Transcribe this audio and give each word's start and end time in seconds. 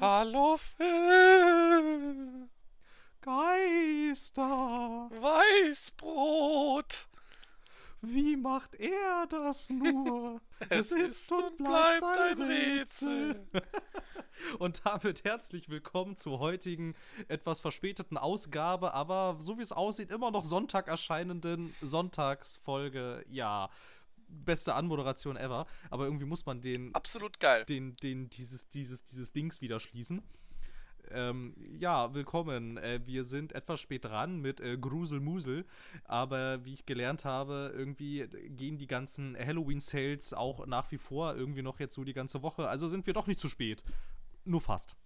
Hallo 0.00 0.56
Phil. 0.76 2.48
Geister. 3.20 4.44
Weißbrot. 5.10 7.08
Wie 8.00 8.36
macht 8.36 8.76
er 8.76 9.26
das 9.28 9.70
nur? 9.70 10.40
es, 10.68 10.92
ist 10.92 11.32
und 11.32 11.56
bleibt 11.56 12.04
ein 12.04 12.40
Rätsel. 12.40 13.44
und 14.60 14.82
damit 14.84 15.24
herzlich 15.24 15.68
willkommen 15.68 16.14
zur 16.14 16.38
heutigen 16.38 16.94
etwas 17.26 17.60
verspäteten 17.60 18.16
Ausgabe, 18.16 18.94
aber 18.94 19.38
so 19.40 19.58
wie 19.58 19.62
es 19.62 19.72
aussieht, 19.72 20.12
immer 20.12 20.30
noch 20.30 20.44
Sonntag 20.44 20.86
erscheinenden 20.86 21.74
Sonntagsfolge. 21.80 23.24
Ja, 23.28 23.68
beste 24.28 24.74
Anmoderation 24.74 25.36
ever. 25.36 25.66
Aber 25.90 26.04
irgendwie 26.04 26.26
muss 26.26 26.46
man 26.46 26.60
den. 26.60 26.94
Absolut 26.94 27.40
geil. 27.40 27.64
Den, 27.64 27.96
den, 27.96 28.30
dieses, 28.30 28.68
dieses, 28.68 29.04
dieses 29.04 29.32
Dings 29.32 29.60
wieder 29.60 29.80
schließen. 29.80 30.22
Ähm, 31.10 31.54
ja, 31.78 32.12
willkommen. 32.12 32.76
Äh, 32.76 33.00
wir 33.06 33.24
sind 33.24 33.52
etwas 33.52 33.80
spät 33.80 34.04
dran 34.04 34.40
mit 34.40 34.60
äh, 34.60 34.76
Gruselmusel, 34.76 35.64
aber 36.04 36.64
wie 36.64 36.74
ich 36.74 36.86
gelernt 36.86 37.24
habe, 37.24 37.72
irgendwie 37.74 38.26
gehen 38.50 38.76
die 38.76 38.86
ganzen 38.86 39.36
Halloween-Sales 39.36 40.34
auch 40.34 40.66
nach 40.66 40.90
wie 40.92 40.98
vor 40.98 41.34
irgendwie 41.34 41.62
noch 41.62 41.80
jetzt 41.80 41.94
so 41.94 42.04
die 42.04 42.12
ganze 42.12 42.42
Woche. 42.42 42.68
Also 42.68 42.88
sind 42.88 43.06
wir 43.06 43.14
doch 43.14 43.26
nicht 43.26 43.40
zu 43.40 43.48
spät. 43.48 43.82
Nur 44.44 44.60
fast. 44.60 44.96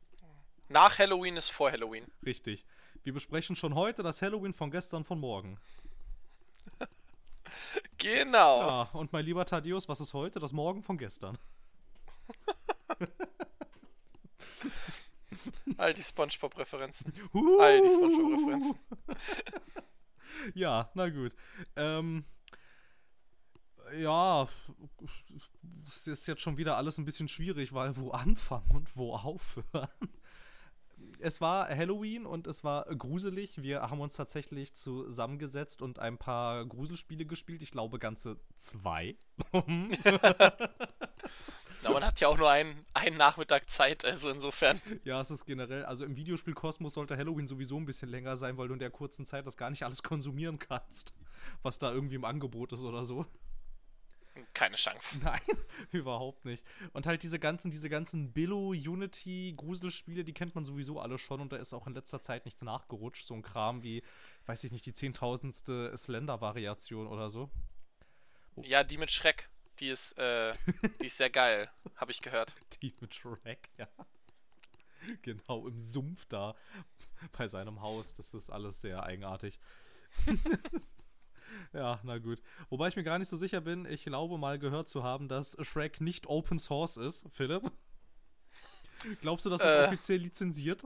Nach 0.69 0.99
Halloween 0.99 1.37
ist 1.37 1.51
vor 1.51 1.71
Halloween. 1.71 2.07
Richtig. 2.25 2.65
Wir 3.05 3.13
besprechen 3.13 3.57
schon 3.57 3.75
heute 3.75 4.03
das 4.03 4.23
Halloween 4.23 4.55
von 4.55 4.71
gestern 4.71 5.05
von 5.05 5.21
morgen. 5.21 5.59
Genau. 7.99 8.61
Ja, 8.61 8.83
und 8.93 9.13
mein 9.13 9.25
lieber 9.25 9.45
Thaddeus, 9.47 9.89
was 9.89 10.01
ist 10.01 10.15
heute? 10.15 10.41
Das 10.41 10.53
Morgen 10.53 10.83
von 10.83 10.99
gestern. 10.99 11.39
All 15.77 15.95
die 15.95 16.03
Spongebob-Referenzen. 16.03 17.13
Uh. 17.33 17.61
All 17.61 17.81
die 17.81 17.89
Spongebob-Referenzen. 17.89 18.79
ja, 20.55 20.91
na 20.95 21.09
gut. 21.09 21.35
Ähm, 21.77 22.25
ja, 23.99 24.49
es 25.85 26.07
ist 26.07 26.27
jetzt 26.27 26.43
schon 26.43 26.57
wieder 26.57 26.77
alles 26.77 26.99
ein 26.99 27.05
bisschen 27.05 27.29
schwierig, 27.29 27.73
weil 27.73 27.97
wo 27.97 28.11
anfangen 28.11 28.71
und 28.71 28.97
wo 28.97 29.15
aufhören. 29.15 29.89
Es 31.23 31.41
war 31.41 31.69
Halloween 31.69 32.27
und 32.27 32.49
es 32.49 32.65
war 32.65 32.85
gruselig. 32.87 33.63
Wir 33.63 33.83
haben 33.83 34.01
uns 34.01 34.17
tatsächlich 34.17 34.75
zusammengesetzt 34.75 35.81
und 35.81 36.01
ein 36.01 36.19
paar 36.19 36.67
Gruselspiele 36.67 37.25
gespielt. 37.27 37.63
Ich 37.63 37.71
glaube, 37.71 38.01
ganze 38.01 38.39
zwei. 38.57 39.15
Na, 41.83 41.91
man 41.91 42.05
hat 42.05 42.21
ja 42.21 42.27
auch 42.29 42.37
nur 42.37 42.51
einen, 42.51 42.85
einen 42.93 43.17
Nachmittag 43.17 43.71
Zeit, 43.71 44.05
also 44.05 44.31
insofern. 44.31 44.81
Ja, 45.05 45.21
es 45.21 45.31
ist 45.31 45.45
generell, 45.47 45.85
also 45.85 46.05
im 46.05 46.17
Videospiel-Kosmos 46.17 46.95
sollte 46.95 47.17
Halloween 47.17 47.47
sowieso 47.49 47.77
ein 47.77 47.87
bisschen 47.87 48.09
länger 48.09 48.37
sein, 48.37 48.57
weil 48.57 48.69
du 48.69 48.75
in 48.75 48.81
der 48.81 48.91
kurzen 48.91 49.25
Zeit 49.25 49.47
das 49.47 49.57
gar 49.57 49.71
nicht 49.71 49.85
alles 49.85 50.03
konsumieren 50.03 50.59
kannst, 50.59 51.15
was 51.63 51.79
da 51.79 51.93
irgendwie 51.93 52.17
im 52.17 52.25
Angebot 52.25 52.73
ist 52.73 52.83
oder 52.85 53.05
so. 53.05 53.27
Keine 54.55 54.77
Chance. 54.77 55.19
Nein, 55.23 55.41
überhaupt 55.93 56.45
nicht. 56.45 56.65
Und 56.93 57.07
halt 57.07 57.23
diese 57.23 57.39
ganzen, 57.39 57.71
diese 57.71 57.89
ganzen 57.89 58.33
Billo, 58.33 58.69
Unity, 58.71 59.55
Gruselspiele, 59.57 60.25
die 60.25 60.33
kennt 60.33 60.55
man 60.55 60.65
sowieso 60.65 61.01
alle 61.01 61.19
schon 61.19 61.41
und 61.41 61.53
da 61.53 61.57
ist 61.57 61.75
auch 61.75 61.87
in 61.87 61.95
letzter 61.95 62.21
Zeit 62.21 62.45
nichts 62.45 62.63
nachgerutscht. 62.63 63.27
So 63.27 63.35
ein 63.35 63.43
Kram 63.43 63.83
wie, 63.83 64.03
weiß 64.47 64.65
ich 64.65 64.73
nicht, 64.73 64.87
die 64.87 64.93
zehntausendste 64.93 65.97
Slender-Variation 65.97 67.07
oder 67.07 67.29
so. 67.29 67.51
Ja, 68.57 68.85
die 68.85 68.99
mit 68.99 69.11
Schreck. 69.11 69.49
Die 69.81 69.89
ist, 69.89 70.13
äh, 70.19 70.53
die 71.01 71.07
ist 71.07 71.17
sehr 71.17 71.31
geil, 71.31 71.71
habe 71.97 72.13
ich 72.13 72.21
gehört. 72.21 72.55
Die 72.81 72.95
mit 73.01 73.15
Shrek, 73.15 73.71
ja. 73.79 73.89
Genau, 75.23 75.67
im 75.67 75.79
Sumpf 75.79 76.27
da 76.27 76.55
bei 77.37 77.49
seinem 77.49 77.81
Haus. 77.81 78.15
Das 78.15 78.35
ist 78.35 78.51
alles 78.51 78.81
sehr 78.81 79.03
eigenartig. 79.03 79.59
ja, 81.73 82.01
na 82.03 82.19
gut. 82.19 82.43
Wobei 82.71 82.89
ich 82.89 82.97
mir 82.97 83.03
gar 83.03 83.19
nicht 83.19 83.29
so 83.29 83.37
sicher 83.37 83.61
bin, 83.61 83.87
ich 83.87 84.05
glaube 84.05 84.39
mal 84.39 84.59
gehört 84.59 84.89
zu 84.89 85.03
haben, 85.03 85.29
dass 85.29 85.57
Shrek 85.61 86.01
nicht 86.01 86.27
Open 86.27 86.59
Source 86.59 86.97
ist, 86.97 87.27
Philipp. 87.31 87.71
Glaubst 89.21 89.47
du, 89.47 89.51
das 89.51 89.61
ist 89.61 89.67
Äh. 89.75 89.85
offiziell 89.87 90.19
lizenziert? 90.19 90.85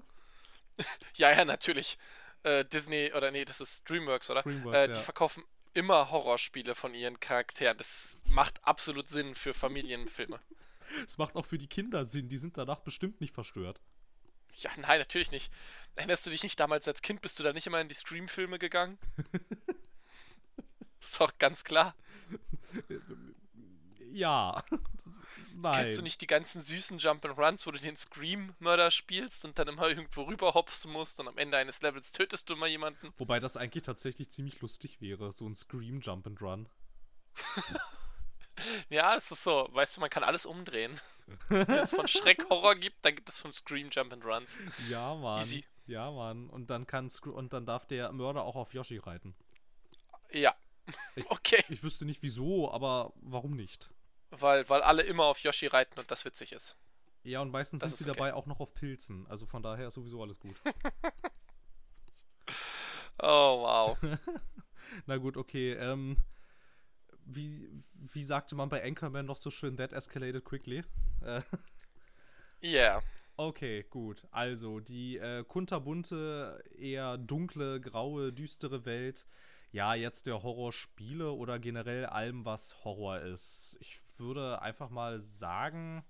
Ja, 1.15 1.31
ja, 1.33 1.47
natürlich. 1.47 1.97
Äh, 2.43 2.67
Disney, 2.67 3.11
oder 3.15 3.31
nee, 3.31 3.47
das 3.47 3.63
ist 3.63 3.89
Dreamworks, 3.89 4.29
oder? 4.29 4.43
Dreamworks, 4.43 4.77
äh, 4.77 4.89
die 4.89 4.95
ja. 4.95 5.01
verkaufen 5.01 5.43
immer 5.73 6.11
Horrorspiele 6.11 6.75
von 6.75 6.95
ihren 6.95 7.19
Charakteren. 7.19 7.79
Das 7.79 8.17
macht 8.29 8.63
absolut 8.63 9.09
Sinn 9.09 9.35
für 9.35 9.55
Familienfilme. 9.55 10.41
Es 11.05 11.19
macht 11.19 11.35
auch 11.35 11.45
für 11.45 11.59
die 11.59 11.67
Kinder 11.67 12.05
Sinn, 12.05 12.29
die 12.29 12.39
sind 12.39 12.57
danach 12.57 12.79
bestimmt 12.79 13.21
nicht 13.21 13.35
verstört. 13.35 13.81
Ja, 14.55 14.71
nein, 14.77 15.01
natürlich 15.01 15.33
nicht. 15.33 15.51
Erinnerst 15.97 16.25
du 16.25 16.31
dich 16.31 16.45
nicht 16.45 16.61
damals 16.61 16.87
als 16.87 17.03
Kind, 17.03 17.23
bist 17.23 17.39
du 17.39 17.43
da 17.43 17.53
nicht 17.53 17.67
immer 17.67 17.81
in 17.81 17.89
die 17.89 17.95
Scream-Filme 17.95 18.59
gegangen? 18.61 18.97
Ist 21.01 21.21
doch 21.21 21.37
ganz 21.39 21.65
klar. 21.65 21.95
Ja. 24.13 24.63
Nein. 25.55 25.85
Kennst 25.85 25.99
du 25.99 26.03
nicht 26.03 26.23
die 26.23 26.27
ganzen 26.27 26.63
süßen 26.63 26.99
Jump'n'Runs, 26.99 27.67
wo 27.67 27.71
du 27.71 27.79
den 27.79 27.97
Scream-Mörder 27.99 28.91
spielst 28.91 29.45
und 29.45 29.59
dann 29.59 29.69
immer 29.69 29.89
irgendwo 29.89 30.23
rüberhopsen 30.23 30.91
musst 30.91 31.21
und 31.21 31.29
am 31.29 31.37
Ende 31.37 31.59
eines 31.59 31.83
Levels 31.83 32.13
tötest 32.13 32.49
du 32.49 32.57
mal 32.57 32.69
jemanden? 32.69 33.13
Wobei 33.19 33.41
das 33.41 33.59
eigentlich 33.59 33.85
tatsächlich 33.85 34.31
ziemlich 34.31 34.61
lustig 34.63 35.03
wäre, 35.03 35.33
so 35.33 35.47
ein 35.47 35.55
Scream 35.55 36.01
Jump 36.01 36.27
and 36.27 36.41
Run. 36.41 36.69
Ja, 38.89 39.15
es 39.17 39.31
ist 39.31 39.45
so. 39.45 39.69
Weißt 39.73 39.97
du, 39.97 40.01
man 40.01 40.09
kann 40.09 40.23
alles 40.25 40.47
umdrehen. 40.47 40.99
Wenn 41.49 41.69
es 41.69 41.91
von 41.91 42.09
Schreck 42.09 42.49
Horror 42.49 42.75
gibt, 42.75 43.05
dann 43.05 43.15
gibt 43.15 43.29
es 43.29 43.39
von 43.39 43.53
Scream 43.53 43.89
Jump'n'Runs. 43.91 44.57
Ja, 44.89 45.15
Mann. 45.15 45.43
Easy. 45.43 45.65
Ja, 45.87 46.11
Mann. 46.11 46.49
Und 46.49 46.71
dann 46.71 46.87
kann 46.87 47.11
und 47.25 47.53
dann 47.53 47.67
darf 47.67 47.85
der 47.87 48.13
Mörder 48.13 48.45
auch 48.45 48.57
auf 48.57 48.73
Yoshi 48.73 48.97
reiten. 48.97 49.35
Ja. 50.31 50.55
Ich- 51.15 51.31
Okay. 51.31 51.65
Ich 51.69 51.83
wüsste 51.83 52.05
nicht 52.05 52.23
wieso, 52.23 52.71
aber 52.71 53.13
warum 53.17 53.57
nicht? 53.57 53.91
Weil, 54.31 54.69
weil 54.69 54.83
alle 54.83 55.03
immer 55.03 55.25
auf 55.25 55.39
Yoshi 55.41 55.67
reiten 55.67 55.99
und 55.99 56.11
das 56.11 56.25
witzig 56.25 56.53
ist. 56.53 56.77
Ja, 57.23 57.41
und 57.41 57.51
meistens 57.51 57.83
Das 57.83 57.91
sind 57.91 57.99
sie 57.99 58.11
okay. 58.11 58.19
dabei 58.19 58.35
auch 58.35 58.47
noch 58.47 58.61
auf 58.61 58.75
Pilzen. 58.75 59.27
Also 59.29 59.47
von 59.47 59.63
daher 59.63 59.89
ist 59.89 59.95
sowieso 59.95 60.23
alles 60.23 60.39
gut. 60.39 60.57
Oh, 63.19 63.63
wow. 63.63 63.99
Na 65.07 65.17
gut, 65.17 65.37
okay. 65.37 65.73
Ähm, 65.73 66.19
wie, 67.25 67.69
wie 67.95 68.23
sagte 68.25 68.55
man 68.55 68.69
bei 68.69 68.85
Anchorman 68.85 69.27
noch 69.27 69.37
so 69.37 69.51
schön, 69.51 69.77
that 69.79 69.93
escalated 69.93 70.45
quickly? 70.45 70.85
Äh, 71.23 71.41
Yeah. 72.63 73.03
Okay, 73.37 73.85
gut. 73.91 74.27
Also 74.31 74.81
die 74.81 75.19
äh, 75.19 75.45
kunterbunte, 75.45 76.63
eher 76.79 77.19
dunkle, 77.19 77.81
graue, 77.81 78.33
düstere 78.33 78.87
Welt. 78.87 79.27
Ja, 79.77 79.93
jetzt 79.93 80.25
der 80.25 80.43
Horrorspiele 80.43 81.33
oder 81.33 81.59
generell 81.59 82.07
allem, 82.07 82.47
was 82.47 82.83
Horror 82.83 83.21
ist. 83.21 83.77
Ich 83.81 83.99
würde 84.17 84.63
einfach 84.63 84.89
mal 84.89 85.19
sagen, 85.19 86.03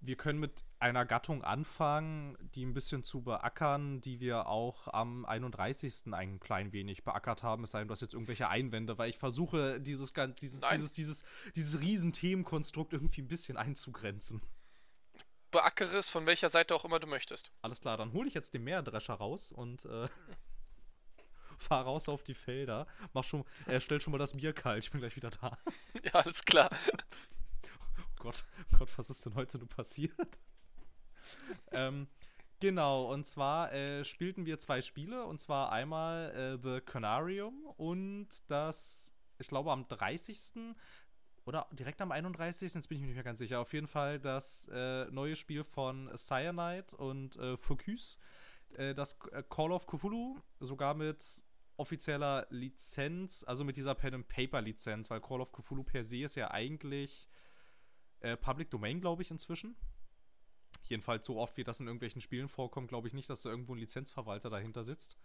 wir 0.00 0.16
können 0.16 0.40
mit 0.40 0.64
einer 0.78 1.04
Gattung 1.04 1.44
anfangen, 1.44 2.34
die 2.54 2.64
ein 2.64 2.72
bisschen 2.72 3.02
zu 3.02 3.20
beackern, 3.20 4.00
die 4.00 4.20
wir 4.20 4.46
auch 4.46 4.88
am 4.88 5.26
31. 5.26 6.14
ein 6.14 6.40
klein 6.40 6.72
wenig 6.72 7.04
beackert 7.04 7.42
haben. 7.42 7.64
Es 7.64 7.72
sei 7.72 7.80
denn, 7.80 7.88
du 7.88 7.92
hast 7.92 8.00
jetzt 8.00 8.14
irgendwelche 8.14 8.48
Einwände, 8.48 8.96
weil 8.96 9.10
ich 9.10 9.18
versuche, 9.18 9.78
dieses, 9.78 10.14
dieses, 10.40 10.62
Nein. 10.62 10.70
dieses, 10.76 10.94
dieses, 10.94 11.24
dieses 11.56 11.78
riesen 11.82 12.14
Themenkonstrukt 12.14 12.94
irgendwie 12.94 13.20
ein 13.20 13.28
bisschen 13.28 13.58
einzugrenzen. 13.58 14.40
Beackere 15.50 15.98
es 15.98 16.08
von 16.08 16.24
welcher 16.24 16.48
Seite 16.48 16.74
auch 16.74 16.86
immer 16.86 17.00
du 17.00 17.06
möchtest. 17.06 17.52
Alles 17.60 17.82
klar, 17.82 17.98
dann 17.98 18.14
hole 18.14 18.28
ich 18.28 18.34
jetzt 18.34 18.54
den 18.54 18.64
Meerdrescher 18.64 19.12
raus 19.12 19.52
und 19.52 19.84
äh, 19.84 20.08
fahr 21.62 21.84
raus 21.84 22.08
auf 22.08 22.22
die 22.22 22.34
Felder. 22.34 22.86
Mach 23.12 23.24
schon, 23.24 23.44
äh, 23.66 23.80
stell 23.80 24.00
schon 24.00 24.12
mal 24.12 24.18
das 24.18 24.36
Bier 24.36 24.52
kalt, 24.52 24.84
ich 24.84 24.90
bin 24.90 25.00
gleich 25.00 25.16
wieder 25.16 25.30
da. 25.30 25.58
Ja, 26.04 26.12
alles 26.12 26.44
klar. 26.44 26.70
Oh 27.98 28.22
Gott, 28.22 28.44
Gott, 28.78 28.88
was 28.96 29.10
ist 29.10 29.24
denn 29.26 29.34
heute 29.34 29.58
nur 29.58 29.68
passiert? 29.68 30.40
ähm, 31.72 32.08
genau, 32.60 33.12
und 33.12 33.26
zwar 33.26 33.72
äh, 33.72 34.04
spielten 34.04 34.46
wir 34.46 34.58
zwei 34.58 34.80
Spiele, 34.80 35.24
und 35.24 35.40
zwar 35.40 35.72
einmal 35.72 36.30
äh, 36.30 36.58
The 36.62 36.80
Canarium 36.80 37.66
und 37.76 38.28
das, 38.48 39.14
ich 39.38 39.48
glaube, 39.48 39.72
am 39.72 39.86
30. 39.88 40.74
oder 41.44 41.66
direkt 41.72 42.00
am 42.00 42.12
31. 42.12 42.74
Jetzt 42.74 42.88
bin 42.88 42.96
ich 42.96 43.02
mir 43.02 43.08
nicht 43.08 43.16
mehr 43.16 43.24
ganz 43.24 43.38
sicher. 43.38 43.60
Auf 43.60 43.72
jeden 43.72 43.88
Fall 43.88 44.18
das 44.18 44.68
äh, 44.72 45.06
neue 45.06 45.36
Spiel 45.36 45.64
von 45.64 46.10
Cyanide 46.16 46.96
und 46.96 47.36
äh, 47.36 47.56
Focus, 47.56 48.18
äh, 48.76 48.94
das 48.94 49.18
äh, 49.32 49.42
Call 49.48 49.72
of 49.72 49.86
Cthulhu, 49.86 50.40
sogar 50.60 50.94
mit 50.94 51.42
offizieller 51.76 52.46
Lizenz, 52.50 53.44
also 53.44 53.64
mit 53.64 53.76
dieser 53.76 53.94
Pen-and-Paper-Lizenz, 53.94 55.10
weil 55.10 55.20
Call 55.20 55.40
of 55.40 55.52
Cthulhu 55.52 55.82
per 55.84 56.04
se 56.04 56.18
ist 56.18 56.34
ja 56.34 56.50
eigentlich 56.50 57.28
äh, 58.20 58.36
Public 58.36 58.70
Domain, 58.70 59.00
glaube 59.00 59.22
ich, 59.22 59.30
inzwischen. 59.30 59.76
Jedenfalls 60.84 61.26
so 61.26 61.38
oft, 61.38 61.56
wie 61.56 61.64
das 61.64 61.80
in 61.80 61.86
irgendwelchen 61.86 62.20
Spielen 62.20 62.48
vorkommt, 62.48 62.88
glaube 62.88 63.08
ich 63.08 63.14
nicht, 63.14 63.28
dass 63.28 63.42
da 63.42 63.50
irgendwo 63.50 63.74
ein 63.74 63.78
Lizenzverwalter 63.78 64.50
dahinter 64.50 64.84
sitzt. 64.84 65.16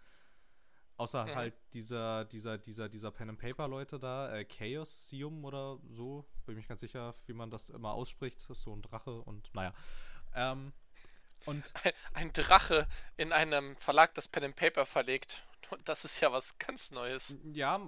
Außer 0.96 1.24
Mhm. 1.24 1.34
halt 1.34 1.54
dieser, 1.72 2.24
dieser, 2.26 2.58
dieser, 2.58 2.88
dieser 2.88 3.10
Pen-and-Paper-Leute 3.10 3.98
da, 3.98 4.34
äh, 4.34 4.44
Chaosium 4.44 5.44
oder 5.44 5.78
so. 5.88 6.26
Bin 6.44 6.56
nicht 6.56 6.68
ganz 6.68 6.80
sicher, 6.80 7.14
wie 7.26 7.32
man 7.32 7.50
das 7.50 7.70
immer 7.70 7.92
ausspricht. 7.92 8.42
Das 8.42 8.58
ist 8.58 8.62
so 8.64 8.74
ein 8.74 8.82
Drache 8.82 9.22
und 9.22 9.54
naja. 9.54 9.72
Ähm, 10.34 10.72
Und 11.46 11.72
ein, 11.84 11.92
ein 12.14 12.32
Drache 12.32 12.88
in 13.16 13.32
einem 13.32 13.76
Verlag, 13.76 14.14
das 14.14 14.28
Pen 14.28 14.44
and 14.44 14.56
Paper 14.56 14.86
verlegt. 14.86 15.44
Das 15.86 16.04
ist 16.04 16.20
ja 16.20 16.30
was 16.30 16.58
ganz 16.58 16.90
Neues. 16.90 17.34
ja, 17.54 17.80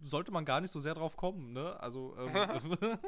sollte 0.00 0.30
man 0.30 0.46
gar 0.46 0.62
nicht 0.62 0.70
so 0.70 0.80
sehr 0.80 0.94
drauf 0.94 1.18
kommen, 1.18 1.52
ne? 1.52 1.78
Also, 1.78 2.16
ähm, 2.18 2.78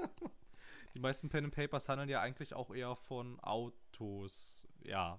die 0.95 1.01
meisten 1.01 1.31
Pen 1.31 1.45
and 1.47 1.55
Papers 1.55 1.89
handeln 1.89 2.11
ja 2.11 2.21
eigentlich 2.21 2.53
auch 2.53 2.75
eher 2.75 2.95
von 2.95 3.41
Autos. 3.41 4.69
Ja. 4.83 5.19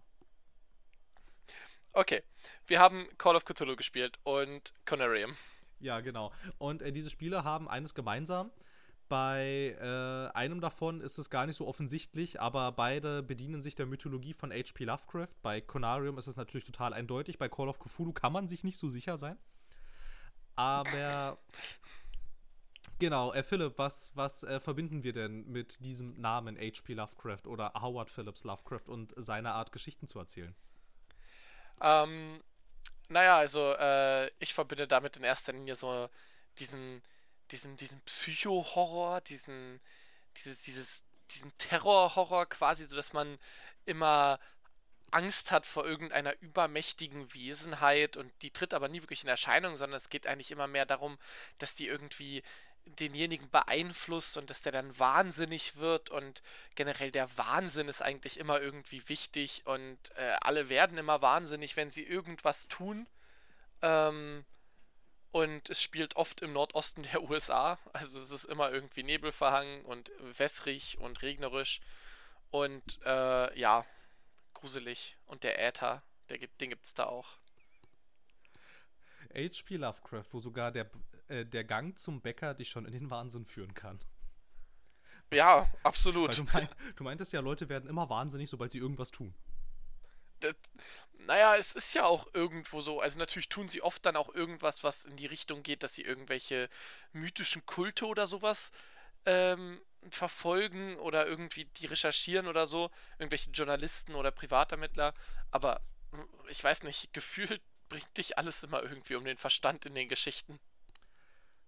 Okay, 1.93 2.21
wir 2.67 2.79
haben 2.79 3.07
Call 3.17 3.35
of 3.35 3.45
Cthulhu 3.45 3.75
gespielt 3.75 4.19
und 4.23 4.73
Conarium. 4.85 5.35
Ja, 5.79 5.99
genau. 6.01 6.31
Und 6.59 6.81
äh, 6.81 6.91
diese 6.91 7.09
Spiele 7.09 7.43
haben 7.43 7.67
eines 7.67 7.95
gemeinsam. 7.95 8.51
Bei 9.09 9.77
äh, 9.79 10.35
einem 10.35 10.59
davon 10.59 11.01
ist 11.01 11.17
es 11.17 11.29
gar 11.29 11.45
nicht 11.45 11.55
so 11.55 11.67
offensichtlich, 11.67 12.41
aber 12.41 12.71
beide 12.73 13.23
bedienen 13.23 13.61
sich 13.61 13.75
der 13.75 13.85
Mythologie 13.85 14.33
von 14.33 14.51
H.P. 14.51 14.83
Lovecraft. 14.83 15.33
Bei 15.41 15.61
Conarium 15.61 16.17
ist 16.17 16.27
es 16.27 16.35
natürlich 16.35 16.65
total 16.65 16.93
eindeutig. 16.93 17.37
Bei 17.37 17.47
Call 17.47 17.69
of 17.69 17.79
Cthulhu 17.79 18.11
kann 18.11 18.33
man 18.33 18.47
sich 18.47 18.63
nicht 18.63 18.77
so 18.77 18.89
sicher 18.89 19.17
sein. 19.17 19.37
Aber 20.57 21.37
genau, 22.99 23.31
äh, 23.33 23.43
Philipp, 23.43 23.77
was, 23.77 24.11
was 24.15 24.43
äh, 24.43 24.59
verbinden 24.59 25.03
wir 25.03 25.13
denn 25.13 25.47
mit 25.47 25.85
diesem 25.85 26.19
Namen 26.19 26.57
H.P. 26.57 26.93
Lovecraft 26.93 27.45
oder 27.45 27.71
Howard 27.79 28.09
Phillips 28.09 28.43
Lovecraft 28.43 28.87
und 28.87 29.13
seiner 29.15 29.53
Art, 29.53 29.71
Geschichten 29.71 30.07
zu 30.07 30.19
erzählen? 30.19 30.55
Ähm, 31.79 32.41
naja, 33.09 33.37
also 33.37 33.73
äh, 33.73 34.29
ich 34.39 34.53
verbinde 34.53 34.87
damit 34.87 35.15
in 35.15 35.23
erster 35.23 35.53
Linie 35.53 35.75
so 35.75 36.09
diesen, 36.59 37.01
diesen, 37.51 37.77
diesen 37.77 38.01
Psycho-Horror, 38.01 39.21
diesen, 39.21 39.79
dieses, 40.37 40.61
dieses, 40.61 41.03
diesen 41.31 41.57
Terror-Horror 41.57 42.47
quasi, 42.47 42.85
so 42.85 42.95
dass 42.95 43.13
man 43.13 43.39
immer 43.85 44.39
Angst 45.11 45.51
hat 45.51 45.65
vor 45.65 45.85
irgendeiner 45.85 46.39
übermächtigen 46.41 47.33
Wesenheit 47.33 48.17
und 48.17 48.31
die 48.41 48.51
tritt 48.51 48.73
aber 48.73 48.89
nie 48.89 49.01
wirklich 49.01 49.23
in 49.23 49.29
Erscheinung, 49.29 49.77
sondern 49.77 49.97
es 49.97 50.09
geht 50.09 50.27
eigentlich 50.27 50.51
immer 50.51 50.67
mehr 50.67 50.85
darum, 50.85 51.17
dass 51.59 51.75
die 51.75 51.87
irgendwie 51.87 52.43
denjenigen 52.85 53.49
beeinflusst 53.49 54.37
und 54.37 54.49
dass 54.49 54.61
der 54.61 54.71
dann 54.71 54.97
wahnsinnig 54.97 55.75
wird 55.75 56.09
und 56.09 56.41
generell 56.75 57.11
der 57.11 57.35
Wahnsinn 57.37 57.89
ist 57.89 58.01
eigentlich 58.01 58.37
immer 58.37 58.61
irgendwie 58.61 59.07
wichtig 59.07 59.63
und 59.65 59.97
äh, 60.15 60.35
alle 60.41 60.69
werden 60.69 60.97
immer 60.97 61.21
wahnsinnig, 61.21 61.75
wenn 61.75 61.91
sie 61.91 62.03
irgendwas 62.03 62.67
tun. 62.67 63.07
Ähm, 63.81 64.45
und 65.37 65.69
es 65.69 65.79
spielt 65.79 66.15
oft 66.15 66.41
im 66.41 66.53
Nordosten 66.53 67.03
der 67.03 67.21
USA, 67.29 67.77
also 67.93 68.19
es 68.19 68.31
ist 68.31 68.45
immer 68.45 68.71
irgendwie 68.71 69.03
nebelverhangen 69.03 69.85
und 69.85 70.11
wässrig 70.37 70.97
und 70.97 71.21
regnerisch 71.21 71.79
und 72.49 72.99
äh, 73.05 73.59
ja, 73.59 73.85
gruselig. 74.55 75.15
Und 75.27 75.43
der 75.43 75.63
Äther, 75.63 76.01
der 76.29 76.39
gibt, 76.39 76.59
den 76.59 76.71
gibt's 76.71 76.93
da 76.95 77.05
auch. 77.05 77.37
H.P. 79.35 79.75
Lovecraft, 79.75 80.25
wo 80.31 80.39
sogar 80.39 80.71
der, 80.71 80.89
äh, 81.27 81.45
der 81.45 81.63
Gang 81.63 81.99
zum 81.99 82.21
Bäcker 82.21 82.55
dich 82.55 82.69
schon 82.69 82.85
in 82.85 82.93
den 82.93 83.11
Wahnsinn 83.11 83.45
führen 83.45 83.75
kann. 83.75 83.99
Ja, 85.31 85.71
absolut. 85.83 86.35
Du, 86.37 86.45
mein, 86.45 86.67
du 86.95 87.03
meintest 87.03 87.33
ja, 87.33 87.41
Leute 87.41 87.69
werden 87.69 87.87
immer 87.87 88.09
wahnsinnig, 88.09 88.49
sobald 88.49 88.71
sie 88.71 88.79
irgendwas 88.79 89.11
tun. 89.11 89.35
Das, 90.39 90.55
naja, 91.19 91.55
es 91.55 91.73
ist 91.73 91.93
ja 91.93 92.05
auch 92.05 92.27
irgendwo 92.33 92.81
so. 92.81 92.99
Also 93.01 93.19
natürlich 93.19 93.49
tun 93.49 93.69
sie 93.69 93.81
oft 93.81 94.05
dann 94.05 94.15
auch 94.15 94.33
irgendwas, 94.33 94.83
was 94.83 95.05
in 95.05 95.17
die 95.17 95.25
Richtung 95.25 95.63
geht, 95.63 95.83
dass 95.83 95.95
sie 95.95 96.03
irgendwelche 96.03 96.69
mythischen 97.11 97.65
Kulte 97.65 98.05
oder 98.05 98.27
sowas 98.27 98.71
ähm, 99.25 99.81
verfolgen 100.09 100.97
oder 100.97 101.25
irgendwie 101.25 101.65
die 101.65 101.85
recherchieren 101.85 102.47
oder 102.47 102.67
so. 102.67 102.91
Irgendwelche 103.19 103.49
Journalisten 103.51 104.15
oder 104.15 104.31
Privatermittler. 104.31 105.13
Aber 105.51 105.81
hm, 106.11 106.27
ich 106.49 106.63
weiß 106.63 106.83
nicht, 106.83 107.13
gefühlt 107.13 107.61
bringt 107.89 108.17
dich 108.17 108.37
alles 108.37 108.63
immer 108.63 108.83
irgendwie 108.83 109.15
um 109.15 109.25
den 109.25 109.37
Verstand 109.37 109.85
in 109.85 109.95
den 109.95 110.09
Geschichten. 110.09 110.59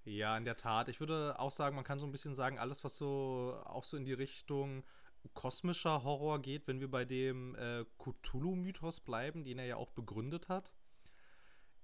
Ja, 0.06 0.38
in 0.38 0.46
der 0.46 0.56
Tat. 0.56 0.90
Ich 0.90 1.00
würde 1.00 1.36
auch 1.38 1.52
sagen, 1.52 1.76
man 1.76 1.86
kann 1.86 2.00
so 2.00 2.08
ein 2.08 2.12
bisschen 2.12 2.36
sagen, 2.36 2.58
alles, 2.58 2.84
was 2.84 2.98
so 2.98 3.62
auch 3.66 3.84
so 3.84 3.98
in 3.98 4.06
die 4.06 4.14
Richtung 4.14 4.84
kosmischer 5.34 6.04
Horror 6.04 6.42
geht, 6.42 6.68
wenn 6.68 6.80
wir 6.80 6.90
bei 6.90 7.06
dem 7.06 7.56
äh, 7.56 7.86
Cthulhu-Mythos 7.98 9.00
bleiben, 9.02 9.44
den 9.44 9.60
er 9.60 9.66
ja 9.66 9.76
auch 9.76 9.92
begründet 9.92 10.50
hat. 10.50 10.74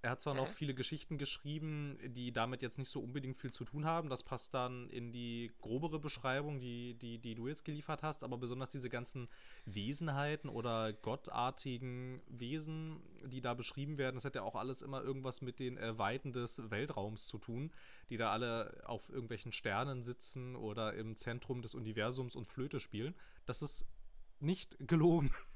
Er 0.06 0.12
hat 0.12 0.22
zwar 0.22 0.36
mhm. 0.36 0.42
noch 0.42 0.50
viele 0.50 0.76
Geschichten 0.76 1.18
geschrieben, 1.18 1.98
die 2.06 2.32
damit 2.32 2.62
jetzt 2.62 2.78
nicht 2.78 2.90
so 2.90 3.00
unbedingt 3.02 3.40
viel 3.40 3.50
zu 3.50 3.66
tun 3.66 3.86
haben. 3.86 4.08
Das 4.08 4.22
passt 4.22 4.54
dann 4.54 4.88
in 4.92 5.12
die 5.12 5.52
grobere 5.58 6.00
Beschreibung, 6.00 6.60
die, 6.60 6.94
die, 6.94 7.18
die 7.18 7.34
du 7.34 7.48
jetzt 7.48 7.66
geliefert 7.66 8.04
hast. 8.04 8.24
Aber 8.24 8.38
besonders 8.38 8.70
diese 8.70 8.88
ganzen 8.88 9.28
Wesenheiten 9.66 10.48
oder 10.48 10.94
gottartigen 10.94 12.22
Wesen, 12.28 13.02
die 13.24 13.42
da 13.42 13.56
beschrieben 13.56 13.98
werden, 13.98 14.14
das 14.14 14.26
hat 14.26 14.36
ja 14.36 14.44
auch 14.44 14.54
alles 14.54 14.84
immer 14.84 15.02
irgendwas 15.02 15.42
mit 15.42 15.58
den 15.58 15.76
äh, 15.80 15.98
Weiten 15.98 16.34
des 16.34 16.70
Weltraums 16.70 17.26
zu 17.26 17.40
tun, 17.40 17.72
die 18.12 18.18
da 18.18 18.32
alle 18.32 18.84
auf 18.86 19.10
irgendwelchen 19.10 19.52
Sternen 19.52 20.04
sitzen 20.04 20.56
oder 20.56 20.94
im 20.94 21.16
Zentrum 21.16 21.64
des 21.64 21.74
Universums 21.74 22.36
und 22.36 22.46
Flöte 22.46 22.80
spielen. 22.80 23.16
Das 23.48 23.64
ist 23.64 23.88
nicht 24.40 24.78
gelogen. 24.88 25.34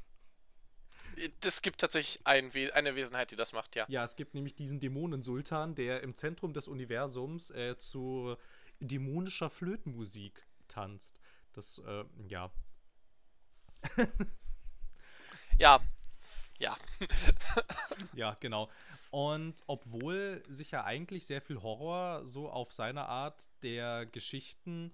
Es 1.44 1.62
gibt 1.62 1.82
tatsächlich 1.82 2.26
ein 2.26 2.54
We 2.54 2.74
eine 2.74 2.96
Wesenheit, 2.96 3.32
die 3.32 3.36
das 3.36 3.54
macht, 3.54 3.76
ja. 3.76 3.86
Ja, 3.90 4.04
es 4.04 4.16
gibt 4.16 4.34
nämlich 4.34 4.56
diesen 4.56 4.80
Dämonensultan, 4.80 5.76
der 5.76 6.02
im 6.02 6.16
Zentrum 6.16 6.54
des 6.54 6.68
Universums 6.68 7.52
äh, 7.52 7.78
zu 7.78 8.36
dämonischer 8.80 9.50
Flötenmusik 9.50 10.46
tanzt. 10.68 11.20
Das, 11.54 11.80
äh, 11.80 12.06
ja. 12.28 12.52
ja. 15.60 15.80
Ja. 16.60 16.78
ja, 18.14 18.38
genau. 18.40 18.70
Und 19.12 19.56
obwohl 19.68 20.44
sich 20.48 20.72
ja 20.72 20.84
eigentlich 20.84 21.26
sehr 21.26 21.42
viel 21.42 21.62
Horror 21.62 22.26
so 22.26 22.50
auf 22.50 22.72
seine 22.72 23.08
Art 23.08 23.48
der 23.64 24.06
Geschichten 24.06 24.94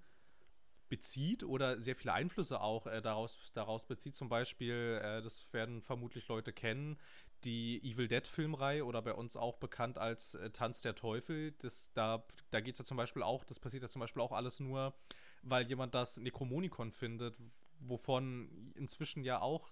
bezieht 0.88 1.42
oder 1.42 1.78
sehr 1.78 1.96
viele 1.96 2.12
Einflüsse 2.12 2.60
auch 2.60 2.86
äh, 2.86 3.02
daraus, 3.02 3.36
daraus 3.54 3.86
bezieht. 3.86 4.14
Zum 4.14 4.28
Beispiel, 4.28 5.00
äh, 5.02 5.22
das 5.22 5.52
werden 5.52 5.82
vermutlich 5.82 6.28
Leute 6.28 6.52
kennen, 6.52 6.98
die 7.44 7.82
Evil 7.82 8.08
Dead 8.08 8.26
Filmreihe 8.26 8.84
oder 8.84 9.02
bei 9.02 9.12
uns 9.12 9.36
auch 9.36 9.56
bekannt 9.56 9.98
als 9.98 10.34
äh, 10.34 10.50
Tanz 10.50 10.82
der 10.82 10.94
Teufel. 10.94 11.52
Das, 11.58 11.92
da 11.92 12.24
da 12.50 12.60
geht 12.60 12.74
es 12.74 12.78
ja 12.78 12.84
zum 12.84 12.96
Beispiel 12.96 13.22
auch, 13.22 13.44
das 13.44 13.58
passiert 13.58 13.82
ja 13.82 13.88
zum 13.88 14.00
Beispiel 14.00 14.22
auch 14.22 14.32
alles 14.32 14.60
nur, 14.60 14.94
weil 15.42 15.66
jemand 15.66 15.94
das 15.94 16.18
Necromonicon 16.18 16.92
findet, 16.92 17.36
wovon 17.80 18.72
inzwischen 18.74 19.24
ja 19.24 19.40
auch 19.40 19.68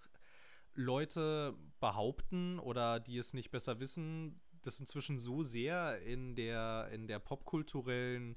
Leute 0.74 1.54
behaupten 1.80 2.58
oder 2.58 3.00
die 3.00 3.18
es 3.18 3.32
nicht 3.32 3.50
besser 3.50 3.80
wissen, 3.80 4.40
das 4.62 4.80
inzwischen 4.80 5.20
so 5.20 5.42
sehr 5.42 6.00
in 6.02 6.34
der, 6.34 6.88
in 6.92 7.06
der 7.06 7.18
popkulturellen 7.18 8.36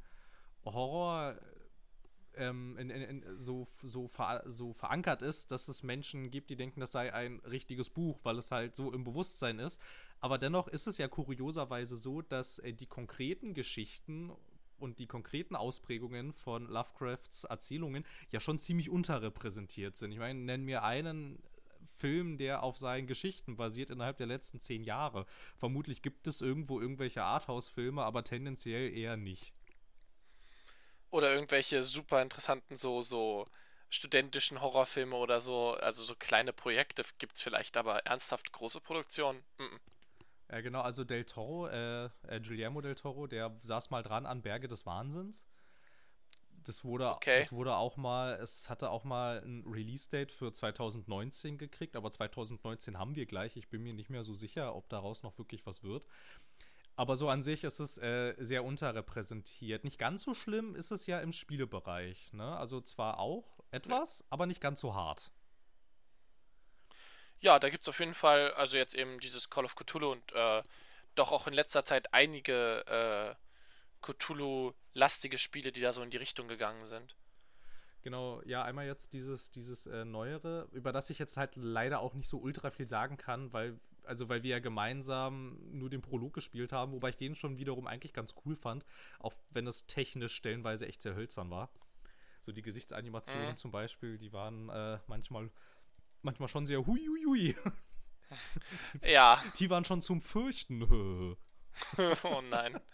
Horror- 0.63 1.39
ähm, 2.37 2.77
in, 2.77 2.89
in, 2.89 3.01
in, 3.01 3.23
so, 3.39 3.67
so, 3.83 4.07
ver, 4.07 4.43
so 4.45 4.73
verankert 4.73 5.21
ist, 5.21 5.51
dass 5.51 5.67
es 5.67 5.83
Menschen 5.83 6.31
gibt, 6.31 6.49
die 6.49 6.55
denken, 6.55 6.79
das 6.79 6.91
sei 6.91 7.13
ein 7.13 7.39
richtiges 7.39 7.89
Buch, 7.89 8.19
weil 8.23 8.37
es 8.37 8.51
halt 8.51 8.75
so 8.75 8.91
im 8.93 9.03
Bewusstsein 9.03 9.59
ist. 9.59 9.81
Aber 10.19 10.37
dennoch 10.37 10.67
ist 10.67 10.87
es 10.87 10.97
ja 10.97 11.07
kurioserweise 11.07 11.97
so, 11.97 12.21
dass 12.21 12.59
äh, 12.59 12.73
die 12.73 12.87
konkreten 12.87 13.53
Geschichten 13.53 14.31
und 14.79 14.99
die 14.99 15.07
konkreten 15.07 15.55
Ausprägungen 15.55 16.33
von 16.33 16.67
Lovecrafts 16.67 17.45
Erzählungen 17.45 18.05
ja 18.29 18.39
schon 18.39 18.59
ziemlich 18.59 18.89
unterrepräsentiert 18.89 19.95
sind. 19.95 20.11
Ich 20.11 20.19
meine, 20.19 20.39
nenn 20.39 20.65
mir 20.65 20.83
einen 20.83 21.41
Film, 21.97 22.37
der 22.37 22.63
auf 22.63 22.77
seinen 22.77 23.07
Geschichten 23.07 23.57
basiert 23.57 23.89
innerhalb 23.89 24.17
der 24.17 24.27
letzten 24.27 24.59
zehn 24.59 24.83
Jahre. 24.83 25.25
Vermutlich 25.55 26.01
gibt 26.01 26.27
es 26.27 26.41
irgendwo 26.41 26.79
irgendwelche 26.79 27.23
Arthouse-Filme, 27.23 28.03
aber 28.03 28.23
tendenziell 28.23 28.95
eher 28.95 29.17
nicht. 29.17 29.53
Oder 31.09 31.33
irgendwelche 31.33 31.83
super 31.83 32.21
interessanten, 32.21 32.75
so, 32.75 33.01
so 33.01 33.47
studentischen 33.89 34.61
Horrorfilme 34.61 35.15
oder 35.15 35.41
so. 35.41 35.71
Also 35.75 36.03
so 36.03 36.15
kleine 36.15 36.53
Projekte 36.53 37.03
gibt 37.17 37.35
es 37.37 37.41
vielleicht, 37.41 37.77
aber 37.77 38.05
ernsthaft 38.05 38.51
große 38.51 38.81
Produktionen. 38.81 39.43
Mm 39.57 39.63
-mm. 39.63 39.79
Ja, 40.49 40.61
genau, 40.61 40.81
also 40.81 41.03
Del 41.03 41.25
Toro, 41.25 41.67
äh, 41.67 42.05
äh, 42.27 42.39
Guillermo 42.39 42.79
del 42.79 42.95
Toro, 42.95 43.27
der 43.27 43.57
saß 43.61 43.89
mal 43.89 44.01
dran 44.01 44.25
an 44.25 44.41
Berge 44.41 44.67
des 44.67 44.85
Wahnsinns. 44.85 45.45
Das 46.63 46.83
wurde, 46.83 47.11
okay. 47.11 47.39
das 47.39 47.51
wurde 47.51 47.75
auch 47.75 47.95
mal, 47.97 48.33
es 48.41 48.69
hatte 48.69 48.89
auch 48.89 49.03
mal 49.03 49.41
ein 49.43 49.63
Release-Date 49.65 50.31
für 50.31 50.51
2019 50.51 51.57
gekriegt, 51.57 51.95
aber 51.95 52.11
2019 52.11 52.97
haben 52.97 53.15
wir 53.15 53.25
gleich. 53.25 53.55
Ich 53.55 53.69
bin 53.69 53.83
mir 53.83 53.93
nicht 53.93 54.09
mehr 54.09 54.23
so 54.23 54.33
sicher, 54.33 54.75
ob 54.75 54.89
daraus 54.89 55.23
noch 55.23 55.37
wirklich 55.37 55.65
was 55.65 55.83
wird. 55.83 56.05
Aber 56.97 57.15
so 57.15 57.29
an 57.29 57.43
sich 57.43 57.63
ist 57.63 57.79
es 57.79 57.97
äh, 57.99 58.33
sehr 58.39 58.63
unterrepräsentiert. 58.63 59.83
Nicht 59.83 59.99
ganz 59.99 60.23
so 60.23 60.33
schlimm 60.33 60.75
ist 60.75 60.91
es 60.91 61.05
ja 61.05 61.19
im 61.19 61.31
Spielebereich. 61.31 62.33
Ne? 62.33 62.57
Also 62.57 62.81
zwar 62.81 63.19
auch 63.19 63.59
etwas, 63.71 64.25
aber 64.31 64.47
nicht 64.47 64.59
ganz 64.59 64.79
so 64.79 64.95
hart. 64.95 65.31
Ja, 67.39 67.59
da 67.59 67.69
gibt 67.69 67.83
es 67.83 67.87
auf 67.87 67.99
jeden 67.99 68.15
Fall, 68.15 68.51
also 68.53 68.77
jetzt 68.77 68.95
eben 68.95 69.19
dieses 69.19 69.51
Call 69.51 69.65
of 69.65 69.75
Cthulhu 69.75 70.11
und 70.11 70.33
äh, 70.33 70.63
doch 71.13 71.31
auch 71.31 71.45
in 71.45 71.53
letzter 71.53 71.85
Zeit 71.85 72.13
einige 72.15 72.85
äh, 72.87 73.35
Cthulhu-lastige 74.01 75.37
Spiele, 75.37 75.71
die 75.71 75.81
da 75.81 75.93
so 75.93 76.01
in 76.01 76.09
die 76.09 76.17
Richtung 76.17 76.47
gegangen 76.47 76.87
sind. 76.87 77.15
Genau, 78.01 78.41
ja, 78.45 78.63
einmal 78.63 78.87
jetzt 78.87 79.13
dieses, 79.13 79.51
dieses 79.51 79.85
äh, 79.85 80.03
Neuere, 80.03 80.67
über 80.71 80.91
das 80.91 81.09
ich 81.11 81.19
jetzt 81.19 81.37
halt 81.37 81.55
leider 81.57 81.99
auch 81.99 82.15
nicht 82.15 82.29
so 82.29 82.39
ultra 82.39 82.71
viel 82.71 82.87
sagen 82.87 83.17
kann, 83.17 83.53
weil, 83.53 83.79
also 84.07 84.29
weil 84.29 84.43
wir 84.43 84.51
ja 84.51 84.59
gemeinsam 84.59 85.57
nur 85.71 85.89
den 85.89 86.01
Prolog 86.01 86.33
gespielt 86.33 86.71
haben, 86.71 86.91
wobei 86.91 87.09
ich 87.09 87.17
den 87.17 87.35
schon 87.35 87.57
wiederum 87.57 87.87
eigentlich 87.87 88.13
ganz 88.13 88.35
cool 88.45 88.55
fand, 88.55 88.85
auch 89.19 89.33
wenn 89.51 89.67
es 89.67 89.87
technisch 89.87 90.35
stellenweise 90.35 90.87
echt 90.87 91.01
sehr 91.01 91.15
hölzern 91.15 91.49
war. 91.49 91.69
So 92.41 92.51
die 92.51 92.61
Gesichtsanimationen 92.61 93.51
mhm. 93.51 93.57
zum 93.57 93.71
Beispiel, 93.71 94.17
die 94.17 94.31
waren 94.31 94.69
äh, 94.69 94.99
manchmal, 95.07 95.51
manchmal 96.21 96.47
schon 96.47 96.65
sehr 96.65 96.85
hui 96.85 97.05
hui 97.05 97.25
hui. 97.25 97.55
die, 99.03 99.07
ja. 99.11 99.43
Die 99.59 99.69
waren 99.69 99.85
schon 99.85 100.01
zum 100.01 100.21
Fürchten. 100.21 100.83
oh 102.23 102.41
nein. 102.49 102.79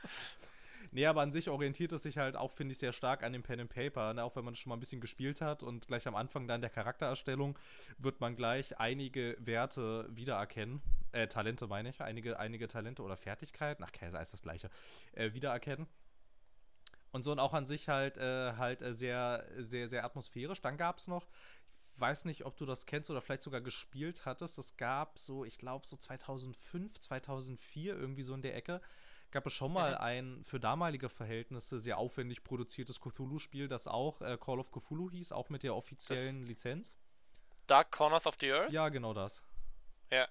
Nee, 0.94 1.08
aber 1.08 1.22
an 1.22 1.32
sich 1.32 1.50
orientiert 1.50 1.92
es 1.92 2.04
sich 2.04 2.20
halt 2.20 2.36
auch, 2.36 2.52
finde 2.52 2.74
ich, 2.74 2.78
sehr 2.78 2.94
stark 2.94 3.24
an 3.24 3.34
dem 3.34 3.42
Pen 3.42 3.62
and 3.62 3.70
Paper. 3.70 4.14
Ne? 4.14 4.24
Auch 4.24 4.36
wenn 4.36 4.46
man 4.46 4.56
schon 4.56 4.70
mal 4.70 4.78
ein 4.78 4.80
bisschen 4.80 5.02
gespielt 5.02 5.42
hat 5.42 5.64
und 5.64 5.88
gleich 5.88 6.08
am 6.08 6.16
Anfang 6.16 6.48
dann 6.48 6.62
der 6.62 6.70
Charaktererstellung 6.70 7.58
wird 7.98 8.22
man 8.22 8.36
gleich 8.36 8.80
einige 8.80 9.36
Werte 9.40 10.08
wiedererkennen. 10.12 10.84
Äh, 11.14 11.28
Talente 11.28 11.68
meine 11.68 11.90
ich. 11.90 12.02
Einige, 12.02 12.40
einige 12.40 12.68
Talente 12.68 13.02
oder 13.02 13.16
Fertigkeiten. 13.16 13.84
Ach, 13.84 13.92
Käse 13.92 14.18
ist 14.18 14.34
das 14.34 14.42
gleiche. 14.42 14.70
Äh, 15.14 15.34
wiedererkennen. 15.34 15.88
Und 17.12 17.24
so 17.24 17.32
und 17.32 17.40
auch 17.40 17.54
an 17.54 17.66
sich 17.66 17.88
halt, 17.88 18.18
äh, 18.18 18.54
halt 18.58 18.82
äh, 18.82 18.94
sehr, 18.94 19.46
sehr, 19.58 19.88
sehr 19.88 20.04
atmosphärisch. 20.04 20.62
Dann 20.62 20.78
gab 20.78 20.98
es 20.98 21.08
noch, 21.08 21.28
ich 21.94 22.02
weiß 22.02 22.26
nicht, 22.26 22.46
ob 22.46 22.58
du 22.58 22.66
das 22.66 22.88
kennst 22.88 23.12
oder 23.12 23.22
vielleicht 23.22 23.44
sogar 23.44 23.62
gespielt 23.62 24.26
hattest. 24.26 24.58
Es 24.58 24.76
gab 24.78 25.20
so, 25.20 25.46
ich 25.46 25.60
glaube, 25.60 25.86
so 25.88 25.96
2005, 25.96 27.00
2004 27.00 27.96
irgendwie 27.96 28.24
so 28.24 28.34
in 28.34 28.42
der 28.42 28.56
Ecke 28.56 28.82
gab 29.30 29.46
es 29.48 29.54
schon 29.54 29.74
mal 29.74 29.98
ein 29.98 30.44
für 30.44 30.60
damalige 30.60 31.10
Verhältnisse 31.10 31.80
sehr 31.80 31.98
aufwendig 31.98 32.44
produziertes 32.44 33.00
Cthulhu-Spiel, 33.00 33.68
das 33.68 33.88
auch 33.88 34.22
äh, 34.22 34.38
Call 34.40 34.60
of 34.60 34.72
Cthulhu 34.72 35.10
hieß, 35.10 35.32
auch 35.32 35.50
mit 35.50 35.64
der 35.64 35.76
offiziellen 35.76 36.42
das 36.42 36.48
Lizenz. 36.50 36.98
Dark 37.68 37.92
Corners 37.92 38.26
of 38.26 38.36
the 38.40 38.52
Earth? 38.52 38.72
Ja, 38.72 38.90
genau 38.90 39.14
das. 39.14 39.44
Ja. 40.12 40.28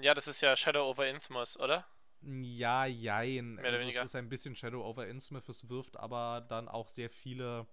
Ja, 0.00 0.14
das 0.14 0.26
ist 0.26 0.40
ja 0.40 0.56
Shadow 0.56 0.88
over 0.88 1.08
Infamous, 1.08 1.58
oder? 1.58 1.86
Ja, 2.22 2.86
jein. 2.86 3.54
Mehr 3.54 3.72
also, 3.72 3.86
es 3.86 3.96
ist 3.96 4.14
ein 4.14 4.28
bisschen 4.28 4.56
Shadow 4.56 4.84
over 4.84 5.06
Innsmouth, 5.06 5.48
es 5.48 5.68
wirft 5.68 5.96
aber 5.96 6.44
dann 6.48 6.68
auch 6.68 6.88
sehr 6.88 7.10
viele 7.10 7.66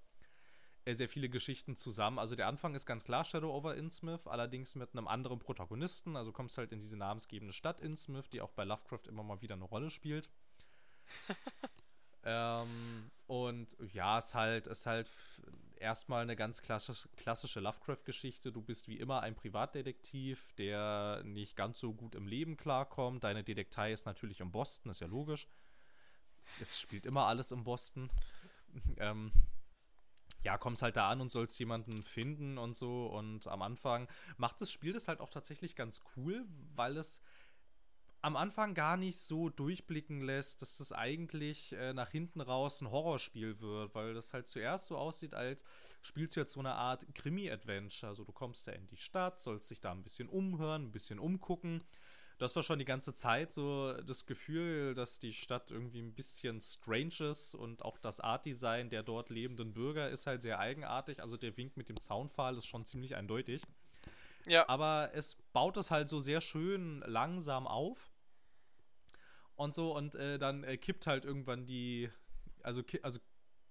äh, 0.86 0.96
sehr 0.96 1.08
viele 1.08 1.30
Geschichten 1.30 1.75
zusammen. 1.75 2.20
Also 2.20 2.36
der 2.36 2.48
Anfang 2.48 2.75
ist 2.75 2.86
ganz 2.86 3.06
klar 3.06 3.24
Shadow 3.24 3.53
over 3.53 3.75
Innsmouth, 3.75 4.27
allerdings 4.27 4.75
mit 4.75 4.92
einem 4.94 5.08
anderen 5.08 5.39
Protagonisten. 5.39 6.18
Also 6.18 6.32
kommst 6.32 6.58
halt 6.58 6.72
in 6.72 6.80
diese 6.80 6.98
namensgebende 6.98 7.53
Stadt 7.53 7.80
Innsmouth, 7.80 8.32
die 8.34 8.42
auch 8.42 8.51
bei 8.51 8.65
Lovecraft 8.65 9.08
immer 9.08 9.24
mal 9.24 9.42
wieder 9.42 9.56
eine 9.56 9.63
Rolle 9.63 9.89
spielt. 9.89 10.30
ähm, 12.24 13.12
und 13.27 13.77
ja, 13.94 14.20
es 14.20 14.36
halt, 14.36 14.68
ist 14.68 14.86
halt 14.86 15.10
erstmal 15.83 16.23
eine 16.23 16.35
ganz 16.35 16.61
klassisch, 16.61 17.07
klassische 17.15 17.59
Lovecraft-Geschichte. 17.59 18.51
Du 18.51 18.61
bist 18.61 18.87
wie 18.87 18.97
immer 18.97 19.21
ein 19.21 19.35
Privatdetektiv, 19.35 20.53
der 20.53 21.21
nicht 21.23 21.55
ganz 21.55 21.79
so 21.79 21.93
gut 21.93 22.15
im 22.15 22.25
Leben 22.25 22.57
klarkommt. 22.57 23.23
Deine 23.23 23.43
Detektei 23.43 23.91
ist 23.91 24.05
natürlich 24.05 24.39
in 24.39 24.51
Boston, 24.51 24.89
ist 24.89 25.01
ja 25.01 25.07
logisch. 25.07 25.47
Es 26.59 26.79
spielt 26.79 27.05
immer 27.05 27.27
alles 27.27 27.51
in 27.51 27.63
Boston. 27.63 28.09
ähm, 28.97 29.31
ja, 30.43 30.57
kommst 30.57 30.81
halt 30.81 30.97
da 30.97 31.09
an 31.09 31.21
und 31.21 31.31
sollst 31.31 31.57
jemanden 31.59 32.01
finden 32.01 32.57
und 32.57 32.75
so. 32.75 33.07
Und 33.07 33.47
am 33.47 33.61
Anfang 33.61 34.07
macht 34.37 34.59
das 34.61 34.71
Spiel 34.71 34.93
das 34.93 35.07
halt 35.07 35.19
auch 35.19 35.29
tatsächlich 35.29 35.75
ganz 35.75 36.01
cool, 36.15 36.45
weil 36.75 36.97
es 36.97 37.21
am 38.24 38.36
Anfang 38.36 38.74
gar 38.74 38.98
nicht 38.98 39.18
so 39.18 39.50
durchblicken 39.50 40.22
lässt, 40.22 40.62
dass 40.62 40.77
das 40.77 40.92
eigentlich 40.92 41.74
äh, 41.74 41.94
nach 41.94 42.10
hinten 42.10 42.42
raus 42.42 42.82
ein 42.82 42.89
Horrorspiel 42.89 43.60
wird, 43.60 43.94
weil 43.94 44.13
das 44.13 44.34
halt 44.34 44.48
zuerst 44.48 44.88
so 44.88 44.98
aussieht, 44.98 45.34
als 45.36 45.63
spielst 46.01 46.36
du 46.36 46.39
jetzt 46.39 46.53
so 46.53 46.60
eine 46.60 46.74
Art 46.74 47.06
Krimi-Adventure. 47.13 48.10
Also 48.10 48.24
du 48.24 48.32
kommst 48.32 48.68
da 48.68 48.72
in 48.72 48.88
die 48.88 48.98
Stadt, 48.98 49.39
sollst 49.39 49.70
dich 49.70 49.80
da 49.80 49.92
ein 49.92 50.03
bisschen 50.03 50.30
umhören, 50.30 50.86
ein 50.86 50.92
bisschen 50.92 51.20
umgucken 51.20 51.84
das 52.44 52.56
war 52.56 52.63
schon 52.63 52.80
die 52.80 52.86
ganze 52.86 53.13
Zeit 53.13 53.51
so 53.51 53.94
das 53.94 54.25
Gefühl, 54.25 54.94
dass 54.94 55.20
die 55.20 55.34
Stadt 55.34 55.72
irgendwie 55.72 56.01
ein 56.01 56.13
bisschen 56.13 56.62
strange 56.62 57.30
ist 57.30 57.56
und 57.56 57.84
auch 57.84 57.98
das 57.98 58.20
Art-Design 58.20 58.89
der 58.89 59.03
dort 59.03 59.30
lebenden 59.30 59.74
Bürger 59.74 60.10
ist 60.10 60.27
halt 60.27 60.42
sehr 60.42 60.60
eigenartig. 60.60 61.22
Also 61.22 61.38
der 61.38 61.56
Wink 61.58 61.77
mit 61.77 61.89
dem 61.89 62.00
Zaunpfahl 62.00 62.58
ist 62.58 62.65
schon 62.65 62.86
ziemlich 62.86 63.15
eindeutig. 63.15 63.62
Ja. 64.46 64.68
Aber 64.68 65.12
es 65.13 65.36
baut 65.53 65.77
es 65.77 65.92
halt 65.92 66.10
so 66.10 66.20
sehr 66.20 66.42
schön 66.42 67.01
langsam 67.06 67.68
auf. 67.68 68.12
Und 69.55 69.74
so, 69.74 69.95
und 69.95 70.15
äh, 70.15 70.39
dann 70.39 70.63
äh, 70.63 70.77
kippt 70.77 71.07
halt 71.07 71.25
irgendwann 71.25 71.65
die, 71.65 72.10
also, 72.62 72.81
also 73.01 73.19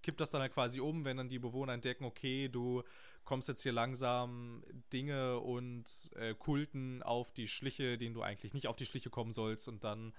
kippt 0.02 0.20
das 0.20 0.30
dann 0.30 0.40
halt 0.40 0.52
quasi 0.52 0.80
um, 0.80 1.04
wenn 1.04 1.16
dann 1.16 1.28
die 1.28 1.38
Bewohner 1.38 1.72
entdecken, 1.72 2.04
okay, 2.04 2.48
du 2.48 2.82
kommst 3.24 3.48
jetzt 3.48 3.62
hier 3.62 3.72
langsam 3.72 4.64
Dinge 4.92 5.38
und 5.38 6.10
äh, 6.16 6.34
Kulten 6.34 7.02
auf 7.02 7.32
die 7.32 7.48
Schliche, 7.48 7.98
denen 7.98 8.14
du 8.14 8.22
eigentlich 8.22 8.54
nicht 8.54 8.66
auf 8.66 8.76
die 8.76 8.86
Schliche 8.86 9.10
kommen 9.10 9.32
sollst 9.32 9.68
und 9.68 9.84
dann 9.84 10.12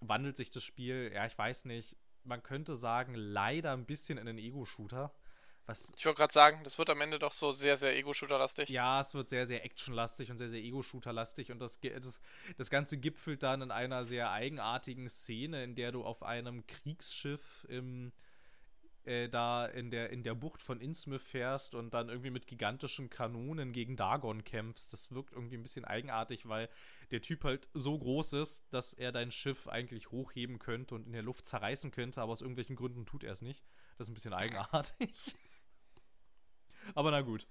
wandelt 0.00 0.36
sich 0.36 0.50
das 0.50 0.64
Spiel, 0.64 1.12
ja, 1.14 1.26
ich 1.26 1.36
weiß 1.36 1.66
nicht, 1.66 1.96
man 2.24 2.42
könnte 2.42 2.76
sagen, 2.76 3.14
leider 3.14 3.72
ein 3.72 3.86
bisschen 3.86 4.18
in 4.18 4.28
einen 4.28 4.38
Ego-Shooter. 4.38 5.12
Was 5.66 5.92
ich 5.96 6.04
wollte 6.04 6.18
gerade 6.18 6.32
sagen, 6.32 6.64
das 6.64 6.78
wird 6.78 6.90
am 6.90 7.00
Ende 7.00 7.18
doch 7.18 7.32
so 7.32 7.52
sehr, 7.52 7.76
sehr 7.76 7.96
Ego-Shooter-lastig. 7.96 8.68
Ja, 8.68 9.00
es 9.00 9.14
wird 9.14 9.28
sehr, 9.28 9.46
sehr 9.46 9.64
Action-lastig 9.64 10.30
und 10.30 10.38
sehr, 10.38 10.48
sehr 10.48 10.60
Ego-Shooter-lastig 10.60 11.52
und 11.52 11.60
das, 11.60 11.80
das, 11.80 12.20
das 12.56 12.70
Ganze 12.70 12.98
gipfelt 12.98 13.42
dann 13.42 13.62
in 13.62 13.70
einer 13.70 14.04
sehr 14.04 14.32
eigenartigen 14.32 15.08
Szene, 15.08 15.62
in 15.62 15.74
der 15.74 15.92
du 15.92 16.04
auf 16.04 16.22
einem 16.22 16.66
Kriegsschiff 16.66 17.64
im 17.68 18.12
äh, 19.04 19.28
da 19.28 19.66
in 19.66 19.90
der, 19.90 20.10
in 20.10 20.22
der 20.22 20.34
Bucht 20.34 20.62
von 20.62 20.80
Innsmouth 20.80 21.22
fährst 21.22 21.74
und 21.74 21.92
dann 21.94 22.08
irgendwie 22.08 22.30
mit 22.30 22.46
gigantischen 22.46 23.10
Kanonen 23.10 23.72
gegen 23.72 23.96
Dagon 23.96 24.44
kämpfst. 24.44 24.92
Das 24.92 25.10
wirkt 25.12 25.32
irgendwie 25.32 25.56
ein 25.56 25.62
bisschen 25.62 25.84
eigenartig, 25.84 26.48
weil 26.48 26.68
der 27.10 27.20
Typ 27.20 27.44
halt 27.44 27.68
so 27.74 27.98
groß 27.98 28.34
ist, 28.34 28.72
dass 28.72 28.94
er 28.94 29.12
dein 29.12 29.30
Schiff 29.30 29.66
eigentlich 29.66 30.10
hochheben 30.10 30.58
könnte 30.58 30.94
und 30.94 31.06
in 31.06 31.12
der 31.12 31.22
Luft 31.22 31.46
zerreißen 31.46 31.90
könnte, 31.90 32.20
aber 32.20 32.32
aus 32.32 32.42
irgendwelchen 32.42 32.76
Gründen 32.76 33.04
tut 33.04 33.24
er 33.24 33.32
es 33.32 33.42
nicht. 33.42 33.64
Das 33.98 34.06
ist 34.06 34.12
ein 34.12 34.14
bisschen 34.14 34.34
eigenartig. 34.34 35.34
Aber 36.94 37.10
na 37.10 37.20
gut. 37.20 37.46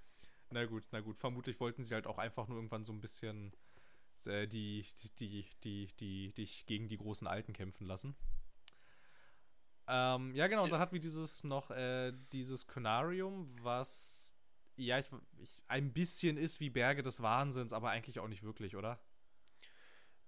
Na 0.50 0.64
gut, 0.66 0.84
na 0.90 1.00
gut. 1.00 1.16
Vermutlich 1.16 1.58
wollten 1.60 1.84
sie 1.84 1.94
halt 1.94 2.06
auch 2.06 2.18
einfach 2.18 2.48
nur 2.48 2.58
irgendwann 2.58 2.84
so 2.84 2.92
ein 2.92 3.00
bisschen 3.00 3.52
äh, 4.26 4.46
die, 4.46 4.84
die, 5.18 5.46
die, 5.64 5.88
die, 5.98 6.32
dich 6.34 6.66
gegen 6.66 6.88
die 6.88 6.98
großen 6.98 7.26
Alten 7.26 7.52
kämpfen 7.52 7.86
lassen. 7.86 8.14
Ähm, 9.88 10.34
ja, 10.34 10.46
genau, 10.46 10.64
und 10.64 10.70
dann 10.70 10.80
hat 10.80 10.92
wir 10.92 11.00
dieses 11.00 11.44
noch, 11.44 11.70
äh, 11.70 12.12
dieses 12.32 12.66
Conarium, 12.66 13.54
was 13.62 14.36
ja, 14.76 14.98
ich, 14.98 15.06
ich, 15.38 15.62
ein 15.68 15.92
bisschen 15.92 16.36
ist 16.36 16.60
wie 16.60 16.70
Berge 16.70 17.02
des 17.02 17.22
Wahnsinns, 17.22 17.72
aber 17.72 17.90
eigentlich 17.90 18.18
auch 18.20 18.28
nicht 18.28 18.42
wirklich, 18.42 18.76
oder? 18.76 18.98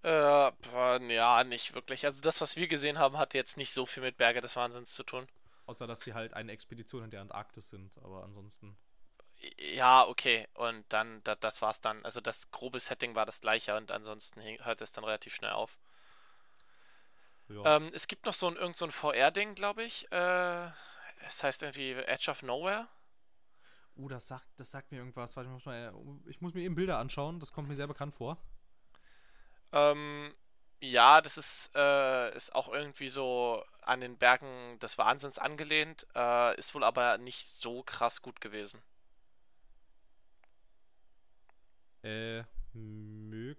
Äh, 0.03 0.51
ja, 1.15 1.45
nicht 1.45 1.75
wirklich. 1.75 2.05
Also 2.05 2.21
das, 2.21 2.41
was 2.41 2.57
wir 2.57 2.69
gesehen 2.69 2.99
haben, 2.99 3.17
hat 3.17 3.33
jetzt 3.33 3.57
nicht 3.57 3.73
so 3.73 3.87
viel 3.87 4.03
mit 4.03 4.19
Berge 4.19 4.41
des 4.41 4.55
Wahnsinns 4.55 4.95
zu 4.95 5.03
tun. 5.03 5.27
Außer, 5.67 5.87
dass 5.87 6.03
sie 6.03 6.13
halt 6.13 6.35
eine 6.35 6.53
Expedition 6.53 7.05
in 7.05 7.11
der 7.11 7.23
Antarktis 7.23 7.71
sind, 7.71 7.97
aber 7.99 8.23
ansonsten. 8.23 8.77
Ja, 9.59 10.07
okay. 10.07 10.49
Und 10.55 10.85
dann, 10.91 11.23
da, 11.25 11.35
das 11.35 11.63
war's 11.63 11.81
dann. 11.81 12.05
Also 12.05 12.21
das 12.21 12.51
grobe 12.51 12.81
Setting 12.81 13.15
war 13.15 13.27
das 13.27 13.41
gleiche 13.41 13.77
und 13.77 13.91
ansonsten 13.91 14.41
hört 14.65 14.81
es 14.81 14.93
dann 14.93 15.05
relativ 15.05 15.35
schnell 15.35 15.53
auf. 15.53 15.79
Ja. 17.49 17.77
Ähm, 17.77 17.91
es 17.95 18.09
gibt 18.09 18.27
noch 18.27 18.35
so 18.35 18.49
ein, 18.49 18.57
irgend 18.57 18.77
so 18.77 18.85
ein 18.85 18.91
VR-Ding, 18.91 19.55
glaube 19.55 19.83
ich. 19.85 20.11
Äh, 20.11 20.69
es 21.27 21.43
heißt 21.43 21.63
irgendwie 21.63 21.93
Edge 21.93 22.31
of 22.31 22.43
Nowhere. 22.43 22.89
Uh, 23.97 24.09
das 24.09 24.27
sagt, 24.27 24.47
das 24.57 24.71
sagt 24.71 24.91
mir 24.91 24.99
irgendwas. 24.99 25.37
Warte, 25.37 25.49
ich, 25.49 25.53
muss 25.53 25.67
mal, 25.67 25.95
ich 26.27 26.41
muss 26.41 26.55
mir 26.55 26.63
eben 26.63 26.75
Bilder 26.75 26.99
anschauen. 26.99 27.39
Das 27.39 27.53
kommt 27.53 27.69
mir 27.69 27.75
sehr 27.75 27.87
bekannt 27.87 28.15
vor. 28.15 28.39
Ähm, 29.73 30.35
ja, 30.81 31.21
das 31.21 31.39
ist, 31.39 31.71
äh, 31.75 32.35
ist 32.37 32.55
auch 32.55 32.69
irgendwie 32.69 33.09
so 33.09 33.63
an 33.83 34.01
den 34.01 34.19
Bergen 34.19 34.79
des 34.81 34.99
Wahnsinns 34.99 35.39
angelehnt. 35.39 36.07
Äh, 36.15 36.59
ist 36.59 36.75
wohl 36.75 36.85
aber 36.85 37.19
nicht 37.19 37.47
so 37.47 37.83
krass 37.83 38.21
gut 38.21 38.41
gewesen. 38.41 38.83
Äh, 42.03 42.45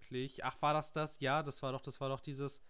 möglich. 0.06 0.44
Ach, 0.44 0.62
war 0.62 0.74
das 0.74 0.92
das? 0.92 1.20
Ja, 1.20 1.44
das 1.44 1.62
war 1.64 1.72
doch, 1.72 1.82
das 1.82 2.00
war 2.02 2.10
doch 2.10 2.22
dieses 2.22 2.62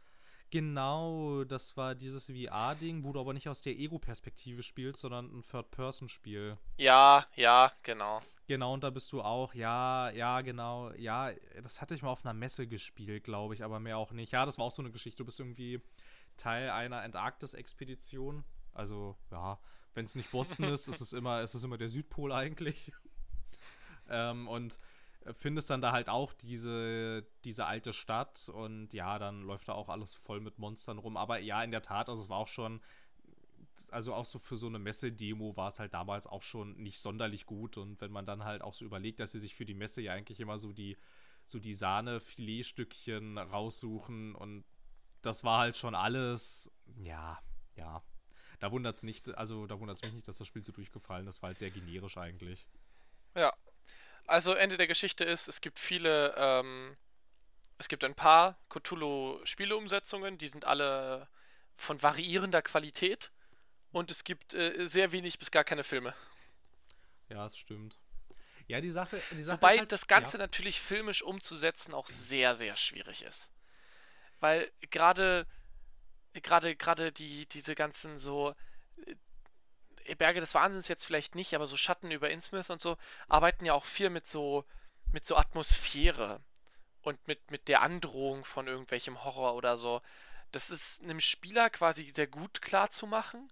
Genau, 0.51 1.43
das 1.43 1.75
war 1.75 1.95
dieses 1.95 2.27
VR-Ding, 2.27 3.03
wo 3.03 3.11
du 3.11 3.19
aber 3.19 3.33
nicht 3.33 3.49
aus 3.49 3.61
der 3.61 3.75
Ego-Perspektive 3.77 4.61
spielst, 4.61 5.01
sondern 5.01 5.25
ein 5.25 5.41
Third-Person-Spiel. 5.41 6.57
Ja, 6.77 7.25
ja, 7.35 7.71
genau. 7.81 8.21
Genau, 8.45 8.75
und 8.75 8.83
da 8.83 8.91
bist 8.91 9.11
du 9.11 9.23
auch, 9.23 9.55
ja, 9.55 10.11
ja, 10.11 10.41
genau, 10.41 10.91
ja, 10.91 11.31
das 11.63 11.81
hatte 11.81 11.95
ich 11.95 12.03
mal 12.03 12.11
auf 12.11 12.23
einer 12.23 12.35
Messe 12.35 12.67
gespielt, 12.67 13.23
glaube 13.23 13.55
ich, 13.55 13.63
aber 13.63 13.79
mehr 13.79 13.97
auch 13.97 14.11
nicht. 14.11 14.33
Ja, 14.33 14.45
das 14.45 14.59
war 14.59 14.65
auch 14.65 14.71
so 14.71 14.83
eine 14.83 14.91
Geschichte. 14.91 15.17
Du 15.17 15.25
bist 15.25 15.39
irgendwie 15.39 15.81
Teil 16.37 16.69
einer 16.69 17.01
Antarktis-Expedition. 17.01 18.45
Also, 18.71 19.17
ja, 19.31 19.57
wenn 19.95 20.05
es 20.05 20.13
nicht 20.13 20.29
Boston 20.31 20.65
ist, 20.65 20.87
ist 20.87 21.01
es 21.01 21.11
immer, 21.11 21.41
ist 21.41 21.55
es 21.55 21.63
immer 21.63 21.79
der 21.79 21.89
Südpol 21.89 22.31
eigentlich. 22.31 22.93
ähm, 24.09 24.47
und 24.47 24.77
findest 25.33 25.69
dann 25.69 25.81
da 25.81 25.91
halt 25.91 26.09
auch 26.09 26.33
diese, 26.33 27.25
diese 27.43 27.65
alte 27.65 27.93
Stadt 27.93 28.49
und 28.49 28.93
ja, 28.93 29.17
dann 29.19 29.41
läuft 29.41 29.67
da 29.67 29.73
auch 29.73 29.89
alles 29.89 30.13
voll 30.13 30.39
mit 30.39 30.59
Monstern 30.59 30.97
rum. 30.97 31.17
Aber 31.17 31.39
ja, 31.39 31.63
in 31.63 31.71
der 31.71 31.81
Tat, 31.81 32.09
also 32.09 32.21
es 32.21 32.29
war 32.29 32.37
auch 32.37 32.47
schon 32.47 32.81
also 33.91 34.13
auch 34.13 34.25
so 34.25 34.39
für 34.39 34.57
so 34.57 34.67
eine 34.67 34.79
Messe-Demo 34.79 35.55
war 35.57 35.67
es 35.67 35.79
halt 35.79 35.93
damals 35.93 36.27
auch 36.27 36.41
schon 36.41 36.75
nicht 36.77 36.99
sonderlich 36.99 37.45
gut. 37.45 37.77
Und 37.77 38.01
wenn 38.01 38.11
man 38.11 38.25
dann 38.25 38.43
halt 38.43 38.61
auch 38.61 38.73
so 38.73 38.85
überlegt, 38.85 39.19
dass 39.19 39.31
sie 39.31 39.39
sich 39.39 39.55
für 39.55 39.65
die 39.65 39.73
Messe 39.73 40.01
ja 40.01 40.13
eigentlich 40.13 40.39
immer 40.39 40.57
so 40.57 40.73
die, 40.73 40.97
so 41.47 41.59
die 41.59 41.73
Sahne-Filetstückchen 41.73 43.37
raussuchen 43.37 44.35
und 44.35 44.63
das 45.21 45.43
war 45.43 45.59
halt 45.59 45.75
schon 45.75 45.95
alles, 45.95 46.71
ja, 46.97 47.39
ja. 47.75 48.03
Da 48.59 48.71
wundert 48.71 48.95
es 48.95 49.03
nicht, 49.03 49.35
also 49.35 49.67
da 49.67 49.79
wundert 49.79 49.97
es 49.97 50.03
mich 50.03 50.13
nicht, 50.13 50.27
dass 50.27 50.37
das 50.37 50.47
Spiel 50.47 50.63
so 50.63 50.71
durchgefallen 50.71 51.27
ist, 51.27 51.41
war 51.41 51.47
halt 51.47 51.59
sehr 51.59 51.71
generisch 51.71 52.17
eigentlich. 52.17 52.67
Ja. 53.35 53.53
Also 54.27 54.53
Ende 54.53 54.77
der 54.77 54.87
Geschichte 54.87 55.23
ist, 55.23 55.47
es 55.47 55.61
gibt 55.61 55.79
viele, 55.79 56.33
ähm, 56.37 56.97
es 57.77 57.87
gibt 57.87 58.03
ein 58.03 58.15
paar 58.15 58.57
Cthulhu-Spieleumsetzungen, 58.69 60.37
die 60.37 60.47
sind 60.47 60.65
alle 60.65 61.27
von 61.77 62.01
variierender 62.01 62.61
Qualität 62.61 63.31
und 63.91 64.09
es 64.09 64.23
gibt 64.23 64.53
äh, 64.53 64.87
sehr 64.87 65.11
wenig 65.11 65.37
bis 65.37 65.51
gar 65.51 65.63
keine 65.63 65.83
Filme. 65.83 66.13
Ja, 67.29 67.43
das 67.43 67.57
stimmt. 67.57 67.97
Ja, 68.67 68.81
die 68.81 68.89
Sache, 68.89 69.21
die 69.31 69.43
Sache 69.43 69.61
Wobei 69.61 69.77
halt, 69.77 69.91
das 69.91 70.07
Ganze 70.07 70.37
ja. 70.37 70.43
natürlich 70.43 70.81
filmisch 70.81 71.21
umzusetzen 71.21 71.93
auch 71.93 72.07
sehr, 72.07 72.55
sehr 72.55 72.75
schwierig 72.75 73.21
ist. 73.21 73.49
Weil 74.39 74.71
gerade, 74.89 75.45
gerade, 76.33 76.75
gerade 76.75 77.11
die, 77.11 77.45
diese 77.47 77.75
ganzen 77.75 78.17
so 78.17 78.55
Berge 80.13 80.39
des 80.39 80.53
Wahnsinns 80.53 80.87
jetzt 80.87 81.05
vielleicht 81.05 81.33
nicht, 81.35 81.55
aber 81.55 81.65
so 81.65 81.77
Schatten 81.77 82.11
über 82.11 82.29
Innsmouth 82.29 82.69
und 82.69 82.81
so 82.81 82.97
arbeiten 83.27 83.65
ja 83.65 83.73
auch 83.73 83.85
viel 83.85 84.09
mit 84.09 84.27
so, 84.27 84.65
mit 85.11 85.25
so 85.25 85.35
Atmosphäre 85.35 86.41
und 87.01 87.27
mit, 87.27 87.49
mit 87.49 87.67
der 87.67 87.81
Androhung 87.81 88.45
von 88.45 88.67
irgendwelchem 88.67 89.23
Horror 89.23 89.55
oder 89.55 89.77
so. 89.77 90.01
Das 90.51 90.69
ist 90.69 91.01
einem 91.01 91.19
Spieler 91.21 91.69
quasi 91.69 92.09
sehr 92.09 92.27
gut 92.27 92.61
klar 92.61 92.91
zu 92.91 93.07
machen, 93.07 93.47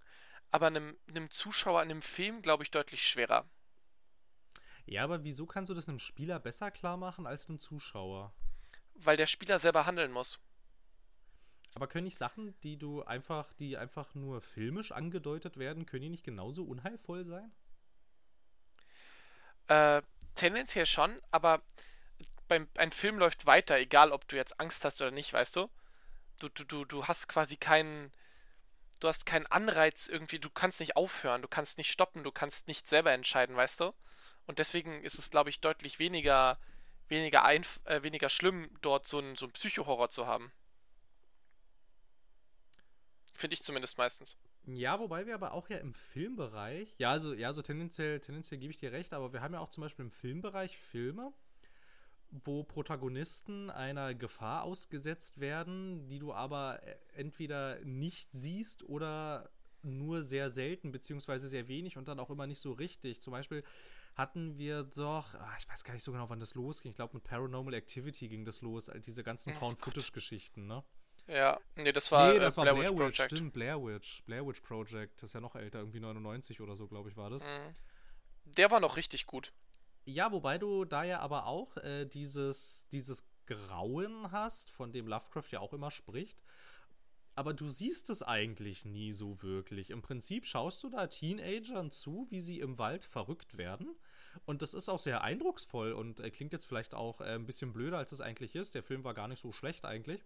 aber 0.50 0.68
einem, 0.68 0.96
einem 1.08 1.30
Zuschauer 1.30 1.82
in 1.82 1.90
einem 1.90 2.02
Film, 2.02 2.42
glaube 2.42 2.62
ich, 2.62 2.70
deutlich 2.70 3.06
schwerer. 3.06 3.48
Ja, 4.86 5.02
aber 5.02 5.24
wieso 5.24 5.46
kannst 5.46 5.70
du 5.70 5.74
das 5.74 5.88
einem 5.88 5.98
Spieler 5.98 6.38
besser 6.38 6.70
klar 6.70 6.96
machen 6.96 7.26
als 7.26 7.48
einem 7.48 7.58
Zuschauer? 7.58 8.32
Weil 8.94 9.16
der 9.16 9.26
Spieler 9.26 9.58
selber 9.58 9.86
handeln 9.86 10.12
muss. 10.12 10.38
Aber 11.74 11.88
können 11.88 12.04
nicht 12.04 12.16
Sachen, 12.16 12.58
die 12.60 12.76
du 12.76 13.02
einfach, 13.02 13.52
die 13.54 13.76
einfach 13.76 14.14
nur 14.14 14.40
filmisch 14.40 14.92
angedeutet 14.92 15.56
werden, 15.56 15.86
können 15.86 16.02
die 16.02 16.08
nicht 16.08 16.24
genauso 16.24 16.64
unheilvoll 16.64 17.24
sein? 17.24 17.52
Äh, 19.66 20.02
tendenziell 20.34 20.86
schon, 20.86 21.20
aber 21.32 21.62
beim, 22.48 22.68
ein 22.76 22.92
Film 22.92 23.18
läuft 23.18 23.46
weiter, 23.46 23.78
egal 23.78 24.12
ob 24.12 24.28
du 24.28 24.36
jetzt 24.36 24.60
Angst 24.60 24.84
hast 24.84 25.00
oder 25.00 25.10
nicht, 25.10 25.32
weißt 25.32 25.56
du? 25.56 25.68
Du, 26.38 26.48
du, 26.48 26.64
du, 26.64 26.84
du 26.84 27.06
hast 27.06 27.28
quasi 27.28 27.56
keinen. 27.56 28.12
Du 29.00 29.08
hast 29.08 29.26
keinen 29.26 29.46
Anreiz 29.46 30.06
irgendwie, 30.06 30.38
du 30.38 30.48
kannst 30.48 30.80
nicht 30.80 30.96
aufhören, 30.96 31.42
du 31.42 31.48
kannst 31.48 31.76
nicht 31.76 31.90
stoppen, 31.90 32.22
du 32.22 32.30
kannst 32.32 32.68
nicht 32.68 32.88
selber 32.88 33.12
entscheiden, 33.12 33.54
weißt 33.56 33.80
du? 33.80 33.92
Und 34.46 34.58
deswegen 34.60 35.02
ist 35.02 35.18
es, 35.18 35.30
glaube 35.30 35.50
ich, 35.50 35.60
deutlich 35.60 35.98
weniger, 35.98 36.58
weniger, 37.08 37.44
einf 37.44 37.80
äh, 37.84 38.02
weniger 38.02 38.30
schlimm, 38.30 38.70
dort 38.80 39.06
so 39.06 39.18
einen 39.18 39.34
so 39.36 39.48
Psychohorror 39.48 40.10
zu 40.10 40.26
haben. 40.26 40.52
Finde 43.34 43.54
ich 43.54 43.62
zumindest 43.62 43.98
meistens. 43.98 44.36
Ja, 44.66 44.98
wobei 44.98 45.26
wir 45.26 45.34
aber 45.34 45.52
auch 45.52 45.68
ja 45.68 45.78
im 45.78 45.92
Filmbereich, 45.92 46.94
ja, 46.98 47.10
also, 47.10 47.34
ja, 47.34 47.52
so 47.52 47.62
tendenziell, 47.62 48.20
tendenziell 48.20 48.58
gebe 48.58 48.70
ich 48.70 48.78
dir 48.78 48.92
recht, 48.92 49.12
aber 49.12 49.32
wir 49.32 49.42
haben 49.42 49.52
ja 49.54 49.60
auch 49.60 49.70
zum 49.70 49.82
Beispiel 49.82 50.04
im 50.04 50.10
Filmbereich 50.10 50.78
Filme, 50.78 51.32
wo 52.30 52.64
Protagonisten 52.64 53.70
einer 53.70 54.14
Gefahr 54.14 54.62
ausgesetzt 54.62 55.40
werden, 55.40 56.08
die 56.08 56.18
du 56.18 56.32
aber 56.32 56.82
äh, 56.82 56.96
entweder 57.14 57.80
nicht 57.84 58.32
siehst 58.32 58.84
oder 58.84 59.50
nur 59.82 60.22
sehr 60.22 60.48
selten, 60.50 60.92
beziehungsweise 60.92 61.48
sehr 61.48 61.68
wenig 61.68 61.96
und 61.96 62.08
dann 62.08 62.18
auch 62.18 62.30
immer 62.30 62.46
nicht 62.46 62.60
so 62.60 62.72
richtig. 62.72 63.20
Zum 63.20 63.32
Beispiel 63.32 63.62
hatten 64.14 64.56
wir 64.56 64.84
doch, 64.84 65.34
ach, 65.34 65.58
ich 65.58 65.68
weiß 65.68 65.84
gar 65.84 65.92
nicht 65.92 66.02
so 66.02 66.12
genau, 66.12 66.30
wann 66.30 66.40
das 66.40 66.54
losging. 66.54 66.90
Ich 66.90 66.96
glaube, 66.96 67.14
mit 67.14 67.24
Paranormal 67.24 67.74
Activity 67.74 68.28
ging 68.28 68.44
das 68.44 68.62
los, 68.62 68.90
diese 69.04 69.22
ganzen 69.22 69.52
oh, 69.52 69.58
Found-Footage-Geschichten, 69.58 70.66
ne? 70.66 70.82
Ja, 71.26 71.58
nee, 71.76 71.92
das 71.92 72.12
war, 72.12 72.32
nee, 72.32 72.38
das 72.38 72.54
äh, 72.54 72.56
war 72.58 72.64
Blair, 72.64 72.74
Blair 72.74 72.90
Witch, 72.92 73.16
Project. 73.16 73.32
Stimmt, 73.32 73.52
Blair 73.54 73.82
Witch. 73.82 74.22
Blair 74.24 74.46
Witch 74.46 74.60
Project. 74.60 75.22
Das 75.22 75.30
ist 75.30 75.34
ja 75.34 75.40
noch 75.40 75.56
älter, 75.56 75.78
irgendwie 75.78 76.00
99 76.00 76.60
oder 76.60 76.76
so, 76.76 76.86
glaube 76.86 77.08
ich, 77.08 77.16
war 77.16 77.30
das. 77.30 77.44
Mhm. 77.44 77.74
Der 78.44 78.70
war 78.70 78.80
noch 78.80 78.96
richtig 78.96 79.26
gut. 79.26 79.52
Ja, 80.04 80.32
wobei 80.32 80.58
du 80.58 80.84
da 80.84 81.02
ja 81.02 81.20
aber 81.20 81.46
auch 81.46 81.76
äh, 81.78 82.04
dieses, 82.04 82.86
dieses 82.92 83.24
Grauen 83.46 84.30
hast, 84.32 84.70
von 84.70 84.92
dem 84.92 85.06
Lovecraft 85.06 85.50
ja 85.50 85.60
auch 85.60 85.72
immer 85.72 85.90
spricht. 85.90 86.42
Aber 87.36 87.52
du 87.52 87.68
siehst 87.68 88.10
es 88.10 88.22
eigentlich 88.22 88.84
nie 88.84 89.12
so 89.12 89.42
wirklich. 89.42 89.90
Im 89.90 90.02
Prinzip 90.02 90.46
schaust 90.46 90.82
du 90.84 90.90
da 90.90 91.08
Teenagern 91.08 91.90
zu, 91.90 92.26
wie 92.30 92.40
sie 92.40 92.60
im 92.60 92.78
Wald 92.78 93.04
verrückt 93.04 93.56
werden. 93.56 93.96
Und 94.44 94.62
das 94.62 94.74
ist 94.74 94.88
auch 94.88 94.98
sehr 94.98 95.22
eindrucksvoll 95.22 95.92
und 95.92 96.20
äh, 96.20 96.30
klingt 96.30 96.52
jetzt 96.52 96.66
vielleicht 96.66 96.94
auch 96.94 97.20
äh, 97.20 97.34
ein 97.34 97.46
bisschen 97.46 97.72
blöder, 97.72 97.98
als 97.98 98.12
es 98.12 98.20
eigentlich 98.20 98.54
ist. 98.54 98.74
Der 98.74 98.82
Film 98.82 99.04
war 99.04 99.14
gar 99.14 99.28
nicht 99.28 99.40
so 99.40 99.52
schlecht 99.52 99.84
eigentlich. 99.84 100.22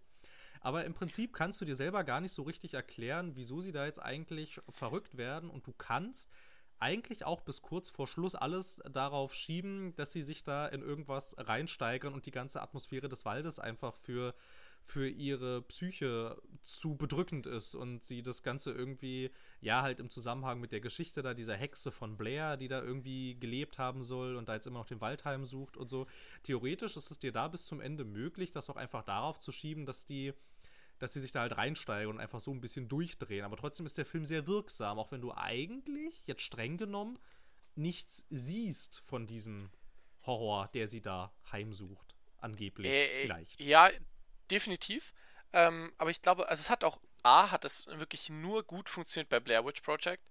Aber 0.61 0.85
im 0.85 0.93
Prinzip 0.93 1.33
kannst 1.33 1.61
du 1.61 1.65
dir 1.65 1.75
selber 1.75 2.03
gar 2.03 2.21
nicht 2.21 2.33
so 2.33 2.43
richtig 2.43 2.73
erklären, 2.73 3.35
wieso 3.35 3.61
sie 3.61 3.71
da 3.71 3.85
jetzt 3.85 4.01
eigentlich 4.01 4.59
verrückt 4.69 5.17
werden. 5.17 5.49
Und 5.49 5.67
du 5.67 5.73
kannst 5.73 6.29
eigentlich 6.79 7.25
auch 7.25 7.41
bis 7.41 7.61
kurz 7.61 7.89
vor 7.89 8.07
Schluss 8.07 8.35
alles 8.35 8.81
darauf 8.89 9.33
schieben, 9.33 9.95
dass 9.95 10.11
sie 10.11 10.21
sich 10.21 10.43
da 10.43 10.67
in 10.67 10.81
irgendwas 10.81 11.35
reinsteigern 11.37 12.13
und 12.13 12.25
die 12.25 12.31
ganze 12.31 12.61
Atmosphäre 12.61 13.09
des 13.09 13.25
Waldes 13.25 13.59
einfach 13.59 13.93
für 13.93 14.33
für 14.83 15.07
ihre 15.07 15.61
Psyche 15.63 16.41
zu 16.61 16.95
bedrückend 16.95 17.45
ist 17.45 17.75
und 17.75 18.03
sie 18.03 18.23
das 18.23 18.43
Ganze 18.43 18.71
irgendwie, 18.71 19.31
ja, 19.61 19.81
halt 19.81 19.99
im 19.99 20.09
Zusammenhang 20.09 20.59
mit 20.59 20.71
der 20.71 20.81
Geschichte 20.81 21.21
da 21.21 21.33
dieser 21.33 21.55
Hexe 21.55 21.91
von 21.91 22.17
Blair, 22.17 22.57
die 22.57 22.67
da 22.67 22.81
irgendwie 22.81 23.39
gelebt 23.39 23.77
haben 23.77 24.03
soll 24.03 24.35
und 24.35 24.49
da 24.49 24.55
jetzt 24.55 24.67
immer 24.67 24.79
noch 24.79 24.87
den 24.87 25.01
Waldheim 25.01 25.45
sucht 25.45 25.77
und 25.77 25.89
so. 25.89 26.07
Theoretisch 26.43 26.97
ist 26.97 27.11
es 27.11 27.19
dir 27.19 27.31
da 27.31 27.47
bis 27.47 27.65
zum 27.65 27.81
Ende 27.81 28.03
möglich, 28.03 28.51
das 28.51 28.69
auch 28.69 28.77
einfach 28.77 29.03
darauf 29.03 29.39
zu 29.39 29.51
schieben, 29.51 29.85
dass 29.85 30.05
die 30.05 30.33
dass 30.99 31.13
sie 31.13 31.21
sich 31.21 31.31
da 31.31 31.39
halt 31.39 31.57
reinsteigern 31.57 32.15
und 32.15 32.19
einfach 32.19 32.41
so 32.41 32.51
ein 32.51 32.59
bisschen 32.59 32.89
durchdrehen. 32.89 33.45
Aber 33.45 33.55
trotzdem 33.55 33.85
ist 33.85 33.97
der 33.97 34.05
Film 34.05 34.25
sehr 34.25 34.47
wirksam, 34.47 34.99
auch 34.99 35.11
wenn 35.11 35.21
du 35.21 35.33
eigentlich, 35.33 36.27
jetzt 36.27 36.41
streng 36.41 36.77
genommen, 36.77 37.17
nichts 37.75 38.25
siehst 38.29 38.99
von 38.99 39.25
diesem 39.25 39.69
Horror, 40.23 40.69
der 40.73 40.87
sie 40.87 41.01
da 41.01 41.33
heimsucht. 41.51 42.15
Angeblich, 42.37 42.91
äh, 42.91 43.23
vielleicht. 43.23 43.59
Ja, 43.61 43.89
definitiv. 44.51 45.13
Ähm, 45.53 45.93
aber 45.97 46.11
ich 46.11 46.21
glaube, 46.21 46.47
also 46.49 46.61
es 46.61 46.69
hat 46.69 46.83
auch, 46.83 46.99
A, 47.23 47.51
hat 47.51 47.65
es 47.65 47.85
wirklich 47.87 48.29
nur 48.29 48.63
gut 48.63 48.89
funktioniert 48.89 49.29
bei 49.29 49.39
Blair 49.39 49.65
Witch 49.65 49.81
Project. 49.81 50.23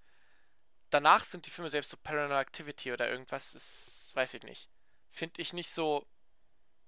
Danach 0.91 1.25
sind 1.25 1.47
die 1.47 1.51
Filme 1.51 1.71
selbst 1.71 1.91
so 1.91 1.97
Paranormal 1.97 2.41
Activity 2.41 2.93
oder 2.93 3.11
irgendwas, 3.11 3.53
das 3.53 4.11
weiß 4.15 4.35
ich 4.35 4.43
nicht. 4.43 4.71
Finde 5.11 5.43
ich 5.43 5.53
nicht 5.53 5.71
so, 5.71 6.07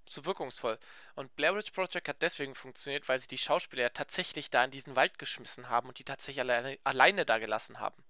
so 0.07 0.25
wirkungsvoll. 0.25 0.79
Und 1.14 1.35
Blair 1.37 1.55
Witch 1.55 1.73
Project 1.73 2.09
hat 2.09 2.23
deswegen 2.23 2.55
funktioniert, 2.55 3.09
weil 3.09 3.19
sie 3.19 3.29
die 3.29 3.38
Schauspieler 3.38 3.83
ja 3.83 3.88
tatsächlich 3.90 4.51
da 4.51 4.64
in 4.64 4.71
diesen 4.71 4.97
Wald 4.97 5.19
geschmissen 5.19 5.69
haben 5.69 5.88
und 5.88 5.99
die 5.99 6.05
tatsächlich 6.05 6.40
alleine, 6.40 6.79
alleine 6.85 7.27
da 7.27 7.38
gelassen 7.38 7.81
haben. 7.81 8.03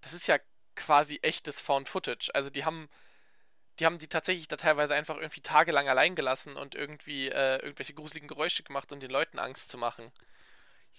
Das 0.00 0.12
ist 0.12 0.26
ja 0.26 0.38
quasi 0.76 1.18
echtes 1.22 1.60
Found 1.60 1.88
Footage. 1.88 2.30
Also 2.34 2.50
die 2.50 2.64
haben 2.64 2.88
die 3.78 3.86
haben 3.86 3.98
die 3.98 4.08
tatsächlich 4.08 4.48
da 4.48 4.56
teilweise 4.56 4.94
einfach 4.94 5.16
irgendwie 5.16 5.40
tagelang 5.40 5.88
allein 5.88 6.14
gelassen 6.14 6.56
und 6.56 6.74
irgendwie 6.74 7.28
äh, 7.28 7.56
irgendwelche 7.56 7.94
gruseligen 7.94 8.28
Geräusche 8.28 8.62
gemacht, 8.62 8.92
um 8.92 9.00
den 9.00 9.10
Leuten 9.10 9.38
Angst 9.38 9.70
zu 9.70 9.78
machen. 9.78 10.12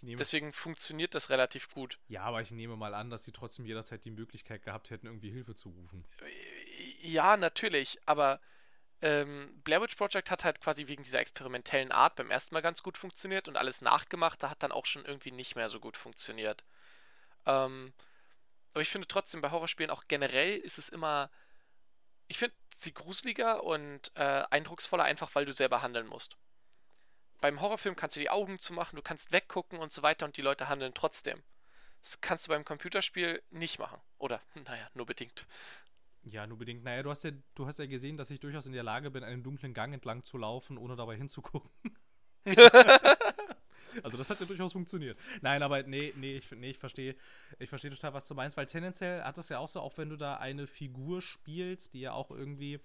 Nehme, 0.02 0.18
Deswegen 0.18 0.52
funktioniert 0.52 1.16
das 1.16 1.30
relativ 1.30 1.70
gut. 1.70 1.98
Ja, 2.10 2.24
aber 2.24 2.42
ich 2.42 2.52
nehme 2.52 2.76
mal 2.76 2.94
an, 2.94 3.10
dass 3.10 3.24
sie 3.24 3.32
trotzdem 3.32 3.66
jederzeit 3.66 4.04
die 4.04 4.12
Möglichkeit 4.12 4.62
gehabt 4.62 4.90
hätten, 4.90 5.08
irgendwie 5.08 5.32
Hilfe 5.32 5.56
zu 5.56 5.70
rufen. 5.70 6.06
Ja, 7.02 7.38
natürlich, 7.38 7.98
aber 8.06 8.42
ähm, 9.02 9.62
Blair 9.64 9.82
Witch 9.82 9.96
Project 9.96 10.30
hat 10.30 10.44
halt 10.44 10.60
quasi 10.60 10.88
wegen 10.88 11.04
dieser 11.04 11.20
experimentellen 11.20 11.94
Art 11.94 12.16
beim 12.18 12.30
ersten 12.30 12.54
Mal 12.54 12.62
ganz 12.62 12.84
gut 12.84 12.98
funktioniert 12.98 13.48
und 13.48 13.56
alles 13.56 13.82
Nachgemachte 13.82 14.50
hat 14.50 14.62
dann 14.62 14.74
auch 14.74 14.86
schon 14.86 15.06
irgendwie 15.06 15.32
nicht 15.32 15.56
mehr 15.56 15.70
so 15.70 15.80
gut 15.80 15.96
funktioniert. 15.96 16.66
Ähm, 17.46 17.94
aber 18.74 18.82
ich 18.82 18.90
finde 18.90 19.08
trotzdem 19.08 19.42
bei 19.42 19.52
Horrorspielen 19.52 19.92
auch 19.92 20.04
generell 20.10 20.58
ist 20.58 20.78
es 20.78 20.90
immer 20.90 21.32
ich 22.28 22.38
finde 22.38 22.56
sie 22.82 22.94
gruseliger 22.94 23.64
und 23.64 24.12
äh, 24.16 24.44
eindrucksvoller, 24.50 25.04
einfach 25.04 25.34
weil 25.36 25.46
du 25.46 25.54
selber 25.54 25.82
handeln 25.82 26.08
musst. 26.08 26.38
Beim 27.42 27.62
Horrorfilm 27.62 27.96
kannst 27.96 28.16
du 28.16 28.20
die 28.20 28.30
Augen 28.30 28.60
zumachen, 28.60 28.96
du 28.96 29.02
kannst 29.02 29.32
weggucken 29.32 29.80
und 29.80 29.92
so 29.92 30.02
weiter 30.02 30.26
und 30.26 30.38
die 30.38 30.42
Leute 30.42 30.70
handeln 30.70 30.94
trotzdem. 30.94 31.42
Das 32.02 32.22
kannst 32.22 32.48
du 32.48 32.50
beim 32.50 32.66
Computerspiel 32.66 33.42
nicht 33.50 33.80
machen. 33.80 34.00
Oder, 34.18 34.42
naja, 34.66 34.90
nur 34.94 35.06
bedingt. 35.06 35.46
Ja, 36.24 36.48
nur 36.48 36.58
bedingt. 36.58 36.84
Naja, 36.84 37.04
du 37.04 37.10
hast 37.12 37.24
ja, 37.24 37.32
du 37.54 37.68
hast 37.68 37.80
ja 37.80 37.86
gesehen, 37.86 38.18
dass 38.18 38.32
ich 38.32 38.40
durchaus 38.40 38.66
in 38.66 38.74
der 38.74 38.84
Lage 38.84 39.12
bin, 39.12 39.24
einen 39.24 39.44
dunklen 39.44 39.74
Gang 39.74 39.94
entlang 39.94 40.24
zu 40.24 40.38
laufen, 40.38 40.78
ohne 40.78 40.96
dabei 40.96 41.16
hinzugucken. 41.16 41.70
Also 44.04 44.18
das 44.18 44.30
hat 44.30 44.40
ja 44.40 44.46
durchaus 44.46 44.74
funktioniert. 44.74 45.18
Nein, 45.42 45.64
aber 45.64 45.84
nee, 45.84 46.14
nee, 46.16 46.38
ich, 46.38 46.52
nee, 46.52 46.72
ich 46.72 46.78
verstehe 46.78 47.16
ich 47.60 47.70
versteh 47.70 47.90
total, 47.90 48.14
was 48.14 48.28
du 48.28 48.36
meinst, 48.36 48.58
weil 48.58 48.66
tendenziell 48.66 49.24
hat 49.24 49.38
das 49.38 49.50
ja 49.50 49.60
auch 49.60 49.68
so, 49.68 49.80
auch 49.80 49.98
wenn 49.98 50.10
du 50.10 50.18
da 50.18 50.38
eine 50.38 50.68
Figur 50.68 51.22
spielst, 51.22 51.94
die 51.94 52.02
ja 52.02 52.14
auch 52.14 52.32
irgendwie 52.32 52.80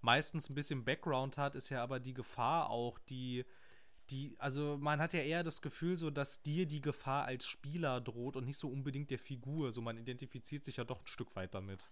meistens 0.00 0.50
ein 0.50 0.54
bisschen 0.54 0.84
Background 0.84 1.38
hat, 1.38 1.54
ist 1.54 1.70
ja 1.70 1.82
aber 1.82 1.98
die 1.98 2.14
Gefahr 2.14 2.70
auch, 2.70 2.98
die, 2.98 3.44
die, 4.10 4.36
also 4.38 4.76
man 4.78 5.00
hat 5.00 5.14
ja 5.14 5.20
eher 5.20 5.42
das 5.42 5.62
Gefühl, 5.62 5.96
so 5.96 6.10
dass 6.10 6.42
dir 6.42 6.66
die 6.66 6.82
Gefahr 6.82 7.24
als 7.24 7.46
Spieler 7.46 8.00
droht 8.00 8.36
und 8.36 8.44
nicht 8.44 8.58
so 8.58 8.68
unbedingt 8.68 9.10
der 9.10 9.18
Figur. 9.18 9.72
So 9.72 9.80
man 9.80 9.96
identifiziert 9.96 10.64
sich 10.64 10.76
ja 10.76 10.84
doch 10.84 11.00
ein 11.00 11.06
Stück 11.06 11.34
weit 11.36 11.54
damit. 11.54 11.90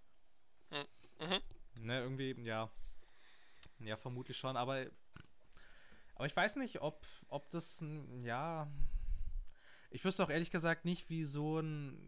Hm, 0.71 0.85
mhm. 1.21 1.87
Ne, 1.87 2.01
irgendwie, 2.01 2.37
ja. 2.43 2.71
Ja, 3.81 3.97
vermutlich 3.97 4.37
schon, 4.37 4.57
aber. 4.57 4.87
Aber 6.23 6.29
ich 6.29 6.37
weiß 6.37 6.55
nicht, 6.55 6.81
ob, 6.83 7.05
ob 7.31 7.51
das, 7.51 7.85
ja. 8.23 8.71
Ich 9.91 10.05
wüsste 10.05 10.23
auch 10.23 10.31
ehrlich 10.31 10.53
gesagt 10.53 10.85
nicht, 10.85 11.11
wie 11.11 11.25
so 11.25 11.59
ein, 11.59 11.99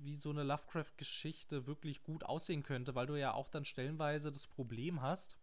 wie 0.00 0.14
so 0.14 0.30
eine 0.30 0.44
Lovecraft-Geschichte 0.44 1.66
wirklich 1.66 2.04
gut 2.04 2.22
aussehen 2.22 2.62
könnte, 2.62 2.94
weil 2.94 3.08
du 3.08 3.16
ja 3.16 3.34
auch 3.34 3.48
dann 3.48 3.64
stellenweise 3.64 4.30
das 4.30 4.46
Problem 4.46 5.02
hast, 5.02 5.36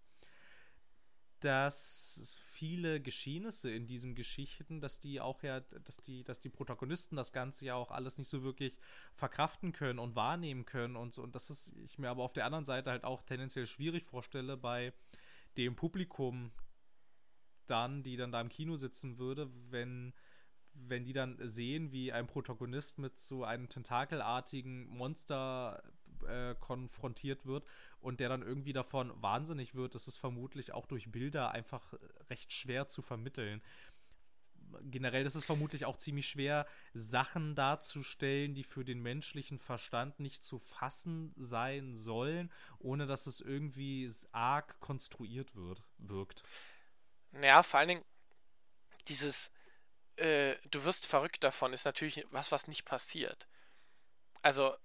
dass 1.41 2.39
viele 2.41 3.02
Geschehnisse 3.02 3.70
in 3.70 3.86
diesen 3.86 4.15
Geschichten, 4.15 4.80
dass 4.80 5.02
die 5.02 5.20
auch 5.20 5.44
ja, 5.44 5.60
dass 5.60 5.98
die, 5.98 6.24
dass 6.24 6.39
die 6.39 6.48
Protagonisten 6.48 7.17
das 7.17 7.34
Ganze 7.34 7.65
ja 7.65 7.76
auch 7.76 7.91
alles 7.91 8.17
nicht 8.17 8.30
so 8.30 8.44
wirklich 8.44 8.78
verkraften 9.12 9.74
können 9.74 10.00
und 10.00 10.15
wahrnehmen 10.15 10.63
können 10.63 10.96
und 10.96 11.13
so. 11.13 11.22
Und 11.22 11.36
das 11.36 11.50
ist, 11.50 11.76
ich 11.84 11.98
mir 11.98 12.10
aber 12.10 12.24
auf 12.24 12.32
der 12.32 12.46
anderen 12.46 12.63
Seite 12.63 12.91
halt 12.91 13.04
auch 13.04 13.24
tendenziell 13.24 13.67
schwierig 13.67 14.06
vorstelle 14.06 14.56
bei 14.56 14.94
dem 15.58 15.76
Publikum 15.76 16.54
dann, 17.71 18.03
die 18.03 18.17
dann 18.17 18.31
da 18.31 18.41
im 18.41 18.49
Kino 18.49 18.75
sitzen 18.75 19.17
würde, 19.17 19.49
wenn 19.69 20.13
wenn 20.73 21.03
die 21.03 21.13
dann 21.13 21.38
sehen, 21.41 21.91
wie 21.91 22.12
ein 22.12 22.27
Protagonist 22.27 22.97
mit 22.97 23.19
so 23.19 23.43
einem 23.43 23.69
tentakelartigen 23.69 24.88
Monster 24.88 25.84
äh, 26.27 26.55
konfrontiert 26.60 27.45
wird 27.45 27.65
und 27.99 28.19
der 28.19 28.29
dann 28.29 28.41
irgendwie 28.41 28.73
davon 28.73 29.12
wahnsinnig 29.21 29.75
wird, 29.75 29.95
das 29.95 30.07
ist 30.07 30.17
vermutlich 30.17 30.73
auch 30.73 30.86
durch 30.86 31.12
Bilder 31.12 31.51
einfach 31.51 31.93
recht 32.29 32.51
schwer 32.51 32.88
zu 32.88 33.01
vermitteln. 33.01 33.62
Generell 34.84 35.25
ist 35.25 35.36
es 35.36 35.43
vermutlich 35.43 35.84
auch 35.84 35.97
ziemlich 35.97 36.27
schwer, 36.27 36.65
Sachen 36.93 37.55
darzustellen, 37.55 38.53
die 38.53 38.63
für 38.63 38.86
den 38.86 39.01
menschlichen 39.01 39.60
Verstand 39.60 40.21
nicht 40.21 40.43
zu 40.43 40.60
fassen 40.60 41.34
sein 41.36 41.95
sollen, 41.95 42.49
ohne 42.79 43.05
dass 43.05 43.27
es 43.27 43.41
irgendwie 43.41 44.10
arg 44.31 44.79
konstruiert 44.79 45.55
wird, 45.55 45.84
wirkt. 45.97 46.43
Naja, 47.32 47.63
vor 47.63 47.80
allen 47.80 47.89
Dingen 47.89 48.06
dieses, 49.08 49.52
äh, 50.17 50.56
du 50.70 50.84
wirst 50.84 51.06
verrückt 51.06 51.44
davon, 51.44 51.74
ist 51.74 51.86
natürlich 51.86 52.26
was, 52.32 52.52
was 52.52 52.67
nicht 52.67 52.86
passiert. 52.86 53.48
Also, 54.41 54.76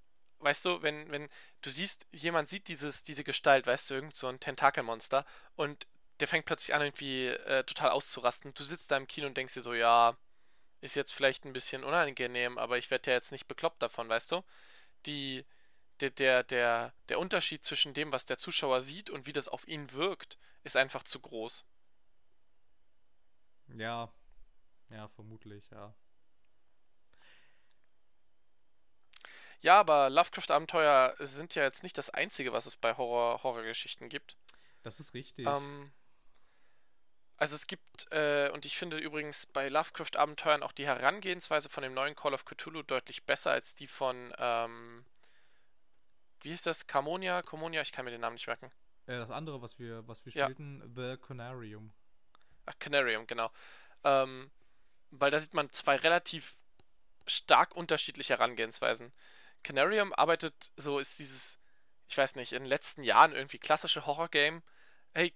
weißt 0.41 0.65
du, 0.65 0.83
wenn, 0.83 1.11
wenn 1.11 1.29
du 1.63 1.71
siehst, 1.71 2.07
jemand 2.13 2.49
sieht 2.49 2.69
dieses, 2.69 3.03
diese 3.05 3.25
Gestalt, 3.25 3.67
weißt 3.67 3.91
du, 3.91 3.95
irgend 3.95 4.17
so 4.17 4.29
ein 4.29 4.41
Tentakelmonster 4.41 5.25
und 5.57 5.87
der 6.21 6.29
fängt 6.29 6.47
plötzlich 6.47 6.75
an, 6.75 6.83
irgendwie 6.83 7.27
äh, 7.27 7.65
total 7.65 7.91
auszurasten. 7.91 8.55
Du 8.55 8.65
sitzt 8.65 8.91
da 8.91 8.97
im 8.97 9.07
Kino 9.09 9.27
und 9.27 9.37
denkst 9.37 9.55
dir 9.55 9.63
so, 9.63 9.75
ja, 9.75 10.17
ist 10.81 10.97
jetzt 10.97 11.13
vielleicht 11.13 11.45
ein 11.45 11.53
bisschen 11.53 11.85
unangenehm, 11.85 12.59
aber 12.59 12.79
ich 12.79 12.91
werde 12.91 13.11
ja 13.11 13.17
jetzt 13.17 13.33
nicht 13.33 13.49
bekloppt 13.49 13.83
davon, 13.83 14.09
weißt 14.09 14.33
du? 14.33 14.45
Die, 15.07 15.45
der, 16.01 16.11
der, 16.11 16.43
der, 16.45 16.95
der 17.09 17.19
Unterschied 17.19 17.65
zwischen 17.65 17.95
dem, 17.95 18.13
was 18.13 18.27
der 18.27 18.39
Zuschauer 18.39 18.83
sieht 18.83 19.11
und 19.11 19.27
wie 19.27 19.33
das 19.33 19.49
auf 19.49 19.67
ihn 19.69 19.93
wirkt, 19.93 20.39
ist 20.65 20.77
einfach 20.77 21.03
zu 21.05 21.21
groß. 21.21 21.65
Ja, 23.77 24.13
ja, 24.91 25.09
vermutlich, 25.09 25.69
ja. 25.71 25.95
Ja, 29.61 29.81
aber 29.81 30.11
Lovecraft-Abenteuer 30.11 31.17
sind 31.19 31.55
ja 31.55 31.65
jetzt 31.65 31.83
nicht 31.83 31.99
das 31.99 32.11
einzige, 32.11 32.53
was 32.53 32.67
es 32.67 32.77
bei 32.77 32.97
Horror 32.97 33.43
Horrorgeschichten 33.43 34.09
gibt. 34.09 34.37
Das 34.83 35.01
ist 35.01 35.15
richtig. 35.15 35.47
Ähm, 35.47 35.91
also 37.37 37.57
es 37.57 37.67
gibt, 37.67 38.11
äh, 38.13 38.51
und 38.51 38.65
ich 38.65 38.79
finde 38.79 38.99
übrigens 38.99 39.47
bei 39.47 39.69
Lovecraft-Abenteuern 39.69 40.63
auch 40.63 40.73
die 40.73 40.87
Herangehensweise 40.87 41.69
von 41.69 41.83
dem 41.83 41.95
neuen 41.95 42.15
Call 42.15 42.35
of 42.35 42.45
Cthulhu 42.45 42.83
deutlich 42.83 43.25
besser 43.25 43.51
als 43.51 43.75
die 43.75 43.89
von, 43.89 44.33
ähm, 44.39 45.05
wie 46.43 46.51
hieß 46.51 46.63
das? 46.63 46.87
Carmonia? 46.87 47.43
Comonia? 47.43 47.83
Ich 47.83 47.93
kann 47.93 48.05
mir 48.05 48.11
den 48.11 48.21
Namen 48.21 48.35
nicht 48.35 48.47
merken. 48.47 48.71
Äh, 49.07 49.19
das 49.19 49.31
andere, 49.31 49.61
was 49.63 49.79
wir, 49.79 50.07
was 50.07 50.25
wir 50.25 50.33
spielten, 50.33 50.81
ja. 50.81 51.15
The 51.15 51.21
Canarium. 51.21 51.93
Ach, 52.67 52.75
Canarium, 52.79 53.27
genau. 53.27 53.51
Ähm, 54.05 54.51
weil 55.11 55.31
da 55.31 55.39
sieht 55.39 55.55
man 55.55 55.71
zwei 55.71 55.97
relativ 55.97 56.57
stark 57.27 57.75
unterschiedliche 57.75 58.35
Herangehensweisen. 58.35 59.13
Canarium 59.63 60.13
arbeitet 60.13 60.71
so, 60.77 60.99
ist 60.99 61.19
dieses, 61.19 61.59
ich 62.09 62.19
weiß 62.19 62.37
nicht, 62.37 62.53
in 62.53 62.63
den 62.63 62.69
letzten 62.69 63.03
Jahren 63.03 63.33
irgendwie 63.33 63.59
klassische 63.59 64.07
Horror-Game. 64.07 64.63
Hey, 65.15 65.35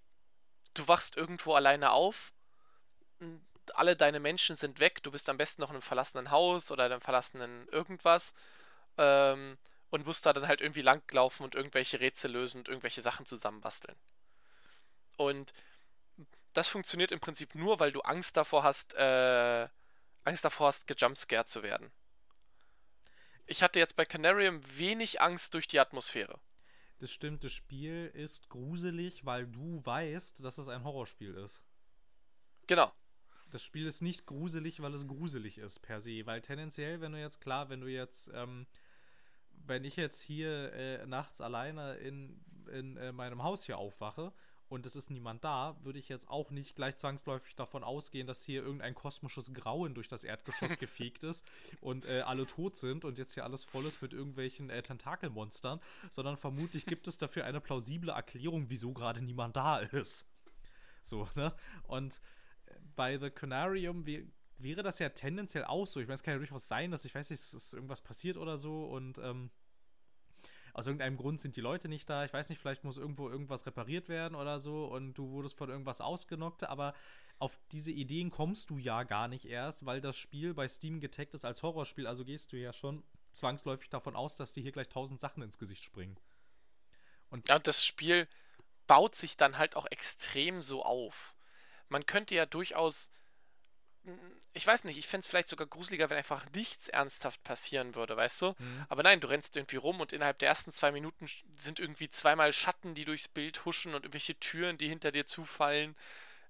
du 0.75 0.87
wachst 0.87 1.17
irgendwo 1.17 1.55
alleine 1.55 1.91
auf, 1.91 2.33
alle 3.75 3.97
deine 3.97 4.21
Menschen 4.21 4.57
sind 4.57 4.81
weg, 4.81 5.03
du 5.03 5.11
bist 5.11 5.29
am 5.29 5.37
besten 5.37 5.63
noch 5.63 5.71
in 5.71 5.77
einem 5.77 5.83
verlassenen 5.83 6.31
Haus 6.31 6.71
oder 6.71 6.87
in 6.87 6.93
einem 6.93 7.01
verlassenen 7.01 7.69
irgendwas 7.69 8.35
ähm, 8.99 9.59
und 9.91 10.07
musst 10.07 10.27
da 10.27 10.33
dann 10.33 10.49
halt 10.49 10.61
irgendwie 10.61 10.83
langlaufen 10.83 11.45
und 11.45 11.55
irgendwelche 11.55 12.01
Rätsel 12.01 12.33
lösen 12.33 12.59
und 12.59 12.69
irgendwelche 12.69 13.03
Sachen 13.03 13.27
zusammenbasteln. 13.27 13.97
Und 15.17 15.53
das 16.53 16.69
funktioniert 16.69 17.13
im 17.13 17.21
Prinzip 17.21 17.55
nur, 17.55 17.81
weil 17.81 17.93
du 17.93 18.01
Angst 18.01 18.37
davor 18.37 18.63
hast, 18.63 18.95
äh, 18.95 19.69
Angst 20.25 20.45
davor 20.45 20.69
hast, 20.69 20.87
gejumpscared 20.87 21.49
zu 21.49 21.63
werden 21.63 21.91
ich 23.51 23.63
hatte 23.65 23.81
jetzt 23.81 23.97
bei 23.97 24.05
Canarium 24.05 24.63
wenig 24.79 25.21
Angst 25.21 25.55
durch 25.55 25.67
die 25.67 25.81
Atmosphäre. 25.81 26.39
Das 26.99 27.11
stimmt, 27.11 27.43
das 27.43 27.53
Spiel 27.53 28.11
ist 28.15 28.49
gruselig, 28.49 29.27
weil 29.27 29.47
du 29.47 29.85
weißt, 29.85 30.45
dass 30.45 30.59
es 30.59 30.69
ein 30.69 30.85
Horrorspiel 30.85 31.35
ist. 31.35 31.61
Genau. 32.69 32.93
Das 33.51 33.65
Spiel 33.65 33.87
ist 33.87 34.03
nicht 34.03 34.27
gruselig, 34.27 34.81
weil 34.81 34.95
es 34.95 35.09
gruselig 35.09 35.59
ist 35.59 35.81
per 35.81 36.01
se. 36.01 36.25
Weil 36.27 36.41
tendenziell, 36.41 37.01
wenn 37.01 37.11
du 37.11 37.19
jetzt, 37.19 37.41
klar, 37.41 37.69
wenn 37.69 37.81
du 37.81 37.89
jetzt, 37.89 38.31
ähm, 38.35 38.69
wenn 39.51 39.83
ich 39.83 39.97
jetzt 39.97 40.21
hier 40.21 40.73
äh, 40.73 41.07
nachts 41.07 41.41
alleine 41.41 41.95
in, 41.97 42.41
in 42.71 42.97
äh, 42.99 43.11
meinem 43.11 43.43
Haus 43.43 43.65
hier 43.65 43.79
aufwache 43.79 44.33
und 44.71 44.87
es 44.87 44.95
ist 44.95 45.11
niemand 45.11 45.43
da, 45.43 45.77
würde 45.83 45.99
ich 45.99 46.09
jetzt 46.09 46.31
auch 46.31 46.51
nicht 46.51 46.77
gleich 46.77 46.97
zwangsläufig 46.97 47.57
davon 47.57 47.83
ausgehen, 47.83 48.29
dass 48.29 48.45
hier 48.45 48.63
irgendein 48.63 48.95
kosmisches 48.95 49.53
Grauen 49.53 49.95
durch 49.95 50.07
das 50.07 50.23
Erdgeschoss 50.23 50.79
gefegt 50.79 51.25
ist 51.25 51.45
und 51.81 52.07
äh, 52.07 52.21
alle 52.21 52.47
tot 52.47 52.77
sind 52.77 53.05
und 53.05 53.19
jetzt 53.19 53.35
hier 53.35 53.45
alles 53.45 53.65
voll 53.65 53.85
ist 53.85 54.01
mit 54.01 54.13
irgendwelchen 54.13 54.71
äh, 54.71 54.81
Tentakelmonstern, 54.81 55.81
sondern 56.09 56.37
vermutlich 56.37 56.87
gibt 56.87 57.09
es 57.09 57.19
dafür 57.19 57.45
eine 57.45 57.61
plausible 57.61 58.13
Erklärung, 58.13 58.67
wieso 58.69 58.93
gerade 58.93 59.21
niemand 59.21 59.57
da 59.57 59.81
ist. 59.81 60.27
So, 61.03 61.29
ne? 61.35 61.53
Und 61.83 62.21
äh, 62.67 62.75
bei 62.95 63.19
The 63.19 63.31
Canarium 63.31 64.07
wäre 64.07 64.83
das 64.85 65.01
ja 65.01 65.09
tendenziell 65.09 65.65
auch 65.65 65.87
so. 65.87 65.99
Ich 65.99 66.07
meine, 66.07 66.15
es 66.15 66.23
kann 66.23 66.35
ja 66.35 66.39
durchaus 66.39 66.69
sein, 66.69 66.93
dass 66.93 67.05
ich 67.05 67.15
weiß 67.15 67.31
nicht, 67.31 67.41
es 67.41 67.55
ist 67.55 67.75
irgendwas 67.75 68.03
passiert 68.03 68.37
oder 68.37 68.57
so 68.57 68.85
und 68.85 69.19
ähm, 69.19 69.51
aus 70.73 70.87
irgendeinem 70.87 71.17
Grund 71.17 71.41
sind 71.41 71.57
die 71.57 71.61
Leute 71.61 71.89
nicht 71.89 72.09
da. 72.09 72.25
Ich 72.25 72.33
weiß 72.33 72.49
nicht, 72.49 72.59
vielleicht 72.59 72.85
muss 72.85 72.97
irgendwo 72.97 73.29
irgendwas 73.29 73.67
repariert 73.67 74.09
werden 74.09 74.35
oder 74.35 74.59
so 74.59 74.87
und 74.87 75.15
du 75.15 75.31
wurdest 75.31 75.57
von 75.57 75.71
irgendwas 75.71 76.01
ausgenockt, 76.01 76.65
aber 76.65 76.95
auf 77.39 77.59
diese 77.73 77.91
Ideen 77.91 78.31
kommst 78.31 78.71
du 78.71 78.79
ja 78.79 79.03
gar 79.03 79.29
nicht 79.29 79.47
erst, 79.47 79.87
weil 79.87 80.01
das 80.01 80.17
Spiel 80.17 80.55
bei 80.55 80.69
Steam 80.69 81.01
getaggt 81.01 81.35
ist 81.35 81.45
als 81.45 81.63
Horrorspiel, 81.63 82.07
also 82.07 82.25
gehst 82.25 82.53
du 82.53 82.57
ja 82.57 82.73
schon 82.73 83.03
zwangsläufig 83.33 83.89
davon 83.89 84.17
aus, 84.17 84.37
dass 84.37 84.53
dir 84.53 84.63
hier 84.63 84.73
gleich 84.73 84.89
tausend 84.89 85.21
Sachen 85.21 85.43
ins 85.43 85.59
Gesicht 85.59 85.85
springen. 85.85 86.19
Und 87.31 87.49
ja, 87.49 87.59
das 87.59 87.85
Spiel 87.85 88.29
baut 88.87 89.15
sich 89.15 89.37
dann 89.37 89.57
halt 89.57 89.77
auch 89.77 89.87
extrem 89.87 90.63
so 90.63 90.85
auf. 90.85 91.35
Man 91.89 92.07
könnte 92.07 92.35
ja 92.35 92.45
durchaus 92.45 93.11
ich 94.53 94.67
weiß 94.67 94.85
nicht, 94.85 94.99
ich 94.99 95.07
fände 95.07 95.25
es 95.25 95.31
vielleicht 95.31 95.49
sogar 95.49 95.67
gruseliger, 95.67 96.11
wenn 96.11 96.17
einfach 96.17 96.45
nichts 96.53 96.89
ernsthaft 96.89 97.43
passieren 97.45 97.95
würde, 97.95 98.17
weißt 98.17 98.43
du? 98.43 98.55
Mhm. 98.59 98.87
Aber 98.89 99.03
nein, 99.03 99.21
du 99.21 99.29
rennst 99.29 99.57
irgendwie 99.57 99.77
rum 99.77 100.01
und 100.01 100.13
innerhalb 100.13 100.39
der 100.39 100.49
ersten 100.49 100.73
zwei 100.73 100.91
Minuten 100.91 101.27
sind 101.57 101.79
irgendwie 101.79 102.11
zweimal 102.11 102.53
Schatten, 102.53 102.95
die 102.95 103.05
durchs 103.05 103.29
Bild 103.29 103.65
huschen 103.65 103.95
und 103.95 104.05
irgendwelche 104.05 104.39
Türen, 104.41 104.77
die 104.77 104.89
hinter 104.89 105.13
dir 105.13 105.25
zufallen. 105.25 105.97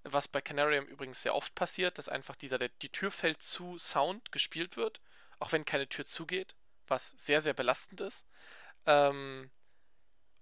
Was 0.02 0.28
bei 0.28 0.40
Canarium 0.40 0.86
übrigens 0.86 1.22
sehr 1.22 1.34
oft 1.34 1.54
passiert, 1.54 1.98
dass 1.98 2.08
einfach 2.08 2.36
dieser, 2.36 2.58
der, 2.58 2.70
die 2.80 2.88
Tür 2.88 3.10
fällt 3.10 3.42
zu 3.42 3.76
Sound 3.76 4.32
gespielt 4.32 4.78
wird, 4.78 5.00
auch 5.38 5.52
wenn 5.52 5.66
keine 5.66 5.88
Tür 5.88 6.06
zugeht, 6.06 6.54
was 6.86 7.10
sehr, 7.18 7.42
sehr 7.42 7.52
belastend 7.52 8.00
ist. 8.00 8.24
Ähm, 8.86 9.50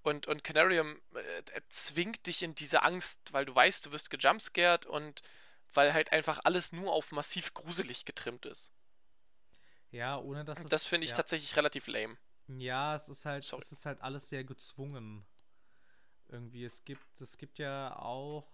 und, 0.03 0.29
und 0.29 0.45
Canarium 0.45 1.01
äh, 1.15 1.61
zwingt 1.71 2.25
dich 2.27 2.45
in 2.45 2.55
diese 2.55 2.83
Angst, 2.83 3.21
weil 3.33 3.45
du 3.45 3.55
weißt, 3.55 3.85
du 3.85 3.91
wirst 3.91 4.11
gejumpscared 4.11 4.87
und 4.87 5.23
weil 5.79 5.95
halt 5.95 6.11
einfach 6.11 6.41
alles 6.43 6.73
nur 6.73 6.93
auf 6.93 7.13
massiv 7.13 7.55
gruselig 7.55 8.05
getrimmt 8.05 8.47
ist. 8.47 8.73
Ja, 9.93 10.19
ohne 10.19 10.45
dass 10.45 10.59
es. 10.59 10.69
Das 10.69 10.87
finde 10.87 11.05
ich 11.05 11.13
ja. 11.13 11.17
tatsächlich 11.17 11.55
relativ 11.55 11.87
lame. 11.87 12.17
Ja, 12.49 12.97
es 12.97 13.09
ist 13.09 13.25
halt, 13.25 13.45
es 13.45 13.71
ist 13.71 13.87
halt 13.87 14.03
alles 14.03 14.29
sehr 14.29 14.43
gezwungen. 14.43 15.25
Irgendwie, 16.27 16.65
es 16.65 16.85
gibt, 16.85 17.21
es 17.21 17.39
gibt 17.39 17.61
ja 17.61 17.97
auch, 17.97 18.51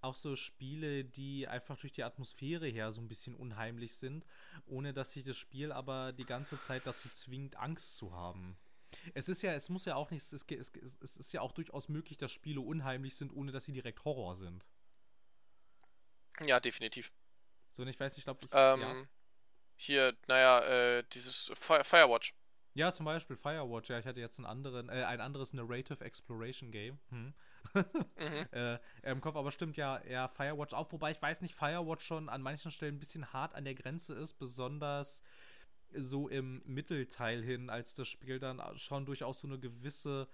auch 0.00 0.16
so 0.16 0.34
Spiele, 0.34 1.04
die 1.04 1.46
einfach 1.46 1.78
durch 1.78 1.92
die 1.92 2.02
Atmosphäre 2.02 2.66
her 2.66 2.90
so 2.90 3.00
ein 3.00 3.08
bisschen 3.08 3.36
unheimlich 3.36 3.94
sind, 3.94 4.26
ohne 4.66 4.92
dass 4.92 5.12
sich 5.12 5.24
das 5.24 5.36
Spiel 5.36 5.70
aber 5.70 6.12
die 6.12 6.26
ganze 6.26 6.58
Zeit 6.58 6.88
dazu 6.88 7.08
zwingt, 7.10 7.54
Angst 7.54 7.96
zu 7.96 8.12
haben. 8.12 8.56
Es 9.14 9.28
ist 9.28 9.42
ja, 9.42 9.54
es 9.54 9.68
muss 9.68 9.84
ja 9.84 9.94
auch 9.94 10.10
nicht, 10.10 10.24
es, 10.24 10.32
es, 10.32 10.72
es 11.00 11.16
ist 11.16 11.32
ja 11.32 11.40
auch 11.40 11.52
durchaus 11.52 11.88
möglich, 11.88 12.18
dass 12.18 12.32
Spiele 12.32 12.60
unheimlich 12.60 13.14
sind, 13.14 13.32
ohne 13.32 13.52
dass 13.52 13.66
sie 13.66 13.72
direkt 13.72 14.04
Horror 14.04 14.34
sind. 14.34 14.66
Ja, 16.44 16.60
definitiv. 16.60 17.12
So, 17.72 17.82
und 17.82 17.88
ich 17.88 17.98
weiß, 17.98 18.16
ich 18.18 18.24
glaube, 18.24 18.46
Ähm, 18.52 18.80
ja. 18.80 18.94
Hier, 19.76 20.16
naja, 20.28 20.60
äh, 20.98 21.04
dieses 21.12 21.50
Fire 21.54 21.82
Firewatch. 21.84 22.34
ja, 22.74 22.92
zum 22.92 23.04
Beispiel 23.06 23.36
Firewatch. 23.36 23.90
Ja, 23.90 23.98
ich 23.98 24.06
hatte 24.06 24.20
jetzt 24.20 24.38
einen 24.38 24.46
anderen, 24.46 24.88
äh, 24.88 25.04
ein 25.04 25.20
anderes 25.20 25.54
Narrative 25.54 26.04
Exploration 26.04 26.70
Game. 26.70 26.98
Hm. 27.10 27.34
Mhm. 27.74 27.74
äh, 28.52 28.78
im 29.02 29.20
Kopf, 29.20 29.36
aber 29.36 29.50
stimmt 29.50 29.76
ja 29.76 29.98
eher 29.98 30.28
Firewatch 30.28 30.74
auf, 30.74 30.92
wobei 30.92 31.12
ich 31.12 31.22
weiß 31.22 31.40
nicht, 31.42 31.54
Firewatch 31.54 32.04
schon 32.04 32.28
an 32.28 32.42
manchen 32.42 32.70
Stellen 32.70 32.96
ein 32.96 33.00
bisschen 33.00 33.32
hart 33.32 33.54
an 33.54 33.64
der 33.64 33.74
Grenze 33.74 34.14
ist, 34.14 34.34
besonders 34.34 35.22
so 35.94 36.28
im 36.28 36.62
Mittelteil 36.64 37.42
hin, 37.42 37.70
als 37.70 37.94
das 37.94 38.08
Spiel 38.08 38.38
dann 38.38 38.60
schon 38.78 39.04
durchaus 39.06 39.40
so 39.40 39.46
eine 39.46 39.58
gewisse, 39.58 40.28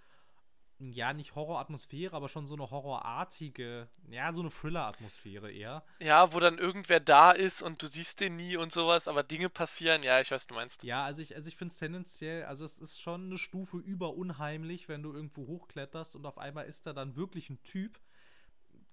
ja, 0.81 1.13
nicht 1.13 1.35
Horroratmosphäre, 1.35 2.15
aber 2.15 2.29
schon 2.29 2.47
so 2.47 2.55
eine 2.55 2.71
horrorartige, 2.71 3.89
ja, 4.11 4.33
so 4.33 4.41
eine 4.41 4.51
Thriller-Atmosphäre 4.51 5.51
eher. 5.51 5.83
Ja, 5.99 6.33
wo 6.33 6.39
dann 6.41 6.59
irgendwer 6.59 7.01
da 7.01 7.33
ist 7.33 7.63
und 7.63 7.83
du 7.83 7.89
siehst 7.89 8.21
den 8.21 8.37
nie 8.37 8.57
und 8.57 8.73
sowas, 8.73 9.09
aber 9.09 9.23
Dinge 9.23 9.49
passieren. 9.49 10.03
Ja, 10.03 10.21
ich 10.21 10.31
weiß, 10.31 10.47
du 10.47 10.55
meinst. 10.55 10.85
Ja, 10.85 11.05
also 11.05 11.21
ich, 11.23 11.35
also 11.35 11.49
ich 11.49 11.57
finde 11.57 11.73
es 11.73 11.79
tendenziell, 11.79 12.45
also 12.45 12.65
es 12.65 12.79
ist 12.79 13.01
schon 13.01 13.27
eine 13.27 13.39
Stufe 13.39 13.79
über 13.79 14.15
unheimlich, 14.15 14.89
wenn 14.89 15.03
du 15.03 15.13
irgendwo 15.13 15.47
hochkletterst 15.47 16.15
und 16.15 16.25
auf 16.27 16.39
einmal 16.39 16.67
ist 16.67 16.87
da 16.87 16.93
dann 16.93 17.17
wirklich 17.17 17.51
ein 17.51 17.63
Typ, 17.65 17.99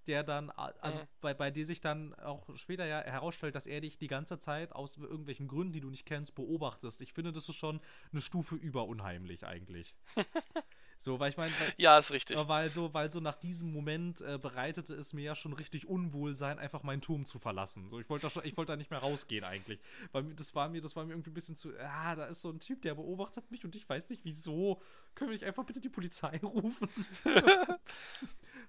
der 0.07 0.23
dann, 0.23 0.51
also 0.51 0.99
Mhm. 0.99 1.07
bei, 1.21 1.33
bei 1.33 1.51
dir 1.51 1.65
sich 1.65 1.81
dann 1.81 2.13
auch 2.15 2.55
später 2.55 2.85
ja 2.85 3.01
herausstellt, 3.01 3.55
dass 3.55 3.65
er 3.67 3.81
dich 3.81 3.97
die 3.97 4.07
ganze 4.07 4.37
Zeit 4.39 4.71
aus 4.73 4.97
irgendwelchen 4.97 5.47
Gründen, 5.47 5.73
die 5.73 5.81
du 5.81 5.89
nicht 5.89 6.05
kennst, 6.05 6.35
beobachtest. 6.35 7.01
Ich 7.01 7.13
finde, 7.13 7.31
das 7.31 7.49
ist 7.49 7.55
schon 7.55 7.79
eine 8.11 8.21
Stufe 8.21 8.55
über 8.55 8.85
unheimlich 8.85 9.45
eigentlich. 9.45 9.95
so, 11.05 11.19
weil 11.19 11.29
ich 11.29 11.37
meine, 11.37 11.53
Ja, 11.77 11.97
ist 11.97 12.11
richtig. 12.11 12.35
weil 12.49 12.69
so, 12.71 12.93
weil 12.93 13.09
so 13.09 13.21
nach 13.21 13.35
diesem 13.35 13.71
Moment 13.71 14.19
äh, 14.21 14.37
bereitete 14.37 14.93
es 14.95 15.13
mir 15.13 15.23
ja 15.23 15.35
schon 15.35 15.53
richtig 15.53 15.87
Unwohlsein, 15.87 16.59
einfach 16.59 16.83
meinen 16.83 17.01
Turm 17.01 17.25
zu 17.25 17.39
verlassen. 17.39 17.87
So, 17.89 17.99
ich 17.99 18.09
wollte 18.09 18.23
da 18.23 18.29
schon, 18.29 18.43
ich 18.43 18.57
wollte 18.57 18.73
da 18.73 18.75
nicht 18.75 18.91
mehr 18.91 18.99
rausgehen 18.99 19.45
eigentlich, 19.45 19.79
weil 20.11 20.23
das 20.33 20.53
war 20.55 20.67
mir, 20.67 20.81
das 20.81 20.95
war 20.97 21.05
mir 21.05 21.13
irgendwie 21.13 21.29
ein 21.29 21.33
bisschen 21.35 21.55
zu, 21.55 21.71
ah, 21.79 22.15
da 22.15 22.25
ist 22.25 22.41
so 22.41 22.49
ein 22.49 22.59
Typ, 22.59 22.81
der 22.81 22.95
beobachtet 22.95 23.49
mich 23.51 23.63
und 23.63 23.75
ich 23.75 23.87
weiß 23.87 24.09
nicht 24.09 24.25
wieso. 24.25 24.81
Können 25.13 25.29
wir 25.29 25.35
nicht 25.35 25.45
einfach 25.45 25.63
bitte 25.63 25.79
die 25.79 25.87
Polizei 25.89 26.37
rufen? 26.43 26.89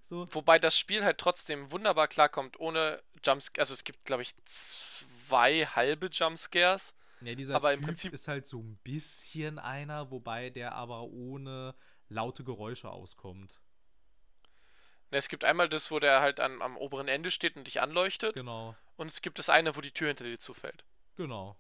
so, 0.03 0.29
Wobei 0.33 0.59
das 0.59 0.79
Spiel 0.79 1.05
halt 1.05 1.19
trotzdem 1.19 1.71
wunderbar 1.73 2.07
klarkommt, 2.09 2.61
ohne 2.61 3.03
Jumpscares. 3.25 3.59
Also 3.71 3.75
es 3.75 3.85
gibt, 3.85 4.05
glaube 4.05 4.23
ich, 4.23 4.35
zwei 4.45 5.65
halbe 5.67 6.07
Jumpscares. 6.13 6.95
ja, 7.23 7.35
dieser 7.35 7.57
Aber 7.57 7.73
im 7.73 7.81
Typ 7.81 7.89
Prinzip- 7.89 8.13
ist 8.13 8.29
halt 8.29 8.47
so 8.47 8.61
ein 8.61 8.77
bisschen 8.85 9.59
einer, 9.59 10.11
wobei 10.11 10.51
der 10.51 10.75
aber 10.75 11.03
ohne 11.05 11.75
laute 12.09 12.45
Geräusche 12.45 12.91
auskommt. 12.91 13.61
Es 15.11 15.29
gibt 15.29 15.45
einmal 15.45 15.69
das, 15.69 15.91
wo 15.91 15.99
der 15.99 16.21
halt 16.21 16.41
an, 16.41 16.61
am 16.63 16.77
oberen 16.77 17.09
Ende 17.09 17.31
steht 17.31 17.57
und 17.57 17.67
dich 17.67 17.81
anleuchtet. 17.81 18.35
Genau, 18.35 18.77
Und 18.97 19.09
es 19.09 19.23
gibt 19.23 19.39
das 19.39 19.49
eine, 19.49 19.77
wo 19.77 19.81
die 19.81 19.93
Tür 19.93 20.09
hinter 20.09 20.25
dir 20.25 20.39
zufällt. 20.39 20.85
genau. 21.17 21.57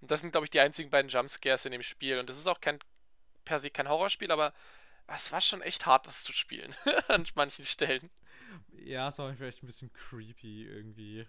Und 0.00 0.12
das 0.12 0.20
sind, 0.20 0.30
glaube 0.30 0.46
ich, 0.46 0.50
die 0.50 0.60
einzigen 0.60 0.90
beiden 0.90 1.08
Jumpscares 1.10 1.64
in 1.64 1.72
dem 1.72 1.82
Spiel. 1.82 2.20
Und 2.20 2.30
das 2.30 2.38
ist 2.38 2.46
auch 2.46 2.60
kein 2.60 2.78
per 3.44 3.58
se 3.58 3.70
kein 3.70 3.88
Horrorspiel, 3.88 4.30
aber 4.30 4.54
es 5.08 5.32
war 5.32 5.40
schon 5.40 5.60
echt 5.62 5.86
hart, 5.86 6.06
das 6.06 6.22
zu 6.22 6.32
spielen. 6.32 6.74
An 7.08 7.26
manchen 7.34 7.64
Stellen. 7.64 8.08
Ja, 8.70 9.08
es 9.08 9.18
war 9.18 9.34
vielleicht 9.34 9.62
ein 9.62 9.66
bisschen 9.66 9.92
creepy 9.92 10.64
irgendwie. 10.66 11.26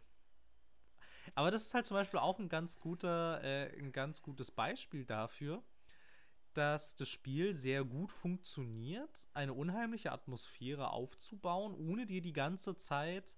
Aber 1.33 1.49
das 1.49 1.63
ist 1.63 1.73
halt 1.73 1.85
zum 1.85 1.95
Beispiel 1.95 2.19
auch 2.19 2.37
ein 2.39 2.49
ganz 2.49 2.79
guter, 2.79 3.43
äh, 3.43 3.75
ein 3.79 3.91
ganz 3.91 4.21
gutes 4.21 4.51
Beispiel 4.51 5.05
dafür, 5.05 5.63
dass 6.59 6.97
das 6.97 7.07
Spiel 7.07 7.55
sehr 7.55 7.85
gut 7.85 8.11
funktioniert, 8.11 9.29
eine 9.33 9.53
unheimliche 9.53 10.11
Atmosphäre 10.11 10.91
aufzubauen, 10.91 11.73
ohne 11.73 12.05
dir 12.05 12.21
die 12.21 12.33
ganze 12.33 12.75
Zeit 12.75 13.37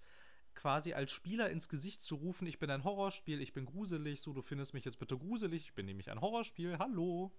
quasi 0.56 0.94
als 0.94 1.12
Spieler 1.12 1.52
ins 1.52 1.70
Gesicht 1.70 2.02
zu 2.02 2.16
rufen, 2.16 2.48
ich 2.48 2.58
bin 2.58 2.72
ein 2.72 2.84
Horrorspiel, 2.84 3.40
ich 3.40 3.54
bin 3.54 3.68
gruselig, 3.68 4.22
so 4.22 4.34
du 4.34 4.42
findest 4.42 4.74
mich 4.74 4.86
jetzt 4.86 4.98
bitte 4.98 5.20
gruselig, 5.20 5.66
ich 5.66 5.74
bin 5.76 5.86
nämlich 5.86 6.10
ein 6.10 6.20
Horrorspiel, 6.20 6.80
hallo. 6.80 7.32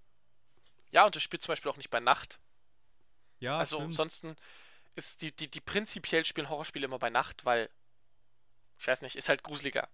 Ja, 0.93 1.05
und 1.05 1.17
das 1.17 1.23
spielt 1.25 1.43
zum 1.43 1.51
Beispiel 1.51 1.73
auch 1.73 1.77
nicht 1.77 1.91
bei 1.91 1.99
Nacht. 1.99 2.39
Ja, 3.41 3.59
also 3.59 3.79
stimmt. 3.79 3.91
ansonsten 3.91 4.37
ist 4.95 5.21
die, 5.21 5.35
die, 5.35 5.51
die 5.51 5.61
prinzipiell 5.61 6.25
spielen 6.25 6.49
Horrorspiele 6.49 6.85
immer 6.85 7.01
bei 7.01 7.11
Nacht, 7.11 7.45
weil, 7.45 7.69
ich 8.79 8.87
weiß 8.87 9.03
nicht, 9.03 9.17
ist 9.17 9.29
halt 9.29 9.43
gruseliger. 9.43 9.89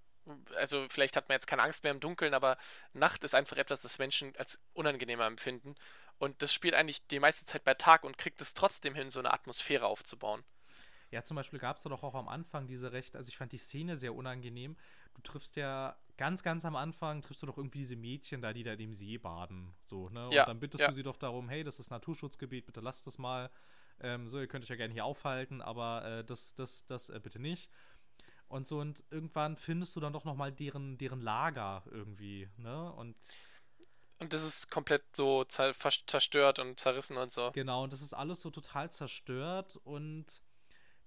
Also 0.57 0.87
vielleicht 0.91 1.17
hat 1.17 1.29
man 1.29 1.37
jetzt 1.37 1.47
keine 1.47 1.63
Angst 1.63 1.83
mehr 1.83 1.93
im 1.93 2.01
Dunkeln, 2.01 2.35
aber 2.35 2.59
Nacht 2.93 3.25
ist 3.25 3.35
einfach 3.35 3.57
etwas, 3.57 3.83
das 3.83 3.99
Menschen 3.99 4.35
als 4.37 4.59
unangenehmer 4.75 5.27
empfinden. 5.27 5.75
Und 6.19 6.43
das 6.43 6.53
spielt 6.53 6.75
eigentlich 6.75 7.07
die 7.07 7.21
meiste 7.21 7.45
Zeit 7.45 7.65
bei 7.65 7.75
Tag 7.75 8.05
und 8.05 8.19
kriegt 8.19 8.41
es 8.41 8.55
trotzdem 8.55 8.95
hin, 8.95 9.11
so 9.11 9.21
eine 9.21 9.33
Atmosphäre 9.33 9.87
aufzubauen. 9.87 10.43
Ja, 11.11 11.23
zum 11.23 11.37
Beispiel 11.37 11.59
gab 11.59 11.77
es 11.77 11.85
doch 11.85 12.03
auch 12.03 12.15
am 12.15 12.29
Anfang 12.29 12.67
diese 12.67 12.93
recht, 12.93 13.17
also 13.17 13.29
ich 13.29 13.37
fand 13.37 13.53
die 13.53 13.59
Szene 13.59 13.97
sehr 13.97 14.15
unangenehm. 14.15 14.77
Du 15.15 15.23
triffst 15.23 15.57
ja 15.57 15.97
ganz, 16.17 16.43
ganz 16.43 16.65
am 16.65 16.77
Anfang, 16.77 17.23
triffst 17.23 17.43
du 17.43 17.47
doch 17.47 17.57
irgendwie 17.57 17.79
diese 17.79 17.97
Mädchen 17.97 18.43
da, 18.43 18.53
die 18.53 18.63
da 18.63 18.73
in 18.73 18.79
dem 18.79 18.93
See 18.93 19.17
baden. 19.17 19.75
So, 19.85 20.09
ne? 20.11 20.29
Ja, 20.33 20.43
Und 20.43 20.49
dann 20.49 20.61
bittest 20.61 20.83
ja. 20.83 20.89
du 20.89 20.93
sie 20.93 21.03
doch 21.03 21.17
darum, 21.17 21.49
hey, 21.49 21.65
das 21.65 21.79
ist 21.79 21.91
Naturschutzgebiet, 21.91 22.67
bitte 22.67 22.81
lasst 22.81 23.07
das 23.07 23.19
mal. 23.19 23.51
Ähm, 24.01 24.29
so, 24.29 24.39
ihr 24.39 24.47
könnt 24.47 24.65
euch 24.65 24.71
ja 24.71 24.77
gerne 24.77 24.93
hier 24.93 25.05
aufhalten, 25.05 25.63
aber 25.63 26.05
äh, 26.05 26.25
das, 26.25 26.55
das, 26.55 26.85
das 26.87 27.09
äh, 27.09 27.19
bitte 27.23 27.41
nicht. 27.41 27.71
Und 28.49 28.67
so, 28.67 28.81
und 28.81 29.05
irgendwann 29.11 29.57
findest 29.57 29.95
du 29.95 30.01
dann 30.01 30.13
doch 30.13 30.25
nochmal 30.25 30.53
deren, 30.53 30.97
deren 30.99 31.21
Lager 31.21 31.83
irgendwie, 31.91 32.49
ne? 32.57 32.93
Und 32.93 33.15
Und 34.19 34.33
das 34.33 34.43
ist 34.43 34.71
komplett 34.71 35.05
so 35.15 35.45
zerstört 35.45 36.59
und 36.59 36.81
zerrissen 36.81 37.17
und 37.17 37.33
so. 37.33 37.51
Genau, 37.53 37.85
und 37.85 37.93
das 37.93 38.03
ist 38.03 38.15
alles 38.15 38.41
so 38.41 38.51
total 38.51 38.91
zerstört 38.91 39.79
und 39.85 40.25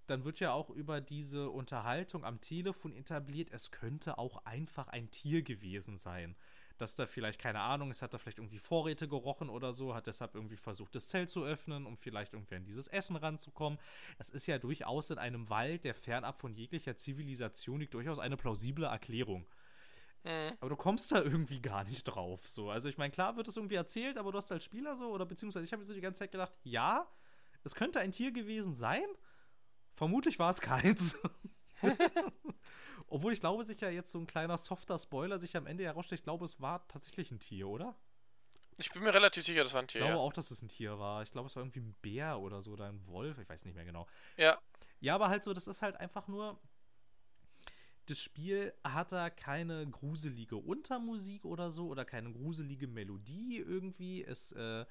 dann 0.08 0.24
wird 0.26 0.40
ja 0.40 0.52
auch 0.52 0.70
über 0.70 1.02
diese 1.02 1.50
Unterhaltung 1.50 2.26
am 2.26 2.42
Telefon 2.42 2.94
etabliert, 2.94 3.50
es 3.52 3.72
könnte 3.72 4.18
auch 4.18 4.46
einfach 4.46 4.88
ein 4.88 5.10
Tier 5.10 5.42
gewesen 5.42 5.98
sein. 5.98 6.36
Dass 6.82 6.96
da 6.96 7.06
vielleicht, 7.06 7.40
keine 7.40 7.60
Ahnung, 7.60 7.92
es 7.92 8.02
hat 8.02 8.16
da 8.16 8.18
vielleicht 8.18 8.40
irgendwie 8.40 8.58
Vorräte 8.58 9.08
gerochen 9.08 9.52
oder 9.52 9.72
so, 9.72 9.94
hat 9.94 10.08
deshalb 10.08 10.34
irgendwie 10.34 10.58
versucht, 10.58 10.96
das 10.96 11.08
Zelt 11.08 11.30
zu 11.30 11.44
öffnen, 11.44 11.86
um 11.86 11.96
vielleicht 11.96 12.34
irgendwie 12.34 12.56
an 12.56 12.64
dieses 12.64 12.88
Essen 12.88 13.16
ranzukommen. 13.16 13.78
Das 14.18 14.32
ist 14.32 14.48
ja 14.48 14.58
durchaus 14.58 15.12
in 15.12 15.20
einem 15.20 15.48
Wald, 15.52 15.84
der 15.84 15.94
fernab 15.94 16.40
von 16.40 16.56
jeglicher 16.56 16.96
Zivilisation 16.96 17.82
liegt, 17.82 17.94
durchaus 17.94 18.18
eine 18.18 18.36
plausible 18.36 18.86
Erklärung. 18.86 19.46
Mhm. 20.24 20.54
Aber 20.60 20.70
du 20.70 20.76
kommst 20.76 21.12
da 21.12 21.22
irgendwie 21.22 21.62
gar 21.62 21.84
nicht 21.84 22.04
drauf. 22.04 22.48
So. 22.48 22.72
Also 22.72 22.90
ich 22.90 22.98
meine, 22.98 23.12
klar 23.12 23.38
wird 23.38 23.48
es 23.48 23.58
irgendwie 23.58 23.76
erzählt, 23.76 24.18
aber 24.18 24.32
du 24.32 24.38
hast 24.40 24.52
als 24.52 24.64
Spieler 24.64 24.96
so, 24.96 25.10
oder 25.12 25.28
beziehungsweise 25.28 25.66
ich 25.66 25.72
habe 25.74 25.84
mir 25.84 25.88
so 25.88 25.94
die 25.94 26.02
ganze 26.02 26.20
Zeit 26.20 26.32
gedacht, 26.32 26.54
ja, 26.64 27.08
es 27.64 27.76
könnte 27.76 28.00
ein 28.00 28.12
Tier 28.12 28.32
gewesen 28.32 28.74
sein. 28.74 29.06
Vermutlich 29.94 30.40
war 30.40 30.50
es 30.50 30.62
keins. 30.62 31.16
Obwohl 33.12 33.34
ich 33.34 33.42
glaube, 33.42 33.64
sich 33.66 33.82
ja 33.82 33.90
jetzt 33.90 34.10
so 34.12 34.20
ein 34.20 34.26
kleiner 34.26 34.58
softer 34.58 34.98
Spoiler 34.98 35.38
sich 35.38 35.58
am 35.58 35.68
Ende 35.68 35.84
herausstellt, 35.84 36.22
ich 36.22 36.24
glaube, 36.24 36.46
es 36.46 36.62
war 36.62 36.88
tatsächlich 36.88 37.30
ein 37.30 37.40
Tier, 37.40 37.68
oder? 37.68 37.94
Ich 38.78 38.90
bin 38.92 39.04
mir 39.04 39.14
relativ 39.14 39.44
sicher, 39.44 39.64
das 39.64 39.74
war 39.74 39.82
ein 39.82 39.88
Ich 39.88 39.92
Tier. 39.92 40.02
glaube 40.02 40.14
Ja. 40.14 40.18
auch, 40.18 40.32
dass 40.34 40.50
es 40.50 40.62
ein 40.62 40.70
Tier 40.70 40.98
war. 40.98 41.22
Ich 41.22 41.32
glaube, 41.32 41.48
es 41.48 41.56
war 41.58 41.62
irgendwie 41.64 41.82
ein 41.82 41.94
Bär 42.02 42.40
oder 42.40 42.62
so 42.62 42.72
oder 42.72 42.88
ein 42.88 43.06
Wolf, 43.08 43.38
ich 43.38 43.50
weiß 43.50 43.66
nicht 43.66 43.76
mehr 43.76 43.86
genau. 43.86 44.08
ja. 44.38 44.58
Ja, 45.02 45.16
aber 45.16 45.30
halt 45.30 45.44
so, 45.44 45.54
das 45.54 45.68
ist 45.68 45.82
halt 45.82 45.98
einfach 45.98 46.28
nur. 46.28 46.60
Das 48.06 48.20
Spiel 48.20 48.74
hat 48.84 49.12
da 49.12 49.30
keine 49.30 49.88
gruselige 49.90 50.58
Untermusik 50.58 51.44
oder 51.46 51.70
so 51.70 51.88
oder 51.88 52.06
keine 52.06 52.32
gruselige 52.32 52.88
Melodie 52.88 53.58
irgendwie. 53.58 54.24
Es, 54.24 54.52
äh, 54.54 54.86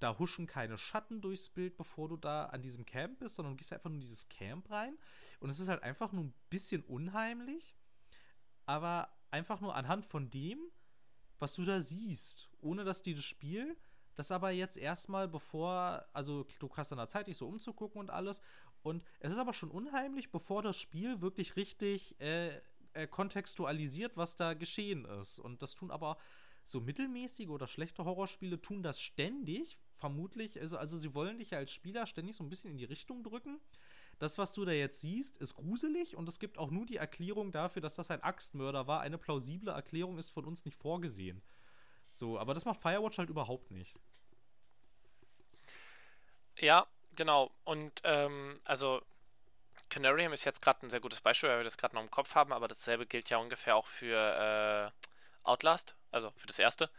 da 0.00 0.18
huschen 0.18 0.46
keine 0.46 0.76
Schatten 0.76 1.20
durchs 1.20 1.48
Bild, 1.48 1.76
bevor 1.76 2.08
du 2.08 2.16
da 2.16 2.46
an 2.46 2.62
diesem 2.62 2.84
Camp 2.84 3.20
bist, 3.20 3.36
sondern 3.36 3.52
du 3.54 3.56
gehst 3.58 3.72
einfach 3.72 3.90
nur 3.90 3.96
in 3.96 4.00
dieses 4.00 4.28
Camp 4.28 4.70
rein. 4.70 4.98
Und 5.40 5.50
es 5.50 5.60
ist 5.60 5.68
halt 5.68 5.82
einfach 5.82 6.12
nur 6.12 6.24
ein 6.24 6.34
bisschen 6.50 6.82
unheimlich, 6.82 7.76
aber 8.66 9.08
einfach 9.30 9.60
nur 9.60 9.74
anhand 9.74 10.04
von 10.04 10.30
dem, 10.30 10.58
was 11.38 11.54
du 11.54 11.64
da 11.64 11.80
siehst. 11.80 12.50
Ohne 12.60 12.84
dass 12.84 13.02
dir 13.02 13.14
das 13.14 13.24
Spiel 13.24 13.76
das 14.14 14.30
aber 14.30 14.50
jetzt 14.50 14.76
erstmal 14.76 15.28
bevor, 15.28 16.04
also 16.12 16.46
du 16.58 16.70
hast 16.76 16.90
dann 16.90 16.98
da 16.98 17.08
Zeit, 17.08 17.26
dich 17.26 17.36
so 17.36 17.48
umzugucken 17.48 18.00
und 18.00 18.10
alles. 18.10 18.40
Und 18.82 19.04
es 19.20 19.32
ist 19.32 19.38
aber 19.38 19.52
schon 19.52 19.70
unheimlich, 19.70 20.30
bevor 20.30 20.62
das 20.62 20.78
Spiel 20.78 21.20
wirklich 21.20 21.56
richtig 21.56 22.20
äh, 22.20 22.60
äh, 22.92 23.06
kontextualisiert, 23.08 24.16
was 24.16 24.36
da 24.36 24.54
geschehen 24.54 25.04
ist. 25.04 25.38
Und 25.38 25.62
das 25.62 25.74
tun 25.74 25.90
aber 25.90 26.16
so 26.64 26.80
mittelmäßige 26.80 27.48
oder 27.48 27.66
schlechte 27.66 28.04
Horrorspiele 28.04 28.60
tun 28.60 28.82
das 28.82 29.00
ständig, 29.00 29.78
vermutlich. 29.94 30.60
Also, 30.60 30.78
also 30.78 30.96
sie 30.96 31.14
wollen 31.14 31.38
dich 31.38 31.50
ja 31.50 31.58
als 31.58 31.72
Spieler 31.72 32.06
ständig 32.06 32.36
so 32.36 32.44
ein 32.44 32.48
bisschen 32.48 32.70
in 32.70 32.78
die 32.78 32.84
Richtung 32.84 33.22
drücken. 33.24 33.60
Das, 34.18 34.38
was 34.38 34.52
du 34.52 34.64
da 34.64 34.72
jetzt 34.72 35.00
siehst, 35.00 35.38
ist 35.38 35.54
gruselig 35.56 36.16
und 36.16 36.28
es 36.28 36.38
gibt 36.38 36.58
auch 36.58 36.70
nur 36.70 36.86
die 36.86 36.96
Erklärung 36.96 37.52
dafür, 37.52 37.82
dass 37.82 37.96
das 37.96 38.10
ein 38.10 38.22
Axtmörder 38.22 38.86
war. 38.86 39.00
Eine 39.00 39.18
plausible 39.18 39.72
Erklärung 39.72 40.18
ist 40.18 40.30
von 40.30 40.44
uns 40.44 40.64
nicht 40.64 40.76
vorgesehen. 40.76 41.42
So, 42.08 42.38
aber 42.38 42.54
das 42.54 42.64
macht 42.64 42.80
Firewatch 42.80 43.18
halt 43.18 43.30
überhaupt 43.30 43.70
nicht. 43.70 43.98
Ja, 46.58 46.86
genau. 47.16 47.50
Und 47.64 48.00
ähm, 48.04 48.60
also 48.64 49.02
Canarium 49.88 50.32
ist 50.32 50.44
jetzt 50.44 50.62
gerade 50.62 50.86
ein 50.86 50.90
sehr 50.90 51.00
gutes 51.00 51.20
Beispiel, 51.20 51.48
weil 51.48 51.58
wir 51.58 51.64
das 51.64 51.76
gerade 51.76 51.94
noch 51.94 52.02
im 52.02 52.10
Kopf 52.10 52.34
haben, 52.34 52.52
aber 52.52 52.68
dasselbe 52.68 53.06
gilt 53.06 53.30
ja 53.30 53.38
ungefähr 53.38 53.76
auch 53.76 53.86
für 53.86 54.92
äh, 54.94 55.08
Outlast, 55.42 55.94
also 56.10 56.30
für 56.36 56.46
das 56.46 56.58
erste. 56.58 56.90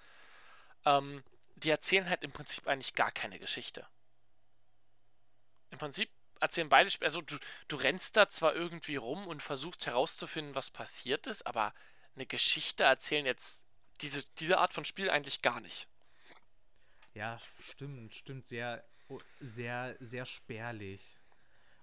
Ähm, 0.86 1.24
die 1.56 1.70
erzählen 1.70 2.10
halt 2.10 2.24
im 2.24 2.32
Prinzip 2.32 2.68
eigentlich 2.68 2.94
gar 2.94 3.12
keine 3.12 3.40
Geschichte. 3.40 3.88
Im 5.72 5.80
Prinzip 5.80 6.10
erzählen 6.40 6.70
beide 6.70 6.90
Spiele. 6.90 7.08
Also 7.08 7.22
du, 7.22 7.38
du 7.68 7.76
rennst 7.76 8.18
da 8.18 8.30
zwar 8.30 8.56
irgendwie 8.56 8.96
rum 8.96 9.28
und 9.28 9.42
versuchst 9.44 9.86
herauszufinden, 9.86 10.56
was 10.56 10.70
passiert 10.70 11.28
ist, 11.28 11.46
aber 11.46 11.74
eine 12.16 12.26
Geschichte 12.26 12.84
erzählen 12.84 13.26
jetzt 13.26 13.60
diese, 14.02 14.24
diese 14.40 14.58
Art 14.58 14.74
von 14.74 14.86
Spiel 14.86 15.10
eigentlich 15.10 15.42
gar 15.42 15.60
nicht. 15.60 15.88
Ja, 17.14 17.40
stimmt, 17.60 18.14
stimmt. 18.14 18.46
Sehr, 18.46 18.84
sehr, 19.40 19.96
sehr 20.00 20.26
spärlich. 20.26 21.02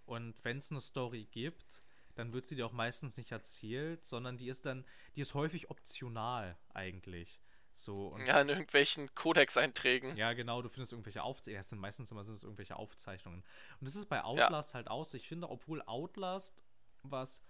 Und 0.07 0.35
wenn 0.43 0.59
es 0.59 0.71
eine 0.71 0.81
Story 0.81 1.27
gibt, 1.31 1.83
dann 2.15 2.33
wird 2.33 2.47
sie 2.47 2.57
dir 2.57 2.67
auch 2.67 2.73
meistens 2.73 3.17
nicht 3.17 3.33
erzählt, 3.33 4.05
sondern 4.05 4.37
die 4.37 4.49
ist 4.49 4.67
dann, 4.67 4.85
die 5.17 5.23
ist 5.23 5.35
häufig 5.35 5.71
optional 5.71 6.57
eigentlich. 6.75 7.41
So, 7.75 8.17
ja, 8.27 8.41
in 8.41 8.49
irgendwelchen 8.49 9.15
Codex-Einträgen. 9.15 10.17
Ja, 10.17 10.35
genau, 10.35 10.61
du 10.63 10.69
findest 10.69 10.93
irgendwelche 10.93 11.23
Aufzeichnungen. 11.23 11.63
Ja, 11.63 11.63
sind 11.63 11.79
meistens 11.79 12.11
immer 12.11 12.25
sind 12.25 12.35
es 12.35 12.43
irgendwelche 12.43 12.77
Aufzeichnungen. 12.77 13.43
Und 13.81 13.89
das 13.89 13.97
ist 13.97 14.07
bei 14.07 14.23
Outlast 14.23 14.71
ja. 14.71 14.75
halt 14.75 14.89
aus. 14.89 15.15
Ich 15.15 15.27
finde, 15.27 15.49
obwohl 15.49 15.83
Outlast 15.83 16.65
was, 17.03 17.43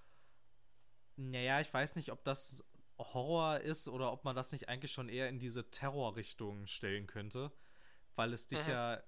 naja, 1.17 1.61
ich 1.61 1.73
weiß 1.73 1.97
nicht, 1.97 2.13
ob 2.13 2.25
das 2.25 2.65
Horror 2.99 3.61
ist 3.61 3.89
oder 3.89 4.13
ob 4.13 4.25
man 4.25 4.37
das 4.37 4.53
nicht 4.53 4.69
eigentlich 4.69 4.93
schon 4.93 5.09
eher 5.09 5.29
in 5.29 5.39
diese 5.39 5.71
Terrorrichtung 5.71 6.67
stellen 6.67 7.07
könnte, 7.07 7.53
weil 8.15 8.33
es 8.33 8.47
dich 8.47 8.65
mhm. 8.65 8.71
ja 8.71 9.03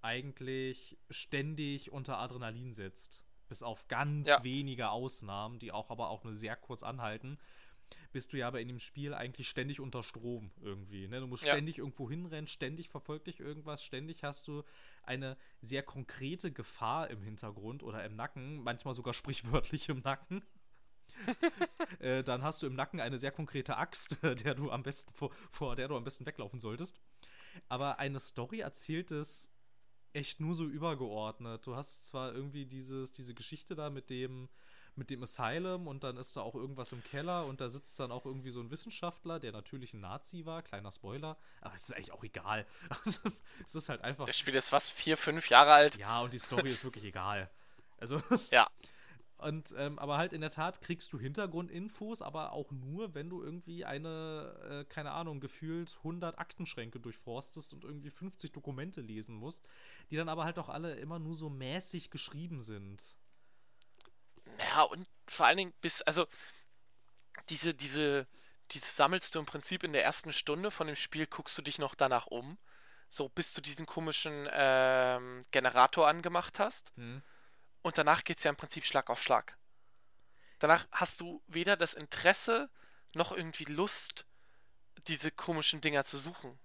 eigentlich 0.00 0.98
ständig 1.10 1.90
unter 1.90 2.18
Adrenalin 2.18 2.72
setzt. 2.72 3.24
Bis 3.48 3.62
auf 3.62 3.88
ganz 3.88 4.28
ja. 4.28 4.44
wenige 4.44 4.90
Ausnahmen, 4.90 5.58
die 5.58 5.72
auch 5.72 5.90
aber 5.90 6.10
auch 6.10 6.22
nur 6.22 6.34
sehr 6.34 6.54
kurz 6.54 6.82
anhalten, 6.82 7.38
bist 8.12 8.32
du 8.32 8.38
ja 8.38 8.48
aber 8.48 8.60
in 8.60 8.68
dem 8.68 8.78
Spiel 8.78 9.14
eigentlich 9.14 9.48
ständig 9.48 9.80
unter 9.80 10.02
Strom 10.02 10.50
irgendwie. 10.60 11.08
Ne? 11.08 11.20
Du 11.20 11.26
musst 11.26 11.44
ja. 11.44 11.52
ständig 11.52 11.78
irgendwo 11.78 12.08
hinrennen, 12.08 12.46
ständig 12.46 12.88
verfolgt 12.88 13.26
dich 13.26 13.40
irgendwas, 13.40 13.82
ständig 13.82 14.24
hast 14.24 14.48
du 14.48 14.62
eine 15.02 15.36
sehr 15.60 15.82
konkrete 15.82 16.52
Gefahr 16.52 17.10
im 17.10 17.22
Hintergrund 17.22 17.82
oder 17.82 18.04
im 18.04 18.16
Nacken, 18.16 18.62
manchmal 18.62 18.94
sogar 18.94 19.14
sprichwörtlich 19.14 19.88
im 19.88 20.00
Nacken. 20.00 20.42
äh, 22.00 22.22
dann 22.22 22.42
hast 22.42 22.62
du 22.62 22.66
im 22.66 22.74
Nacken 22.74 23.00
eine 23.00 23.18
sehr 23.18 23.32
konkrete 23.32 23.76
Axt, 23.76 24.18
der 24.44 24.54
du 24.54 24.70
am 24.70 24.82
besten 24.82 25.12
vor, 25.12 25.30
vor 25.50 25.76
der 25.76 25.88
du 25.88 25.96
am 25.96 26.04
besten 26.04 26.26
weglaufen 26.26 26.60
solltest. 26.60 27.00
Aber 27.68 27.98
eine 27.98 28.20
Story 28.20 28.60
erzählt 28.60 29.10
es 29.10 29.50
echt 30.12 30.40
nur 30.40 30.54
so 30.54 30.64
übergeordnet. 30.64 31.66
Du 31.66 31.76
hast 31.76 32.06
zwar 32.06 32.34
irgendwie 32.34 32.66
dieses, 32.66 33.12
diese 33.12 33.34
Geschichte 33.34 33.74
da 33.74 33.90
mit 33.90 34.10
dem, 34.10 34.48
mit 34.98 35.10
dem 35.10 35.22
Asylum 35.22 35.86
und 35.86 36.04
dann 36.04 36.16
ist 36.16 36.36
da 36.36 36.42
auch 36.42 36.54
irgendwas 36.54 36.92
im 36.92 37.02
Keller 37.04 37.46
und 37.46 37.60
da 37.60 37.68
sitzt 37.68 37.98
dann 38.00 38.12
auch 38.12 38.26
irgendwie 38.26 38.50
so 38.50 38.60
ein 38.60 38.70
Wissenschaftler, 38.70 39.38
der 39.38 39.52
natürlich 39.52 39.94
ein 39.94 40.00
Nazi 40.00 40.44
war, 40.44 40.62
kleiner 40.62 40.92
Spoiler, 40.92 41.36
aber 41.60 41.74
es 41.74 41.88
ist 41.88 41.94
eigentlich 41.94 42.12
auch 42.12 42.24
egal. 42.24 42.66
es 43.66 43.74
ist 43.74 43.88
halt 43.88 44.02
einfach. 44.02 44.26
Das 44.26 44.38
Spiel 44.38 44.54
ist 44.54 44.68
fast 44.68 44.90
vier, 44.90 45.16
fünf 45.16 45.48
Jahre 45.48 45.72
alt. 45.72 45.96
Ja, 45.96 46.20
und 46.20 46.32
die 46.32 46.38
Story 46.38 46.70
ist 46.70 46.84
wirklich 46.84 47.04
egal. 47.04 47.48
Also. 47.98 48.22
ja. 48.50 48.68
Und, 49.38 49.72
ähm, 49.78 50.00
aber 50.00 50.18
halt 50.18 50.32
in 50.32 50.40
der 50.40 50.50
Tat 50.50 50.80
kriegst 50.80 51.12
du 51.12 51.18
Hintergrundinfos, 51.20 52.22
aber 52.22 52.52
auch 52.52 52.72
nur, 52.72 53.14
wenn 53.14 53.30
du 53.30 53.40
irgendwie 53.40 53.84
eine, 53.84 54.52
äh, 54.68 54.84
keine 54.92 55.12
Ahnung, 55.12 55.38
gefühlt 55.38 55.96
100 55.98 56.40
Aktenschränke 56.40 56.98
durchforstest 56.98 57.72
und 57.72 57.84
irgendwie 57.84 58.10
50 58.10 58.50
Dokumente 58.50 59.00
lesen 59.00 59.36
musst, 59.36 59.64
die 60.10 60.16
dann 60.16 60.28
aber 60.28 60.44
halt 60.44 60.58
auch 60.58 60.68
alle 60.68 60.96
immer 60.96 61.20
nur 61.20 61.36
so 61.36 61.50
mäßig 61.50 62.10
geschrieben 62.10 62.58
sind. 62.60 63.16
Ja, 64.58 64.82
und 64.82 65.06
vor 65.28 65.46
allen 65.46 65.58
Dingen 65.58 65.74
bis, 65.80 66.02
also 66.02 66.26
diese, 67.48 67.74
diese, 67.74 68.26
diese 68.72 68.86
sammelst 68.86 69.34
du 69.34 69.38
im 69.38 69.46
Prinzip 69.46 69.84
in 69.84 69.92
der 69.92 70.04
ersten 70.04 70.32
Stunde 70.32 70.70
von 70.70 70.86
dem 70.86 70.96
Spiel, 70.96 71.26
guckst 71.26 71.56
du 71.56 71.62
dich 71.62 71.78
noch 71.78 71.94
danach 71.94 72.26
um, 72.26 72.58
so 73.08 73.28
bis 73.28 73.54
du 73.54 73.60
diesen 73.60 73.86
komischen 73.86 74.48
ähm, 74.52 75.46
Generator 75.50 76.08
angemacht 76.08 76.58
hast. 76.58 76.92
Hm 76.96 77.22
und 77.82 77.98
danach 77.98 78.24
geht 78.24 78.38
es 78.38 78.44
ja 78.44 78.50
im 78.50 78.56
Prinzip 78.56 78.84
Schlag 78.84 79.10
auf 79.10 79.22
Schlag. 79.22 79.56
Danach 80.58 80.86
hast 80.90 81.20
du 81.20 81.42
weder 81.46 81.76
das 81.76 81.94
Interesse 81.94 82.68
noch 83.14 83.32
irgendwie 83.32 83.64
Lust, 83.64 84.26
diese 85.06 85.30
komischen 85.30 85.80
Dinger 85.80 86.04
zu 86.04 86.18
suchen. 86.18 86.58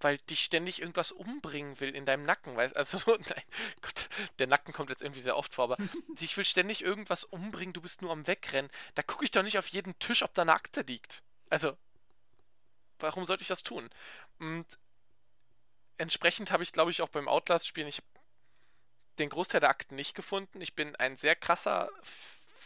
Weil 0.00 0.18
dich 0.18 0.42
ständig 0.42 0.80
irgendwas 0.80 1.12
umbringen 1.12 1.78
will 1.80 1.94
in 1.94 2.06
deinem 2.06 2.24
Nacken. 2.24 2.56
Weißt, 2.56 2.76
also, 2.76 2.98
nein, 3.06 3.42
Gott, 3.82 4.08
der 4.38 4.46
Nacken 4.46 4.72
kommt 4.72 4.90
jetzt 4.90 5.02
irgendwie 5.02 5.20
sehr 5.20 5.36
oft 5.36 5.54
vor, 5.54 5.64
aber 5.64 5.76
dich 6.20 6.36
will 6.36 6.44
ständig 6.44 6.82
irgendwas 6.82 7.24
umbringen, 7.24 7.72
du 7.72 7.82
bist 7.82 8.02
nur 8.02 8.12
am 8.12 8.26
Wegrennen. 8.26 8.70
Da 8.94 9.02
gucke 9.02 9.24
ich 9.24 9.30
doch 9.30 9.42
nicht 9.42 9.58
auf 9.58 9.68
jeden 9.68 9.98
Tisch, 9.98 10.22
ob 10.22 10.34
da 10.34 10.42
eine 10.42 10.54
Akte 10.54 10.82
liegt. 10.82 11.22
Also, 11.50 11.76
warum 12.98 13.24
sollte 13.24 13.42
ich 13.42 13.48
das 13.48 13.62
tun? 13.62 13.90
Und 14.38 14.66
entsprechend 15.98 16.50
habe 16.50 16.62
ich, 16.62 16.72
glaube 16.72 16.90
ich, 16.90 17.02
auch 17.02 17.08
beim 17.08 17.28
Outlast-Spielen, 17.28 17.88
ich 17.88 18.02
den 19.18 19.28
Großteil 19.28 19.60
der 19.60 19.70
Akten 19.70 19.94
nicht 19.94 20.14
gefunden. 20.14 20.60
Ich 20.60 20.74
bin 20.74 20.96
ein 20.96 21.16
sehr 21.16 21.36
krasser 21.36 21.90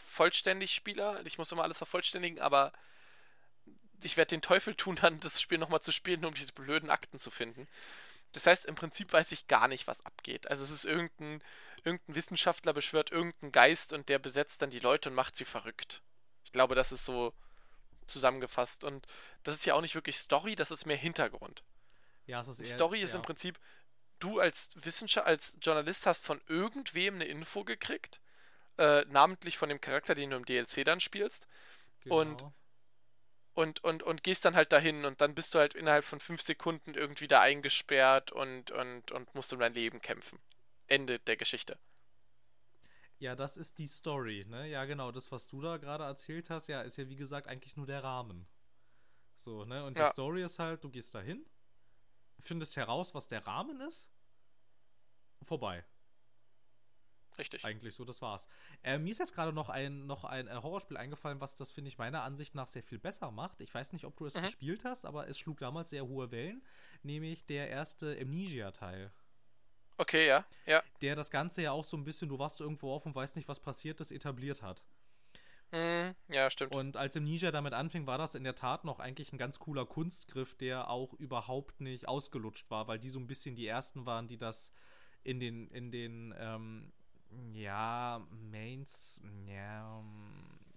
vollständig 0.09 0.73
Spieler. 0.73 1.23
Ich 1.25 1.37
muss 1.37 1.51
immer 1.51 1.63
alles 1.63 1.77
vervollständigen, 1.77 2.39
aber 2.39 2.71
ich 4.05 4.17
werde 4.17 4.29
den 4.29 4.41
Teufel 4.41 4.75
tun, 4.75 4.95
dann 4.95 5.19
das 5.19 5.41
Spiel 5.41 5.57
nochmal 5.57 5.81
zu 5.81 5.91
spielen, 5.91 6.25
um 6.25 6.33
diese 6.33 6.53
blöden 6.53 6.89
Akten 6.89 7.19
zu 7.19 7.31
finden. 7.31 7.67
Das 8.31 8.45
heißt, 8.45 8.65
im 8.65 8.75
Prinzip 8.75 9.13
weiß 9.13 9.31
ich 9.31 9.47
gar 9.47 9.67
nicht, 9.67 9.87
was 9.87 10.05
abgeht. 10.05 10.49
Also 10.49 10.63
es 10.63 10.71
ist 10.71 10.85
irgendein, 10.85 11.41
irgendein 11.83 12.15
Wissenschaftler 12.15 12.73
beschwört 12.73 13.11
irgendeinen 13.11 13.51
Geist 13.51 13.93
und 13.93 14.09
der 14.09 14.19
besetzt 14.19 14.61
dann 14.61 14.69
die 14.69 14.79
Leute 14.79 15.09
und 15.09 15.15
macht 15.15 15.37
sie 15.37 15.45
verrückt. 15.45 16.01
Ich 16.43 16.51
glaube, 16.51 16.75
das 16.75 16.91
ist 16.91 17.05
so 17.05 17.33
zusammengefasst. 18.07 18.83
Und 18.83 19.07
das 19.43 19.55
ist 19.55 19.65
ja 19.65 19.73
auch 19.73 19.81
nicht 19.81 19.95
wirklich 19.95 20.17
Story, 20.17 20.55
das 20.55 20.71
ist 20.71 20.85
mehr 20.85 20.97
Hintergrund. 20.97 21.63
Ja, 22.27 22.41
es 22.41 22.47
ist 22.47 22.59
eher, 22.59 22.73
Story 22.73 23.01
ist 23.01 23.13
ja. 23.13 23.17
im 23.17 23.21
Prinzip, 23.21 23.59
du 24.19 24.39
als 24.39 24.69
Wissenschaftler, 24.75 25.29
als 25.29 25.57
Journalist 25.61 26.05
hast 26.05 26.23
von 26.23 26.41
irgendwem 26.47 27.15
eine 27.15 27.25
Info 27.25 27.63
gekriegt, 27.63 28.19
äh, 28.77 29.05
namentlich 29.05 29.57
von 29.57 29.69
dem 29.69 29.81
Charakter, 29.81 30.15
den 30.15 30.31
du 30.31 30.37
im 30.37 30.45
DLC 30.45 30.83
dann 30.83 30.99
spielst. 30.99 31.47
Genau. 32.03 32.19
Und, 32.19 32.45
und, 33.55 33.83
und, 33.83 34.03
und 34.03 34.23
gehst 34.23 34.45
dann 34.45 34.55
halt 34.55 34.71
dahin 34.71 35.05
und 35.05 35.21
dann 35.21 35.33
bist 35.33 35.55
du 35.55 35.59
halt 35.59 35.73
innerhalb 35.73 36.05
von 36.05 36.19
fünf 36.19 36.41
Sekunden 36.41 36.93
irgendwie 36.93 37.27
da 37.27 37.41
eingesperrt 37.41 38.31
und, 38.31 38.69
und, 38.71 39.11
und 39.11 39.33
musst 39.33 39.51
um 39.53 39.59
dein 39.59 39.73
Leben 39.73 40.01
kämpfen. 40.01 40.39
Ende 40.87 41.19
der 41.19 41.37
Geschichte. 41.37 41.79
Ja, 43.17 43.35
das 43.35 43.55
ist 43.55 43.77
die 43.77 43.87
Story, 43.87 44.45
ne? 44.47 44.67
Ja, 44.67 44.83
genau, 44.83 45.11
das, 45.11 45.31
was 45.31 45.47
du 45.47 45.61
da 45.61 45.77
gerade 45.77 46.03
erzählt 46.03 46.49
hast, 46.49 46.67
ja, 46.67 46.81
ist 46.81 46.97
ja 46.97 47.07
wie 47.07 47.15
gesagt 47.15 47.47
eigentlich 47.47 47.77
nur 47.77 47.87
der 47.87 48.03
Rahmen. 48.03 48.45
So, 49.37 49.63
ne? 49.63 49.85
Und 49.85 49.95
die 49.95 50.01
ja. 50.01 50.11
Story 50.11 50.43
ist 50.43 50.59
halt, 50.59 50.83
du 50.83 50.89
gehst 50.89 51.15
dahin, 51.15 51.45
findest 52.39 52.75
heraus, 52.75 53.13
was 53.13 53.29
der 53.29 53.47
Rahmen 53.47 53.79
ist. 53.79 54.11
Vorbei. 55.43 55.85
Richtig. 57.37 57.65
Eigentlich 57.65 57.95
so, 57.95 58.05
das 58.05 58.21
war's. 58.21 58.47
Äh, 58.83 58.97
mir 58.97 59.11
ist 59.11 59.19
jetzt 59.19 59.33
gerade 59.33 59.53
noch 59.53 59.69
ein, 59.69 60.05
noch 60.05 60.23
ein 60.23 60.47
äh, 60.47 60.55
Horrorspiel 60.55 60.97
eingefallen, 60.97 61.41
was 61.41 61.55
das, 61.55 61.71
finde 61.71 61.89
ich, 61.89 61.97
meiner 61.97 62.23
Ansicht 62.23 62.55
nach 62.55 62.67
sehr 62.67 62.83
viel 62.83 62.99
besser 62.99 63.31
macht. 63.31 63.61
Ich 63.61 63.73
weiß 63.73 63.93
nicht, 63.93 64.05
ob 64.05 64.15
du 64.17 64.25
es 64.25 64.35
mhm. 64.35 64.43
gespielt 64.43 64.85
hast, 64.85 65.05
aber 65.05 65.27
es 65.27 65.37
schlug 65.37 65.59
damals 65.59 65.89
sehr 65.89 66.05
hohe 66.07 66.31
Wellen, 66.31 66.63
nämlich 67.03 67.45
der 67.45 67.69
erste 67.69 68.17
Amnesia-Teil. 68.19 69.11
Okay, 69.97 70.27
ja, 70.27 70.45
ja. 70.65 70.83
Der 71.01 71.15
das 71.15 71.31
Ganze 71.31 71.61
ja 71.61 71.71
auch 71.71 71.85
so 71.85 71.95
ein 71.95 72.03
bisschen, 72.03 72.27
du 72.27 72.37
warst 72.37 72.59
irgendwo 72.59 72.93
auf 72.93 73.05
und 73.05 73.15
weißt 73.15 73.35
nicht, 73.35 73.47
was 73.47 73.59
passiert 73.59 74.01
ist, 74.01 74.11
etabliert 74.11 74.61
hat. 74.61 74.83
Mhm, 75.71 76.15
ja, 76.29 76.49
stimmt. 76.49 76.75
Und 76.75 76.97
als 76.97 77.17
Amnesia 77.17 77.51
damit 77.51 77.73
anfing, 77.73 78.05
war 78.07 78.17
das 78.17 78.35
in 78.35 78.43
der 78.43 78.55
Tat 78.55 78.85
noch 78.85 78.99
eigentlich 78.99 79.33
ein 79.33 79.37
ganz 79.37 79.59
cooler 79.59 79.85
Kunstgriff, 79.85 80.55
der 80.55 80.89
auch 80.89 81.13
überhaupt 81.13 81.81
nicht 81.81 82.07
ausgelutscht 82.07 82.69
war, 82.69 82.87
weil 82.87 82.99
die 82.99 83.09
so 83.09 83.19
ein 83.19 83.27
bisschen 83.27 83.55
die 83.55 83.67
ersten 83.67 84.05
waren, 84.05 84.27
die 84.27 84.37
das 84.37 84.71
in 85.23 85.39
den, 85.39 85.67
in 85.71 85.91
den, 85.91 86.33
ähm, 86.37 86.93
ja, 87.53 88.25
Mains, 88.51 89.21
ja, 89.47 90.03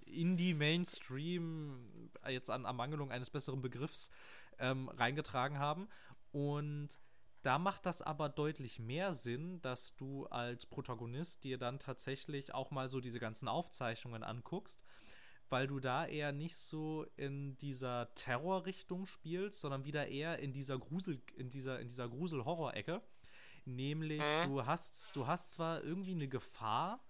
Indie 0.07 0.55
Mainstream, 0.55 2.11
jetzt 2.29 2.51
an 2.51 2.65
Ermangelung 2.65 3.11
eines 3.11 3.31
besseren 3.31 3.61
Begriffs, 3.61 4.11
ähm, 4.59 4.89
reingetragen 4.89 5.59
haben. 5.59 5.89
Und 6.33 6.99
da 7.43 7.59
macht 7.59 7.87
das 7.87 8.03
aber 8.03 8.29
deutlich 8.29 8.79
mehr 8.79 9.15
Sinn, 9.15 9.61
dass 9.63 9.97
du 9.97 10.27
als 10.27 10.67
Protagonist 10.67 11.45
dir 11.45 11.59
dann 11.59 11.79
tatsächlich 11.79 12.53
auch 12.53 12.71
mal 12.71 12.89
so 12.89 13.01
diese 13.01 13.21
ganzen 13.21 13.49
Aufzeichnungen 13.49 14.23
anguckst, 14.23 14.83
weil 15.49 15.67
du 15.67 15.81
da 15.81 16.05
eher 16.07 16.33
nicht 16.33 16.57
so 16.57 17.07
in 17.17 17.57
dieser 17.57 18.13
Terrorrichtung 18.15 19.07
spielst, 19.07 19.61
sondern 19.61 19.85
wieder 19.85 20.09
eher 20.09 20.41
in 20.41 20.53
dieser 20.53 20.79
Grusel, 20.79 21.23
in 21.37 21.49
dieser, 21.49 21.81
in 21.81 21.89
dieser 21.89 22.09
Grusel-Horror-Ecke. 22.09 23.01
Nämlich, 23.69 24.21
mhm. 24.21 24.49
du 24.49 24.67
hast, 24.67 25.11
du 25.15 25.27
hast 25.27 25.53
zwar 25.53 25.85
irgendwie 25.85 26.13
eine 26.13 26.29
Gefahr 26.29 27.05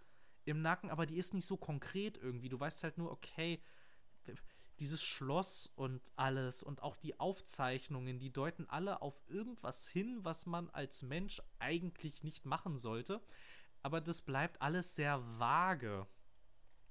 im 0.45 0.61
Nacken, 0.61 0.91
aber 0.91 1.07
die 1.07 1.17
ist 1.17 1.35
nicht 1.35 1.47
so 1.47 1.57
konkret 1.57 2.17
irgendwie. 2.17 2.49
Du 2.49 2.59
weißt 2.59 2.83
halt 2.83 2.99
nur, 2.99 3.13
okay, 3.13 3.63
dieses 4.81 5.03
Schloss 5.03 5.71
und 5.77 6.01
alles 6.17 6.63
und 6.63 6.83
auch 6.83 6.97
die 6.97 7.19
Aufzeichnungen, 7.19 8.19
die 8.19 8.33
deuten 8.33 8.69
alle 8.69 9.03
auf 9.03 9.21
irgendwas 9.29 9.89
hin, 9.89 10.21
was 10.23 10.47
man 10.47 10.71
als 10.71 11.03
Mensch 11.03 11.43
eigentlich 11.59 12.23
nicht 12.23 12.45
machen 12.45 12.79
sollte. 12.79 13.21
Aber 13.83 14.01
das 14.01 14.23
bleibt 14.23 14.61
alles 14.61 14.97
sehr 14.97 15.23
vage. 15.39 16.07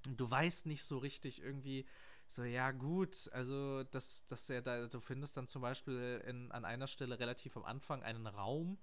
Du 0.07 0.29
weißt 0.29 0.65
nicht 0.65 0.83
so 0.83 0.97
richtig 0.97 1.41
irgendwie, 1.41 1.85
so, 2.25 2.43
ja, 2.43 2.71
gut, 2.71 3.29
also, 3.31 3.83
dass, 3.85 4.25
dass 4.27 4.49
er 4.49 4.61
da, 4.61 4.87
du 4.87 4.99
findest 4.99 5.37
dann 5.37 5.47
zum 5.47 5.61
Beispiel 5.61 6.21
in, 6.27 6.51
an 6.51 6.65
einer 6.65 6.87
Stelle 6.87 7.19
relativ 7.19 7.55
am 7.55 7.63
Anfang 7.63 8.03
einen 8.03 8.27
Raum, 8.27 8.77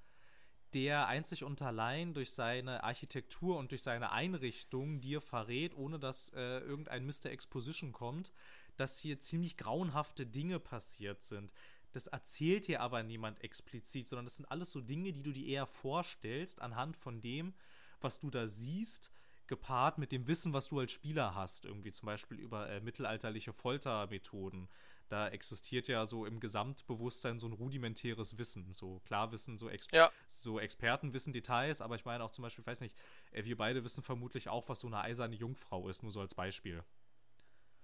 der 0.75 1.07
einzig 1.07 1.45
und 1.45 1.62
allein 1.62 2.14
durch 2.14 2.33
seine 2.33 2.83
Architektur 2.83 3.57
und 3.57 3.70
durch 3.70 3.83
seine 3.83 4.11
Einrichtung 4.11 5.01
dir 5.01 5.20
verrät, 5.20 5.75
ohne 5.77 5.99
dass 5.99 6.31
äh, 6.35 6.59
irgendein 6.59 7.07
Mr. 7.07 7.27
Exposition 7.27 7.93
kommt, 7.93 8.33
dass 8.77 8.99
hier 8.99 9.20
ziemlich 9.20 9.57
grauenhafte 9.57 10.27
Dinge 10.27 10.59
passiert 10.59 11.22
sind. 11.22 11.55
Das 11.93 12.09
erzählt 12.09 12.66
dir 12.66 12.81
aber 12.81 13.05
niemand 13.05 13.43
explizit, 13.43 14.09
sondern 14.09 14.27
das 14.27 14.37
sind 14.37 14.51
alles 14.51 14.72
so 14.72 14.81
Dinge, 14.81 15.12
die 15.12 15.22
du 15.22 15.33
dir 15.33 15.47
eher 15.47 15.66
vorstellst 15.66 16.61
anhand 16.61 16.97
von 16.97 17.20
dem, 17.20 17.55
was 18.01 18.18
du 18.18 18.31
da 18.31 18.49
siehst, 18.49 19.12
gepaart 19.47 19.99
mit 19.99 20.11
dem 20.11 20.27
Wissen, 20.27 20.53
was 20.53 20.68
du 20.68 20.81
als 20.81 20.91
Spieler 20.91 21.35
hast, 21.35 21.64
irgendwie 21.64 21.93
zum 21.93 22.07
Beispiel 22.07 22.39
über 22.39 22.68
äh, 22.68 22.81
mittelalterliche 22.81 23.53
Foltermethoden. 23.53 24.68
Da 25.09 25.29
existiert 25.29 25.87
ja 25.89 26.07
so 26.07 26.25
im 26.25 26.41
Gesamtbewusstsein 26.41 27.39
so 27.39 27.47
ein 27.47 27.53
rudimentäres 27.53 28.39
Wissen, 28.39 28.73
so 28.73 29.01
Klarwissen, 29.01 29.59
so, 29.59 29.69
Ex 29.69 29.87
Ja. 29.93 30.11
so 30.27 30.59
Expertenwissen, 30.59 31.33
Details, 31.33 31.81
aber 31.81 31.95
ich 31.97 32.05
meine 32.05 32.25
auch 32.25 32.31
zum 32.31 32.43
Beispiel, 32.43 32.63
ich 32.63 32.67
weiß 32.67 32.81
nicht, 32.81 32.97
äh, 33.31 33.45
wir 33.45 33.57
beide 33.57 33.85
wissen 33.85 34.03
vermutlich 34.03 34.49
auch, 34.49 34.69
was 34.69 34.81
so 34.81 34.87
eine 34.87 35.01
eiserne 35.01 35.35
Jungfrau 35.37 35.89
ist, 35.89 36.03
nur 36.03 36.13
so 36.13 36.21
als 36.21 36.35
Beispiel. 36.35 36.83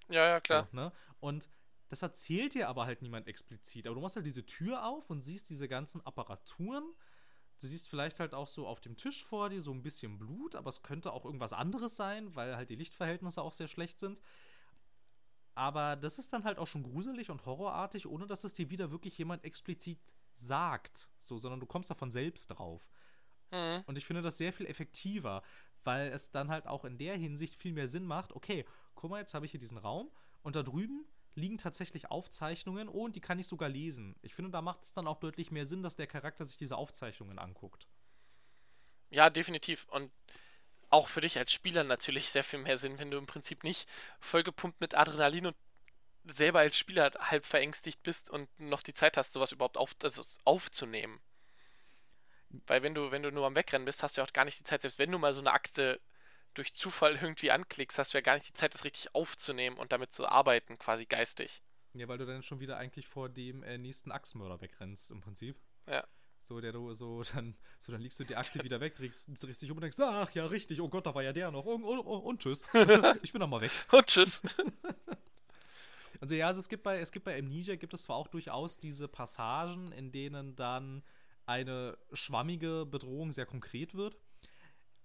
Ja, 0.09 0.27
ja, 0.27 0.41
klar. 0.41 0.69
So, 0.71 0.77
ne? 0.77 0.93
Und 1.21 1.49
das 1.89 2.03
erzählt 2.03 2.55
dir 2.55 2.69
aber 2.69 2.87
halt 2.87 3.03
niemand 3.03 3.27
explizit. 3.27 3.87
Aber 3.87 3.97
du 3.97 4.01
machst 4.01 4.17
halt 4.17 4.27
diese 4.27 4.47
Tür 4.47 4.87
auf 4.87 5.11
und 5.11 5.23
siehst 5.23 5.51
diese 5.51 5.69
ganzen 5.69 6.05
Apparaturen. 6.07 6.85
Du 7.59 7.67
siehst 7.67 7.89
vielleicht 7.89 8.21
halt 8.21 8.33
auch 8.33 8.49
so 8.49 8.67
auf 8.67 8.81
dem 8.81 8.97
Tisch 8.97 9.23
vor 9.25 9.51
dir 9.51 9.61
so 9.61 9.73
ein 9.73 9.83
bisschen 9.83 10.19
Blut, 10.19 10.55
aber 10.55 10.71
es 10.71 10.83
könnte 10.83 11.13
auch 11.13 11.25
irgendwas 11.25 11.53
anderes 11.53 11.97
sein, 11.97 12.35
weil 12.35 12.57
halt 12.57 12.71
die 12.71 12.77
Lichtverhältnisse 12.77 13.43
auch 13.43 13.53
sehr 13.53 13.69
schlecht 13.69 14.01
sind. 14.01 14.23
Aber 15.55 15.97
das 15.97 16.19
ist 16.19 16.33
dann 16.33 16.45
halt 16.45 16.59
auch 16.59 16.67
schon 16.67 16.83
gruselig 16.83 17.31
und 17.31 17.45
horrorartig, 17.45 18.07
ohne 18.07 18.27
dass 18.27 18.45
es 18.45 18.55
dir 18.55 18.71
wieder 18.71 18.91
wirklich 18.91 19.19
jemand 19.19 19.45
explizit 19.45 20.01
sagt. 20.35 21.11
So, 21.19 21.39
sondern 21.39 21.61
du 21.61 21.67
kommst 21.67 21.91
davon 21.91 22.11
selbst 22.11 22.47
drauf. 22.47 22.89
Mhm. 23.51 23.83
Und 23.87 23.99
ich 23.99 24.07
finde 24.07 24.23
das 24.23 24.39
sehr 24.39 24.53
viel 24.53 24.67
effektiver, 24.67 25.43
weil 25.85 26.09
es 26.09 26.31
dann 26.31 26.49
halt 26.49 26.67
auch 26.67 26.85
in 26.85 26.99
der 26.99 27.17
Hinsicht 27.17 27.55
viel 27.55 27.73
mehr 27.73 27.89
Sinn 27.89 28.07
macht. 28.07 28.33
Okay, 28.33 28.65
guck 28.95 29.11
mal, 29.11 29.21
jetzt 29.21 29.35
habe 29.35 29.45
ich 29.45 29.51
hier 29.51 29.61
diesen 29.61 29.79
Raum 29.79 30.11
und 30.43 30.57
da 30.57 30.63
drüben 30.63 31.07
liegen 31.35 31.59
tatsächlich 31.59 32.11
Aufzeichnungen 32.11 32.89
und 32.89 33.17
die 33.17 33.21
kann 33.21 33.39
ich 33.39 33.47
sogar 33.47 33.69
lesen. 33.69 34.17
Ich 34.23 34.35
finde, 34.35 34.51
da 34.51 34.63
macht 34.63 34.83
es 34.83 34.93
dann 34.93 35.07
auch 35.07 35.19
deutlich 35.19 35.51
mehr 35.51 35.67
Sinn, 35.67 35.83
dass 35.83 35.97
der 35.97 36.07
Charakter 36.07 36.45
sich 36.45 36.57
diese 36.57 36.77
Aufzeichnungen 36.77 37.39
anguckt. 37.39 37.87
Ja, 39.11 39.31
definitiv. 39.31 39.87
Und 39.91 40.11
auch 40.91 41.09
für 41.09 41.21
dich 41.21 41.39
als 41.39 41.53
Spieler 41.53 41.85
natürlich 41.85 42.31
sehr 42.31 42.45
viel 42.45 42.59
mehr 42.59 42.79
Sinn, 42.79 42.99
wenn 42.99 43.11
du 43.11 43.19
im 43.19 43.27
Prinzip 43.27 43.65
nicht 43.65 43.89
vollgepumpt 44.19 44.81
mit 44.81 44.95
Adrenalin 44.95 45.47
und 45.47 45.57
selber 46.25 46.59
als 46.59 46.77
Spieler 46.77 47.13
halb 47.19 47.47
verängstigt 47.47 48.03
bist 48.03 48.29
und 48.29 48.49
noch 48.59 48.83
die 48.83 48.93
Zeit 48.93 49.17
hast, 49.17 49.33
sowas 49.33 49.53
überhaupt 49.53 49.77
auf, 49.77 49.95
also 50.03 50.23
aufzunehmen. 50.45 51.21
Weil 52.67 52.83
wenn 52.83 52.95
du, 52.95 53.11
wenn 53.11 53.23
du 53.23 53.31
nur 53.31 53.47
am 53.47 53.55
Wegrennen 53.55 53.85
bist, 53.85 54.03
hast 54.03 54.17
du 54.17 54.21
ja 54.21 54.27
auch 54.27 54.33
gar 54.33 54.45
nicht 54.45 54.59
die 54.59 54.65
Zeit, 54.65 54.83
selbst 54.83 54.99
wenn 54.99 55.11
du 55.11 55.19
mal 55.19 55.33
so 55.35 55.41
eine 55.41 55.53
Akte 55.53 56.01
durch 56.55 56.75
Zufall 56.75 57.17
irgendwie 57.17 57.53
anklickst, 57.53 57.99
hast 57.99 58.13
du 58.13 58.19
ja 58.19 58.23
gar 58.23 58.35
nicht 58.35 58.49
die 58.49 58.55
Zeit, 58.55 58.75
das 58.75 58.85
richtig 58.85 59.15
aufzunehmen 59.15 59.79
und 59.79 59.93
damit 59.93 60.13
zu 60.13 60.27
arbeiten, 60.27 60.79
quasi 60.79 61.07
geistig. 61.07 61.63
Ja, 61.95 62.09
weil 62.09 62.19
du 62.19 62.27
dann 62.27 62.43
schon 62.43 62.61
wieder 62.61 62.77
eigentlich 62.77 63.07
vor 63.07 63.29
dem 63.29 63.63
äh, 63.63 63.79
nächsten 63.79 64.13
Axtmörder 64.13 64.61
wegrennst, 64.61 65.11
im 65.11 65.21
Prinzip. 65.21 65.57
Ja. 65.87 66.07
So, 66.51 66.61
der 66.61 66.73
du, 66.73 66.93
so, 66.95 67.23
dann, 67.35 67.55
so, 67.79 67.93
dann 67.93 68.01
legst 68.01 68.19
du 68.19 68.25
die 68.25 68.35
Akte 68.35 68.65
wieder 68.65 68.81
weg, 68.81 68.97
drehst, 68.97 69.29
drehst 69.41 69.63
dich 69.63 69.71
um 69.71 69.77
und 69.77 69.83
denkst, 69.83 70.01
ach 70.01 70.33
ja, 70.33 70.47
richtig, 70.47 70.81
oh 70.81 70.89
Gott, 70.89 71.07
da 71.07 71.15
war 71.15 71.23
ja 71.23 71.33
der 71.33 71.53
noch. 71.53 71.65
Und, 71.65 71.85
und, 71.85 72.01
und 72.01 72.43
tschüss. 72.43 72.65
ich 73.23 73.31
bin 73.31 73.39
noch 73.39 73.47
mal 73.47 73.61
weg. 73.61 73.71
Und 73.93 74.07
tschüss. 74.07 74.43
Also 76.23 76.35
ja, 76.35 76.49
also 76.49 76.61
es 76.61 76.69
gibt 76.69 76.83
bei, 76.83 77.01
es 77.01 77.13
gibt 77.13 77.25
bei 77.25 77.39
Amnesia 77.39 77.77
gibt 77.77 77.95
es 77.95 78.03
zwar 78.03 78.17
auch 78.17 78.29
durchaus 78.29 78.77
diese 78.77 79.09
Passagen, 79.09 79.91
in 79.93 80.13
denen 80.13 80.55
dann 80.55 81.03
eine 81.47 81.97
schwammige 82.13 82.85
Bedrohung 82.85 83.33
sehr 83.33 83.47
konkret 83.47 83.95
wird, 83.95 84.19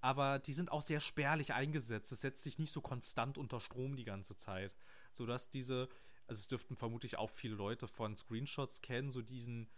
aber 0.02 0.40
die 0.40 0.52
sind 0.52 0.74
auch 0.74 0.82
sehr 0.82 1.00
spärlich 1.00 1.54
eingesetzt. 1.54 2.12
Es 2.12 2.20
setzt 2.20 2.44
sich 2.44 2.60
nicht 2.60 2.74
so 2.74 2.82
konstant 2.82 3.38
unter 3.38 3.62
Strom 3.62 3.96
die 3.96 4.04
ganze 4.04 4.36
Zeit, 4.36 4.76
sodass 5.14 5.50
diese, 5.50 5.88
also 6.28 6.42
es 6.42 6.50
dürften 6.50 6.76
vermutlich 6.76 7.18
auch 7.18 7.30
viele 7.30 7.56
Leute 7.56 7.88
von 7.88 8.18
Screenshots 8.18 8.82
kennen, 8.82 9.10
so 9.10 9.22
diesen 9.22 9.70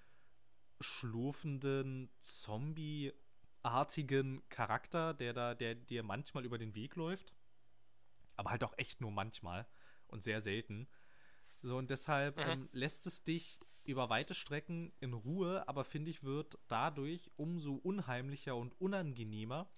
schlurfenden 0.80 2.10
Zombie-artigen 2.22 4.48
Charakter, 4.50 5.14
der 5.14 5.34
da, 5.34 5.56
der 5.56 5.76
dir 5.76 6.04
manchmal 6.04 6.46
über 6.46 6.58
den 6.58 6.76
Weg 6.76 6.96
läuft, 6.96 7.34
aber 8.36 8.52
halt 8.52 8.64
auch 8.64 8.78
echt 8.78 9.02
nur 9.02 9.12
manchmal 9.12 9.68
und 10.08 10.24
sehr 10.24 10.42
selten. 10.42 10.88
So, 11.62 11.78
und 11.78 11.90
deshalb 11.90 12.38
Mhm. 12.38 12.44
ähm, 12.46 12.70
lässt 12.72 13.08
es 13.08 13.24
dich 13.24 13.60
über 13.84 14.10
weite 14.10 14.34
Strecken 14.34 14.92
in 15.00 15.14
Ruhe, 15.14 15.68
aber 15.68 15.86
finde 15.86 16.12
ich, 16.12 16.24
wird 16.24 16.58
dadurch 16.68 17.32
umso 17.38 17.76
unheimlicher 17.76 18.56
und 18.56 18.80
unangenehmer, 18.80 19.70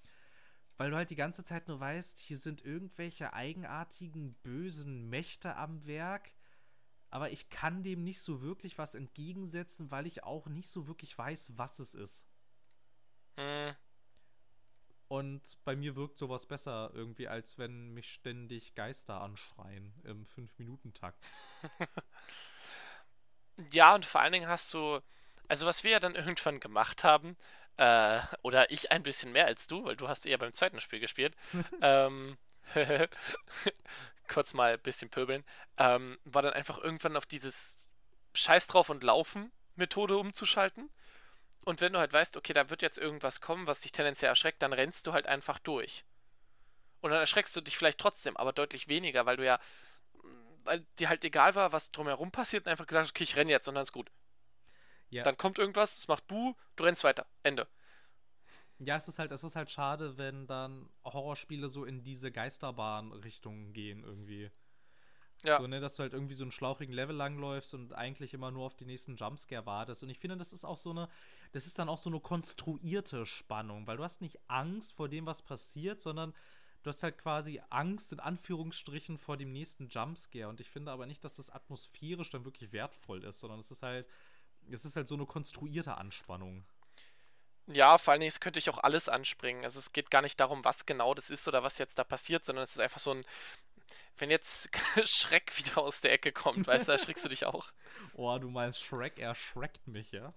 weil 0.77 0.91
du 0.91 0.97
halt 0.97 1.11
die 1.11 1.15
ganze 1.15 1.43
Zeit 1.43 1.67
nur 1.67 1.79
weißt, 1.79 2.19
hier 2.19 2.37
sind 2.37 2.65
irgendwelche 2.65 3.33
eigenartigen, 3.33 4.33
bösen 4.35 5.09
Mächte 5.09 5.55
am 5.55 5.85
Werk, 5.85 6.33
aber 7.11 7.31
ich 7.31 7.49
kann 7.49 7.83
dem 7.83 8.03
nicht 8.03 8.21
so 8.21 8.41
wirklich 8.41 8.77
was 8.77 8.95
entgegensetzen, 8.95 9.91
weil 9.91 10.07
ich 10.07 10.23
auch 10.23 10.47
nicht 10.47 10.69
so 10.69 10.87
wirklich 10.87 11.17
weiß, 11.17 11.53
was 11.57 11.79
es 11.79 11.95
ist. 11.95 12.27
Hm, 13.37 13.71
Und 15.07 15.57
bei 15.65 15.75
mir 15.75 15.95
wirkt 15.95 16.19
sowas 16.19 16.45
besser 16.45 16.91
irgendwie, 16.93 17.27
als 17.27 17.57
wenn 17.57 17.93
mich 17.93 18.11
ständig 18.13 18.75
Geister 18.75 19.21
anschreien 19.21 19.91
im 20.03 20.25
5-Minuten-Takt. 20.27 21.27
Ja, 23.71 23.93
und 23.95 24.05
vor 24.05 24.21
allen 24.21 24.33
Dingen 24.33 24.47
hast 24.49 24.73
du, 24.73 24.99
also 25.47 25.65
was 25.65 25.83
wir 25.83 25.91
ja 25.91 25.99
dann 25.99 26.15
irgendwann 26.15 26.59
gemacht 26.59 27.03
haben, 27.03 27.35
äh, 27.77 28.21
oder 28.41 28.71
ich 28.71 28.91
ein 28.91 29.03
bisschen 29.03 29.31
mehr 29.31 29.45
als 29.45 29.67
du, 29.67 29.83
weil 29.85 29.95
du 29.97 30.07
hast 30.07 30.25
eher 30.25 30.37
beim 30.37 30.53
zweiten 30.53 30.79
Spiel 30.81 30.99
gespielt, 30.99 31.35
ähm, 31.81 32.37
kurz 34.29 34.53
mal 34.53 34.73
ein 34.73 34.79
bisschen 34.81 35.09
pöbeln, 35.09 35.43
ähm, 35.77 36.19
war 36.25 36.41
dann 36.43 36.53
einfach 36.53 36.77
irgendwann 36.79 37.17
auf 37.17 37.25
dieses 37.25 37.89
Scheiß 38.33 38.67
drauf 38.67 38.89
und 38.89 39.03
laufen 39.03 39.51
Methode 39.75 40.17
umzuschalten. 40.17 40.89
Und 41.65 41.81
wenn 41.81 41.93
du 41.93 41.99
halt 41.99 42.13
weißt, 42.13 42.37
okay, 42.37 42.53
da 42.53 42.69
wird 42.69 42.81
jetzt 42.81 42.97
irgendwas 42.97 43.41
kommen, 43.41 43.67
was 43.67 43.81
dich 43.81 43.91
tendenziell 43.91 44.29
erschreckt, 44.29 44.61
dann 44.61 44.73
rennst 44.73 45.07
du 45.07 45.13
halt 45.13 45.27
einfach 45.27 45.59
durch. 45.59 46.05
Und 47.01 47.11
dann 47.11 47.19
erschreckst 47.19 47.55
du 47.55 47.61
dich 47.61 47.77
vielleicht 47.77 47.99
trotzdem, 47.99 48.37
aber 48.37 48.53
deutlich 48.53 48.87
weniger, 48.87 49.25
weil 49.25 49.37
du 49.37 49.45
ja, 49.45 49.59
weil 50.63 50.85
dir 50.99 51.09
halt 51.09 51.23
egal 51.23 51.55
war, 51.55 51.71
was 51.71 51.91
drumherum 51.91 52.31
passiert 52.31 52.65
und 52.65 52.71
einfach 52.71 52.87
gesagt 52.87 53.03
hast, 53.07 53.11
okay, 53.11 53.23
ich 53.23 53.35
renne 53.35 53.51
jetzt 53.51 53.67
und 53.67 53.75
dann 53.75 53.83
ist 53.83 53.91
gut. 53.91 54.11
Ja, 55.09 55.23
Dann 55.23 55.37
kommt 55.37 55.57
irgendwas, 55.59 55.97
es 55.97 56.07
macht 56.07 56.27
Buh, 56.27 56.55
du 56.75 56.83
rennst 56.83 57.03
weiter. 57.03 57.25
Ende. 57.43 57.67
Ja 58.79 58.95
es, 58.95 59.07
ist 59.07 59.19
halt, 59.19 59.31
es 59.31 59.43
ist 59.43 59.55
halt 59.55 59.69
schade, 59.69 60.17
wenn 60.17 60.47
dann 60.47 60.89
Horrorspiele 61.03 61.67
so 61.67 61.85
in 61.85 62.03
diese 62.03 62.31
Geisterbahn-Richtung 62.31 63.73
gehen 63.73 64.03
irgendwie. 64.03 64.49
Ja. 65.43 65.57
So, 65.57 65.67
ne, 65.67 65.79
dass 65.79 65.95
du 65.95 66.03
halt 66.03 66.13
irgendwie 66.13 66.33
so 66.33 66.43
einen 66.43 66.51
schlauchigen 66.51 66.93
Level 66.93 67.15
langläufst 67.15 67.73
und 67.73 67.93
eigentlich 67.93 68.33
immer 68.33 68.51
nur 68.51 68.65
auf 68.65 68.75
die 68.75 68.85
nächsten 68.85 69.15
Jumpscare 69.15 69.65
wartest. 69.65 70.03
Und 70.03 70.09
ich 70.09 70.19
finde, 70.19 70.35
das 70.35 70.51
ist 70.51 70.65
auch 70.65 70.75
so 70.75 70.89
eine, 70.89 71.07
das 71.53 71.65
ist 71.65 71.79
dann 71.79 71.87
auch 71.87 71.97
so 71.97 72.09
eine 72.09 72.19
konstruierte 72.19 73.25
Spannung, 73.25 73.87
weil 73.87 73.97
du 73.97 74.03
hast 74.03 74.21
nicht 74.21 74.37
Angst 74.49 74.93
vor 74.93 75.07
dem, 75.07 75.25
was 75.25 75.41
passiert, 75.41 76.01
sondern 76.01 76.33
du 76.83 76.89
hast 76.89 77.03
halt 77.03 77.17
quasi 77.17 77.61
Angst 77.69 78.11
in 78.11 78.19
Anführungsstrichen 78.19 79.17
vor 79.17 79.37
dem 79.37 79.53
nächsten 79.53 79.87
Jumpscare. 79.87 80.49
Und 80.49 80.59
ich 80.59 80.69
finde 80.69 80.91
aber 80.91 81.05
nicht, 81.05 81.23
dass 81.23 81.37
das 81.37 81.49
atmosphärisch 81.49 82.29
dann 82.29 82.43
wirklich 82.43 82.73
wertvoll 82.73 83.23
ist, 83.23 83.39
sondern 83.39 83.59
es 83.59 83.71
ist 83.71 83.83
halt, 83.83 84.07
es 84.69 84.83
ist 84.83 84.97
halt 84.97 85.07
so 85.07 85.15
eine 85.15 85.25
konstruierte 85.25 85.97
Anspannung. 85.97 86.65
Ja, 87.71 87.99
vor 87.99 88.11
allen 88.11 88.21
Dingen, 88.21 88.31
es 88.31 88.39
könnte 88.39 88.57
ich 88.57 88.69
auch 88.69 88.79
alles 88.79 89.09
anspringen. 89.09 89.63
Also 89.63 89.77
es 89.79 89.93
geht 89.93 90.09
gar 90.09 90.23
nicht 90.23 90.39
darum, 90.39 90.63
was 90.65 90.85
genau 90.87 91.13
das 91.13 91.29
ist 91.29 91.47
oder 91.47 91.63
was 91.63 91.77
jetzt 91.77 91.99
da 91.99 92.03
passiert, 92.03 92.43
sondern 92.43 92.63
es 92.63 92.71
ist 92.71 92.79
einfach 92.79 92.99
so 92.99 93.13
ein, 93.13 93.23
wenn 94.17 94.31
jetzt 94.31 94.69
Schreck 95.05 95.55
wieder 95.57 95.77
aus 95.77 96.01
der 96.01 96.11
Ecke 96.11 96.31
kommt, 96.31 96.65
weißt 96.65 96.83
du, 96.83 96.87
da 96.87 96.93
erschrickst 96.93 97.25
du 97.25 97.29
dich 97.29 97.45
auch. 97.45 97.71
Oh, 98.13 98.37
du 98.37 98.49
meinst 98.49 98.81
Shrek 98.81 99.19
erschreckt 99.19 99.85
mich, 99.87 100.11
ja? 100.11 100.33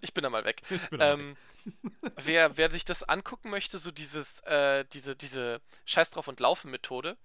Ich 0.00 0.14
bin 0.14 0.22
da 0.22 0.30
mal 0.30 0.44
weg. 0.44 0.62
Auch 0.70 0.92
weg. 0.92 1.00
Ähm, 1.00 1.36
wer, 2.16 2.56
wer 2.56 2.70
sich 2.70 2.84
das 2.84 3.02
angucken 3.02 3.50
möchte, 3.50 3.78
so 3.78 3.90
dieses, 3.90 4.40
äh, 4.40 4.84
diese, 4.92 5.16
diese 5.16 5.60
Scheiß 5.84 6.10
drauf 6.10 6.28
und 6.28 6.40
Laufen 6.40 6.70
Methode, 6.70 7.18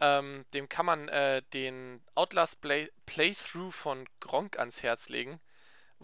ähm, 0.00 0.44
dem 0.54 0.68
kann 0.68 0.86
man 0.86 1.08
äh, 1.08 1.42
den 1.52 2.02
Outlast 2.14 2.60
Play 2.60 2.90
Playthrough 3.06 3.74
von 3.74 4.08
Gronk 4.20 4.58
ans 4.58 4.82
Herz 4.82 5.08
legen, 5.08 5.40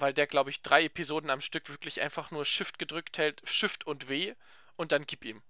weil 0.01 0.15
der, 0.15 0.27
glaube 0.27 0.51
ich, 0.51 0.63
drei 0.63 0.85
Episoden 0.85 1.31
am 1.31 1.41
Stück 1.41 1.69
wirklich 1.69 2.01
einfach 2.01 2.31
nur 2.31 2.45
Shift 2.45 2.79
gedrückt 2.79 3.19
hält, 3.19 3.43
Shift 3.49 3.87
und 3.87 4.09
W 4.09 4.35
und 4.77 4.93
dann 4.93 5.07
gib 5.07 5.25
ihm. 5.25 5.43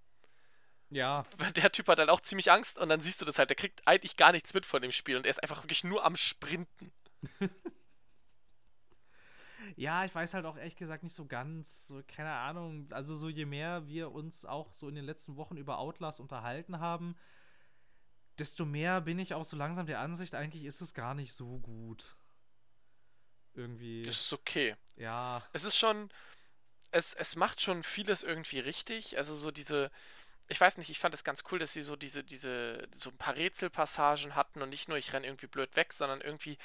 Ja, 0.91 1.25
Weil 1.39 1.53
Der 1.53 1.71
Typ 1.71 1.87
hat 1.89 1.99
dann 2.01 2.09
auch 2.11 2.21
ziemlich 2.21 2.51
Angst 2.51 2.79
und 2.79 2.89
dann 2.89 3.01
siehst 3.01 3.21
du 3.21 3.25
das 3.25 3.39
halt, 3.39 3.51
der 3.51 3.57
kriegt 3.57 3.87
eigentlich 3.87 4.17
gar 4.17 4.33
nichts 4.33 4.53
mit 4.55 4.67
von 4.67 4.83
dem 4.83 4.93
Spiel 4.93 5.17
und 5.17 5.25
er 5.25 5.31
ist 5.31 5.43
einfach 5.43 5.63
wirklich 5.63 5.85
nur 5.85 6.05
am 6.05 6.17
Sprinten. 6.17 6.93
Ja, 9.77 10.05
ich 10.05 10.15
weiß 10.15 10.35
halt 10.35 10.47
auch 10.47 10.57
ehrlich 10.57 10.77
gesagt 10.77 11.03
nicht 11.03 11.15
so 11.15 11.27
ganz, 11.27 11.87
so, 11.87 12.03
keine 12.07 12.33
Ahnung, 12.33 12.89
also 12.93 13.15
so 13.15 13.29
je 13.29 13.45
mehr 13.47 13.87
wir 13.89 14.13
uns 14.13 14.45
auch 14.45 14.73
so 14.73 14.89
in 14.89 14.95
den 14.95 15.05
letzten 15.05 15.37
Wochen 15.37 15.57
über 15.57 15.79
Outlast 15.79 16.21
unterhalten 16.21 16.81
haben, 16.81 17.17
desto 18.39 18.65
mehr 18.65 19.01
bin 19.01 19.19
ich 19.19 19.35
auch 19.35 19.45
so 19.45 19.57
langsam 19.57 19.87
der 19.87 20.01
Ansicht, 20.01 20.35
eigentlich 20.35 20.65
ist 20.65 20.81
es 20.81 20.95
gar 20.95 21.15
nicht 21.15 21.33
so 21.35 21.59
gut. 21.59 22.17
Irgendwie. 23.55 24.03
Das 24.03 24.21
ist 24.21 24.33
okay. 24.33 24.77
Ja. 24.97 25.43
Es 25.53 25.65
ist 25.65 25.77
schon. 25.77 26.11
Es, 26.93 27.15
es 27.15 27.37
macht 27.37 27.61
schon 27.61 27.83
vieles 27.83 28.23
irgendwie 28.23 28.61
richtig. 28.61 29.19
Also 29.19 29.35
so 29.35 29.51
diese. 29.51 29.91
Ich 30.49 30.61
weiß 30.61 30.79
nicht, 30.79 30.91
ich 30.91 30.99
fand 30.99 31.15
es 31.15 31.23
ganz 31.23 31.45
cool, 31.51 31.61
dass 31.61 31.73
sie 31.73 31.83
so 31.83 31.95
diese, 31.95 32.25
diese, 32.25 32.89
so 32.91 33.11
ein 33.11 33.17
paar 33.17 33.37
Rätselpassagen 33.37 34.35
hatten 34.35 34.63
und 34.63 34.71
nicht 34.71 34.89
nur, 34.89 34.99
ich 34.99 35.13
renne 35.13 35.29
irgendwie 35.29 35.47
blöd 35.47 35.77
weg, 35.77 35.93
sondern 35.93 36.21
irgendwie, 36.21 36.59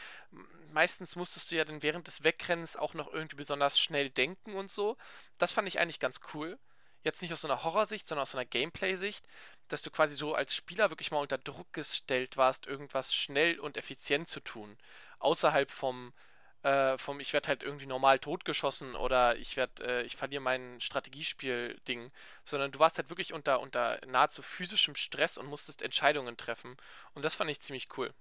meistens 0.73 1.15
musstest 1.15 1.51
du 1.51 1.55
ja 1.55 1.65
dann 1.65 1.83
während 1.83 2.07
des 2.07 2.23
Wegrennens 2.23 2.77
auch 2.77 2.95
noch 2.95 3.13
irgendwie 3.13 3.35
besonders 3.35 3.79
schnell 3.79 4.09
denken 4.09 4.55
und 4.55 4.71
so. 4.71 4.97
Das 5.37 5.51
fand 5.51 5.67
ich 5.67 5.77
eigentlich 5.77 5.99
ganz 5.99 6.19
cool. 6.33 6.57
Jetzt 7.05 7.21
nicht 7.21 7.31
aus 7.31 7.41
so 7.41 7.47
einer 7.47 7.63
Horrorsicht, 7.63 8.07
sondern 8.07 8.23
aus 8.23 8.31
so 8.31 8.37
einer 8.39 8.45
Gameplay-Sicht, 8.45 9.23
dass 9.67 9.83
du 9.83 9.91
quasi 9.91 10.15
so 10.15 10.33
als 10.33 10.55
Spieler 10.55 10.89
wirklich 10.89 11.11
mal 11.11 11.19
unter 11.19 11.37
Druck 11.37 11.71
gestellt 11.71 12.37
warst, 12.37 12.65
irgendwas 12.65 13.13
schnell 13.13 13.59
und 13.59 13.77
effizient 13.77 14.27
zu 14.27 14.39
tun. 14.39 14.75
Außerhalb 15.19 15.69
vom, 15.69 16.13
äh, 16.65 16.97
vom 16.97 17.19
ich 17.19 17.31
werde 17.31 17.47
halt 17.47 17.61
irgendwie 17.61 17.85
normal 17.85 18.17
totgeschossen 18.17 18.95
oder 18.95 19.35
ich 19.37 19.55
werde, 19.55 19.85
äh, 19.85 20.01
ich 20.01 20.15
verliere 20.15 20.41
mein 20.41 20.81
Strategiespiel-Ding, 20.81 22.11
sondern 22.43 22.71
du 22.71 22.79
warst 22.79 22.97
halt 22.97 23.09
wirklich 23.09 23.33
unter, 23.33 23.59
unter 23.59 23.99
nahezu 24.07 24.41
physischem 24.41 24.95
Stress 24.95 25.37
und 25.37 25.45
musstest 25.45 25.83
Entscheidungen 25.83 26.37
treffen. 26.37 26.75
Und 27.13 27.23
das 27.23 27.35
fand 27.35 27.51
ich 27.51 27.61
ziemlich 27.61 27.87
cool. 27.97 28.11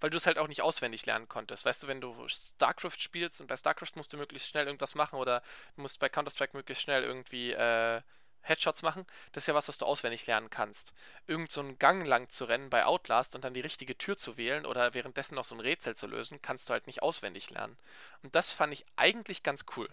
Weil 0.00 0.10
du 0.10 0.18
es 0.18 0.26
halt 0.26 0.36
auch 0.36 0.48
nicht 0.48 0.60
auswendig 0.60 1.06
lernen 1.06 1.26
konntest. 1.26 1.64
Weißt 1.64 1.82
du, 1.82 1.86
wenn 1.86 2.02
du 2.02 2.28
StarCraft 2.28 2.98
spielst 2.98 3.40
und 3.40 3.46
bei 3.46 3.56
StarCraft 3.56 3.96
musst 3.96 4.12
du 4.12 4.18
möglichst 4.18 4.50
schnell 4.50 4.66
irgendwas 4.66 4.94
machen 4.94 5.18
oder 5.18 5.42
du 5.76 5.82
musst 5.82 6.00
bei 6.00 6.10
Counter-Strike 6.10 6.54
möglichst 6.54 6.82
schnell 6.82 7.02
irgendwie 7.02 7.52
äh, 7.52 8.02
Headshots 8.42 8.82
machen, 8.82 9.06
das 9.32 9.44
ist 9.44 9.48
ja 9.48 9.54
was, 9.54 9.68
was 9.68 9.78
du 9.78 9.84
auswendig 9.84 10.26
lernen 10.26 10.50
kannst. 10.50 10.92
Irgend 11.26 11.50
so 11.50 11.60
einen 11.60 11.78
Gang 11.78 12.06
lang 12.06 12.28
zu 12.30 12.44
rennen 12.44 12.70
bei 12.70 12.84
Outlast 12.84 13.34
und 13.34 13.44
dann 13.44 13.54
die 13.54 13.60
richtige 13.60 13.96
Tür 13.96 14.16
zu 14.16 14.36
wählen 14.36 14.66
oder 14.66 14.94
währenddessen 14.94 15.34
noch 15.34 15.44
so 15.44 15.54
ein 15.54 15.60
Rätsel 15.60 15.96
zu 15.96 16.06
lösen, 16.06 16.40
kannst 16.42 16.68
du 16.68 16.72
halt 16.72 16.86
nicht 16.86 17.02
auswendig 17.02 17.50
lernen. 17.50 17.76
Und 18.22 18.34
das 18.34 18.52
fand 18.52 18.72
ich 18.72 18.84
eigentlich 18.96 19.42
ganz 19.42 19.64
cool. 19.76 19.88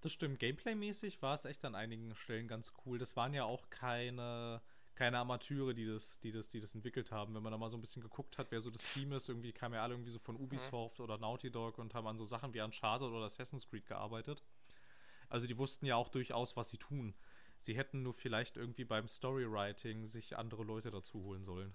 Das 0.00 0.12
stimmt. 0.12 0.38
Gameplay-mäßig 0.38 1.22
war 1.22 1.34
es 1.34 1.44
echt 1.44 1.64
an 1.64 1.74
einigen 1.74 2.14
Stellen 2.14 2.48
ganz 2.48 2.72
cool. 2.84 2.98
Das 2.98 3.16
waren 3.16 3.34
ja 3.34 3.44
auch 3.44 3.70
keine, 3.70 4.60
keine 4.94 5.18
Amateure, 5.18 5.74
die 5.74 5.86
das, 5.86 6.20
die, 6.20 6.30
das, 6.30 6.48
die 6.48 6.60
das 6.60 6.74
entwickelt 6.74 7.10
haben. 7.10 7.34
Wenn 7.34 7.42
man 7.42 7.52
da 7.52 7.58
mal 7.58 7.70
so 7.70 7.76
ein 7.76 7.80
bisschen 7.80 8.02
geguckt 8.02 8.38
hat, 8.38 8.50
wer 8.50 8.60
so 8.60 8.70
das 8.70 8.82
Team 8.92 9.12
ist, 9.12 9.28
irgendwie 9.28 9.52
kamen 9.52 9.74
ja 9.74 9.82
alle 9.82 9.94
irgendwie 9.94 10.10
so 10.10 10.18
von 10.18 10.36
Ubisoft 10.36 10.98
mhm. 10.98 11.04
oder 11.04 11.18
Naughty 11.18 11.50
Dog 11.50 11.78
und 11.78 11.94
haben 11.94 12.06
an 12.06 12.16
so 12.16 12.24
Sachen 12.24 12.54
wie 12.54 12.60
Uncharted 12.60 13.08
oder 13.08 13.24
Assassin's 13.24 13.68
Creed 13.68 13.86
gearbeitet. 13.86 14.42
Also 15.28 15.46
die 15.46 15.58
wussten 15.58 15.86
ja 15.86 15.96
auch 15.96 16.08
durchaus, 16.08 16.56
was 16.56 16.70
sie 16.70 16.78
tun. 16.78 17.14
Sie 17.58 17.76
hätten 17.76 18.02
nur 18.02 18.14
vielleicht 18.14 18.56
irgendwie 18.56 18.84
beim 18.84 19.08
Storywriting 19.08 20.06
sich 20.06 20.36
andere 20.36 20.62
Leute 20.62 20.90
dazu 20.90 21.22
holen 21.22 21.44
sollen. 21.44 21.74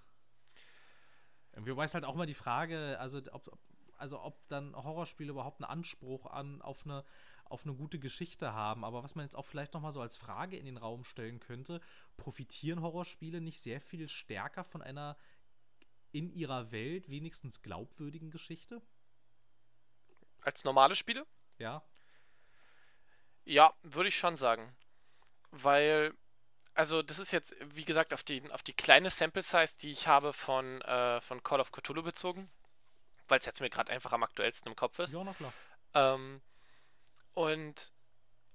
Wobei 1.54 1.84
es 1.84 1.94
halt 1.94 2.06
auch 2.06 2.16
mal 2.16 2.26
die 2.26 2.34
Frage, 2.34 2.98
also 3.00 3.22
ob, 3.32 3.60
also 3.98 4.22
ob 4.22 4.48
dann 4.48 4.76
Horrorspiele 4.76 5.32
überhaupt 5.32 5.62
einen 5.62 5.70
Anspruch 5.70 6.28
an 6.28 6.62
auf 6.62 6.86
eine 6.86 7.04
auf 7.52 7.66
eine 7.66 7.76
gute 7.76 8.00
Geschichte 8.00 8.54
haben, 8.54 8.86
aber 8.86 9.04
was 9.04 9.16
man 9.16 9.26
jetzt 9.26 9.36
auch 9.36 9.46
vielleicht 9.46 9.74
noch 9.74 9.82
mal 9.82 9.92
so 9.92 10.00
als 10.00 10.16
Frage 10.16 10.56
in 10.56 10.64
den 10.64 10.78
Raum 10.78 11.04
stellen 11.04 11.42
könnte, 11.42 11.82
profitieren 12.16 12.82
Horrorspiele 12.82 13.42
nicht 13.42 13.60
sehr 13.60 13.82
viel 13.82 14.08
stärker 14.08 14.64
von 14.64 14.82
einer 14.82 15.18
in 16.14 16.30
ihrer 16.30 16.72
Welt 16.72 17.10
wenigstens 17.10 17.62
glaubwürdigen 17.62 18.32
Geschichte? 18.32 18.82
Als 20.40 20.64
normale 20.64 20.96
Spiele? 20.96 21.28
Ja. 21.58 21.84
Ja, 23.44 23.74
würde 23.84 24.08
ich 24.08 24.18
schon 24.18 24.38
sagen 24.38 24.74
weil, 25.52 26.14
also 26.74 27.02
das 27.02 27.20
ist 27.20 27.32
jetzt, 27.32 27.54
wie 27.76 27.86
gesagt, 27.86 28.14
auf 28.14 28.24
die, 28.24 28.42
auf 28.52 28.64
die 28.64 28.74
kleine 28.74 29.10
Sample 29.10 29.44
Size, 29.44 29.78
die 29.82 29.92
ich 29.92 30.08
habe 30.08 30.34
von, 30.34 30.82
äh, 30.82 31.22
von 31.22 31.44
Call 31.44 31.60
of 31.60 31.72
Cthulhu 31.72 32.04
bezogen, 32.04 32.50
weil 33.28 33.40
es 33.40 33.46
jetzt 33.46 33.62
mir 33.62 33.70
gerade 33.70 33.92
einfach 33.92 34.12
am 34.12 34.24
aktuellsten 34.24 34.70
im 34.70 34.76
Kopf 34.76 35.00
ist. 35.00 35.14
Ja, 35.14 35.24
na 35.24 35.34
klar. 35.34 35.54
Ähm, 35.94 36.42
und, 37.34 37.92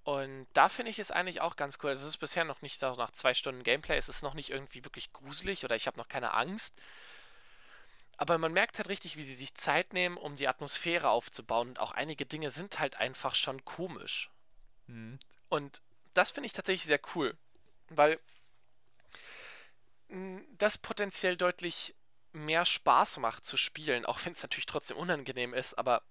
und 0.04 0.46
da 0.52 0.68
finde 0.68 0.90
ich 0.90 0.98
es 0.98 1.10
eigentlich 1.10 1.40
auch 1.40 1.56
ganz 1.56 1.78
cool. 1.82 1.90
Also 1.90 2.06
es 2.06 2.14
ist 2.14 2.18
bisher 2.18 2.44
noch 2.44 2.62
nicht 2.62 2.80
so 2.80 2.94
nach 2.94 3.12
zwei 3.12 3.34
Stunden 3.34 3.62
Gameplay, 3.62 3.96
es 3.96 4.08
ist 4.08 4.22
noch 4.22 4.34
nicht 4.34 4.50
irgendwie 4.50 4.84
wirklich 4.84 5.12
gruselig 5.12 5.64
oder 5.64 5.76
ich 5.76 5.86
habe 5.86 5.98
noch 5.98 6.08
keine 6.08 6.34
Angst. 6.34 6.74
Aber 8.18 8.38
man 8.38 8.52
merkt 8.52 8.78
halt 8.78 8.88
richtig, 8.88 9.16
wie 9.16 9.24
sie 9.24 9.34
sich 9.34 9.54
Zeit 9.54 9.92
nehmen, 9.92 10.16
um 10.16 10.36
die 10.36 10.48
Atmosphäre 10.48 11.10
aufzubauen. 11.10 11.68
Und 11.68 11.78
auch 11.78 11.92
einige 11.92 12.24
Dinge 12.24 12.50
sind 12.50 12.78
halt 12.78 12.96
einfach 12.96 13.34
schon 13.34 13.62
komisch. 13.66 14.30
Mhm. 14.86 15.18
Und 15.50 15.82
das 16.16 16.30
finde 16.30 16.46
ich 16.46 16.52
tatsächlich 16.52 16.86
sehr 16.86 17.00
cool, 17.14 17.36
weil 17.88 18.18
das 20.58 20.78
potenziell 20.78 21.36
deutlich 21.36 21.94
mehr 22.32 22.64
Spaß 22.64 23.18
macht 23.18 23.44
zu 23.44 23.56
spielen, 23.56 24.04
auch 24.04 24.24
wenn 24.24 24.32
es 24.32 24.42
natürlich 24.42 24.66
trotzdem 24.66 24.96
unangenehm 24.96 25.54
ist, 25.54 25.74
aber 25.74 26.02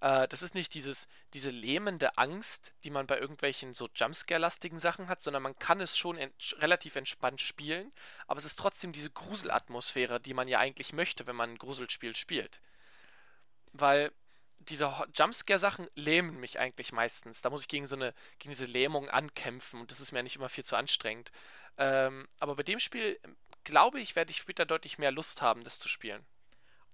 äh, 0.00 0.28
das 0.28 0.42
ist 0.42 0.54
nicht 0.54 0.74
dieses, 0.74 1.06
diese 1.34 1.50
lähmende 1.50 2.16
Angst, 2.16 2.72
die 2.84 2.90
man 2.90 3.06
bei 3.06 3.18
irgendwelchen 3.18 3.74
so 3.74 3.88
Jumpscare-lastigen 3.94 4.78
Sachen 4.78 5.08
hat, 5.08 5.22
sondern 5.22 5.42
man 5.42 5.58
kann 5.58 5.80
es 5.80 5.96
schon 5.96 6.16
ent 6.16 6.56
relativ 6.58 6.96
entspannt 6.96 7.40
spielen, 7.40 7.92
aber 8.26 8.38
es 8.38 8.44
ist 8.46 8.58
trotzdem 8.58 8.92
diese 8.92 9.10
Gruselatmosphäre, 9.10 10.20
die 10.20 10.34
man 10.34 10.48
ja 10.48 10.58
eigentlich 10.58 10.92
möchte, 10.92 11.26
wenn 11.26 11.36
man 11.36 11.50
ein 11.50 11.58
Gruselspiel 11.58 12.14
spielt. 12.16 12.60
Weil 13.72 14.12
diese 14.58 14.92
Jumpscare-Sachen 15.14 15.88
lähmen 15.94 16.38
mich 16.40 16.58
eigentlich 16.58 16.92
meistens. 16.92 17.42
Da 17.42 17.50
muss 17.50 17.62
ich 17.62 17.68
gegen 17.68 17.86
so 17.86 17.96
eine, 17.96 18.14
gegen 18.38 18.50
diese 18.50 18.66
Lähmung 18.66 19.08
ankämpfen 19.08 19.80
und 19.80 19.90
das 19.90 20.00
ist 20.00 20.12
mir 20.12 20.22
nicht 20.22 20.36
immer 20.36 20.48
viel 20.48 20.64
zu 20.64 20.76
anstrengend. 20.76 21.30
Ähm, 21.78 22.26
aber 22.38 22.56
bei 22.56 22.62
dem 22.62 22.80
Spiel, 22.80 23.18
glaube 23.64 24.00
ich, 24.00 24.16
werde 24.16 24.30
ich 24.30 24.38
später 24.38 24.66
deutlich 24.66 24.98
mehr 24.98 25.12
Lust 25.12 25.42
haben, 25.42 25.64
das 25.64 25.78
zu 25.78 25.88
spielen. 25.88 26.24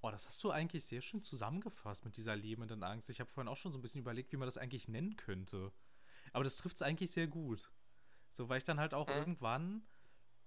Oh, 0.01 0.11
das 0.11 0.27
hast 0.27 0.43
du 0.43 0.51
eigentlich 0.51 0.85
sehr 0.85 1.01
schön 1.01 1.23
zusammengefasst 1.23 2.05
mit 2.05 2.17
dieser 2.17 2.35
lähmenden 2.35 2.83
Angst. 2.83 3.09
Ich 3.09 3.21
habe 3.21 3.31
vorhin 3.31 3.49
auch 3.49 3.57
schon 3.57 3.71
so 3.71 3.79
ein 3.79 3.83
bisschen 3.83 4.01
überlegt, 4.01 4.33
wie 4.33 4.37
man 4.37 4.47
das 4.47 4.59
eigentlich 4.59 4.89
nennen 4.89 5.17
könnte. 5.17 5.73
Aber 6.33 6.43
das 6.43 6.57
trifft 6.57 6.77
es 6.77 6.83
eigentlich 6.83 7.13
sehr 7.13 7.29
gut. 7.29 7.71
So, 8.33 8.49
weil 8.49 8.59
ich 8.59 8.65
dann 8.65 8.81
halt 8.81 8.95
auch 8.95 9.07
mhm. 9.07 9.15
irgendwann 9.15 9.87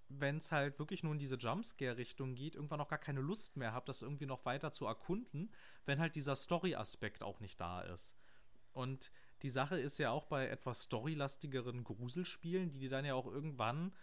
wenn 0.09 0.37
es 0.37 0.51
halt 0.51 0.79
wirklich 0.79 1.03
nur 1.03 1.13
in 1.13 1.19
diese 1.19 1.35
Jumpscare-Richtung 1.35 2.35
geht, 2.35 2.55
irgendwann 2.55 2.81
auch 2.81 2.87
gar 2.87 2.99
keine 2.99 3.21
Lust 3.21 3.57
mehr 3.57 3.73
habe, 3.73 3.85
das 3.87 4.01
irgendwie 4.01 4.25
noch 4.25 4.45
weiter 4.45 4.71
zu 4.71 4.85
erkunden, 4.85 5.51
wenn 5.85 5.99
halt 5.99 6.15
dieser 6.15 6.35
Story-Aspekt 6.35 7.23
auch 7.23 7.39
nicht 7.39 7.59
da 7.59 7.81
ist. 7.81 8.15
Und 8.73 9.11
die 9.41 9.49
Sache 9.49 9.79
ist 9.79 9.97
ja 9.97 10.11
auch 10.11 10.25
bei 10.25 10.47
etwas 10.47 10.83
storylastigeren 10.83 11.83
Gruselspielen, 11.83 12.69
die 12.69 12.79
dir 12.79 12.89
dann 12.89 13.05
ja 13.05 13.15
auch 13.15 13.27
irgendwann 13.27 13.93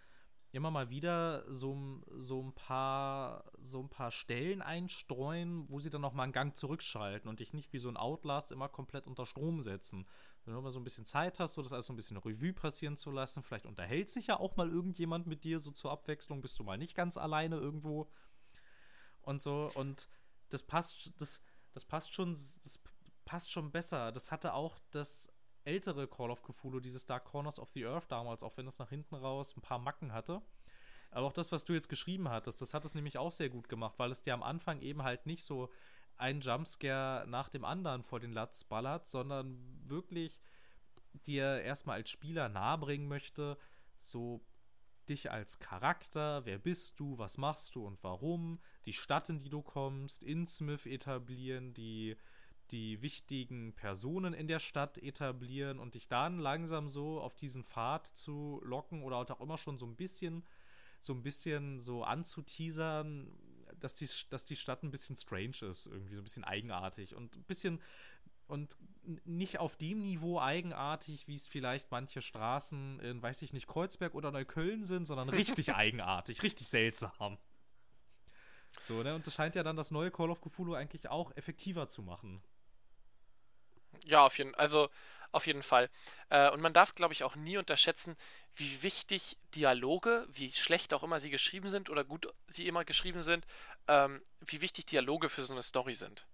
immer 0.52 0.70
mal 0.70 0.90
wieder 0.90 1.50
so, 1.50 2.02
so, 2.10 2.42
ein 2.42 2.52
paar, 2.52 3.44
so 3.58 3.80
ein 3.80 3.88
paar 3.88 4.10
Stellen 4.10 4.60
einstreuen, 4.60 5.68
wo 5.70 5.78
sie 5.78 5.88
dann 5.88 6.02
noch 6.02 6.12
mal 6.12 6.24
einen 6.24 6.32
Gang 6.32 6.54
zurückschalten 6.54 7.28
und 7.28 7.40
dich 7.40 7.54
nicht 7.54 7.72
wie 7.72 7.78
so 7.78 7.88
ein 7.88 7.96
Outlast 7.96 8.52
immer 8.52 8.68
komplett 8.68 9.06
unter 9.06 9.24
Strom 9.24 9.62
setzen. 9.62 10.06
Wenn 10.44 10.54
du 10.54 10.60
mal 10.60 10.70
so 10.70 10.80
ein 10.80 10.84
bisschen 10.84 11.06
Zeit 11.06 11.38
hast, 11.38 11.54
so 11.54 11.62
das 11.62 11.72
alles 11.72 11.86
so 11.86 11.92
ein 11.92 11.96
bisschen 11.96 12.16
Revue 12.16 12.52
passieren 12.52 12.96
zu 12.96 13.10
lassen, 13.10 13.42
vielleicht 13.42 13.66
unterhält 13.66 14.10
sich 14.10 14.26
ja 14.26 14.40
auch 14.40 14.56
mal 14.56 14.68
irgendjemand 14.68 15.26
mit 15.26 15.44
dir, 15.44 15.60
so 15.60 15.70
zur 15.70 15.92
Abwechslung 15.92 16.40
bist 16.40 16.58
du 16.58 16.64
mal 16.64 16.78
nicht 16.78 16.94
ganz 16.94 17.16
alleine 17.16 17.56
irgendwo 17.56 18.10
und 19.22 19.40
so 19.40 19.70
und 19.74 20.08
das 20.50 20.62
passt, 20.62 21.12
das, 21.18 21.40
das 21.72 21.84
passt 21.84 22.12
schon, 22.12 22.32
das 22.32 22.80
passt 23.24 23.50
schon 23.50 23.70
besser. 23.70 24.12
Das 24.12 24.30
hatte 24.30 24.54
auch 24.54 24.78
das 24.90 25.32
ältere 25.64 26.08
Call 26.08 26.30
of 26.30 26.42
Cthulhu, 26.42 26.80
dieses 26.80 27.06
Dark 27.06 27.24
Corners 27.24 27.58
of 27.58 27.70
the 27.70 27.86
Earth 27.86 28.10
damals, 28.10 28.42
auch 28.42 28.56
wenn 28.56 28.66
es 28.66 28.78
nach 28.78 28.88
hinten 28.88 29.14
raus 29.14 29.56
ein 29.56 29.62
paar 29.62 29.78
Macken 29.78 30.12
hatte. 30.12 30.42
Aber 31.10 31.26
auch 31.26 31.32
das, 31.32 31.52
was 31.52 31.64
du 31.64 31.74
jetzt 31.74 31.88
geschrieben 31.88 32.28
hattest, 32.28 32.60
das 32.60 32.74
hat 32.74 32.84
es 32.84 32.94
nämlich 32.94 33.18
auch 33.18 33.30
sehr 33.30 33.50
gut 33.50 33.68
gemacht, 33.68 33.94
weil 33.98 34.10
es 34.10 34.22
dir 34.22 34.34
am 34.34 34.42
Anfang 34.42 34.80
eben 34.80 35.02
halt 35.02 35.26
nicht 35.26 35.44
so 35.44 35.70
ein 36.16 36.40
Jumpscare 36.40 37.26
nach 37.28 37.48
dem 37.48 37.64
anderen 37.64 38.02
vor 38.02 38.20
den 38.20 38.32
Latz 38.32 38.64
ballert, 38.64 39.06
sondern 39.08 39.58
wirklich 39.86 40.40
dir 41.26 41.62
erstmal 41.62 41.96
als 41.96 42.10
Spieler 42.10 42.48
nahebringen 42.48 43.08
möchte, 43.08 43.58
so 43.98 44.44
dich 45.08 45.30
als 45.30 45.58
Charakter, 45.58 46.44
wer 46.44 46.58
bist 46.58 46.98
du, 47.00 47.18
was 47.18 47.38
machst 47.38 47.74
du 47.74 47.84
und 47.84 48.02
warum, 48.02 48.60
die 48.86 48.92
Stadt, 48.92 49.28
in 49.28 49.40
die 49.40 49.50
du 49.50 49.62
kommst, 49.62 50.22
Innsmouth 50.22 50.86
etablieren, 50.86 51.74
die 51.74 52.16
die 52.70 53.02
wichtigen 53.02 53.74
Personen 53.74 54.32
in 54.32 54.46
der 54.46 54.60
Stadt 54.60 54.98
etablieren 54.98 55.78
und 55.78 55.94
dich 55.94 56.08
dann 56.08 56.38
langsam 56.38 56.88
so 56.88 57.20
auf 57.20 57.34
diesen 57.34 57.64
Pfad 57.64 58.06
zu 58.06 58.60
locken 58.64 59.02
oder 59.02 59.18
auch 59.18 59.40
immer 59.40 59.58
schon 59.58 59.78
so 59.78 59.86
ein 59.86 59.96
bisschen, 59.96 60.44
so 61.00 61.12
ein 61.12 61.22
bisschen 61.22 61.80
so 61.80 62.04
anzuteasern, 62.04 63.30
dass 63.82 63.94
die, 63.94 64.08
dass 64.30 64.44
die 64.44 64.56
Stadt 64.56 64.82
ein 64.82 64.90
bisschen 64.90 65.16
strange 65.16 65.56
ist, 65.62 65.86
irgendwie 65.86 66.14
so 66.14 66.20
ein 66.20 66.24
bisschen 66.24 66.44
eigenartig 66.44 67.14
und 67.14 67.36
ein 67.36 67.44
bisschen 67.44 67.80
und 68.46 68.76
nicht 69.24 69.58
auf 69.58 69.76
dem 69.76 70.00
Niveau 70.00 70.38
eigenartig, 70.38 71.26
wie 71.26 71.34
es 71.34 71.46
vielleicht 71.46 71.90
manche 71.90 72.20
Straßen 72.20 73.00
in, 73.00 73.22
weiß 73.22 73.40
ich 73.42 73.52
nicht, 73.52 73.66
Kreuzberg 73.66 74.14
oder 74.14 74.30
Neukölln 74.30 74.84
sind, 74.84 75.06
sondern 75.06 75.28
richtig 75.30 75.74
eigenartig, 75.74 76.42
richtig 76.42 76.68
seltsam. 76.68 77.38
So, 78.80 79.02
ne? 79.02 79.14
Und 79.14 79.26
das 79.26 79.34
scheint 79.34 79.54
ja 79.54 79.62
dann 79.62 79.76
das 79.76 79.90
neue 79.90 80.10
Call 80.10 80.30
of 80.30 80.40
Cthulhu 80.40 80.74
eigentlich 80.74 81.08
auch 81.08 81.34
effektiver 81.36 81.88
zu 81.88 82.02
machen. 82.02 82.42
Ja, 84.04 84.26
auf 84.26 84.36
jeden, 84.38 84.54
also 84.54 84.90
auf 85.30 85.46
jeden 85.46 85.62
Fall. 85.62 85.88
Äh, 86.28 86.50
und 86.50 86.60
man 86.60 86.74
darf, 86.74 86.94
glaube 86.94 87.14
ich, 87.14 87.24
auch 87.24 87.36
nie 87.36 87.56
unterschätzen, 87.56 88.16
wie 88.56 88.82
wichtig 88.82 89.38
Dialoge, 89.54 90.26
wie 90.32 90.52
schlecht 90.52 90.92
auch 90.92 91.02
immer 91.02 91.20
sie 91.20 91.30
geschrieben 91.30 91.68
sind 91.68 91.90
oder 91.90 92.04
gut 92.04 92.32
sie 92.46 92.66
immer 92.66 92.84
geschrieben 92.84 93.22
sind, 93.22 93.46
ähm, 93.88 94.22
wie 94.40 94.60
wichtig 94.60 94.86
Dialoge 94.86 95.28
für 95.28 95.42
so 95.42 95.52
eine 95.52 95.62
Story 95.62 95.94
sind. 95.94 96.26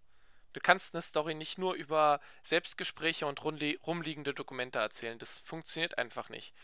Du 0.52 0.60
kannst 0.60 0.94
eine 0.94 1.02
Story 1.02 1.34
nicht 1.34 1.58
nur 1.58 1.74
über 1.74 2.20
Selbstgespräche 2.42 3.26
und 3.26 3.42
rumliegende 3.44 4.34
Dokumente 4.34 4.78
erzählen. 4.78 5.18
Das 5.18 5.40
funktioniert 5.40 5.98
einfach 5.98 6.30
nicht. 6.30 6.54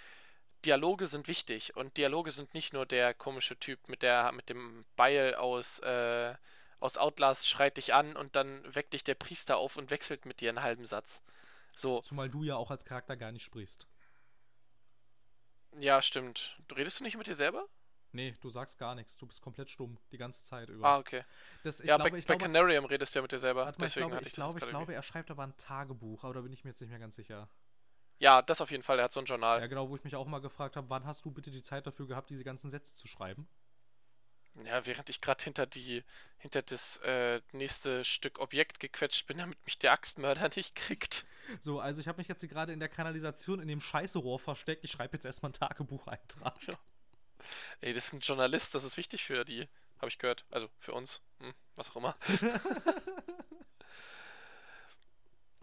Dialoge 0.64 1.06
sind 1.06 1.28
wichtig 1.28 1.76
und 1.76 1.96
Dialoge 1.96 2.30
sind 2.30 2.54
nicht 2.54 2.72
nur 2.72 2.86
der 2.86 3.14
komische 3.14 3.58
Typ 3.58 3.88
mit 3.88 4.02
der 4.02 4.32
mit 4.32 4.48
dem 4.48 4.84
Beil 4.96 5.34
aus 5.34 5.78
äh, 5.80 6.34
aus 6.80 6.96
Outlast 6.96 7.46
schreit 7.48 7.76
dich 7.76 7.94
an 7.94 8.16
und 8.16 8.36
dann 8.36 8.62
weckt 8.74 8.92
dich 8.94 9.04
der 9.04 9.14
Priester 9.14 9.58
auf 9.58 9.76
und 9.76 9.90
wechselt 9.90 10.26
mit 10.26 10.40
dir 10.40 10.50
einen 10.50 10.62
halben 10.62 10.84
Satz. 10.84 11.22
So. 11.76 12.00
Zumal 12.00 12.28
du 12.28 12.42
ja 12.42 12.56
auch 12.56 12.70
als 12.70 12.84
Charakter 12.84 13.16
gar 13.16 13.32
nicht 13.32 13.44
sprichst. 13.44 13.86
Ja, 15.78 16.02
stimmt. 16.02 16.58
Redest 16.74 17.00
du 17.00 17.04
nicht 17.04 17.16
mit 17.16 17.26
dir 17.26 17.34
selber? 17.34 17.66
Nee, 18.12 18.36
du 18.40 18.48
sagst 18.48 18.78
gar 18.78 18.94
nichts. 18.94 19.18
Du 19.18 19.26
bist 19.26 19.42
komplett 19.42 19.68
stumm 19.68 19.98
die 20.12 20.18
ganze 20.18 20.40
Zeit 20.40 20.68
über. 20.68 20.86
Ah, 20.86 20.98
okay. 20.98 21.24
Das, 21.64 21.80
ja, 21.80 21.96
glaube, 21.96 22.10
bei, 22.10 22.16
bei 22.16 22.20
glaube, 22.20 22.44
Canarium 22.44 22.84
redest 22.84 23.14
du 23.14 23.18
ja 23.18 23.22
mit 23.22 23.32
dir 23.32 23.40
selber. 23.40 23.64
mal, 23.64 23.72
Deswegen 23.72 23.86
ich 23.86 23.94
glaube, 23.94 24.20
ich, 24.20 24.26
ich, 24.28 24.32
glaube, 24.34 24.58
ich 24.60 24.68
glaube, 24.68 24.94
er 24.94 25.02
schreibt 25.02 25.30
aber 25.32 25.42
ein 25.42 25.56
Tagebuch, 25.56 26.22
aber 26.22 26.34
da 26.34 26.40
bin 26.42 26.52
ich 26.52 26.62
mir 26.62 26.70
jetzt 26.70 26.80
nicht 26.80 26.90
mehr 26.90 27.00
ganz 27.00 27.16
sicher. 27.16 27.48
Ja, 28.18 28.40
das 28.42 28.60
auf 28.60 28.70
jeden 28.70 28.84
Fall. 28.84 28.98
Er 28.98 29.04
hat 29.04 29.12
so 29.12 29.18
ein 29.18 29.26
Journal. 29.26 29.60
Ja, 29.60 29.66
genau, 29.66 29.88
wo 29.88 29.96
ich 29.96 30.04
mich 30.04 30.14
auch 30.14 30.26
mal 30.26 30.40
gefragt 30.40 30.76
habe, 30.76 30.88
wann 30.90 31.04
hast 31.04 31.24
du 31.24 31.32
bitte 31.32 31.50
die 31.50 31.62
Zeit 31.62 31.86
dafür 31.88 32.06
gehabt, 32.06 32.30
diese 32.30 32.44
ganzen 32.44 32.70
Sätze 32.70 32.94
zu 32.94 33.08
schreiben? 33.08 33.48
Ja, 34.64 34.86
während 34.86 35.10
ich 35.10 35.20
gerade 35.20 35.42
hinter 35.42 35.66
die 35.66 36.04
hinter 36.44 36.60
das 36.60 36.98
äh, 36.98 37.40
nächste 37.52 38.04
Stück 38.04 38.38
Objekt 38.38 38.78
gequetscht 38.78 39.26
bin, 39.26 39.38
damit 39.38 39.58
mich 39.64 39.78
der 39.78 39.92
Axtmörder 39.92 40.50
nicht 40.56 40.74
kriegt. 40.74 41.24
So, 41.62 41.80
also 41.80 42.02
ich 42.02 42.08
habe 42.08 42.18
mich 42.18 42.28
jetzt 42.28 42.40
hier 42.40 42.50
gerade 42.50 42.72
in 42.72 42.80
der 42.80 42.90
Kanalisation 42.90 43.60
in 43.60 43.68
dem 43.68 43.80
Scheißerohr 43.80 44.38
versteckt. 44.38 44.84
Ich 44.84 44.90
schreibe 44.90 45.16
jetzt 45.16 45.24
erstmal 45.24 45.48
einen 45.48 45.54
Tagebucheintrag. 45.54 46.54
Ja. 46.66 46.78
Ey, 47.80 47.94
das 47.94 48.06
ist 48.06 48.12
ein 48.12 48.20
Journalist, 48.20 48.74
das 48.74 48.84
ist 48.84 48.98
wichtig 48.98 49.24
für 49.24 49.44
die, 49.46 49.68
habe 49.98 50.08
ich 50.08 50.18
gehört. 50.18 50.44
Also 50.50 50.68
für 50.80 50.92
uns, 50.92 51.22
hm, 51.40 51.54
was 51.76 51.90
auch 51.90 51.96
immer. 51.96 52.16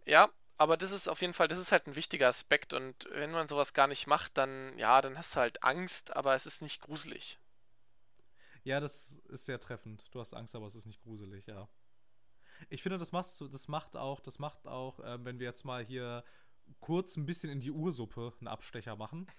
ja, 0.06 0.30
aber 0.58 0.78
das 0.78 0.92
ist 0.92 1.08
auf 1.08 1.22
jeden 1.22 1.34
Fall, 1.34 1.48
das 1.48 1.60
ist 1.60 1.72
halt 1.72 1.88
ein 1.88 1.96
wichtiger 1.96 2.28
Aspekt 2.28 2.74
und 2.74 3.08
wenn 3.12 3.32
man 3.32 3.48
sowas 3.48 3.74
gar 3.74 3.88
nicht 3.88 4.08
macht, 4.08 4.38
dann 4.38 4.78
ja, 4.78 5.02
dann 5.02 5.18
hast 5.18 5.36
du 5.36 5.40
halt 5.40 5.64
Angst, 5.64 6.16
aber 6.16 6.34
es 6.34 6.46
ist 6.48 6.62
nicht 6.62 6.82
gruselig. 6.82 7.40
Ja, 8.64 8.80
das 8.80 9.20
ist 9.30 9.46
sehr 9.46 9.60
treffend. 9.60 10.14
Du 10.14 10.20
hast 10.20 10.34
Angst, 10.34 10.56
aber 10.56 10.68
es 10.68 10.76
ist 10.76 10.86
nicht 10.86 11.02
gruselig, 11.02 11.48
ja. 11.48 11.68
Ich 12.70 12.84
finde, 12.84 12.98
das 12.98 13.12
machst 13.12 13.40
du, 13.42 13.48
das 13.48 13.68
macht 13.68 13.96
auch, 13.96 14.20
das 14.20 14.38
macht 14.38 14.68
auch, 14.68 15.00
ähm, 15.04 15.26
wenn 15.26 15.40
wir 15.40 15.48
jetzt 15.48 15.66
mal 15.66 15.84
hier 15.84 16.24
kurz 16.80 17.18
ein 17.18 17.26
bisschen 17.26 17.50
in 17.50 17.60
die 17.60 17.72
Ursuppe 17.72 18.34
einen 18.40 18.48
Abstecher 18.48 18.96
machen. 18.96 19.28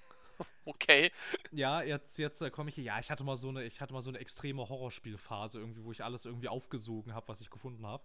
Okay. 0.64 1.12
Ja, 1.52 1.82
jetzt, 1.82 2.18
jetzt 2.18 2.40
äh, 2.40 2.50
komme 2.50 2.70
ich 2.70 2.74
hier. 2.74 2.84
Ja, 2.84 2.98
ich 2.98 3.10
hatte 3.12 3.22
mal 3.22 3.36
so 3.36 3.50
eine, 3.50 3.64
ich 3.64 3.80
hatte 3.80 3.92
mal 3.92 4.00
so 4.00 4.10
eine 4.10 4.18
extreme 4.18 4.68
Horrorspielphase 4.68 5.60
irgendwie, 5.60 5.84
wo 5.84 5.92
ich 5.92 6.02
alles 6.02 6.24
irgendwie 6.24 6.48
aufgesogen 6.48 7.14
habe, 7.14 7.28
was 7.28 7.40
ich 7.40 7.50
gefunden 7.50 7.86
habe. 7.86 8.02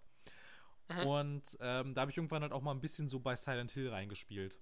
Mhm. 0.90 1.00
Und 1.08 1.58
ähm, 1.62 1.96
da 1.96 2.02
habe 2.02 2.12
ich 2.12 2.18
irgendwann 2.18 2.44
halt 2.44 2.52
auch 2.52 2.62
mal 2.62 2.72
ein 2.72 2.82
bisschen 2.82 3.10
so 3.10 3.20
bei 3.20 3.36
Silent 3.36 3.72
Hill 3.72 3.90
reingespielt. 3.90 4.60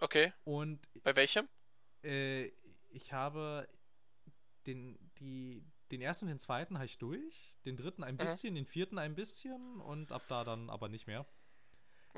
Okay. 0.00 0.32
Und 0.44 0.88
Bei 1.04 1.14
welchem? 1.14 1.48
äh, 2.02 2.46
ich 2.88 3.12
habe 3.12 3.68
den, 4.66 4.98
die, 5.18 5.64
den 5.90 6.00
ersten 6.00 6.26
und 6.26 6.30
den 6.30 6.38
zweiten 6.38 6.76
habe 6.76 6.86
ich 6.86 6.98
durch, 6.98 7.56
den 7.64 7.76
dritten 7.76 8.04
ein 8.04 8.18
bisschen, 8.18 8.54
den 8.54 8.66
vierten 8.66 8.98
ein 8.98 9.14
bisschen 9.14 9.80
und 9.80 10.12
ab 10.12 10.26
da 10.28 10.44
dann 10.44 10.70
aber 10.70 10.88
nicht 10.88 11.06
mehr. 11.06 11.26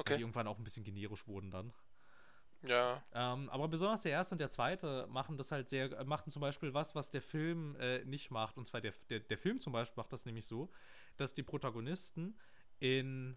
Weil 0.03 0.15
die 0.15 0.21
Okay. 0.21 0.21
irgendwann 0.21 0.47
auch 0.47 0.59
ein 0.59 0.65
bisschen 0.65 0.85
generisch 0.85 1.27
wurden 1.27 1.51
dann. 1.51 1.73
Ja. 2.63 3.03
Ähm, 3.13 3.49
aber 3.51 3.69
besonders 3.69 4.03
der 4.03 4.13
erste 4.13 4.35
und 4.35 4.41
der 4.41 4.51
zweite 4.51 5.07
machen 5.09 5.37
das 5.37 5.53
halt 5.53 5.69
sehr, 5.69 5.93
äh, 5.93 6.05
machen 6.05 6.31
zum 6.31 6.41
Beispiel 6.41 6.75
was, 6.75 6.95
was 6.95 7.11
der 7.11 7.23
Film 7.23 7.77
äh, 7.77 8.05
nicht 8.05 8.31
macht. 8.31 8.59
Und 8.59 8.67
zwar 8.67 8.81
der, 8.81 8.93
der, 9.11 9.21
der 9.21 9.39
Film 9.39 9.61
zum 9.61 9.73
Beispiel 9.73 10.01
macht 10.01 10.13
das 10.13 10.27
nämlich 10.27 10.47
so, 10.47 10.71
dass 11.17 11.35
die 11.35 11.43
Protagonisten 11.43 12.39
in 12.81 13.37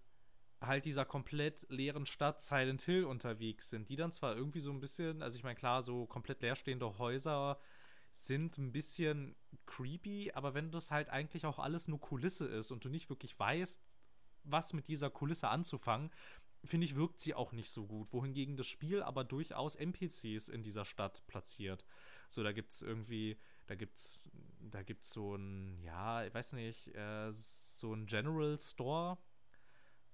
halt 0.59 0.85
dieser 0.85 1.05
komplett 1.05 1.65
leeren 1.69 2.05
Stadt 2.05 2.41
Silent 2.41 2.83
Hill 2.83 3.05
unterwegs 3.05 3.69
sind, 3.69 3.89
die 3.89 3.95
dann 3.95 4.11
zwar 4.11 4.35
irgendwie 4.35 4.59
so 4.59 4.71
ein 4.71 4.79
bisschen, 4.79 5.21
also 5.23 5.37
ich 5.37 5.43
meine, 5.43 5.55
klar, 5.55 5.81
so 5.81 6.05
komplett 6.05 6.41
leerstehende 6.41 6.97
Häuser 6.99 7.59
sind 8.11 8.57
ein 8.57 8.71
bisschen 8.71 9.35
creepy, 9.65 10.31
aber 10.33 10.53
wenn 10.53 10.71
das 10.71 10.91
halt 10.91 11.09
eigentlich 11.09 11.45
auch 11.45 11.59
alles 11.59 11.87
nur 11.87 11.99
Kulisse 11.99 12.47
ist 12.47 12.71
und 12.71 12.83
du 12.85 12.89
nicht 12.89 13.09
wirklich 13.09 13.37
weißt, 13.39 13.81
was 14.43 14.73
mit 14.73 14.87
dieser 14.87 15.09
Kulisse 15.09 15.49
anzufangen, 15.49 16.11
finde 16.63 16.85
ich, 16.85 16.95
wirkt 16.95 17.19
sie 17.19 17.33
auch 17.33 17.51
nicht 17.53 17.69
so 17.69 17.87
gut. 17.87 18.11
Wohingegen 18.13 18.55
das 18.57 18.67
Spiel 18.67 19.01
aber 19.01 19.23
durchaus 19.23 19.75
NPCs 19.75 20.49
in 20.49 20.63
dieser 20.63 20.85
Stadt 20.85 21.25
platziert. 21.27 21.85
So, 22.27 22.43
da 22.43 22.51
gibt's 22.51 22.81
irgendwie, 22.81 23.37
da 23.67 23.75
gibt's, 23.75 24.29
da 24.59 24.83
gibt's 24.83 25.11
so 25.11 25.35
ein, 25.35 25.81
ja, 25.83 26.23
ich 26.25 26.33
weiß 26.33 26.53
nicht, 26.53 26.93
äh, 26.95 27.31
so 27.31 27.93
ein 27.93 28.05
General 28.05 28.59
Store. 28.59 29.17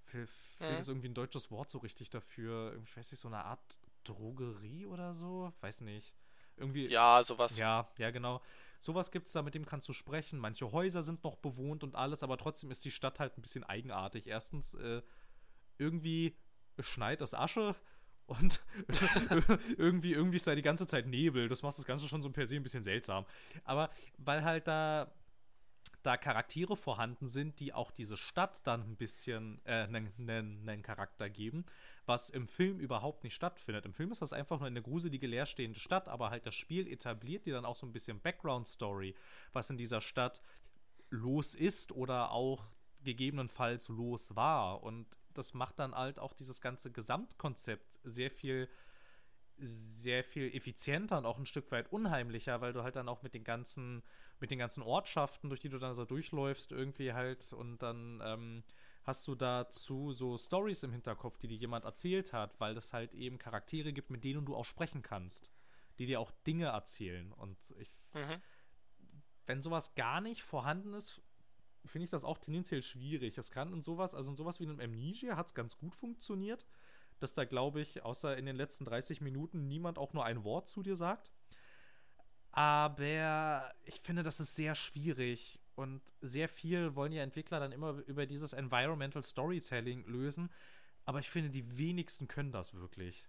Fehlt 0.06 0.30
Mhm. 0.72 0.78
ist 0.80 0.88
irgendwie 0.88 1.10
ein 1.10 1.14
deutsches 1.14 1.52
Wort 1.52 1.70
so 1.70 1.80
richtig 1.80 2.10
dafür. 2.10 2.80
Ich 2.86 2.96
weiß 2.96 3.12
nicht, 3.12 3.20
so 3.20 3.28
eine 3.28 3.44
Art 3.44 3.80
Drogerie 4.06 4.86
oder 4.86 5.14
so? 5.14 5.52
Weiß 5.60 5.82
nicht. 5.82 6.16
Irgendwie. 6.58 6.88
Ja, 6.88 7.24
sowas. 7.24 7.58
Ja, 7.58 7.88
ja, 7.98 8.12
genau. 8.12 8.42
Sowas 8.80 9.12
gibt's 9.12 9.32
da, 9.32 9.42
mit 9.42 9.56
dem 9.56 9.66
kannst 9.66 9.88
du 9.90 9.94
sprechen. 9.94 10.40
Manche 10.40 10.72
Häuser 10.72 11.02
sind 11.02 11.24
noch 11.24 11.36
bewohnt 11.36 11.84
und 11.84 11.96
alles, 11.96 12.24
aber 12.24 12.38
trotzdem 12.38 12.70
ist 12.72 12.86
die 12.86 12.92
Stadt 12.92 13.20
halt 13.20 13.38
ein 13.38 13.42
bisschen 13.42 13.64
eigenartig. 13.64 14.28
Erstens, 14.28 14.76
äh, 14.76 15.02
irgendwie 15.78 16.38
schneit 16.80 17.22
es 17.22 17.34
Asche 17.34 17.76
und 18.28 18.62
irgendwie, 19.78 20.14
irgendwie 20.14 20.38
ist 20.38 20.48
da 20.48 20.54
die 20.56 20.62
ganze 20.62 20.86
Zeit 20.86 21.08
Nebel. 21.08 21.48
Das 21.50 21.64
macht 21.64 21.78
das 21.78 21.86
Ganze 21.86 22.08
schon 22.08 22.22
so 22.22 22.30
per 22.30 22.46
se 22.46 22.56
ein 22.56 22.64
bisschen 22.64 22.84
seltsam. 22.84 23.26
Aber 23.64 23.90
weil 24.18 24.44
halt 24.44 24.68
da, 24.68 25.12
da 26.08 26.16
Charaktere 26.16 26.78
vorhanden 26.78 27.28
sind, 27.28 27.60
die 27.60 27.74
auch 27.74 27.92
diese 27.92 28.16
Stadt 28.16 28.66
dann 28.66 28.82
ein 28.82 28.96
bisschen 28.96 29.60
äh, 29.66 29.84
einen, 29.84 30.14
einen, 30.18 30.70
einen 30.70 30.82
Charakter 30.82 31.30
geben, 31.30 31.66
was 32.06 32.30
im 32.30 32.48
Film 32.48 32.80
überhaupt 32.80 33.26
nicht 33.26 33.36
stattfindet. 33.36 33.86
Im 33.86 33.94
Film 33.94 34.14
ist 34.14 34.22
das 34.22 34.32
einfach 34.32 34.60
nur 34.60 34.68
eine 34.68 34.82
gruselige, 34.82 35.28
leerstehende 35.28 35.78
Stadt, 35.78 36.08
aber 36.08 36.30
halt 36.30 36.46
das 36.46 36.56
Spiel 36.56 36.88
etabliert 36.88 37.46
dir 37.46 37.56
dann 37.56 37.66
auch 37.66 37.76
so 37.76 37.86
ein 37.86 37.92
bisschen 37.92 38.22
Background-Story, 38.22 39.16
was 39.52 39.70
in 39.70 39.76
dieser 39.76 40.00
Stadt 40.00 40.42
los 41.10 41.54
ist 41.54 41.92
oder 41.92 42.32
auch 42.32 42.64
gegebenenfalls 43.04 43.90
los 43.90 44.34
war. 44.34 44.84
Und 44.84 45.08
das 45.34 45.54
macht 45.54 45.78
dann 45.80 45.94
halt 45.94 46.20
auch 46.20 46.34
dieses 46.34 46.62
ganze 46.62 46.90
Gesamtkonzept 46.90 48.00
sehr 48.06 48.32
viel, 48.32 48.70
sehr 49.58 50.24
viel 50.24 50.56
effizienter 50.56 51.18
und 51.18 51.26
auch 51.26 51.38
ein 51.38 51.46
Stück 51.46 51.70
weit 51.72 51.92
unheimlicher, 51.92 52.62
weil 52.62 52.72
du 52.72 52.84
halt 52.84 52.96
dann 52.96 53.10
auch 53.10 53.24
mit 53.24 53.34
den 53.34 53.44
ganzen, 53.44 54.04
mit 54.40 54.52
den 54.52 54.60
ganzen 54.60 54.84
Ortschaften, 54.84 55.50
durch 55.50 55.62
die 55.62 55.70
du 55.70 55.80
dann 55.80 55.96
so 55.96 56.06
durchläufst, 56.06 56.72
irgendwie 56.72 57.14
halt 57.14 57.54
und 57.54 57.80
dann 57.80 58.22
ähm, 58.24 58.64
hast 59.04 59.28
du 59.28 59.36
dazu 59.36 60.12
so 60.12 60.38
Stories 60.38 60.84
im 60.84 60.92
Hinterkopf, 60.92 61.38
die 61.38 61.48
dir 61.48 61.58
jemand 61.58 61.86
erzählt 61.86 62.34
hat, 62.34 62.60
weil 62.60 62.78
es 62.78 62.94
halt 62.94 63.14
eben 63.14 63.38
Charaktere 63.38 63.94
gibt, 63.94 64.10
mit 64.10 64.24
denen 64.24 64.46
du 64.46 64.56
auch 64.56 64.66
sprechen 64.66 65.02
kannst, 65.02 65.50
die 65.98 66.06
dir 66.06 66.20
auch 66.20 66.32
Dinge 66.46 66.66
erzählen. 66.66 67.32
Und 67.32 67.58
ich 67.80 67.92
Mhm. 68.14 68.42
wenn 69.46 69.62
sowas 69.62 69.96
gar 69.96 70.22
nicht 70.22 70.44
vorhanden 70.44 70.94
ist, 70.94 71.22
finde 71.86 72.06
ich 72.06 72.12
das 72.12 72.26
auch 72.26 72.38
tendenziell 72.38 72.82
schwierig. 72.82 73.38
Es 73.38 73.52
kann 73.52 73.72
in 73.74 73.82
sowas, 73.82 74.14
also 74.14 74.32
in 74.32 74.36
sowas 74.36 74.60
wie 74.60 74.66
einem 74.66 74.80
Amnesia 74.80 75.38
hat 75.38 75.48
es 75.48 75.54
ganz 75.54 75.78
gut 75.78 75.96
funktioniert, 75.96 76.66
dass 77.20 77.34
da, 77.34 77.46
glaube 77.46 77.82
ich, 77.82 78.04
außer 78.04 78.38
in 78.38 78.46
den 78.46 78.56
letzten 78.56 78.86
30 78.86 79.22
Minuten 79.22 79.68
niemand 79.68 79.98
auch 79.98 80.14
nur 80.14 80.26
ein 80.26 80.44
Wort 80.44 80.68
zu 80.68 80.84
dir 80.84 80.96
sagt. 80.96 81.32
Aber 82.58 83.72
ich 83.86 84.02
finde, 84.02 84.24
das 84.24 84.40
ist 84.40 84.56
sehr 84.56 84.74
schwierig 84.74 85.60
und 85.76 86.02
sehr 86.22 86.50
viel 86.50 86.96
wollen 86.96 87.12
ja 87.12 87.22
Entwickler 87.22 87.60
dann 87.60 87.72
immer 87.72 87.92
über 88.08 88.26
dieses 88.26 88.52
Environmental 88.54 89.22
Storytelling 89.22 90.04
lösen. 90.08 90.52
Aber 91.06 91.20
ich 91.20 91.30
finde, 91.30 91.52
die 91.52 91.78
wenigsten 91.78 92.28
können 92.28 92.52
das 92.52 92.74
wirklich. 92.74 93.28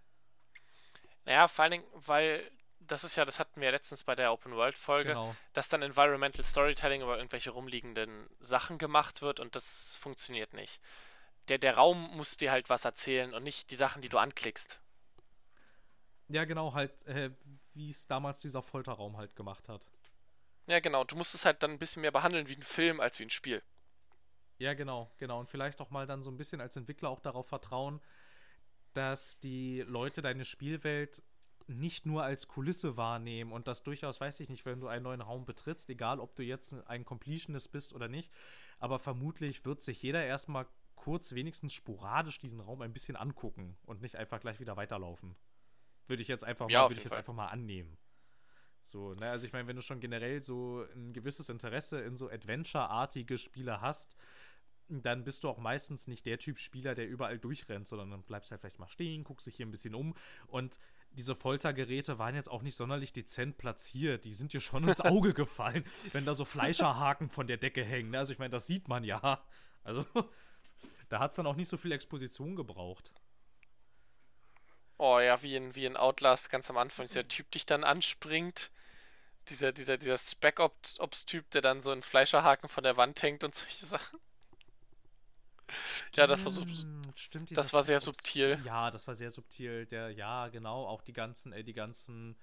Naja, 1.25 1.47
vor 1.47 1.61
allen 1.61 1.73
Dingen, 1.73 1.85
weil 1.93 2.49
das 2.79 3.03
ist 3.03 3.17
ja, 3.17 3.23
das 3.23 3.37
hatten 3.37 3.61
wir 3.61 3.67
ja 3.67 3.71
letztens 3.71 4.03
bei 4.03 4.15
der 4.15 4.33
Open 4.33 4.53
World 4.55 4.75
Folge, 4.75 5.09
Genau. 5.09 5.35
dass 5.53 5.69
dann 5.69 5.83
Environmental 5.83 6.43
Storytelling 6.43 7.03
über 7.03 7.17
irgendwelche 7.17 7.51
rumliegenden 7.51 8.27
Sachen 8.39 8.79
gemacht 8.79 9.21
wird 9.21 9.39
und 9.39 9.55
das 9.55 9.95
funktioniert 9.97 10.53
nicht. 10.55 10.81
Der, 11.49 11.59
der 11.59 11.75
Raum 11.75 12.17
muss 12.17 12.35
dir 12.35 12.51
halt 12.51 12.67
was 12.69 12.83
erzählen 12.83 13.35
und 13.35 13.43
nicht 13.43 13.69
die 13.69 13.75
Sachen, 13.75 14.01
die 14.01 14.09
du 14.09 14.17
anklickst. 14.17 14.79
Ja, 16.29 16.45
genau, 16.45 16.73
halt, 16.73 17.05
äh, 17.05 17.29
wie 17.79 17.89
es 17.89 18.07
damals 18.07 18.41
dieser 18.41 18.61
Folterraum 18.61 19.15
halt 19.15 19.37
gemacht 19.37 19.69
hat. 19.69 19.89
Ja, 20.67 20.81
genau. 20.81 21.05
Du 21.05 21.15
musst 21.15 21.33
es 21.33 21.45
halt 21.45 21.63
dann 21.63 21.71
ein 21.71 21.79
bisschen 21.79 22.01
mehr 22.01 22.11
behandeln 22.11 22.47
wie 22.49 22.55
ein 22.55 22.61
Film 22.61 22.99
als 22.99 23.17
wie 23.19 23.23
ein 23.23 23.29
Spiel. 23.29 23.63
Ja, 24.57 24.73
genau, 24.73 25.09
genau. 25.17 25.39
Und 25.39 25.49
vielleicht 25.49 25.79
auch 25.79 25.89
mal 25.89 26.05
dann 26.05 26.21
so 26.21 26.29
ein 26.29 26.35
bisschen 26.35 26.59
als 26.59 26.75
Entwickler 26.75 27.09
auch 27.09 27.21
darauf 27.21 27.47
vertrauen, 27.47 28.01
dass 28.93 29.39
die 29.39 29.79
Leute 29.87 30.21
deine 30.21 30.43
Spielwelt 30.43 31.23
nicht 31.67 32.05
nur 32.05 32.23
als 32.23 32.49
Kulisse 32.49 32.97
wahrnehmen 32.97 33.53
und 33.53 33.67
das 33.67 33.83
durchaus, 33.83 34.19
weiß 34.19 34.41
ich 34.41 34.49
nicht, 34.49 34.65
wenn 34.65 34.81
du 34.81 34.87
einen 34.87 35.03
neuen 35.03 35.21
Raum 35.21 35.45
betrittst, 35.45 35.89
egal 35.89 36.19
ob 36.19 36.35
du 36.35 36.43
jetzt 36.43 36.73
ein 36.87 37.05
Completionist 37.05 37.71
bist 37.71 37.93
oder 37.93 38.09
nicht, 38.09 38.31
aber 38.79 38.99
vermutlich 38.99 39.63
wird 39.65 39.81
sich 39.81 40.01
jeder 40.01 40.25
erstmal 40.25 40.67
kurz, 40.95 41.33
wenigstens 41.33 41.73
sporadisch 41.73 42.39
diesen 42.39 42.59
Raum 42.59 42.81
ein 42.81 42.91
bisschen 42.91 43.15
angucken 43.15 43.77
und 43.85 44.01
nicht 44.01 44.17
einfach 44.17 44.41
gleich 44.41 44.59
wieder 44.59 44.75
weiterlaufen. 44.75 45.35
Würde 46.09 46.21
ich 46.21 46.27
jetzt 46.27 46.43
einfach 46.43 46.67
mal, 46.67 46.89
würde 46.89 46.95
ich 46.95 47.03
jetzt 47.03 47.15
einfach 47.15 47.33
mal 47.33 47.47
annehmen. 47.47 47.97
So, 48.83 49.13
ne, 49.13 49.29
also 49.29 49.45
ich 49.45 49.53
meine, 49.53 49.67
wenn 49.67 49.75
du 49.75 49.81
schon 49.81 49.99
generell 49.99 50.41
so 50.41 50.83
ein 50.95 51.13
gewisses 51.13 51.49
Interesse 51.49 52.01
in 52.01 52.17
so 52.17 52.29
Adventure-artige 52.29 53.37
Spiele 53.37 53.81
hast, 53.81 54.15
dann 54.89 55.23
bist 55.23 55.43
du 55.43 55.49
auch 55.49 55.59
meistens 55.59 56.07
nicht 56.07 56.25
der 56.25 56.39
Typ 56.39 56.57
Spieler, 56.57 56.95
der 56.95 57.07
überall 57.07 57.37
durchrennt, 57.37 57.87
sondern 57.87 58.09
dann 58.09 58.23
bleibst 58.23 58.49
halt 58.49 58.61
vielleicht 58.61 58.79
mal 58.79 58.87
stehen, 58.87 59.23
guckst 59.23 59.45
dich 59.45 59.55
hier 59.55 59.67
ein 59.67 59.71
bisschen 59.71 59.93
um 59.93 60.15
und 60.47 60.79
diese 61.11 61.35
Foltergeräte 61.35 62.19
waren 62.19 62.35
jetzt 62.35 62.49
auch 62.49 62.61
nicht 62.61 62.75
sonderlich 62.75 63.13
dezent 63.13 63.57
platziert. 63.57 64.25
Die 64.25 64.33
sind 64.33 64.53
dir 64.53 64.61
schon 64.61 64.87
ins 64.87 65.01
Auge 65.01 65.33
gefallen, 65.33 65.83
wenn 66.11 66.25
da 66.25 66.33
so 66.33 66.45
Fleischerhaken 66.45 67.29
von 67.29 67.47
der 67.47 67.57
Decke 67.57 67.83
hängen. 67.83 68.15
Also 68.15 68.31
ich 68.33 68.39
meine, 68.39 68.51
das 68.51 68.67
sieht 68.67 68.87
man 68.87 69.03
ja. 69.03 69.43
Also 69.83 70.05
da 71.09 71.19
hat 71.19 71.31
es 71.31 71.37
dann 71.37 71.47
auch 71.47 71.55
nicht 71.55 71.67
so 71.67 71.77
viel 71.77 71.91
Exposition 71.91 72.55
gebraucht. 72.55 73.13
Oh 74.99 75.17
ja, 75.17 75.41
wie 75.41 75.55
in, 75.55 75.75
wie 75.75 75.85
in 75.85 75.95
Outlast 75.95 76.49
ganz 76.49 76.69
am 76.69 76.75
Anfang, 76.75 77.07
dieser 77.07 77.25
Typ 77.25 77.49
dich 77.51 77.65
dann 77.65 77.85
anspringt. 77.85 78.69
Dieser, 79.47 79.71
dieser, 79.71 79.97
dieser 79.97 80.17
Spec-Ops-Typ, 80.17 81.49
der 81.51 81.61
dann 81.61 81.81
so 81.81 81.91
einen 81.91 82.03
Fleischerhaken 82.03 82.67
von 82.67 82.83
der 82.83 82.97
Wand 82.97 83.21
hängt 83.23 83.45
und 83.45 83.55
solche 83.55 83.85
Sachen. 83.85 84.19
Stimmt, 85.69 86.17
ja, 86.17 86.27
das 86.27 86.43
war, 86.43 86.51
sub 86.51 86.67
stimmt, 87.15 87.57
das 87.57 87.71
war 87.71 87.83
sehr 87.83 88.01
subtil. 88.01 88.61
Ja, 88.65 88.91
das 88.91 89.07
war 89.07 89.15
sehr 89.15 89.29
subtil. 89.29 89.85
Der, 89.85 90.09
ja, 90.11 90.49
genau, 90.49 90.85
auch 90.85 91.01
die 91.01 91.13
ganzen, 91.13 91.53
äh, 91.53 91.63
die 91.63 91.73
ganzen, 91.73 92.35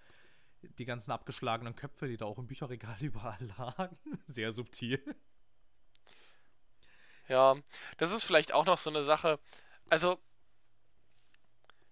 die 0.62 0.86
ganzen 0.86 1.10
abgeschlagenen 1.10 1.76
Köpfe, 1.76 2.08
die 2.08 2.16
da 2.16 2.24
auch 2.24 2.38
im 2.38 2.46
Bücherregal 2.46 2.96
überall 3.00 3.52
lagen. 3.58 3.98
Sehr 4.24 4.50
subtil. 4.50 5.02
Ja, 7.28 7.56
das 7.98 8.12
ist 8.12 8.24
vielleicht 8.24 8.52
auch 8.52 8.64
noch 8.64 8.78
so 8.78 8.88
eine 8.88 9.02
Sache. 9.02 9.38
Also, 9.90 10.18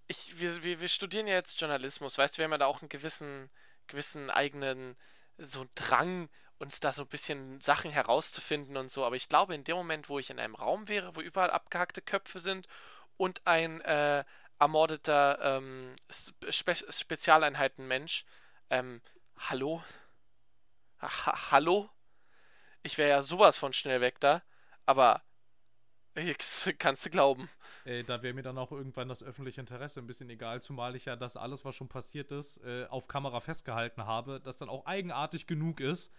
ich, 0.06 0.38
wir, 0.38 0.62
wir, 0.62 0.80
wir 0.80 0.88
studieren 0.88 1.26
ja 1.26 1.34
jetzt 1.34 1.60
Journalismus, 1.60 2.18
weißt 2.18 2.34
du, 2.34 2.38
wir 2.38 2.44
haben 2.44 2.52
ja 2.52 2.58
da 2.58 2.66
auch 2.66 2.82
einen 2.82 2.88
gewissen, 2.88 3.50
gewissen 3.86 4.30
eigenen 4.30 4.96
so 5.38 5.66
Drang, 5.74 6.28
uns 6.58 6.80
da 6.80 6.92
so 6.92 7.02
ein 7.02 7.08
bisschen 7.08 7.60
Sachen 7.60 7.90
herauszufinden 7.90 8.76
und 8.76 8.90
so. 8.90 9.04
Aber 9.04 9.16
ich 9.16 9.28
glaube, 9.28 9.54
in 9.54 9.64
dem 9.64 9.76
Moment, 9.76 10.08
wo 10.08 10.18
ich 10.18 10.30
in 10.30 10.38
einem 10.38 10.54
Raum 10.54 10.88
wäre, 10.88 11.16
wo 11.16 11.20
überall 11.20 11.50
abgehackte 11.50 12.02
Köpfe 12.02 12.38
sind 12.38 12.68
und 13.16 13.40
ein 13.46 13.80
äh, 13.82 14.24
ermordeter 14.58 15.38
ähm, 15.58 15.96
Spe 16.48 16.74
Spezialeinheitenmensch, 16.74 18.24
ähm, 18.70 19.02
hallo? 19.36 19.82
Ha 21.00 21.50
hallo? 21.50 21.90
Ich 22.82 22.98
wäre 22.98 23.10
ja 23.10 23.22
sowas 23.22 23.58
von 23.58 23.72
schnell 23.72 24.00
weg 24.00 24.20
da, 24.20 24.42
aber 24.86 25.22
kannst 26.78 27.06
du 27.06 27.10
glauben. 27.10 27.48
Ey, 27.84 28.04
da 28.04 28.22
wäre 28.22 28.34
mir 28.34 28.42
dann 28.42 28.58
auch 28.58 28.72
irgendwann 28.72 29.08
das 29.08 29.22
öffentliche 29.22 29.60
Interesse 29.60 30.00
ein 30.00 30.06
bisschen 30.06 30.30
egal, 30.30 30.62
zumal 30.62 30.96
ich 30.96 31.04
ja 31.04 31.16
das 31.16 31.36
alles, 31.36 31.64
was 31.64 31.74
schon 31.74 31.88
passiert 31.88 32.32
ist, 32.32 32.58
äh, 32.64 32.86
auf 32.86 33.08
Kamera 33.08 33.40
festgehalten 33.40 34.06
habe, 34.06 34.40
das 34.40 34.56
dann 34.56 34.68
auch 34.68 34.86
eigenartig 34.86 35.46
genug 35.46 35.80
ist, 35.80 36.12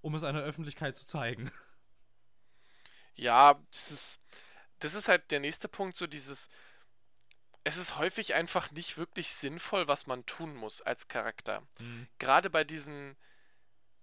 um 0.00 0.14
es 0.14 0.24
einer 0.24 0.40
Öffentlichkeit 0.40 0.96
zu 0.96 1.06
zeigen. 1.06 1.50
Ja, 3.16 3.60
das 3.72 3.90
ist, 3.90 4.20
das 4.78 4.94
ist 4.94 5.08
halt 5.08 5.30
der 5.30 5.40
nächste 5.40 5.68
Punkt, 5.68 5.94
so 5.94 6.06
dieses, 6.06 6.48
es 7.64 7.76
ist 7.76 7.98
häufig 7.98 8.34
einfach 8.34 8.70
nicht 8.70 8.96
wirklich 8.96 9.32
sinnvoll, 9.32 9.88
was 9.88 10.06
man 10.06 10.24
tun 10.24 10.54
muss 10.56 10.80
als 10.80 11.06
Charakter. 11.08 11.62
Mhm. 11.80 12.06
Gerade 12.18 12.48
bei 12.48 12.64
diesen, 12.64 13.16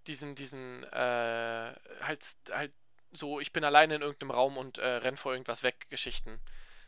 diesen, 0.06 0.36
diesen, 0.36 0.84
äh, 0.84 1.74
halt, 2.00 2.24
halt 2.50 2.72
so, 3.12 3.40
ich 3.40 3.52
bin 3.52 3.64
alleine 3.64 3.96
in 3.96 4.02
irgendeinem 4.02 4.30
Raum 4.32 4.56
und 4.56 4.78
äh, 4.78 4.86
renn 4.86 5.16
vor 5.16 5.32
irgendwas 5.32 5.62
weg, 5.62 5.86
Geschichten. 5.90 6.40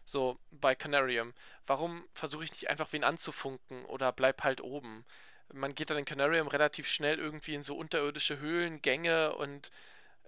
So, 0.05 0.39
bei 0.51 0.75
Canarium. 0.75 1.35
Warum 1.67 2.05
versuche 2.15 2.45
ich 2.45 2.53
nicht 2.53 2.69
einfach 2.69 2.93
wen 2.93 3.05
anzufunken 3.05 3.85
oder 3.87 4.13
bleib 4.13 4.43
halt 4.43 4.61
oben? 4.61 5.05
man 5.53 5.75
geht 5.75 5.91
dann 5.91 5.99
in 5.99 6.05
Canarium 6.05 6.49
relativ 6.49 6.89
schnell 6.89 7.19
irgendwie 7.19 7.55
in 7.55 7.63
so 7.63 7.77
unterirdische 7.77 8.39
Höhlen, 8.39 8.83
Gänge 8.83 9.35
und 9.37 9.71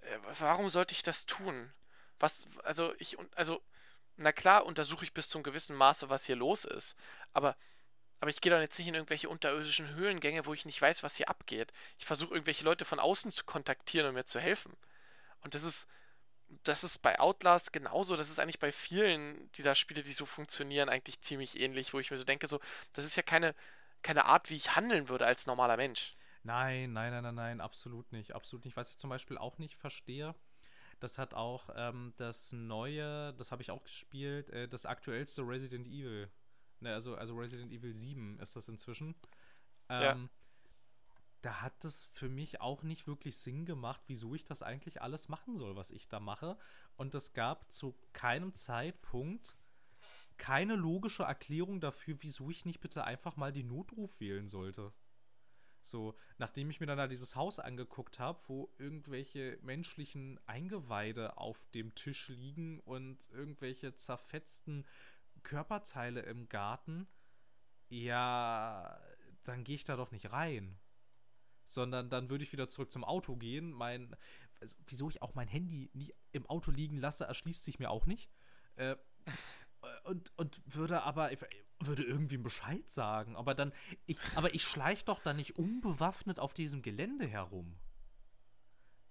äh, 0.01 0.17
warum 0.39 0.69
sollte 0.69 0.93
ich 0.93 1.03
das 1.03 1.25
tun? 1.25 1.71
Was, 2.19 2.47
also 2.63 2.93
ich, 2.99 3.17
also, 3.35 3.61
na 4.17 4.31
klar, 4.31 4.65
untersuche 4.65 5.05
ich 5.05 5.13
bis 5.13 5.29
zum 5.29 5.43
gewissen 5.43 5.75
Maße, 5.75 6.09
was 6.09 6.25
hier 6.25 6.35
los 6.35 6.65
ist, 6.65 6.95
aber, 7.33 7.55
aber 8.19 8.29
ich 8.29 8.41
gehe 8.41 8.51
dann 8.51 8.61
jetzt 8.61 8.77
nicht 8.77 8.87
in 8.87 8.95
irgendwelche 8.95 9.29
unterirdischen 9.29 9.95
Höhlengänge, 9.95 10.45
wo 10.45 10.53
ich 10.53 10.65
nicht 10.65 10.81
weiß, 10.81 11.03
was 11.03 11.15
hier 11.15 11.29
abgeht. 11.29 11.73
Ich 11.97 12.05
versuche 12.05 12.33
irgendwelche 12.33 12.63
Leute 12.63 12.85
von 12.85 12.99
außen 12.99 13.31
zu 13.31 13.43
kontaktieren 13.45 14.07
und 14.07 14.15
mir 14.15 14.25
zu 14.25 14.39
helfen. 14.39 14.75
Und 15.43 15.55
das 15.55 15.63
ist, 15.63 15.87
das 16.63 16.83
ist 16.83 17.01
bei 17.01 17.19
Outlast 17.19 17.73
genauso, 17.73 18.15
das 18.15 18.29
ist 18.29 18.39
eigentlich 18.39 18.59
bei 18.59 18.71
vielen 18.71 19.51
dieser 19.53 19.75
Spiele, 19.75 20.03
die 20.03 20.13
so 20.13 20.25
funktionieren, 20.25 20.89
eigentlich 20.89 21.21
ziemlich 21.21 21.59
ähnlich, 21.59 21.93
wo 21.93 21.99
ich 21.99 22.11
mir 22.11 22.17
so 22.17 22.23
denke, 22.23 22.47
so, 22.47 22.59
das 22.93 23.05
ist 23.05 23.15
ja 23.15 23.23
keine, 23.23 23.55
keine 24.01 24.25
Art, 24.25 24.49
wie 24.49 24.55
ich 24.55 24.75
handeln 24.75 25.09
würde 25.09 25.25
als 25.25 25.45
normaler 25.45 25.77
Mensch. 25.77 26.11
Nein, 26.43 26.91
nein, 26.93 27.11
nein, 27.11 27.23
nein, 27.23 27.35
nein, 27.35 27.61
absolut 27.61 28.11
nicht. 28.11 28.35
Absolut 28.35 28.65
nicht. 28.65 28.75
Was 28.75 28.89
ich 28.89 28.97
zum 28.97 29.09
Beispiel 29.09 29.37
auch 29.37 29.57
nicht 29.57 29.75
verstehe, 29.75 30.35
das 30.99 31.17
hat 31.17 31.33
auch 31.33 31.69
ähm, 31.75 32.13
das 32.17 32.51
neue, 32.51 33.33
das 33.33 33.51
habe 33.51 33.61
ich 33.61 33.71
auch 33.71 33.83
gespielt, 33.83 34.49
äh, 34.49 34.67
das 34.67 34.85
aktuellste 34.85 35.41
Resident 35.41 35.87
Evil. 35.87 36.29
Ne, 36.81 36.93
also, 36.93 37.15
also 37.15 37.35
Resident 37.35 37.71
Evil 37.71 37.93
7 37.93 38.39
ist 38.39 38.55
das 38.55 38.67
inzwischen. 38.67 39.15
Ähm, 39.89 40.01
ja. 40.01 40.29
Da 41.43 41.61
hat 41.61 41.83
es 41.83 42.05
für 42.05 42.29
mich 42.29 42.61
auch 42.61 42.83
nicht 42.83 43.05
wirklich 43.05 43.35
Sinn 43.35 43.65
gemacht, 43.65 44.01
wieso 44.07 44.33
ich 44.33 44.45
das 44.45 44.63
eigentlich 44.63 45.01
alles 45.01 45.27
machen 45.27 45.57
soll, 45.57 45.75
was 45.75 45.91
ich 45.91 46.07
da 46.07 46.21
mache. 46.21 46.57
Und 46.95 47.13
es 47.15 47.33
gab 47.33 47.69
zu 47.69 47.95
keinem 48.13 48.53
Zeitpunkt 48.53 49.57
keine 50.37 50.75
logische 50.75 51.23
Erklärung 51.23 51.81
dafür, 51.81 52.15
wieso 52.21 52.49
ich 52.49 52.63
nicht 52.63 52.79
bitte 52.79 53.03
einfach 53.03 53.35
mal 53.35 53.51
den 53.51 53.67
Notruf 53.67 54.21
wählen 54.21 54.47
sollte. 54.47 54.93
So, 55.81 56.15
nachdem 56.37 56.69
ich 56.69 56.79
mir 56.79 56.85
dann 56.85 56.97
da 56.97 57.07
dieses 57.07 57.35
Haus 57.35 57.59
angeguckt 57.59 58.19
habe, 58.19 58.39
wo 58.47 58.73
irgendwelche 58.77 59.59
menschlichen 59.61 60.39
Eingeweide 60.47 61.37
auf 61.37 61.65
dem 61.71 61.93
Tisch 61.93 62.29
liegen 62.29 62.79
und 62.79 63.29
irgendwelche 63.31 63.93
zerfetzten 63.93 64.85
Körperteile 65.43 66.21
im 66.21 66.47
Garten, 66.47 67.05
ja, 67.89 68.97
dann 69.43 69.65
gehe 69.65 69.75
ich 69.75 69.83
da 69.83 69.97
doch 69.97 70.11
nicht 70.11 70.31
rein. 70.31 70.79
Sondern 71.65 72.09
dann 72.09 72.29
würde 72.29 72.43
ich 72.43 72.51
wieder 72.51 72.67
zurück 72.67 72.91
zum 72.91 73.03
Auto 73.03 73.35
gehen. 73.35 73.71
Mein, 73.71 74.15
also, 74.59 74.75
wieso 74.87 75.09
ich 75.09 75.21
auch 75.21 75.35
mein 75.35 75.47
Handy 75.47 75.89
nie 75.93 76.13
im 76.31 76.45
Auto 76.47 76.71
liegen 76.71 76.97
lasse, 76.97 77.25
erschließt 77.25 77.63
sich 77.63 77.79
mir 77.79 77.89
auch 77.89 78.05
nicht. 78.05 78.29
Äh, 78.75 78.95
und, 80.03 80.31
und 80.37 80.61
würde 80.65 81.03
aber 81.03 81.31
würde 81.79 82.03
irgendwie 82.03 82.37
Bescheid 82.37 82.89
sagen, 82.89 83.35
aber 83.35 83.55
dann 83.55 83.73
ich 84.05 84.17
aber 84.35 84.53
ich 84.53 84.63
schleich 84.63 85.05
doch 85.05 85.19
da 85.19 85.33
nicht 85.33 85.57
unbewaffnet 85.57 86.39
auf 86.39 86.53
diesem 86.53 86.81
Gelände 86.81 87.27
herum. 87.27 87.75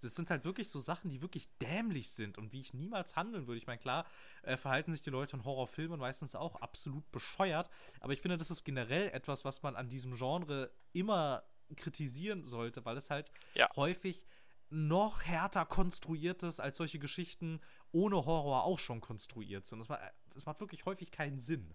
Das 0.00 0.16
sind 0.16 0.30
halt 0.30 0.44
wirklich 0.44 0.68
so 0.68 0.80
Sachen, 0.80 1.10
die 1.10 1.22
wirklich 1.22 1.48
dämlich 1.58 2.10
sind 2.10 2.36
und 2.36 2.52
wie 2.52 2.60
ich 2.60 2.74
niemals 2.74 3.14
handeln 3.14 3.46
würde. 3.46 3.58
Ich 3.58 3.68
meine, 3.68 3.78
klar, 3.78 4.04
äh, 4.42 4.56
verhalten 4.56 4.90
sich 4.90 5.02
die 5.02 5.10
Leute 5.10 5.36
in 5.36 5.44
Horrorfilmen 5.44 6.00
meistens 6.00 6.34
auch 6.34 6.56
absolut 6.56 7.08
bescheuert, 7.12 7.70
aber 8.00 8.12
ich 8.12 8.20
finde, 8.20 8.36
das 8.36 8.50
ist 8.50 8.64
generell 8.64 9.10
etwas, 9.10 9.44
was 9.44 9.62
man 9.62 9.76
an 9.76 9.88
diesem 9.88 10.16
Genre 10.16 10.72
immer 10.92 11.44
kritisieren 11.76 12.44
sollte, 12.44 12.84
weil 12.84 12.96
es 12.96 13.10
halt 13.10 13.30
ja. 13.54 13.68
häufig 13.76 14.24
noch 14.70 15.24
härter 15.24 15.66
konstruiert 15.66 16.42
ist, 16.42 16.60
als 16.60 16.78
solche 16.78 16.98
Geschichten 16.98 17.60
ohne 17.92 18.24
Horror 18.24 18.64
auch 18.64 18.78
schon 18.78 19.00
konstruiert 19.00 19.66
sind. 19.66 19.80
Das 19.80 19.88
macht, 19.88 20.00
das 20.32 20.46
macht 20.46 20.60
wirklich 20.60 20.86
häufig 20.86 21.10
keinen 21.10 21.38
Sinn. 21.38 21.74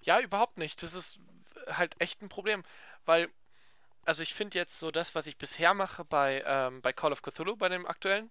Ja, 0.00 0.20
überhaupt 0.20 0.56
nicht. 0.56 0.82
Das 0.82 0.94
ist 0.94 1.18
halt 1.66 2.00
echt 2.00 2.22
ein 2.22 2.30
Problem, 2.30 2.64
weil, 3.04 3.28
also 4.04 4.22
ich 4.22 4.32
finde 4.32 4.58
jetzt 4.58 4.78
so 4.78 4.90
das, 4.90 5.14
was 5.14 5.26
ich 5.26 5.36
bisher 5.36 5.74
mache 5.74 6.04
bei, 6.04 6.42
ähm, 6.46 6.80
bei 6.80 6.92
Call 6.92 7.12
of 7.12 7.20
Cthulhu, 7.20 7.56
bei 7.56 7.68
dem 7.68 7.86
aktuellen, 7.86 8.30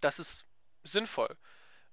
das 0.00 0.18
ist 0.18 0.44
sinnvoll. 0.84 1.36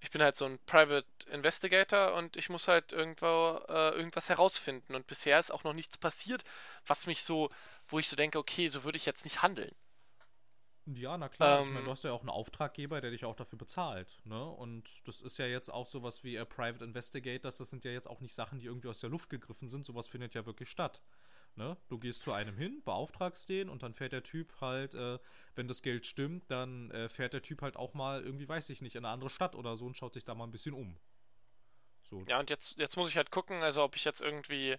Ich 0.01 0.11
bin 0.11 0.21
halt 0.21 0.37
so 0.37 0.45
ein 0.45 0.59
Private 0.65 1.07
Investigator 1.31 2.13
und 2.13 2.37
ich 2.37 2.49
muss 2.49 2.67
halt 2.67 2.91
irgendwo 2.91 3.59
äh, 3.67 3.95
irgendwas 3.95 4.29
herausfinden. 4.29 4.95
Und 4.95 5.07
bisher 5.07 5.39
ist 5.39 5.51
auch 5.51 5.63
noch 5.63 5.73
nichts 5.73 5.97
passiert, 5.97 6.43
was 6.87 7.05
mich 7.05 7.23
so, 7.23 7.49
wo 7.87 7.99
ich 7.99 8.07
so 8.07 8.15
denke, 8.15 8.39
okay, 8.39 8.69
so 8.69 8.83
würde 8.83 8.97
ich 8.97 9.05
jetzt 9.05 9.25
nicht 9.25 9.41
handeln. 9.41 9.75
Ja, 10.95 11.17
na 11.17 11.29
klar. 11.29 11.59
Ähm, 11.59 11.67
ich 11.67 11.73
meine, 11.73 11.85
du 11.85 11.91
hast 11.91 12.03
ja 12.03 12.11
auch 12.11 12.21
einen 12.21 12.29
Auftraggeber, 12.29 13.01
der 13.01 13.11
dich 13.11 13.25
auch 13.25 13.35
dafür 13.35 13.59
bezahlt. 13.59 14.19
Ne? 14.25 14.43
Und 14.43 14.89
das 15.07 15.21
ist 15.21 15.37
ja 15.37 15.45
jetzt 15.45 15.69
auch 15.69 15.85
sowas 15.85 16.23
wie 16.23 16.39
a 16.39 16.45
Private 16.45 16.83
Investigators. 16.83 17.57
Das 17.57 17.69
sind 17.69 17.83
ja 17.83 17.91
jetzt 17.91 18.09
auch 18.09 18.21
nicht 18.21 18.33
Sachen, 18.33 18.59
die 18.59 18.65
irgendwie 18.65 18.87
aus 18.87 18.99
der 18.99 19.09
Luft 19.09 19.29
gegriffen 19.29 19.69
sind. 19.69 19.85
Sowas 19.85 20.07
findet 20.07 20.33
ja 20.33 20.45
wirklich 20.45 20.69
statt. 20.69 21.01
Ne? 21.55 21.75
Du 21.89 21.97
gehst 21.99 22.23
zu 22.23 22.31
einem 22.31 22.57
hin, 22.57 22.81
beauftragst 22.85 23.49
den 23.49 23.69
und 23.69 23.83
dann 23.83 23.93
fährt 23.93 24.13
der 24.13 24.23
Typ 24.23 24.61
halt, 24.61 24.95
äh, 24.95 25.19
wenn 25.55 25.67
das 25.67 25.81
Geld 25.81 26.05
stimmt, 26.05 26.49
dann 26.49 26.89
äh, 26.91 27.09
fährt 27.09 27.33
der 27.33 27.41
Typ 27.41 27.61
halt 27.61 27.75
auch 27.75 27.93
mal 27.93 28.23
irgendwie, 28.23 28.47
weiß 28.47 28.69
ich 28.69 28.81
nicht, 28.81 28.95
in 28.95 29.05
eine 29.05 29.13
andere 29.13 29.29
Stadt 29.29 29.55
oder 29.55 29.75
so 29.75 29.85
und 29.85 29.97
schaut 29.97 30.13
sich 30.13 30.23
da 30.23 30.35
mal 30.35 30.45
ein 30.45 30.51
bisschen 30.51 30.73
um. 30.73 30.97
So. 32.03 32.23
Ja, 32.27 32.39
und 32.39 32.49
jetzt, 32.49 32.77
jetzt 32.77 32.95
muss 32.97 33.09
ich 33.09 33.17
halt 33.17 33.29
gucken, 33.29 33.61
also 33.61 33.83
ob 33.83 33.95
ich 33.95 34.05
jetzt 34.05 34.21
irgendwie, 34.21 34.77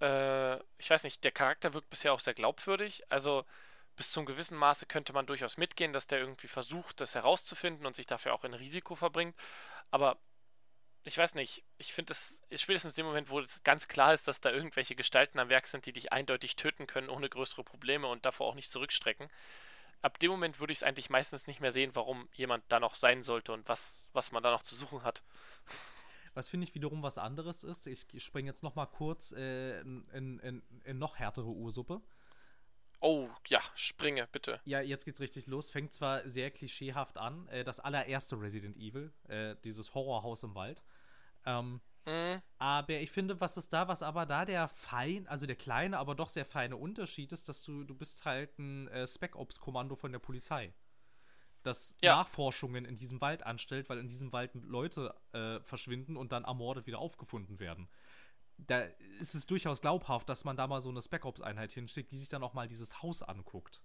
äh, 0.00 0.56
ich 0.78 0.88
weiß 0.88 1.04
nicht, 1.04 1.24
der 1.24 1.32
Charakter 1.32 1.74
wirkt 1.74 1.90
bisher 1.90 2.12
auch 2.12 2.20
sehr 2.20 2.34
glaubwürdig. 2.34 3.02
Also 3.10 3.44
bis 3.96 4.12
zum 4.12 4.24
gewissen 4.24 4.56
Maße 4.56 4.86
könnte 4.86 5.12
man 5.12 5.26
durchaus 5.26 5.56
mitgehen, 5.56 5.92
dass 5.92 6.06
der 6.06 6.18
irgendwie 6.20 6.48
versucht, 6.48 7.00
das 7.00 7.14
herauszufinden 7.14 7.86
und 7.86 7.96
sich 7.96 8.06
dafür 8.06 8.34
auch 8.34 8.44
in 8.44 8.54
Risiko 8.54 8.94
verbringt. 8.96 9.36
Aber 9.90 10.18
ich 11.04 11.18
weiß 11.18 11.34
nicht, 11.34 11.62
ich 11.78 11.92
finde 11.92 12.12
es 12.12 12.40
spätestens 12.54 12.96
in 12.96 13.02
dem 13.02 13.06
Moment, 13.06 13.28
wo 13.28 13.38
es 13.38 13.62
ganz 13.62 13.88
klar 13.88 14.14
ist, 14.14 14.26
dass 14.26 14.40
da 14.40 14.50
irgendwelche 14.50 14.94
Gestalten 14.94 15.38
am 15.38 15.50
Werk 15.50 15.66
sind, 15.66 15.86
die 15.86 15.92
dich 15.92 16.12
eindeutig 16.12 16.56
töten 16.56 16.86
können 16.86 17.10
ohne 17.10 17.28
größere 17.28 17.62
Probleme 17.62 18.06
und 18.06 18.24
davor 18.24 18.48
auch 18.48 18.54
nicht 18.54 18.70
zurückstrecken, 18.70 19.28
ab 20.00 20.18
dem 20.18 20.30
Moment 20.30 20.60
würde 20.60 20.72
ich 20.72 20.78
es 20.78 20.82
eigentlich 20.82 21.10
meistens 21.10 21.46
nicht 21.46 21.60
mehr 21.60 21.72
sehen, 21.72 21.90
warum 21.94 22.28
jemand 22.34 22.64
da 22.68 22.80
noch 22.80 22.94
sein 22.94 23.22
sollte 23.22 23.52
und 23.52 23.68
was, 23.68 24.08
was 24.12 24.32
man 24.32 24.42
da 24.42 24.50
noch 24.50 24.62
zu 24.62 24.76
suchen 24.76 25.02
hat. 25.02 25.22
Was 26.34 26.48
finde 26.48 26.66
ich 26.66 26.74
wiederum 26.74 27.02
was 27.02 27.16
anderes 27.16 27.64
ist, 27.64 27.86
ich, 27.86 28.06
ich 28.12 28.24
springe 28.24 28.50
jetzt 28.50 28.62
noch 28.62 28.74
mal 28.74 28.86
kurz 28.86 29.32
äh, 29.32 29.80
in, 29.80 30.04
in, 30.40 30.62
in, 30.84 30.98
noch 30.98 31.16
härtere 31.16 31.46
Ursuppe. 31.46 32.00
Oh, 33.00 33.28
ja, 33.48 33.60
springe, 33.74 34.26
bitte. 34.32 34.60
Ja, 34.64 34.80
jetzt 34.80 35.04
geht's 35.04 35.20
richtig 35.20 35.46
los. 35.46 35.70
Fängt 35.70 35.92
zwar 35.92 36.26
sehr 36.28 36.50
klischeehaft 36.50 37.18
an, 37.18 37.46
äh, 37.48 37.62
das 37.62 37.78
allererste 37.78 38.40
Resident 38.40 38.76
Evil, 38.76 39.12
äh, 39.28 39.56
dieses 39.62 39.94
Horrorhaus 39.94 40.42
im 40.42 40.54
Wald. 40.54 40.82
Ähm, 41.46 41.80
mhm. 42.06 42.42
Aber 42.58 42.94
ich 42.94 43.10
finde, 43.10 43.40
was 43.40 43.56
ist 43.56 43.72
da, 43.72 43.88
was 43.88 44.02
aber 44.02 44.26
da 44.26 44.44
der 44.44 44.68
fein, 44.68 45.26
also 45.26 45.46
der 45.46 45.56
kleine, 45.56 45.98
aber 45.98 46.14
doch 46.14 46.28
sehr 46.28 46.44
feine 46.44 46.76
Unterschied 46.76 47.32
ist, 47.32 47.48
dass 47.48 47.62
du, 47.62 47.84
du 47.84 47.94
bist 47.94 48.24
halt 48.24 48.58
ein 48.58 48.88
äh, 48.88 49.06
Spec-Ops-Kommando 49.06 49.96
von 49.96 50.12
der 50.12 50.18
Polizei 50.18 50.74
das 51.64 51.96
ja. 52.02 52.16
Nachforschungen 52.16 52.84
in 52.84 52.96
diesem 52.96 53.20
Wald 53.20 53.44
anstellt, 53.44 53.88
weil 53.88 53.98
in 53.98 54.08
diesem 54.08 54.32
Wald 54.32 54.52
Leute 54.54 55.14
äh, 55.32 55.60
verschwinden 55.60 56.16
und 56.16 56.32
dann 56.32 56.44
ermordet 56.44 56.86
wieder 56.86 56.98
aufgefunden 56.98 57.58
werden. 57.58 57.88
Da 58.56 58.82
ist 59.18 59.34
es 59.34 59.46
durchaus 59.46 59.80
glaubhaft, 59.80 60.28
dass 60.28 60.44
man 60.44 60.56
da 60.56 60.66
mal 60.66 60.80
so 60.80 60.90
eine 60.90 61.02
Spec 61.02 61.24
Ops-Einheit 61.24 61.72
hinschickt, 61.72 62.12
die 62.12 62.16
sich 62.16 62.28
dann 62.28 62.44
auch 62.44 62.54
mal 62.54 62.68
dieses 62.68 63.02
Haus 63.02 63.22
anguckt. 63.22 63.82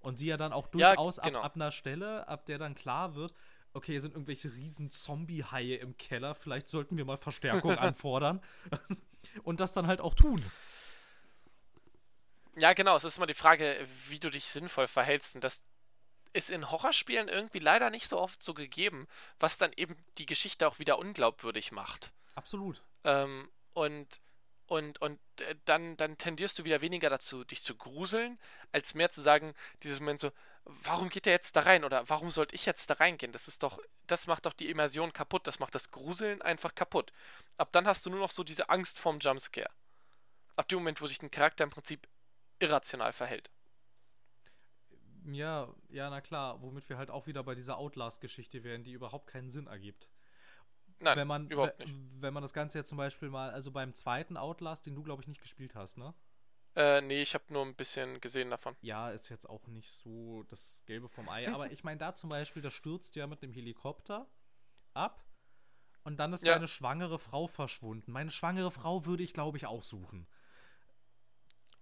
Und 0.00 0.20
die 0.20 0.26
ja 0.26 0.36
dann 0.36 0.52
auch 0.52 0.66
durchaus 0.66 1.18
ja, 1.18 1.24
genau. 1.24 1.38
ab, 1.40 1.46
ab 1.46 1.56
einer 1.56 1.70
Stelle, 1.70 2.26
ab 2.28 2.46
der 2.46 2.58
dann 2.58 2.74
klar 2.74 3.14
wird, 3.14 3.34
okay, 3.76 3.92
hier 3.92 4.00
sind 4.00 4.14
irgendwelche 4.14 4.52
riesen 4.54 4.90
Zombie-Haie 4.90 5.76
im 5.76 5.96
Keller, 5.96 6.34
vielleicht 6.34 6.68
sollten 6.68 6.96
wir 6.96 7.04
mal 7.04 7.16
Verstärkung 7.16 7.72
anfordern. 7.78 8.42
und 9.42 9.60
das 9.60 9.72
dann 9.72 9.86
halt 9.86 10.00
auch 10.00 10.14
tun. 10.14 10.44
Ja, 12.56 12.72
genau, 12.72 12.96
es 12.96 13.04
ist 13.04 13.18
immer 13.18 13.26
die 13.26 13.34
Frage, 13.34 13.86
wie 14.08 14.18
du 14.18 14.30
dich 14.30 14.46
sinnvoll 14.46 14.88
verhältst. 14.88 15.34
Und 15.34 15.44
das 15.44 15.62
ist 16.32 16.50
in 16.50 16.70
Horrorspielen 16.70 17.28
irgendwie 17.28 17.58
leider 17.58 17.90
nicht 17.90 18.08
so 18.08 18.18
oft 18.18 18.42
so 18.42 18.54
gegeben, 18.54 19.06
was 19.38 19.58
dann 19.58 19.72
eben 19.76 19.96
die 20.18 20.26
Geschichte 20.26 20.66
auch 20.66 20.78
wieder 20.78 20.98
unglaubwürdig 20.98 21.70
macht. 21.70 22.12
Absolut. 22.34 22.82
Ähm, 23.04 23.48
und 23.74 24.20
und, 24.68 25.00
und 25.00 25.20
äh, 25.40 25.54
dann, 25.64 25.96
dann 25.96 26.18
tendierst 26.18 26.58
du 26.58 26.64
wieder 26.64 26.80
weniger 26.80 27.08
dazu, 27.08 27.44
dich 27.44 27.62
zu 27.62 27.76
gruseln, 27.76 28.38
als 28.72 28.94
mehr 28.94 29.10
zu 29.10 29.22
sagen, 29.22 29.54
dieses 29.82 30.00
Moment 30.00 30.20
so, 30.20 30.32
warum 30.66 31.08
geht 31.08 31.26
der 31.26 31.32
jetzt 31.32 31.54
da 31.56 31.60
rein 31.60 31.84
oder 31.84 32.08
warum 32.08 32.30
sollte 32.30 32.54
ich 32.54 32.66
jetzt 32.66 32.90
da 32.90 32.94
reingehen? 32.94 33.32
Das 33.32 33.48
ist 33.48 33.62
doch, 33.62 33.80
das 34.06 34.26
macht 34.26 34.46
doch 34.46 34.52
die 34.52 34.68
Immersion 34.68 35.12
kaputt, 35.12 35.46
das 35.46 35.58
macht 35.58 35.74
das 35.74 35.90
Gruseln 35.90 36.42
einfach 36.42 36.74
kaputt. 36.74 37.12
Ab 37.56 37.70
dann 37.72 37.86
hast 37.86 38.04
du 38.04 38.10
nur 38.10 38.20
noch 38.20 38.30
so 38.30 38.44
diese 38.44 38.68
Angst 38.68 38.98
vorm 38.98 39.18
Jumpscare. 39.20 39.70
Ab 40.56 40.68
dem 40.68 40.78
Moment, 40.78 41.00
wo 41.00 41.06
sich 41.06 41.22
ein 41.22 41.30
Charakter 41.30 41.64
im 41.64 41.70
Prinzip 41.70 42.08
irrational 42.58 43.12
verhält. 43.12 43.50
Ja, 45.26 45.68
ja, 45.88 46.08
na 46.08 46.20
klar, 46.20 46.62
womit 46.62 46.88
wir 46.88 46.98
halt 46.98 47.10
auch 47.10 47.26
wieder 47.26 47.42
bei 47.42 47.54
dieser 47.54 47.78
Outlast-Geschichte 47.78 48.62
wären, 48.64 48.84
die 48.84 48.92
überhaupt 48.92 49.26
keinen 49.26 49.50
Sinn 49.50 49.66
ergibt. 49.66 50.08
Nein, 50.98 51.16
wenn 51.16 51.28
man, 51.28 51.50
überhaupt 51.50 51.78
nicht. 51.80 51.92
Wenn 52.20 52.32
man 52.32 52.42
das 52.42 52.52
Ganze 52.52 52.78
jetzt 52.78 52.88
zum 52.88 52.98
Beispiel 52.98 53.28
mal, 53.28 53.50
also 53.50 53.70
beim 53.70 53.92
zweiten 53.94 54.36
Outlast, 54.36 54.86
den 54.86 54.94
du, 54.94 55.02
glaube 55.02 55.22
ich, 55.22 55.28
nicht 55.28 55.42
gespielt 55.42 55.74
hast, 55.74 55.98
ne? 55.98 56.14
Äh, 56.76 57.00
nee, 57.00 57.22
ich 57.22 57.32
habe 57.34 57.44
nur 57.48 57.64
ein 57.64 57.74
bisschen 57.74 58.20
gesehen 58.20 58.50
davon. 58.50 58.76
Ja, 58.82 59.10
ist 59.10 59.30
jetzt 59.30 59.48
auch 59.48 59.66
nicht 59.66 59.90
so 59.90 60.44
das 60.44 60.82
Gelbe 60.84 61.08
vom 61.08 61.28
Ei, 61.28 61.48
aber 61.52 61.72
ich 61.72 61.82
meine, 61.82 61.98
da 61.98 62.14
zum 62.14 62.28
Beispiel, 62.30 62.62
da 62.62 62.70
stürzt 62.70 63.16
ja 63.16 63.26
mit 63.26 63.42
dem 63.42 63.50
Helikopter 63.50 64.26
ab 64.92 65.24
und 66.04 66.18
dann 66.18 66.34
ist 66.34 66.44
ja. 66.44 66.52
deine 66.52 66.68
schwangere 66.68 67.18
Frau 67.18 67.46
verschwunden. 67.46 68.12
Meine 68.12 68.30
schwangere 68.30 68.70
Frau 68.70 69.06
würde 69.06 69.22
ich, 69.22 69.32
glaube 69.32 69.56
ich, 69.56 69.66
auch 69.66 69.82
suchen. 69.82 70.26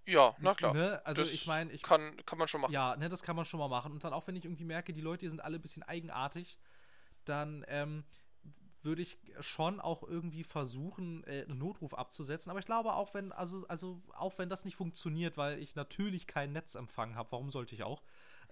Ja, 0.06 0.36
na 0.38 0.54
klar. 0.54 0.74
Ne? 0.74 1.04
Also 1.04 1.22
das 1.22 1.32
ich 1.32 1.46
meine, 1.46 1.72
ich 1.72 1.82
kann, 1.82 2.16
kann 2.24 2.38
man 2.38 2.46
schon 2.46 2.60
machen. 2.60 2.72
Ja, 2.72 2.94
ne, 2.96 3.08
das 3.08 3.22
kann 3.22 3.34
man 3.36 3.44
schon 3.44 3.58
mal 3.58 3.68
machen. 3.68 3.90
Und 3.90 4.04
dann 4.04 4.12
auch, 4.12 4.26
wenn 4.26 4.36
ich 4.36 4.44
irgendwie 4.44 4.64
merke, 4.64 4.92
die 4.92 5.00
Leute 5.00 5.20
die 5.20 5.28
sind 5.28 5.40
alle 5.40 5.58
ein 5.58 5.62
bisschen 5.62 5.82
eigenartig, 5.82 6.58
dann 7.24 7.64
ähm, 7.68 8.04
würde 8.84 9.02
ich 9.02 9.18
schon 9.40 9.80
auch 9.80 10.02
irgendwie 10.02 10.44
versuchen, 10.44 11.24
äh, 11.24 11.44
einen 11.48 11.58
Notruf 11.58 11.94
abzusetzen. 11.94 12.50
Aber 12.50 12.58
ich 12.58 12.66
glaube 12.66 12.94
auch, 12.94 13.14
wenn, 13.14 13.32
also, 13.32 13.66
also 13.68 14.02
auch 14.12 14.38
wenn 14.38 14.48
das 14.48 14.64
nicht 14.64 14.76
funktioniert, 14.76 15.36
weil 15.36 15.58
ich 15.58 15.74
natürlich 15.74 16.26
keinen 16.26 16.52
Netzempfang 16.52 17.14
habe, 17.14 17.32
warum 17.32 17.50
sollte 17.50 17.74
ich 17.74 17.82
auch? 17.82 18.02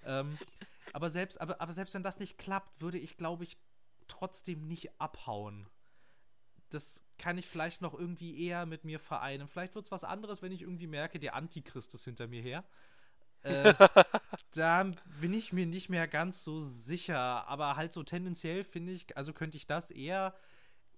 Ähm, 0.05 0.39
aber, 0.93 1.11
selbst, 1.11 1.41
aber, 1.41 1.61
aber 1.61 1.73
selbst 1.73 1.95
wenn 1.95 2.03
das 2.03 2.19
nicht 2.19 2.39
klappt, 2.39 2.81
würde 2.81 2.99
ich, 2.99 3.17
glaube 3.17 3.45
ich, 3.45 3.57
trotzdem 4.09 4.67
nicht 4.67 5.01
abhauen 5.01 5.69
das 6.73 7.05
kann 7.19 7.39
ich 7.39 7.47
vielleicht 7.47 7.83
noch 7.83 7.95
irgendwie 7.95 8.47
eher 8.47 8.67
mit 8.67 8.85
mir 8.85 8.99
vereinen. 8.99 9.49
Vielleicht 9.49 9.75
wird 9.75 9.87
es 9.87 9.93
was 9.93 10.05
anderes, 10.05 10.43
wenn 10.43 10.53
ich 10.53 10.63
irgendwie 10.63 10.87
merke, 10.87 11.19
der 11.19 11.35
Antichrist 11.35 11.95
ist 11.95 12.05
hinter 12.05 12.27
mir 12.27 12.43
her. 12.43 12.65
Äh, 13.43 13.75
da 14.55 14.91
bin 15.21 15.35
ich 15.35 15.53
mir 15.53 15.67
nicht 15.67 15.89
mehr 15.89 16.09
ganz 16.09 16.43
so 16.45 16.61
sicher. 16.61 17.47
Aber 17.49 17.77
halt 17.77 17.93
so 17.93 18.03
tendenziell 18.03 18.65
finde 18.65 18.93
ich, 18.93 19.17
also 19.17 19.33
könnte 19.33 19.57
ich 19.57 19.67
das 19.67 19.91
eher, 19.91 20.35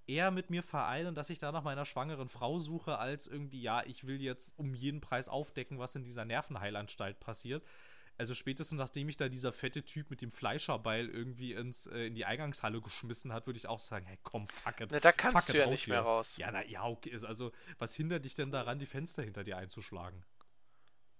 eher 0.06 0.30
mit 0.30 0.50
mir 0.50 0.62
vereinen, 0.62 1.14
dass 1.14 1.30
ich 1.30 1.38
da 1.38 1.52
nach 1.52 1.64
meiner 1.64 1.84
schwangeren 1.84 2.28
Frau 2.28 2.58
suche, 2.58 2.98
als 2.98 3.26
irgendwie, 3.26 3.62
ja, 3.62 3.82
ich 3.86 4.06
will 4.06 4.20
jetzt 4.20 4.58
um 4.58 4.74
jeden 4.74 5.00
Preis 5.00 5.28
aufdecken, 5.28 5.78
was 5.78 5.94
in 5.94 6.04
dieser 6.04 6.24
Nervenheilanstalt 6.24 7.20
passiert 7.20 7.62
also 8.16 8.34
spätestens 8.34 8.78
nachdem 8.78 9.08
ich 9.08 9.16
da 9.16 9.28
dieser 9.28 9.52
fette 9.52 9.84
Typ 9.84 10.10
mit 10.10 10.20
dem 10.20 10.30
Fleischerbeil 10.30 11.08
irgendwie 11.08 11.52
ins, 11.52 11.86
äh, 11.86 12.06
in 12.06 12.14
die 12.14 12.24
Eingangshalle 12.24 12.80
geschmissen 12.80 13.32
hat, 13.32 13.46
würde 13.46 13.58
ich 13.58 13.66
auch 13.66 13.80
sagen, 13.80 14.06
hey 14.06 14.18
komm, 14.22 14.46
fuck 14.48 14.80
it. 14.80 14.90
Na, 14.92 15.00
da 15.00 15.12
kannst 15.12 15.36
fuck 15.36 15.46
du 15.46 15.58
ja 15.58 15.66
nicht 15.66 15.84
hier. 15.84 15.94
mehr 15.94 16.02
raus. 16.02 16.36
Ja, 16.36 16.50
na 16.50 16.64
ja, 16.64 16.84
okay. 16.84 17.18
Also, 17.26 17.52
was 17.78 17.94
hindert 17.94 18.24
dich 18.24 18.34
denn 18.34 18.50
daran, 18.50 18.78
die 18.78 18.86
Fenster 18.86 19.22
hinter 19.22 19.42
dir 19.42 19.56
einzuschlagen? 19.56 20.24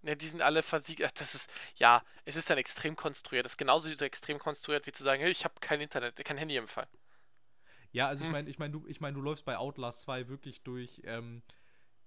Ja, 0.04 0.14
die 0.14 0.28
sind 0.28 0.42
alle 0.42 0.62
versiegt. 0.62 1.00
Das 1.20 1.34
ist, 1.34 1.50
ja, 1.76 2.04
es 2.24 2.36
ist 2.36 2.50
dann 2.50 2.58
extrem 2.58 2.94
konstruiert. 2.94 3.44
Das 3.44 3.52
ist 3.52 3.58
genauso 3.58 3.92
so 3.92 4.04
extrem 4.04 4.38
konstruiert, 4.38 4.86
wie 4.86 4.92
zu 4.92 5.02
sagen, 5.02 5.22
hey, 5.22 5.30
ich 5.30 5.44
habe 5.44 5.54
kein 5.60 5.80
Internet, 5.80 6.22
kein 6.24 6.36
Handy 6.36 6.56
im 6.56 6.68
Fall. 6.68 6.88
Ja, 7.92 8.08
also 8.08 8.24
hm. 8.24 8.28
ich 8.28 8.32
meine, 8.32 8.50
ich 8.50 8.58
meine, 8.58 8.72
du, 8.72 8.86
ich 8.86 9.00
mein, 9.00 9.14
du 9.14 9.20
läufst 9.20 9.44
bei 9.44 9.56
Outlast 9.56 10.02
2 10.02 10.28
wirklich 10.28 10.62
durch, 10.62 11.02
ähm, 11.04 11.42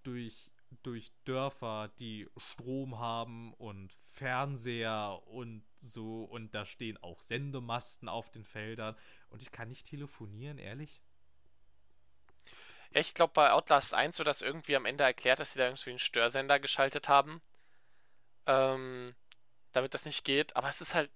durch 0.03 0.51
durch 0.83 1.11
Dörfer, 1.25 1.89
die 1.99 2.27
Strom 2.37 2.99
haben 2.99 3.53
und 3.53 3.91
Fernseher 4.13 5.21
und 5.27 5.63
so 5.79 6.23
und 6.23 6.53
da 6.53 6.65
stehen 6.65 6.97
auch 6.97 7.21
Sendemasten 7.21 8.09
auf 8.09 8.29
den 8.31 8.43
Feldern 8.43 8.95
und 9.29 9.41
ich 9.41 9.51
kann 9.51 9.69
nicht 9.69 9.87
telefonieren, 9.87 10.57
ehrlich. 10.57 11.01
Ja, 12.91 13.01
ich 13.01 13.13
glaube 13.13 13.33
bei 13.33 13.51
Outlast 13.51 13.93
1 13.93 14.17
wird 14.17 14.27
das 14.27 14.41
irgendwie 14.41 14.75
am 14.75 14.85
Ende 14.85 15.03
erklärt, 15.03 15.39
dass 15.39 15.53
sie 15.53 15.59
da 15.59 15.65
irgendwie 15.67 15.91
einen 15.91 15.99
Störsender 15.99 16.59
geschaltet 16.59 17.07
haben. 17.09 17.41
Ähm, 18.47 19.15
damit 19.73 19.93
das 19.93 20.05
nicht 20.05 20.23
geht, 20.23 20.55
aber 20.55 20.69
es 20.69 20.81
ist 20.81 20.95
halt. 20.95 21.11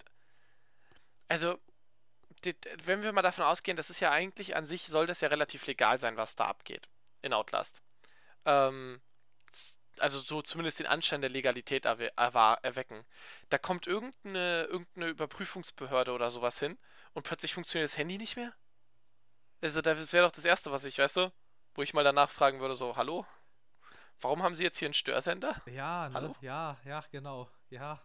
Also, 1.27 1.59
wenn 2.83 3.03
wir 3.03 3.13
mal 3.13 3.21
davon 3.21 3.45
ausgehen, 3.45 3.77
das 3.77 3.89
ist 3.89 3.99
ja 3.99 4.11
eigentlich 4.11 4.55
an 4.55 4.65
sich, 4.65 4.87
soll 4.87 5.07
das 5.07 5.21
ja 5.21 5.29
relativ 5.29 5.65
legal 5.65 5.99
sein, 5.99 6.17
was 6.17 6.35
da 6.35 6.45
abgeht 6.45 6.87
in 7.21 7.33
Outlast. 7.33 7.81
Ähm, 8.45 9.01
also 9.99 10.19
so 10.19 10.41
zumindest 10.41 10.79
den 10.79 10.87
Anschein 10.87 11.21
der 11.21 11.29
Legalität 11.29 11.85
erwe 11.85 12.11
erwecken. 12.15 13.05
Da 13.49 13.57
kommt 13.57 13.87
irgendeine, 13.87 14.63
irgendeine 14.63 15.07
Überprüfungsbehörde 15.07 16.11
oder 16.11 16.31
sowas 16.31 16.59
hin 16.59 16.77
und 17.13 17.23
plötzlich 17.23 17.53
funktioniert 17.53 17.89
das 17.89 17.97
Handy 17.97 18.17
nicht 18.17 18.35
mehr? 18.35 18.53
Also 19.61 19.81
das 19.81 20.11
wäre 20.13 20.25
doch 20.25 20.31
das 20.35 20.45
Erste, 20.45 20.71
was 20.71 20.83
ich, 20.85 20.97
weißt 20.97 21.17
du, 21.17 21.31
wo 21.75 21.83
ich 21.83 21.93
mal 21.93 22.03
danach 22.03 22.31
fragen 22.31 22.59
würde, 22.59 22.75
so, 22.75 22.95
hallo? 22.95 23.25
Warum 24.21 24.43
haben 24.43 24.55
Sie 24.55 24.63
jetzt 24.63 24.77
hier 24.77 24.87
einen 24.87 24.93
Störsender? 24.93 25.61
Ja, 25.65 26.07
ne? 26.09 26.15
Hallo? 26.15 26.35
Ja, 26.41 26.77
ja, 26.85 27.03
genau. 27.11 27.49
Ja. 27.69 28.01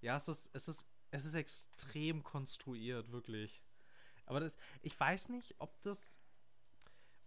Ja, 0.00 0.16
es 0.16 0.28
ist, 0.28 0.50
es 0.54 0.68
ist, 0.68 0.86
es 1.10 1.24
ist 1.24 1.34
extrem 1.34 2.22
konstruiert, 2.22 3.10
wirklich. 3.10 3.62
Aber 4.26 4.40
das, 4.40 4.56
ich 4.82 4.98
weiß 4.98 5.30
nicht, 5.30 5.56
ob 5.58 5.80
das 5.82 6.18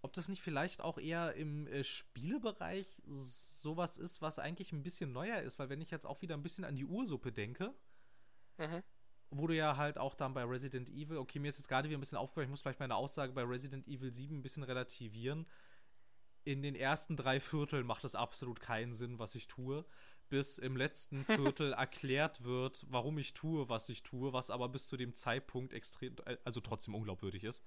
ob 0.03 0.13
das 0.13 0.29
nicht 0.29 0.41
vielleicht 0.41 0.81
auch 0.81 0.97
eher 0.97 1.35
im 1.35 1.67
äh, 1.67 1.83
Spielebereich 1.83 3.01
sowas 3.05 3.97
ist, 3.97 4.21
was 4.21 4.39
eigentlich 4.39 4.71
ein 4.71 4.83
bisschen 4.83 5.11
neuer 5.11 5.41
ist, 5.41 5.59
weil 5.59 5.69
wenn 5.69 5.81
ich 5.81 5.91
jetzt 5.91 6.05
auch 6.05 6.21
wieder 6.21 6.35
ein 6.35 6.41
bisschen 6.43 6.65
an 6.65 6.75
die 6.75 6.85
Ursuppe 6.85 7.31
denke, 7.31 7.73
mhm. 8.57 8.81
wo 9.29 9.45
du 9.45 9.55
ja 9.55 9.77
halt 9.77 9.99
auch 9.99 10.15
dann 10.15 10.33
bei 10.33 10.43
Resident 10.43 10.89
Evil, 10.89 11.17
okay, 11.17 11.37
mir 11.37 11.49
ist 11.49 11.59
jetzt 11.59 11.67
gerade 11.67 11.87
wieder 11.87 11.99
ein 11.99 12.01
bisschen 12.01 12.17
aufgefallen, 12.17 12.45
ich 12.45 12.49
muss 12.49 12.61
vielleicht 12.61 12.79
meine 12.79 12.95
Aussage 12.95 13.33
bei 13.33 13.43
Resident 13.43 13.87
Evil 13.87 14.11
7 14.11 14.37
ein 14.37 14.41
bisschen 14.41 14.63
relativieren. 14.63 15.45
In 16.43 16.61
den 16.61 16.75
ersten 16.75 17.15
drei 17.15 17.39
Vierteln 17.39 17.85
macht 17.85 18.03
es 18.03 18.15
absolut 18.15 18.59
keinen 18.59 18.93
Sinn, 18.93 19.19
was 19.19 19.35
ich 19.35 19.47
tue, 19.47 19.85
bis 20.29 20.57
im 20.57 20.75
letzten 20.75 21.23
Viertel 21.25 21.73
erklärt 21.73 22.43
wird, 22.43 22.85
warum 22.89 23.17
ich 23.17 23.33
tue, 23.33 23.69
was 23.69 23.89
ich 23.89 24.03
tue, 24.03 24.33
was 24.33 24.49
aber 24.49 24.69
bis 24.69 24.87
zu 24.87 24.97
dem 24.97 25.13
Zeitpunkt 25.13 25.73
extrem, 25.73 26.15
also 26.43 26.59
trotzdem 26.59 26.95
unglaubwürdig 26.95 27.43
ist. 27.43 27.63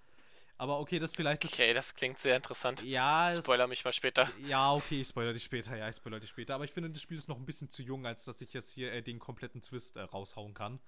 Aber 0.56 0.78
okay, 0.78 0.98
das 0.98 1.14
vielleicht. 1.14 1.44
Okay, 1.44 1.74
das 1.74 1.94
klingt 1.94 2.18
sehr 2.18 2.36
interessant. 2.36 2.82
Ja. 2.82 3.32
Spoiler 3.40 3.66
mich 3.66 3.84
mal 3.84 3.92
später. 3.92 4.30
Ja, 4.46 4.72
okay, 4.72 5.00
ich 5.00 5.08
spoiler 5.08 5.32
dich 5.32 5.42
später. 5.42 5.76
Ja, 5.76 5.88
ich 5.88 5.96
spoiler 5.96 6.20
dich 6.20 6.30
später. 6.30 6.54
Aber 6.54 6.64
ich 6.64 6.70
finde, 6.70 6.90
das 6.90 7.02
Spiel 7.02 7.16
ist 7.16 7.28
noch 7.28 7.38
ein 7.38 7.46
bisschen 7.46 7.70
zu 7.70 7.82
jung, 7.82 8.06
als 8.06 8.24
dass 8.24 8.40
ich 8.40 8.52
jetzt 8.52 8.70
hier 8.70 8.92
äh, 8.92 9.02
den 9.02 9.18
kompletten 9.18 9.60
Twist 9.60 9.96
äh, 9.96 10.02
raushauen 10.02 10.54
kann. 10.54 10.80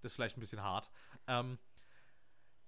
Das 0.00 0.12
ist 0.12 0.16
vielleicht 0.16 0.36
ein 0.36 0.40
bisschen 0.40 0.62
hart. 0.62 0.90
Ähm, 1.26 1.58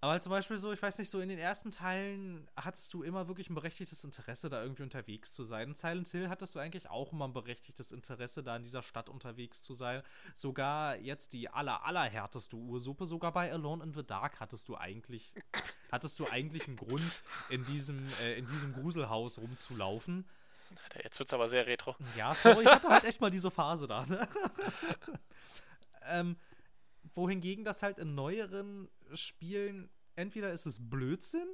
Aber 0.02 0.12
halt 0.12 0.22
zum 0.22 0.30
Beispiel 0.30 0.56
so, 0.56 0.72
ich 0.72 0.80
weiß 0.80 0.98
nicht, 0.98 1.10
so 1.10 1.20
in 1.20 1.28
den 1.28 1.38
ersten 1.38 1.70
Teilen 1.70 2.48
hattest 2.56 2.94
du 2.94 3.02
immer 3.02 3.28
wirklich 3.28 3.50
ein 3.50 3.54
berechtigtes 3.54 4.02
Interesse, 4.02 4.48
da 4.48 4.62
irgendwie 4.62 4.82
unterwegs 4.82 5.34
zu 5.34 5.44
sein. 5.44 5.68
In 5.68 5.74
Silent 5.74 6.08
Hill 6.08 6.30
hattest 6.30 6.54
du 6.54 6.58
eigentlich 6.58 6.88
auch 6.88 7.12
immer 7.12 7.28
ein 7.28 7.34
berechtigtes 7.34 7.92
Interesse, 7.92 8.42
da 8.42 8.56
in 8.56 8.62
dieser 8.62 8.82
Stadt 8.82 9.10
unterwegs 9.10 9.62
zu 9.62 9.74
sein. 9.74 10.02
Sogar 10.34 10.96
jetzt 10.96 11.34
die 11.34 11.50
aller, 11.50 11.84
allerhärteste 11.84 12.56
Ursuppe, 12.56 13.04
sogar 13.04 13.32
bei 13.32 13.52
Alone 13.52 13.84
in 13.84 13.92
the 13.92 14.02
Dark 14.02 14.40
hattest 14.40 14.70
du 14.70 14.76
eigentlich, 14.76 15.34
hattest 15.92 16.18
du 16.18 16.26
eigentlich 16.26 16.66
einen 16.66 16.76
Grund, 16.76 17.22
in 17.50 17.66
diesem, 17.66 18.08
äh, 18.22 18.38
in 18.38 18.46
diesem 18.46 18.72
Gruselhaus 18.72 19.38
rumzulaufen. 19.38 20.24
Jetzt 21.02 21.18
wird's 21.18 21.34
aber 21.34 21.48
sehr 21.48 21.66
retro. 21.66 21.94
Ja, 22.16 22.34
sorry, 22.34 22.62
ich 22.62 22.70
hatte 22.70 22.88
halt 22.88 23.04
echt 23.04 23.20
mal 23.20 23.30
diese 23.30 23.50
Phase 23.50 23.86
da, 23.86 24.06
ne? 24.06 24.26
ähm, 26.06 26.36
wohingegen 27.14 27.64
das 27.64 27.82
halt 27.82 27.98
in 27.98 28.14
neueren 28.14 28.88
Spielen 29.16 29.90
entweder 30.16 30.52
ist 30.52 30.66
es 30.66 30.78
Blödsinn 30.90 31.48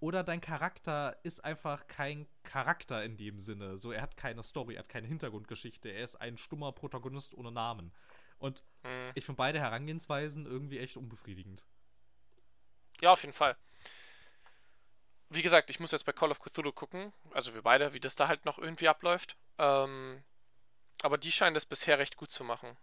oder 0.00 0.22
dein 0.22 0.40
Charakter 0.40 1.18
ist 1.22 1.44
einfach 1.44 1.86
kein 1.86 2.26
Charakter 2.42 3.02
in 3.04 3.16
dem 3.16 3.38
Sinne. 3.38 3.76
So, 3.76 3.92
er 3.92 4.02
hat 4.02 4.16
keine 4.16 4.42
Story, 4.42 4.74
er 4.74 4.80
hat 4.80 4.88
keine 4.88 5.06
Hintergrundgeschichte, 5.06 5.88
er 5.88 6.04
ist 6.04 6.16
ein 6.16 6.36
stummer 6.36 6.72
Protagonist 6.72 7.34
ohne 7.34 7.50
Namen. 7.52 7.92
Und 8.38 8.62
Hm. 8.84 9.12
ich 9.14 9.24
finde 9.24 9.38
beide 9.38 9.58
Herangehensweisen 9.60 10.46
irgendwie 10.46 10.78
echt 10.78 10.96
unbefriedigend. 10.96 11.66
Ja, 13.00 13.12
auf 13.12 13.22
jeden 13.22 13.32
Fall. 13.32 13.56
Wie 15.28 15.42
gesagt, 15.42 15.70
ich 15.70 15.80
muss 15.80 15.90
jetzt 15.90 16.04
bei 16.04 16.12
Call 16.12 16.30
of 16.30 16.40
Cthulhu 16.40 16.72
gucken, 16.72 17.12
also 17.32 17.54
wir 17.54 17.62
beide, 17.62 17.92
wie 17.92 18.00
das 18.00 18.14
da 18.14 18.28
halt 18.28 18.44
noch 18.44 18.58
irgendwie 18.58 18.88
abläuft. 18.88 19.36
Ähm, 19.58 20.22
aber 21.02 21.18
die 21.18 21.32
scheinen 21.32 21.54
das 21.54 21.66
bisher 21.66 21.98
recht 21.98 22.16
gut 22.16 22.30
zu 22.30 22.44
machen. 22.44 22.76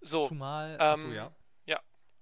So, 0.00 0.26
Zumal, 0.26 0.74
ähm, 0.74 0.80
achso, 0.80 1.08
ja. 1.08 1.34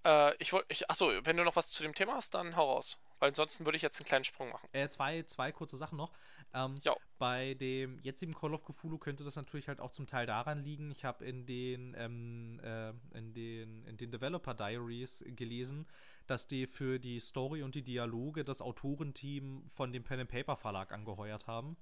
Äh, 0.05 0.35
ich 0.39 0.53
wollte, 0.53 0.67
ich, 0.71 0.89
achso, 0.91 1.11
wenn 1.25 1.37
du 1.37 1.45
noch 1.45 1.57
was 1.57 1.69
zu 1.69 1.83
dem 1.83 1.95
Thema 1.95 2.15
hast, 2.15 2.35
dann 2.35 2.57
hau 2.57 2.73
raus. 2.73 2.99
Weil 3.19 3.31
ansonsten 3.31 3.65
würde 3.65 3.77
ich 3.77 3.83
jetzt 3.83 3.99
einen 3.99 4.07
kleinen 4.07 4.25
Sprung 4.25 4.51
machen. 4.51 4.69
Äh, 4.73 4.89
zwei, 4.89 5.23
zwei 5.25 5.51
kurze 5.51 5.77
Sachen 5.77 5.99
noch. 5.99 6.13
Ähm, 6.55 6.81
Ja. 6.85 6.95
Bei 7.19 7.55
dem 7.55 7.99
jetzigen 7.99 8.33
Call 8.33 8.55
of 8.55 8.65
Cthulhu 8.65 8.99
könnte 8.99 9.25
das 9.25 9.35
natürlich 9.35 9.67
halt 9.67 9.81
auch 9.81 9.91
zum 9.91 10.07
Teil 10.07 10.25
daran 10.25 10.63
liegen. 10.63 10.93
Ich 10.93 11.05
habe 11.05 11.25
in 11.25 11.47
den 11.47 11.97
ähm, 11.99 12.61
äh, 12.63 12.91
in 13.19 13.35
den 13.35 13.85
in 13.87 13.97
den 13.97 14.13
Developer 14.13 14.55
Diaries 14.55 15.25
gelesen, 15.27 15.87
dass 16.29 16.47
die 16.47 16.69
für 16.69 17.01
die 17.01 17.19
Story 17.19 17.63
und 17.65 17.75
die 17.75 17.83
Dialoge 17.83 18.45
das 18.45 18.63
Autorenteam 18.63 19.65
von 19.69 19.93
dem 19.93 20.05
Pen 20.05 20.21
and 20.21 20.31
Paper 20.31 20.57
Verlag 20.57 20.93
angeheuert 20.93 21.49
haben. 21.49 21.77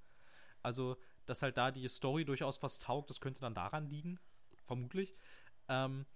Also, 0.63 0.97
dass 1.27 1.43
halt 1.43 1.59
da 1.59 1.71
die 1.71 1.87
Story 1.89 2.25
durchaus 2.25 2.63
was 2.63 2.79
taugt, 2.79 3.11
das 3.11 3.21
könnte 3.21 3.41
dann 3.43 3.55
daran 3.55 3.89
liegen, 3.89 4.19
vermutlich. 4.65 5.15
Ähm, 5.69 6.07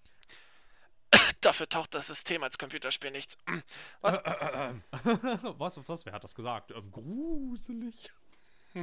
Dafür 1.41 1.68
taucht 1.68 1.95
das 1.95 2.07
System 2.07 2.43
als 2.43 2.59
Computerspiel 2.59 3.11
nicht. 3.11 3.38
Was? 4.01 4.14
was, 5.59 5.88
was, 5.88 6.07
wer 6.07 6.12
hat 6.12 6.24
das 6.24 6.34
gesagt? 6.34 6.70
Ähm, 6.72 6.91
gruselig. 6.91 8.12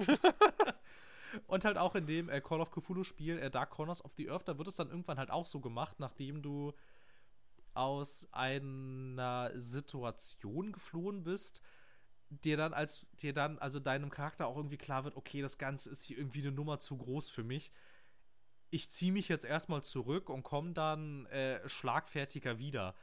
Und 1.48 1.66
halt 1.66 1.78
auch 1.78 1.96
in 1.96 2.08
dem 2.08 2.30
äh, 2.30 2.42
Call 2.42 2.62
of 2.62 2.72
Cthulhu-Spiel 2.72 3.38
äh, 3.40 3.52
Dark 3.52 3.70
Corners 3.72 4.04
of 4.04 4.14
the 4.16 4.30
Earth, 4.30 4.48
da 4.48 4.58
wird 4.58 4.68
es 4.68 4.76
dann 4.76 4.90
irgendwann 4.90 5.20
halt 5.20 5.30
auch 5.30 5.46
so 5.46 5.60
gemacht, 5.60 6.00
nachdem 6.00 6.42
du 6.42 6.74
aus 7.74 8.28
einer 8.32 9.52
Situation 9.54 10.72
geflohen 10.72 11.24
bist, 11.24 11.62
dir 12.30 12.58
dann 12.58 12.74
als 12.74 13.06
dir 13.14 13.34
dann 13.34 13.60
also 13.60 13.80
deinem 13.80 14.10
Charakter 14.10 14.48
auch 14.48 14.58
irgendwie 14.58 14.78
klar 14.78 15.04
wird, 15.04 15.16
okay, 15.16 15.42
das 15.42 15.58
Ganze 15.58 15.90
ist 15.92 16.04
hier 16.04 16.18
irgendwie 16.18 16.42
eine 16.42 16.52
Nummer 16.52 16.80
zu 16.80 16.98
groß 16.98 17.30
für 17.30 17.44
mich. 17.44 17.72
Ich 18.70 18.90
ziehe 18.90 19.12
mich 19.12 19.30
jetzt 19.30 19.46
erstmal 19.46 19.84
zurück 19.84 20.30
und 20.30 20.44
komme 20.44 20.74
dann 20.74 21.26
äh, 21.28 21.68
schlagfertiger 21.68 22.60
wieder. 22.60 22.96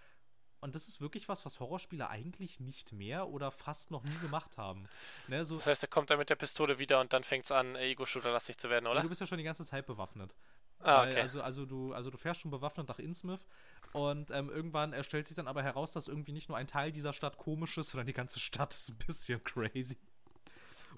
Und 0.64 0.74
das 0.74 0.88
ist 0.88 1.02
wirklich 1.02 1.28
was, 1.28 1.44
was 1.44 1.60
Horrorspieler 1.60 2.08
eigentlich 2.08 2.58
nicht 2.58 2.90
mehr 2.92 3.28
oder 3.28 3.50
fast 3.50 3.90
noch 3.90 4.02
nie 4.02 4.18
gemacht 4.22 4.56
haben. 4.56 4.88
Ne, 5.28 5.44
so, 5.44 5.56
Das 5.56 5.66
heißt, 5.66 5.82
er 5.82 5.88
kommt 5.88 6.08
dann 6.08 6.16
mit 6.16 6.30
der 6.30 6.36
Pistole 6.36 6.78
wieder 6.78 7.00
und 7.00 7.12
dann 7.12 7.22
fängt's 7.22 7.50
an, 7.50 7.76
Ego-Shooter-lastig 7.76 8.56
zu 8.56 8.70
werden, 8.70 8.86
Ja, 8.86 8.92
oder? 8.92 9.02
Du 9.02 9.10
bist 9.10 9.20
ja 9.20 9.26
schon 9.26 9.36
die 9.36 9.44
ganze 9.44 9.66
Zeit 9.66 9.84
bewaffnet. 9.84 10.34
Ah, 10.80 11.02
Weil, 11.02 11.10
okay. 11.10 11.20
also, 11.20 11.42
also, 11.42 11.66
du, 11.66 11.92
also 11.92 12.10
du 12.10 12.16
fährst 12.16 12.40
schon 12.40 12.50
bewaffnet 12.50 12.88
nach 12.88 12.98
Innsmouth 12.98 13.46
und 13.92 14.30
ähm, 14.30 14.48
irgendwann 14.48 14.94
äh, 14.94 15.04
stellt 15.04 15.26
sich 15.26 15.36
dann 15.36 15.48
aber 15.48 15.62
heraus, 15.62 15.92
dass 15.92 16.08
irgendwie 16.08 16.32
nicht 16.32 16.48
nur 16.48 16.56
ein 16.56 16.66
Teil 16.66 16.92
dieser 16.92 17.12
Stadt 17.12 17.36
komisch 17.36 17.76
ist, 17.76 17.90
sondern 17.90 18.06
die 18.06 18.14
ganze 18.14 18.40
Stadt 18.40 18.72
ist 18.72 18.88
ein 18.88 18.98
bisschen 19.06 19.44
crazy. 19.44 19.98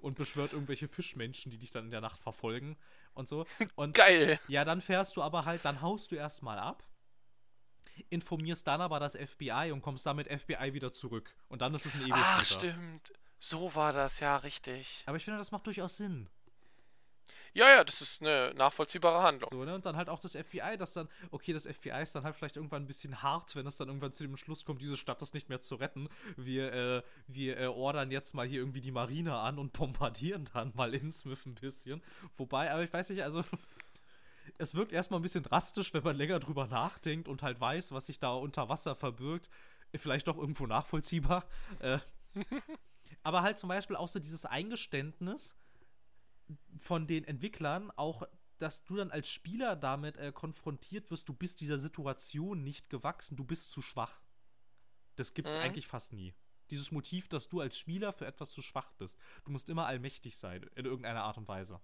Und 0.01 0.17
beschwört 0.17 0.53
irgendwelche 0.53 0.87
Fischmenschen, 0.87 1.51
die 1.51 1.59
dich 1.59 1.73
dann 1.73 1.87
in 1.87 1.91
der 1.91 2.01
Nacht 2.01 2.21
verfolgen 2.21 2.77
und 3.17 3.29
so. 3.29 3.47
Und 3.75 3.95
Geil! 3.95 4.39
ja, 4.49 4.65
dann 4.65 4.81
fährst 4.81 5.17
du 5.17 5.23
aber 5.23 5.45
halt, 5.45 5.65
dann 5.65 5.81
haust 5.81 6.13
du 6.13 6.17
erstmal 6.17 6.59
ab, 6.59 6.85
informierst 8.11 8.67
dann 8.67 8.81
aber 8.81 9.01
das 9.01 9.17
FBI 9.17 9.71
und 9.73 9.81
kommst 9.81 10.07
dann 10.07 10.17
mit 10.17 10.29
FBI 10.29 10.75
wieder 10.75 10.93
zurück. 10.93 11.35
Und 11.49 11.63
dann 11.63 11.75
ist 11.75 11.87
es 11.87 11.95
ein 11.95 12.03
ego 12.03 12.15
Ach, 12.17 12.45
stimmt. 12.45 13.13
So 13.41 13.75
war 13.75 13.93
das, 13.93 14.21
ja, 14.21 14.37
richtig. 14.37 15.03
Aber 15.07 15.17
ich 15.17 15.25
finde, 15.25 15.39
das 15.39 15.51
macht 15.51 15.67
durchaus 15.67 15.97
Sinn. 15.97 16.29
Ja, 17.57 17.71
ja, 17.71 17.85
das 17.85 18.03
ist 18.03 18.21
eine 18.21 18.53
nachvollziehbare 18.55 19.23
Handlung. 19.23 19.49
So, 19.49 19.65
ne? 19.65 19.75
Und 19.75 19.87
dann 19.87 19.97
halt 19.97 20.11
auch 20.11 20.19
das 20.19 20.37
FBI, 20.37 20.77
das 20.77 20.93
dann, 20.93 21.09
okay, 21.31 21.55
das 21.55 21.67
FBI 21.67 22.03
ist 22.03 22.15
dann 22.15 22.23
halt 22.23 22.37
vielleicht 22.37 22.57
irgendwann 22.57 22.83
ein 22.83 22.87
bisschen 22.87 23.23
hart, 23.23 23.57
wenn 23.57 23.67
es 23.67 23.79
dann 23.79 23.89
irgendwann 23.89 24.13
zu 24.13 24.25
dem 24.25 24.37
Schluss 24.37 24.67
kommt, 24.67 24.83
diese 24.83 24.99
Stadt 24.99 25.23
ist 25.23 25.33
nicht 25.33 25.49
mehr 25.49 25.63
zu 25.63 25.77
retten. 25.77 26.11
Wir, 26.37 26.71
äh, 26.75 27.03
wir 27.29 27.59
äh, 27.59 27.67
ordern 27.69 28.11
jetzt 28.11 28.35
mal 28.35 28.47
hier 28.47 28.61
irgendwie 28.61 28.83
die 28.83 28.91
Marine 28.93 29.37
an 29.37 29.59
und 29.59 29.73
bombardieren 29.73 30.45
dann 30.53 30.73
mal 30.75 30.93
Innsmouth 30.93 31.47
ein 31.47 31.55
bisschen. 31.55 32.03
Wobei, 32.37 32.71
aber 32.71 32.85
ich 32.85 32.93
weiß 32.93 33.09
nicht, 33.09 33.23
also. 33.23 33.43
Es 34.59 34.75
wirkt 34.75 34.93
erstmal 34.93 35.21
ein 35.21 35.23
bisschen 35.23 35.43
drastisch, 35.43 35.93
wenn 35.93 36.03
man 36.03 36.17
länger 36.17 36.39
drüber 36.39 36.67
nachdenkt 36.67 37.29
und 37.29 37.43
halt 37.43 37.61
weiß, 37.61 37.93
was 37.93 38.07
sich 38.07 38.19
da 38.19 38.33
unter 38.33 38.71
Wasser 38.71 38.95
verbirgt. 38.95 39.51
Vielleicht 39.95 40.29
doch 40.29 40.39
irgendwo 40.39 40.67
nachvollziehbar. 40.67 41.45
Äh, 41.81 41.99
aber 43.23 43.43
halt 43.43 43.59
zum 43.59 43.69
Beispiel 43.69 43.97
auch 43.97 44.09
so 44.09 44.19
dieses 44.19 44.47
Eingeständnis, 44.47 45.57
von 46.79 47.07
den 47.07 47.25
Entwicklern 47.25 47.91
auch, 47.97 48.23
dass 48.59 48.85
du 48.85 48.97
dann 48.97 49.11
als 49.11 49.29
Spieler 49.29 49.77
damit 49.77 50.17
äh, 50.17 50.33
konfrontiert 50.33 51.11
wirst, 51.11 51.29
du 51.29 51.35
bist 51.35 51.61
dieser 51.61 51.79
Situation 51.79 52.63
nicht 52.63 52.89
gewachsen, 52.91 53.37
du 53.37 53.45
bist 53.45 53.71
zu 53.71 53.83
schwach. 53.83 54.21
Das 55.17 55.35
gibt 55.35 55.49
es 55.49 55.57
Mhm. 55.57 55.63
eigentlich 55.63 55.87
fast 55.87 56.13
nie. 56.13 56.35
Dieses 56.71 56.91
Motiv, 56.91 57.29
dass 57.29 57.49
du 57.49 57.61
als 57.61 57.79
Spieler 57.79 58.13
für 58.13 58.27
etwas 58.27 58.51
zu 58.51 58.61
schwach 58.63 58.93
bist. 58.95 59.19
Du 59.45 59.53
musst 59.53 59.69
immer 59.69 59.87
allmächtig 59.87 60.37
sein, 60.37 60.63
in 60.75 60.85
irgendeiner 60.85 61.23
Art 61.25 61.37
und 61.39 61.49
Weise. 61.49 61.81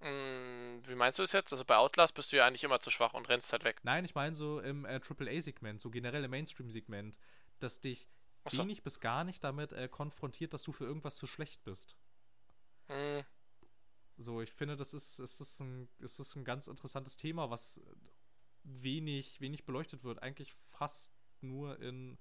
Hm, 0.00 0.80
wie 0.86 0.94
meinst 0.94 1.18
du 1.18 1.24
es 1.24 1.32
jetzt? 1.32 1.52
Also 1.52 1.64
bei 1.64 1.76
Outlast 1.76 2.14
bist 2.14 2.30
du 2.32 2.36
ja 2.36 2.46
eigentlich 2.46 2.62
immer 2.64 2.80
zu 2.80 2.90
schwach 2.90 3.14
und 3.14 3.28
rennst 3.28 3.52
halt 3.52 3.64
weg. 3.64 3.80
Nein, 3.82 4.04
ich 4.04 4.14
meine 4.14 4.34
so 4.34 4.60
im 4.60 4.84
äh, 4.84 5.00
AAA-Segment, 5.00 5.80
so 5.80 5.90
generell 5.90 6.22
im 6.24 6.30
Mainstream-Segment, 6.30 7.18
dass 7.58 7.80
dich 7.80 8.08
Achso. 8.44 8.58
wenig 8.62 8.82
bis 8.82 9.00
gar 9.00 9.24
nicht 9.24 9.42
damit 9.42 9.72
äh, 9.72 9.88
konfrontiert, 9.88 10.52
dass 10.52 10.62
du 10.62 10.72
für 10.72 10.84
irgendwas 10.84 11.16
zu 11.16 11.26
schlecht 11.26 11.64
bist. 11.64 11.96
Hm, 12.88 13.24
So, 14.18 14.40
ich 14.42 14.52
finde, 14.52 14.76
das 14.76 14.94
ist, 14.94 15.18
ist, 15.20 15.60
ein, 15.60 15.88
es 16.00 16.18
ist 16.18 16.34
ein 16.36 16.44
ganz 16.44 16.66
interessantes 16.68 17.16
Thema, 17.16 17.50
was 17.50 17.80
wenig, 18.64 19.40
wenig 19.40 19.64
beleuchtet 19.64 20.04
wird. 20.04 20.22
Eigentlich 20.22 20.52
fast 20.52 21.12
nur 21.40 21.80
in, 21.80 22.18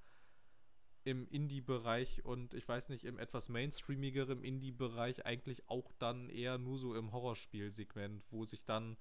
im 1.04 1.28
Indie-Bereich 1.30 2.26
und 2.26 2.54
ich 2.54 2.68
weiß 2.68 2.90
nicht, 2.90 3.06
im 3.06 3.18
etwas 3.18 3.50
mainstreamigeren 3.50 4.44
Indie-Bereich 4.44 5.26
eigentlich 5.26 5.68
auch 5.70 5.92
dann 6.00 6.30
eher 6.30 6.58
nur 6.58 6.78
so 6.78 6.96
im 6.96 7.12
Horrorspiel-Segment, 7.14 8.26
wo 8.32 8.46
sich 8.46 8.66
dann 8.66 8.98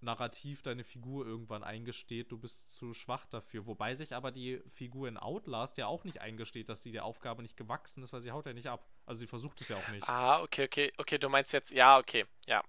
narrativ 0.00 0.62
deine 0.62 0.84
Figur 0.84 1.26
irgendwann 1.26 1.64
eingesteht, 1.64 2.32
du 2.32 2.38
bist 2.38 2.72
zu 2.72 2.94
schwach 2.94 3.26
dafür. 3.26 3.66
Wobei 3.66 3.94
sich 3.96 4.14
aber 4.14 4.32
die 4.32 4.60
Figur 4.68 5.08
in 5.08 5.18
Outlast 5.18 5.78
ja 5.78 5.88
auch 5.88 6.04
nicht 6.04 6.20
eingesteht, 6.20 6.68
dass 6.68 6.82
sie 6.84 6.92
der 6.92 7.06
Aufgabe 7.06 7.42
nicht 7.42 7.56
gewachsen 7.56 8.04
ist, 8.04 8.12
weil 8.12 8.22
sie 8.22 8.32
haut 8.32 8.46
ja 8.46 8.54
nicht 8.54 8.68
ab. 8.68 8.91
Also 9.06 9.20
sie 9.20 9.26
versucht 9.26 9.60
es 9.60 9.68
ja 9.68 9.76
auch 9.76 9.88
nicht. 9.88 10.08
Ah, 10.08 10.42
okay, 10.42 10.64
okay, 10.64 10.92
okay, 10.98 11.18
du 11.18 11.28
meinst 11.28 11.52
jetzt, 11.52 11.70
ja, 11.70 11.98
okay, 11.98 12.24
ja. 12.46 12.62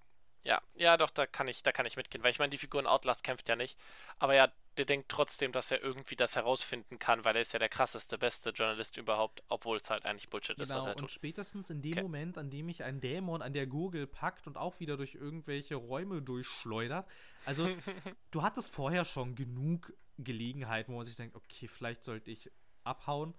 Ja, 0.46 0.62
ja, 0.76 0.98
doch, 0.98 1.10
da 1.10 1.26
kann 1.26 1.48
ich, 1.48 1.64
da 1.64 1.72
kann 1.72 1.86
ich 1.86 1.96
mitgehen, 1.96 2.22
weil 2.22 2.32
ich 2.32 2.40
meine, 2.40 2.50
die 2.50 2.58
Figur 2.58 2.82
in 2.82 2.88
Outlast 2.88 3.24
kämpft 3.24 3.48
ja 3.48 3.56
nicht, 3.56 3.78
aber 4.20 4.36
ja, 4.36 4.52
der 4.78 4.84
denkt 4.86 5.08
trotzdem, 5.08 5.54
dass 5.54 5.72
er 5.72 5.82
irgendwie 5.82 6.18
das 6.18 6.36
herausfinden 6.36 7.00
kann, 7.00 7.24
weil 7.24 7.36
er 7.38 7.42
ist 7.42 7.54
ja 7.54 7.60
der 7.60 7.70
krasseste, 7.70 8.18
beste 8.18 8.50
Journalist 8.50 8.98
überhaupt, 8.98 9.42
obwohl 9.48 9.78
es 9.78 9.90
halt 9.90 10.06
eigentlich 10.06 10.30
Bullshit 10.30 10.60
ist, 10.60 10.60
was 10.60 10.68
Genau, 10.70 10.86
er 10.86 10.96
und 10.96 11.00
tut. 11.00 11.12
spätestens 11.12 11.70
in 11.70 11.82
dem 11.82 11.92
Okay. 11.94 12.02
Moment, 12.02 12.38
an 12.38 12.50
dem 12.50 12.66
mich 12.66 12.84
ein 12.84 13.00
Dämon 13.00 13.42
an 13.42 13.54
der 13.54 13.68
Gurgel 13.68 14.06
packt 14.06 14.46
und 14.48 14.58
auch 14.58 14.80
wieder 14.80 14.98
durch 14.98 15.16
irgendwelche 15.16 15.76
Räume 15.76 16.22
durchschleudert. 16.22 17.08
Also, 17.46 17.68
du 18.32 18.42
hattest 18.44 18.72
vorher 18.72 19.06
schon 19.06 19.36
genug 19.36 19.94
Gelegenheit, 20.18 20.90
wo 20.90 20.94
man 20.96 21.06
sich 21.06 21.16
denkt, 21.16 21.36
okay, 21.36 21.68
vielleicht 21.68 22.04
sollte 22.04 22.32
ich 22.32 22.52
abhauen. 22.84 23.34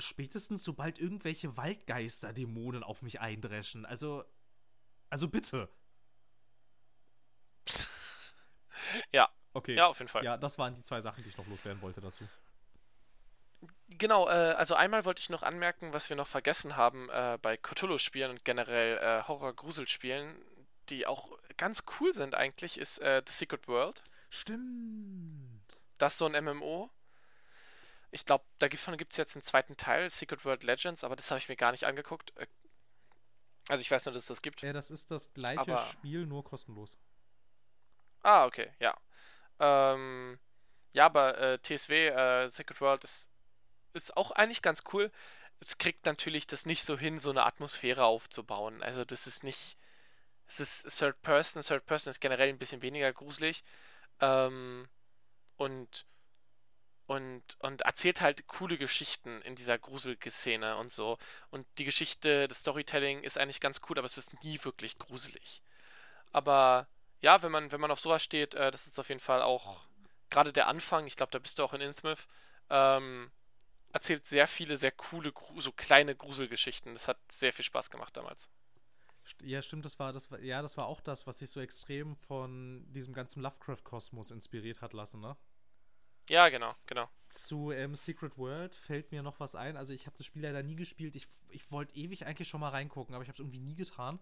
Spätestens, 0.00 0.64
sobald 0.64 0.98
irgendwelche 0.98 1.56
Waldgeister-Dämonen 1.56 2.82
auf 2.82 3.02
mich 3.02 3.20
eindreschen. 3.20 3.86
Also, 3.86 4.24
also 5.08 5.28
bitte. 5.28 5.68
Ja, 9.12 9.30
Okay. 9.52 9.74
ja, 9.74 9.86
auf 9.86 9.98
jeden 9.98 10.08
Fall. 10.08 10.24
Ja, 10.24 10.36
das 10.36 10.58
waren 10.58 10.74
die 10.74 10.82
zwei 10.82 11.00
Sachen, 11.00 11.22
die 11.24 11.28
ich 11.28 11.36
noch 11.36 11.46
loswerden 11.46 11.82
wollte 11.82 12.00
dazu. 12.00 12.24
Genau, 13.88 14.28
äh, 14.28 14.30
also 14.30 14.74
einmal 14.74 15.04
wollte 15.04 15.20
ich 15.20 15.28
noch 15.28 15.42
anmerken, 15.42 15.92
was 15.92 16.08
wir 16.08 16.16
noch 16.16 16.28
vergessen 16.28 16.76
haben 16.76 17.10
äh, 17.10 17.38
bei 17.42 17.56
Cthulhu-Spielen 17.56 18.30
und 18.30 18.44
generell 18.44 18.98
äh, 18.98 19.22
Horror-Grusel-Spielen, 19.26 20.36
die 20.88 21.06
auch 21.06 21.36
ganz 21.56 21.82
cool 21.98 22.14
sind 22.14 22.34
eigentlich, 22.34 22.78
ist 22.78 22.98
äh, 22.98 23.22
The 23.26 23.32
Secret 23.32 23.66
World. 23.68 24.02
Stimmt. 24.30 25.80
Das 25.98 26.14
ist 26.14 26.18
so 26.18 26.26
ein 26.26 26.44
MMO. 26.44 26.90
Ich 28.12 28.26
glaube, 28.26 28.44
davon 28.58 28.96
gibt 28.96 29.12
es 29.12 29.16
jetzt 29.18 29.36
einen 29.36 29.44
zweiten 29.44 29.76
Teil, 29.76 30.10
Secret 30.10 30.44
World 30.44 30.64
Legends, 30.64 31.04
aber 31.04 31.16
das 31.16 31.30
habe 31.30 31.38
ich 31.38 31.48
mir 31.48 31.56
gar 31.56 31.72
nicht 31.72 31.84
angegucт. 31.84 32.32
Äh, 32.36 32.46
also 33.68 33.80
ich 33.82 33.90
weiß 33.90 34.04
nur, 34.06 34.12
dass 34.14 34.24
es 34.24 34.28
das 34.28 34.42
gibt. 34.42 34.62
Ja, 34.62 34.72
das 34.72 34.90
ist 34.90 35.10
das 35.10 35.32
gleiche 35.32 35.60
Aber- 35.60 35.78
Spiel, 35.92 36.26
nur 36.26 36.42
kostenlos. 36.44 36.98
Ah, 38.22 38.44
okay, 38.46 38.72
ja. 38.80 38.96
Ähm, 39.60 40.38
ja, 40.92 41.06
aber 41.06 41.38
äh, 41.38 41.58
TSW, 41.58 42.08
äh, 42.08 42.48
Secret 42.48 42.80
World 42.80 43.04
ist, 43.04 43.28
ist 43.92 44.16
auch 44.16 44.30
eigentlich 44.32 44.62
ganz 44.62 44.82
cool. 44.92 45.10
Es 45.60 45.78
kriegt 45.78 46.04
natürlich 46.06 46.46
das 46.46 46.66
nicht 46.66 46.84
so 46.84 46.98
hin, 46.98 47.18
so 47.18 47.30
eine 47.30 47.44
Atmosphäre 47.44 48.04
aufzubauen. 48.04 48.82
Also 48.82 49.04
das 49.04 49.26
ist 49.26 49.44
nicht. 49.44 49.76
Es 50.48 50.58
ist 50.58 50.98
Third 50.98 51.20
Person. 51.22 51.62
Third 51.62 51.86
Person 51.86 52.10
ist 52.10 52.20
generell 52.20 52.48
ein 52.48 52.58
bisschen 52.58 52.82
weniger 52.82 53.12
gruselig. 53.12 53.62
Ähm, 54.20 54.88
und, 55.56 56.06
und, 57.10 57.42
und 57.58 57.80
erzählt 57.80 58.20
halt 58.20 58.46
coole 58.46 58.78
Geschichten 58.78 59.42
in 59.42 59.56
dieser 59.56 59.78
gruselige 59.78 60.30
Szene 60.30 60.76
und 60.76 60.92
so. 60.92 61.18
Und 61.50 61.66
die 61.78 61.84
Geschichte, 61.84 62.46
das 62.46 62.60
Storytelling 62.60 63.24
ist 63.24 63.36
eigentlich 63.36 63.58
ganz 63.58 63.80
cool, 63.88 63.98
aber 63.98 64.06
es 64.06 64.16
ist 64.16 64.44
nie 64.44 64.62
wirklich 64.62 64.96
gruselig. 64.96 65.60
Aber 66.30 66.86
ja, 67.20 67.42
wenn 67.42 67.50
man, 67.50 67.72
wenn 67.72 67.80
man 67.80 67.90
auf 67.90 67.98
sowas 67.98 68.22
steht, 68.22 68.54
äh, 68.54 68.70
das 68.70 68.86
ist 68.86 68.96
auf 69.00 69.08
jeden 69.08 69.20
Fall 69.20 69.42
auch 69.42 69.88
gerade 70.30 70.52
der 70.52 70.68
Anfang, 70.68 71.08
ich 71.08 71.16
glaube, 71.16 71.32
da 71.32 71.40
bist 71.40 71.58
du 71.58 71.64
auch 71.64 71.74
in 71.74 71.80
Innsmouth, 71.80 72.28
ähm, 72.70 73.32
erzählt 73.92 74.28
sehr 74.28 74.46
viele, 74.46 74.76
sehr 74.76 74.92
coole, 74.92 75.32
so 75.56 75.72
kleine 75.72 76.14
Gruselgeschichten. 76.14 76.92
Das 76.92 77.08
hat 77.08 77.18
sehr 77.28 77.52
viel 77.52 77.64
Spaß 77.64 77.90
gemacht 77.90 78.16
damals. 78.16 78.48
Ja, 79.42 79.62
stimmt, 79.62 79.84
das 79.84 79.98
war, 79.98 80.12
das 80.12 80.30
war, 80.30 80.38
ja, 80.38 80.62
das 80.62 80.76
war 80.76 80.86
auch 80.86 81.00
das, 81.00 81.26
was 81.26 81.40
sich 81.40 81.50
so 81.50 81.60
extrem 81.60 82.14
von 82.14 82.86
diesem 82.92 83.14
ganzen 83.14 83.42
Lovecraft-Kosmos 83.42 84.30
inspiriert 84.30 84.80
hat 84.80 84.92
lassen, 84.92 85.20
ne? 85.20 85.36
Ja, 86.30 86.48
genau, 86.48 86.76
genau. 86.86 87.08
Zu 87.28 87.72
ähm, 87.72 87.96
Secret 87.96 88.38
World 88.38 88.76
fällt 88.76 89.10
mir 89.10 89.20
noch 89.20 89.40
was 89.40 89.56
ein. 89.56 89.76
Also 89.76 89.92
ich 89.92 90.06
habe 90.06 90.16
das 90.16 90.24
Spiel 90.26 90.42
leider 90.42 90.62
nie 90.62 90.76
gespielt. 90.76 91.16
Ich, 91.16 91.26
ich 91.48 91.68
wollte 91.72 91.92
ewig 91.96 92.24
eigentlich 92.24 92.46
schon 92.48 92.60
mal 92.60 92.68
reingucken, 92.68 93.16
aber 93.16 93.22
ich 93.22 93.28
habe 93.28 93.34
es 93.34 93.40
irgendwie 93.40 93.58
nie 93.58 93.74
getan. 93.74 94.20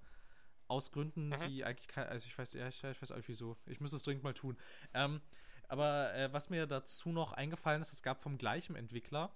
Aus 0.68 0.90
Gründen, 0.90 1.28
Mhm. 1.28 1.40
die 1.42 1.64
eigentlich 1.66 1.86
kein, 1.88 2.06
also 2.06 2.26
ich 2.26 2.38
weiß, 2.38 2.54
ja, 2.54 2.66
ich, 2.68 2.82
ich 2.82 3.02
weiß 3.02 3.12
auch 3.12 3.16
nicht 3.16 3.28
wieso. 3.28 3.59
Ich 3.66 3.80
müsste 3.80 3.96
es 3.98 4.04
dringend 4.04 4.24
mal 4.24 4.32
tun. 4.32 4.56
Ähm, 4.94 5.20
aber 5.68 6.14
äh, 6.14 6.32
was 6.32 6.48
mir 6.48 6.66
dazu 6.66 7.11
noch 7.11 7.32
eingefallen 7.32 7.82
ist, 7.82 7.92
es 7.92 8.02
gab 8.02 8.22
vom 8.22 8.38
gleichen 8.38 8.74
Entwickler, 8.74 9.30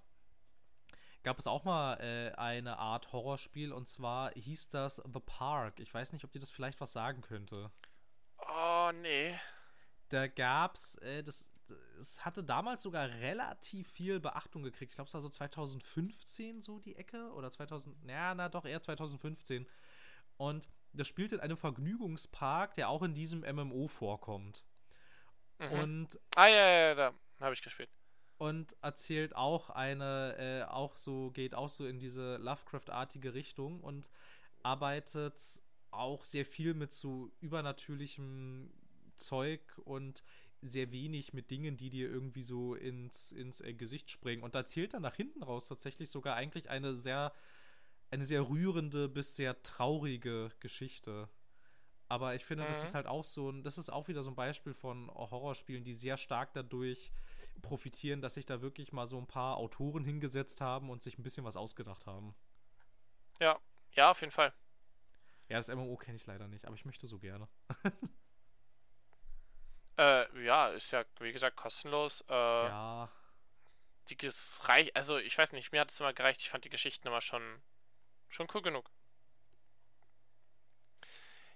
gab 1.21 1.37
es 1.37 1.45
auch 1.45 1.63
mal 1.63 1.99
äh, 2.01 2.31
eine 2.39 2.79
Art 2.79 3.13
Horrorspiel 3.13 3.71
und 3.71 3.87
zwar 3.87 4.31
hieß 4.31 4.69
das 4.69 4.95
The 4.95 5.19
Park. 5.23 5.79
Ich 5.79 5.93
weiß 5.93 6.11
nicht, 6.13 6.25
ob 6.25 6.31
dir 6.31 6.39
das 6.39 6.49
vielleicht 6.49 6.81
was 6.81 6.91
sagen 6.91 7.21
könnte. 7.21 7.69
Oh, 8.39 8.91
nee. 8.99 9.39
Da 10.09 10.27
gab's, 10.27 10.95
äh, 10.95 11.21
das, 11.21 11.52
es 11.99 12.23
hatte 12.25 12.43
damals 12.43 12.83
sogar 12.83 13.09
relativ 13.09 13.89
viel 13.89 14.19
Beachtung 14.19 14.63
gekriegt. 14.63 14.91
Ich 14.91 14.95
glaube, 14.95 15.07
es 15.07 15.13
war 15.13 15.21
so 15.21 15.29
2015 15.29 16.61
so 16.61 16.79
die 16.79 16.95
Ecke 16.95 17.31
oder 17.33 17.49
2000, 17.49 17.95
ja, 18.07 18.35
na 18.35 18.49
doch 18.49 18.65
eher 18.65 18.81
2015. 18.81 19.67
Und 20.37 20.67
das 20.93 21.07
spielt 21.07 21.31
in 21.31 21.39
einem 21.39 21.57
Vergnügungspark, 21.57 22.73
der 22.73 22.89
auch 22.89 23.03
in 23.03 23.13
diesem 23.13 23.41
MMO 23.41 23.87
vorkommt. 23.87 24.63
Mhm. 25.59 25.71
Und 25.71 26.19
ah, 26.35 26.47
ja, 26.47 26.55
ja, 26.55 26.87
ja, 26.89 26.95
da 26.95 27.13
habe 27.39 27.53
ich 27.53 27.61
gespielt. 27.61 27.89
und 28.37 28.75
erzählt 28.81 29.35
auch 29.35 29.69
eine, 29.69 30.35
äh, 30.37 30.63
auch 30.69 30.95
so, 30.95 31.31
geht 31.31 31.55
auch 31.55 31.69
so 31.69 31.85
in 31.85 31.99
diese 31.99 32.37
Lovecraft-artige 32.37 33.33
Richtung 33.33 33.81
und 33.81 34.09
arbeitet 34.63 35.39
auch 35.91 36.23
sehr 36.23 36.45
viel 36.45 36.73
mit 36.73 36.91
so 36.91 37.31
übernatürlichem 37.39 38.71
Zeug 39.15 39.61
und 39.85 40.23
sehr 40.63 40.91
wenig 40.91 41.33
mit 41.33 41.51
Dingen, 41.51 41.77
die 41.77 41.89
dir 41.89 42.09
irgendwie 42.09 42.43
so 42.43 42.75
ins, 42.75 43.31
ins 43.31 43.61
äh, 43.61 43.73
Gesicht 43.73 44.09
springen. 44.09 44.43
Und 44.43 44.55
da 44.55 44.65
zählt 44.65 44.93
dann 44.93 45.01
nach 45.03 45.15
hinten 45.15 45.43
raus 45.43 45.67
tatsächlich 45.67 46.09
sogar 46.09 46.35
eigentlich 46.35 46.69
eine 46.69 46.93
sehr, 46.95 47.33
eine 48.11 48.25
sehr 48.25 48.47
rührende 48.49 49.09
bis 49.09 49.35
sehr 49.35 49.61
traurige 49.63 50.51
Geschichte. 50.59 51.29
Aber 52.09 52.35
ich 52.35 52.45
finde, 52.45 52.67
das 52.67 52.83
Mhm. 52.83 52.83
ist 52.83 52.95
halt 52.95 53.07
auch 53.07 53.23
so 53.23 53.49
ein, 53.51 53.63
das 53.63 53.77
ist 53.77 53.89
auch 53.91 54.07
wieder 54.07 54.23
so 54.23 54.31
ein 54.31 54.35
Beispiel 54.35 54.73
von 54.73 55.09
Horrorspielen, 55.09 55.83
die 55.83 55.93
sehr 55.93 56.17
stark 56.17 56.53
dadurch 56.53 57.11
profitieren, 57.61 58.21
dass 58.21 58.35
sich 58.35 58.45
da 58.45 58.61
wirklich 58.61 58.93
mal 58.93 59.07
so 59.07 59.17
ein 59.17 59.27
paar 59.27 59.57
Autoren 59.57 60.05
hingesetzt 60.05 60.61
haben 60.61 60.89
und 60.89 61.03
sich 61.03 61.17
ein 61.17 61.23
bisschen 61.23 61.45
was 61.45 61.57
ausgedacht 61.57 62.05
haben. 62.07 62.35
Ja, 63.39 63.59
ja, 63.95 64.09
auf 64.11 64.21
jeden 64.21 64.31
Fall. 64.31 64.53
Ja, 65.49 65.57
das 65.57 65.69
MMO 65.69 65.95
kenne 65.97 66.15
ich 66.15 66.25
leider 66.25 66.47
nicht, 66.47 66.65
aber 66.65 66.75
ich 66.75 66.85
möchte 66.85 67.07
so 67.07 67.19
gerne. 67.19 67.47
Äh, 69.97 70.43
ja, 70.43 70.69
ist 70.69 70.91
ja, 70.91 71.03
wie 71.19 71.31
gesagt, 71.31 71.55
kostenlos. 71.57 72.21
Äh, 72.29 72.33
Ja, 72.33 73.09
die 74.09 74.17
ges- 74.17 74.67
reich, 74.67 74.95
also 74.95 75.17
ich 75.17 75.37
weiß 75.37 75.51
nicht, 75.53 75.71
mir 75.71 75.81
hat 75.81 75.91
es 75.91 75.99
immer 75.99 76.13
gereicht. 76.13 76.41
Ich 76.41 76.49
fand 76.49 76.65
die 76.65 76.69
Geschichten 76.69 77.07
immer 77.07 77.21
schon, 77.21 77.61
schon 78.29 78.47
cool 78.53 78.61
genug. 78.61 78.89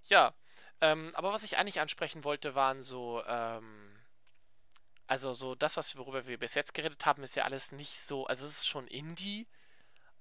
Ja, 0.06 0.34
ähm, 0.82 1.12
aber 1.16 1.34
was 1.34 1.44
ich 1.44 1.58
eigentlich 1.58 1.80
ansprechen 1.82 2.24
wollte, 2.24 2.56
waren 2.56 2.82
so, 2.82 3.24
ähm, 3.28 3.98
also 5.08 5.34
so 5.34 5.56
das, 5.56 5.78
was 5.78 5.96
worüber 5.98 6.28
wir 6.28 6.38
bis 6.38 6.54
jetzt 6.54 6.74
geredet 6.74 7.06
haben, 7.06 7.24
ist 7.24 7.36
ja 7.36 7.44
alles 7.44 7.72
nicht 7.72 8.00
so, 8.02 8.26
also 8.28 8.46
es 8.46 8.60
ist 8.60 8.68
schon 8.68 8.88
Indie, 8.88 9.48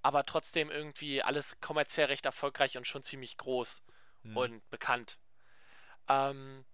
aber 0.02 0.24
trotzdem 0.26 0.70
irgendwie 0.70 1.22
alles 1.22 1.56
kommerziell 1.60 2.06
recht 2.08 2.26
erfolgreich 2.26 2.76
und 2.76 2.86
schon 2.86 3.02
ziemlich 3.02 3.36
groß 3.38 3.82
hm. 4.22 4.36
und 4.36 4.70
bekannt. 4.70 5.18
Ähm, 6.08 6.64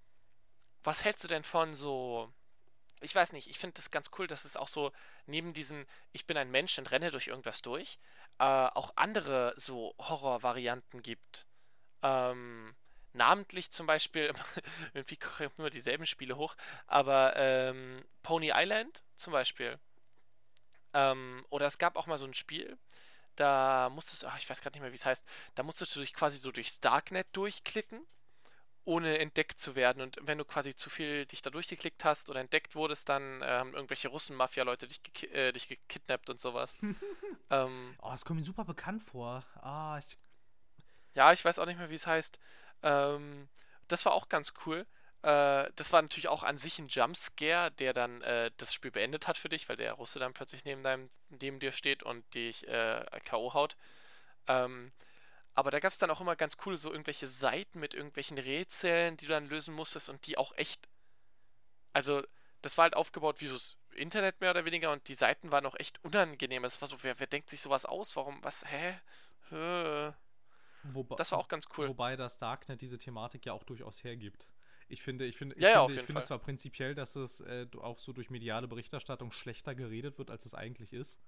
was 0.85 1.05
hältst 1.05 1.25
du 1.25 1.29
denn 1.29 1.45
von 1.45 1.75
so, 1.75 2.33
ich 3.01 3.15
weiß 3.15 3.33
nicht, 3.33 3.49
ich 3.49 3.59
finde 3.59 3.75
das 3.75 3.91
ganz 3.91 4.11
cool, 4.19 4.27
dass 4.27 4.45
es 4.45 4.57
auch 4.57 4.69
so 4.69 4.93
neben 5.27 5.53
diesen, 5.53 5.87
ich 6.13 6.27
bin 6.27 6.37
ein 6.37 6.51
Mensch 6.51 6.79
und 6.79 6.91
renne 6.91 7.11
durch 7.11 7.29
irgendwas 7.29 7.63
durch, 7.63 7.99
äh, 8.39 8.45
auch 8.45 8.93
andere 8.97 9.55
so 9.57 9.95
Horrorvarianten 9.99 11.03
gibt. 11.03 11.47
Ähm, 12.03 12.75
namentlich 13.13 13.71
zum 13.71 13.87
Beispiel, 13.87 14.33
irgendwie 14.95 15.17
kommen 15.17 15.51
immer 15.59 15.71
dieselben 15.71 16.07
Spiele 16.07 16.37
hoch, 16.37 16.57
aber 16.87 17.35
ähm, 17.37 18.05
Pony 18.23 18.53
Island 18.55 19.03
zum 19.17 19.33
Beispiel. 19.33 19.79
Ähm, 20.95 21.45
oder 21.51 21.67
es 21.67 21.79
gab 21.79 21.97
auch 21.97 22.07
mal 22.07 22.19
so 22.19 22.27
ein 22.27 22.35
Spiel, 22.35 22.79
da 23.37 23.89
musstest 23.91 24.23
du, 24.23 24.27
ach, 24.27 24.39
ich 24.39 24.49
weiß 24.49 24.61
gerade 24.61 24.75
nicht 24.75 24.83
mehr, 24.83 24.93
wie 24.93 24.97
es 24.97 25.07
heißt, 25.07 25.25
da 25.55 25.63
musstest 25.63 25.97
du 25.97 26.01
dich 26.01 26.13
quasi 26.13 26.39
so 26.39 26.53
durchs 26.53 26.81
Darknet 26.81 27.27
durchklicken, 27.33 28.07
ohne 28.85 29.19
entdeckt 29.19 29.61
zu 29.61 29.75
werden. 29.77 30.03
Und 30.03 30.19
wenn 30.23 30.39
du 30.39 30.45
quasi 30.45 30.75
zu 30.75 30.91
viel 30.91 31.27
dich 31.27 31.43
da 31.43 31.51
durchgeklickt 31.51 32.05
hast 32.05 32.29
oder 32.29 32.41
entdeckt 32.41 32.75
wurdest, 32.75 33.09
dann 33.09 33.41
äh, 33.43 33.47
haben 33.47 33.75
irgendwelche 33.75 34.09
Russen-Mafia-Leute 34.09 34.89
dich, 34.89 35.03
geki 35.03 35.27
äh, 35.27 35.53
dich 35.53 35.69
gekidnappt 35.69 36.31
und 36.31 36.41
sowas. 36.41 36.77
ähm, 37.51 37.95
Oh, 38.03 38.11
das 38.11 38.25
kommt 38.25 38.41
mir 38.41 38.45
super 38.45 38.65
bekannt 38.65 39.03
vor. 39.03 39.45
Ah, 39.57 39.99
ich, 39.99 40.19
ja, 41.15 41.33
ich 41.33 41.45
weiß 41.45 41.59
auch 41.59 41.67
nicht 41.67 41.79
mehr, 41.79 41.91
wie 41.91 41.95
es 41.95 42.07
heißt. 42.07 42.39
Ähm, 42.83 43.49
das 43.89 44.05
war 44.05 44.13
auch 44.13 44.29
ganz 44.29 44.53
cool. 44.67 44.87
Äh, 45.23 45.71
das 45.77 45.93
war 45.93 46.03
natürlich 46.03 46.29
auch 46.29 46.43
an 46.43 46.59
sich 46.59 46.79
ein 46.79 46.89
Jumpscare, 46.89 47.71
der 47.71 47.93
dann 47.93 48.23
äh, 48.23 48.51
das 48.57 48.75
Spiel 48.75 48.91
beendet 48.91 49.29
hat 49.29 49.39
für 49.39 49.49
dich, 49.49 49.69
weil 49.69 49.77
der 49.77 49.93
Russe 49.93 50.19
dann 50.19 50.33
plötzlich 50.33 50.65
neben, 50.65 50.83
deinem, 50.83 51.11
neben 51.31 51.61
dir 51.61 51.71
steht 51.71 52.03
und 52.03 52.35
dich 52.35 52.67
äh, 52.67 53.05
K.O. 53.25 53.55
haut. 53.55 53.77
Ähm, 54.49 54.91
aber 55.55 55.71
da 55.71 55.81
gab 55.81 55.93
es 55.93 55.99
dann 55.99 56.11
auch 56.11 56.21
immer 56.21 56.37
ganz 56.37 56.57
cool 56.65 56.77
so 56.77 56.91
irgendwelche 56.91 57.29
Seiten 57.29 57.81
mit 57.81 57.95
irgendwelchen 57.95 58.39
Rätseln, 58.39 59.17
die 59.17 59.27
du 59.27 59.33
dann 59.33 59.49
lösen 59.49 59.75
musstest 59.75 60.09
und 60.09 60.27
die 60.27 60.39
auch 60.39 60.53
echt. 60.57 60.89
Also, 61.93 62.23
das 62.63 62.79
war 62.79 62.85
halt 62.85 62.97
aufgebaut 62.97 63.41
wie 63.41 63.49
so 63.49 63.55
das 63.55 63.77
Internet 63.95 64.41
mehr 64.41 64.51
oder 64.51 64.65
weniger 64.65 64.93
und 64.93 65.07
die 65.09 65.15
Seiten 65.15 65.51
waren 65.51 65.67
auch 65.67 65.75
echt 65.79 66.03
unangenehm. 66.05 66.65
Es 66.65 66.81
war 66.81 66.89
so, 66.89 66.97
wer, 67.03 67.19
wer 67.19 67.27
denkt 67.27 67.51
sich 67.51 67.61
sowas 67.61 67.85
aus? 67.85 68.17
Warum? 68.17 68.43
Was? 68.43 68.65
Hä? 68.65 68.99
Hä? 69.51 70.13
wobei, 70.85 71.17
Das 71.17 71.33
war 71.33 71.39
auch 71.39 71.49
ganz 71.49 71.67
cool. 71.77 71.89
Wobei 71.89 72.17
das 72.17 72.39
Darknet 72.39 72.81
diese 72.81 72.99
Thematik 72.99 73.47
ja 73.47 73.53
auch 73.53 73.65
durchaus 73.65 74.05
hergibt. 74.05 74.49
Ich 74.89 75.03
finde, 75.03 75.27
ich 75.27 75.37
finde, 75.37 75.55
ich 75.57 75.63
Ja, 75.63 75.69
ja, 75.71 75.79
finde, 75.81 75.93
ich 75.93 75.97
jeden 75.97 76.07
finde 76.07 76.23
zwar 76.23 76.39
prinzipiell, 76.39 76.95
dass 76.95 77.17
es 77.17 77.41
äh, 77.41 77.67
auch 77.81 77.99
so 77.99 78.13
durch 78.13 78.31
mediale 78.31 78.69
Berichterstattung 78.69 79.33
schlechter 79.33 79.75
geredet 79.75 80.19
wird, 80.19 80.31
als 80.31 80.45
es 80.45 80.55
eigentlich 80.55 80.93
ist. 80.93 81.21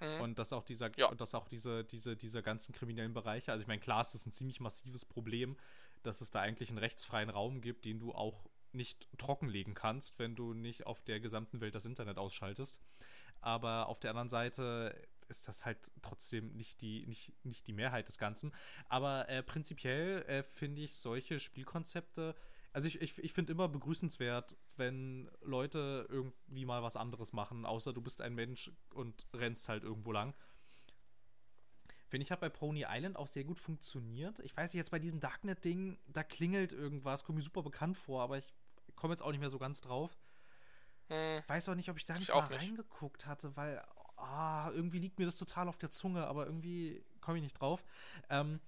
Mhm. 0.00 0.20
Und 0.20 0.38
dass 0.38 0.52
auch 0.52 0.64
dieser, 0.64 0.96
Ja. 0.98 1.14
dass 1.14 1.34
auch 1.34 1.48
diese, 1.48 1.84
diese, 1.84 2.16
diese 2.16 2.42
ganzen 2.42 2.74
kriminellen 2.74 3.14
Bereiche, 3.14 3.52
also 3.52 3.62
ich 3.62 3.68
meine, 3.68 3.80
klar, 3.80 4.00
es 4.00 4.14
ist 4.14 4.26
ein 4.26 4.32
ziemlich 4.32 4.60
massives 4.60 5.04
Problem, 5.04 5.56
dass 6.02 6.20
es 6.20 6.30
da 6.30 6.40
eigentlich 6.40 6.68
einen 6.70 6.78
rechtsfreien 6.78 7.30
Raum 7.30 7.60
gibt, 7.60 7.84
den 7.84 7.98
du 7.98 8.12
auch 8.12 8.48
nicht 8.72 9.08
trockenlegen 9.18 9.74
kannst, 9.74 10.18
wenn 10.18 10.36
du 10.36 10.54
nicht 10.54 10.86
auf 10.86 11.02
der 11.02 11.20
gesamten 11.20 11.60
Welt 11.60 11.74
das 11.74 11.84
Internet 11.86 12.18
ausschaltest. 12.18 12.80
Aber 13.40 13.88
auf 13.88 13.98
der 13.98 14.10
anderen 14.10 14.28
Seite 14.28 14.94
ist 15.28 15.48
das 15.48 15.64
halt 15.64 15.90
trotzdem 16.02 16.54
nicht 16.54 16.80
die, 16.80 17.06
nicht, 17.06 17.32
nicht 17.44 17.66
die 17.66 17.72
Mehrheit 17.72 18.08
des 18.08 18.18
Ganzen. 18.18 18.52
Aber 18.88 19.28
äh, 19.28 19.42
prinzipiell 19.42 20.22
äh, 20.22 20.42
finde 20.42 20.82
ich 20.82 20.94
solche 20.96 21.38
Spielkonzepte, 21.40 22.34
also 22.72 22.88
ich, 22.88 23.00
ich, 23.00 23.18
ich 23.18 23.32
finde 23.32 23.52
immer 23.52 23.68
begrüßenswert, 23.68 24.56
wenn 24.78 25.30
Leute 25.42 26.06
irgendwie 26.08 26.64
mal 26.64 26.82
was 26.82 26.96
anderes 26.96 27.32
machen, 27.32 27.66
außer 27.66 27.92
du 27.92 28.00
bist 28.00 28.22
ein 28.22 28.34
Mensch 28.34 28.70
und 28.94 29.26
rennst 29.34 29.68
halt 29.68 29.82
irgendwo 29.84 30.12
lang. 30.12 30.34
Finde 32.08 32.24
ich, 32.24 32.30
hat 32.30 32.40
bei 32.40 32.48
Pony 32.48 32.86
Island 32.88 33.16
auch 33.16 33.26
sehr 33.26 33.44
gut 33.44 33.58
funktioniert. 33.58 34.38
Ich 34.40 34.56
weiß 34.56 34.72
nicht, 34.72 34.78
jetzt 34.78 34.90
bei 34.90 34.98
diesem 34.98 35.20
Darknet-Ding, 35.20 35.98
da 36.06 36.22
klingelt 36.22 36.72
irgendwas, 36.72 37.24
kommt 37.24 37.36
mir 37.36 37.44
super 37.44 37.62
bekannt 37.62 37.98
vor, 37.98 38.22
aber 38.22 38.38
ich 38.38 38.52
komme 38.96 39.12
jetzt 39.12 39.22
auch 39.22 39.30
nicht 39.30 39.40
mehr 39.40 39.50
so 39.50 39.58
ganz 39.58 39.82
drauf. 39.82 40.16
Hm. 41.08 41.42
Weiß 41.46 41.68
auch 41.68 41.74
nicht, 41.74 41.90
ob 41.90 41.96
ich 41.98 42.06
da 42.06 42.14
Ich 42.14 42.20
nicht 42.20 42.30
auch 42.32 42.48
mal 42.48 42.56
nicht. 42.56 42.62
reingeguckt 42.62 43.26
hatte, 43.26 43.54
weil 43.56 43.82
ah, 44.16 44.70
irgendwie 44.70 44.98
liegt 44.98 45.18
mir 45.18 45.26
das 45.26 45.36
total 45.36 45.68
auf 45.68 45.78
der 45.78 45.90
Zunge, 45.90 46.26
aber 46.26 46.46
irgendwie 46.46 47.04
komme 47.20 47.38
ich 47.38 47.42
nicht 47.42 47.60
drauf. 47.60 47.84
Ähm, 48.30 48.60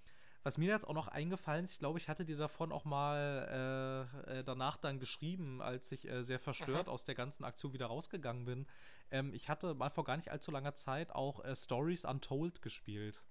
was 0.43 0.57
mir 0.57 0.71
jetzt 0.71 0.87
auch 0.87 0.95
noch 0.95 1.09
eingefallen 1.09 1.65
ist, 1.65 1.73
ich 1.73 1.79
glaube, 1.79 1.99
ich 1.99 2.09
hatte 2.09 2.25
dir 2.25 2.37
davon 2.37 2.73
auch 2.73 2.85
mal 2.85 4.09
äh, 4.27 4.39
äh, 4.39 4.45
danach 4.45 4.77
dann 4.77 4.99
geschrieben, 4.99 5.61
als 5.61 5.93
ich 5.93 6.09
äh, 6.09 6.23
sehr 6.23 6.39
verstört 6.39 6.87
mhm. 6.87 6.93
aus 6.93 7.05
der 7.05 7.15
ganzen 7.15 7.45
Aktion 7.45 7.73
wieder 7.73 7.87
rausgegangen 7.87 8.47
bin. 8.47 8.67
Ähm, 9.11 9.35
ich 9.35 9.49
hatte 9.49 9.75
mal 9.75 9.91
vor 9.91 10.05
gar 10.05 10.17
nicht 10.17 10.31
allzu 10.31 10.51
langer 10.51 10.75
Zeit 10.75 11.13
auch 11.13 11.45
äh, 11.45 11.55
Stories 11.55 12.05
Untold 12.05 12.63
gespielt. 12.63 13.23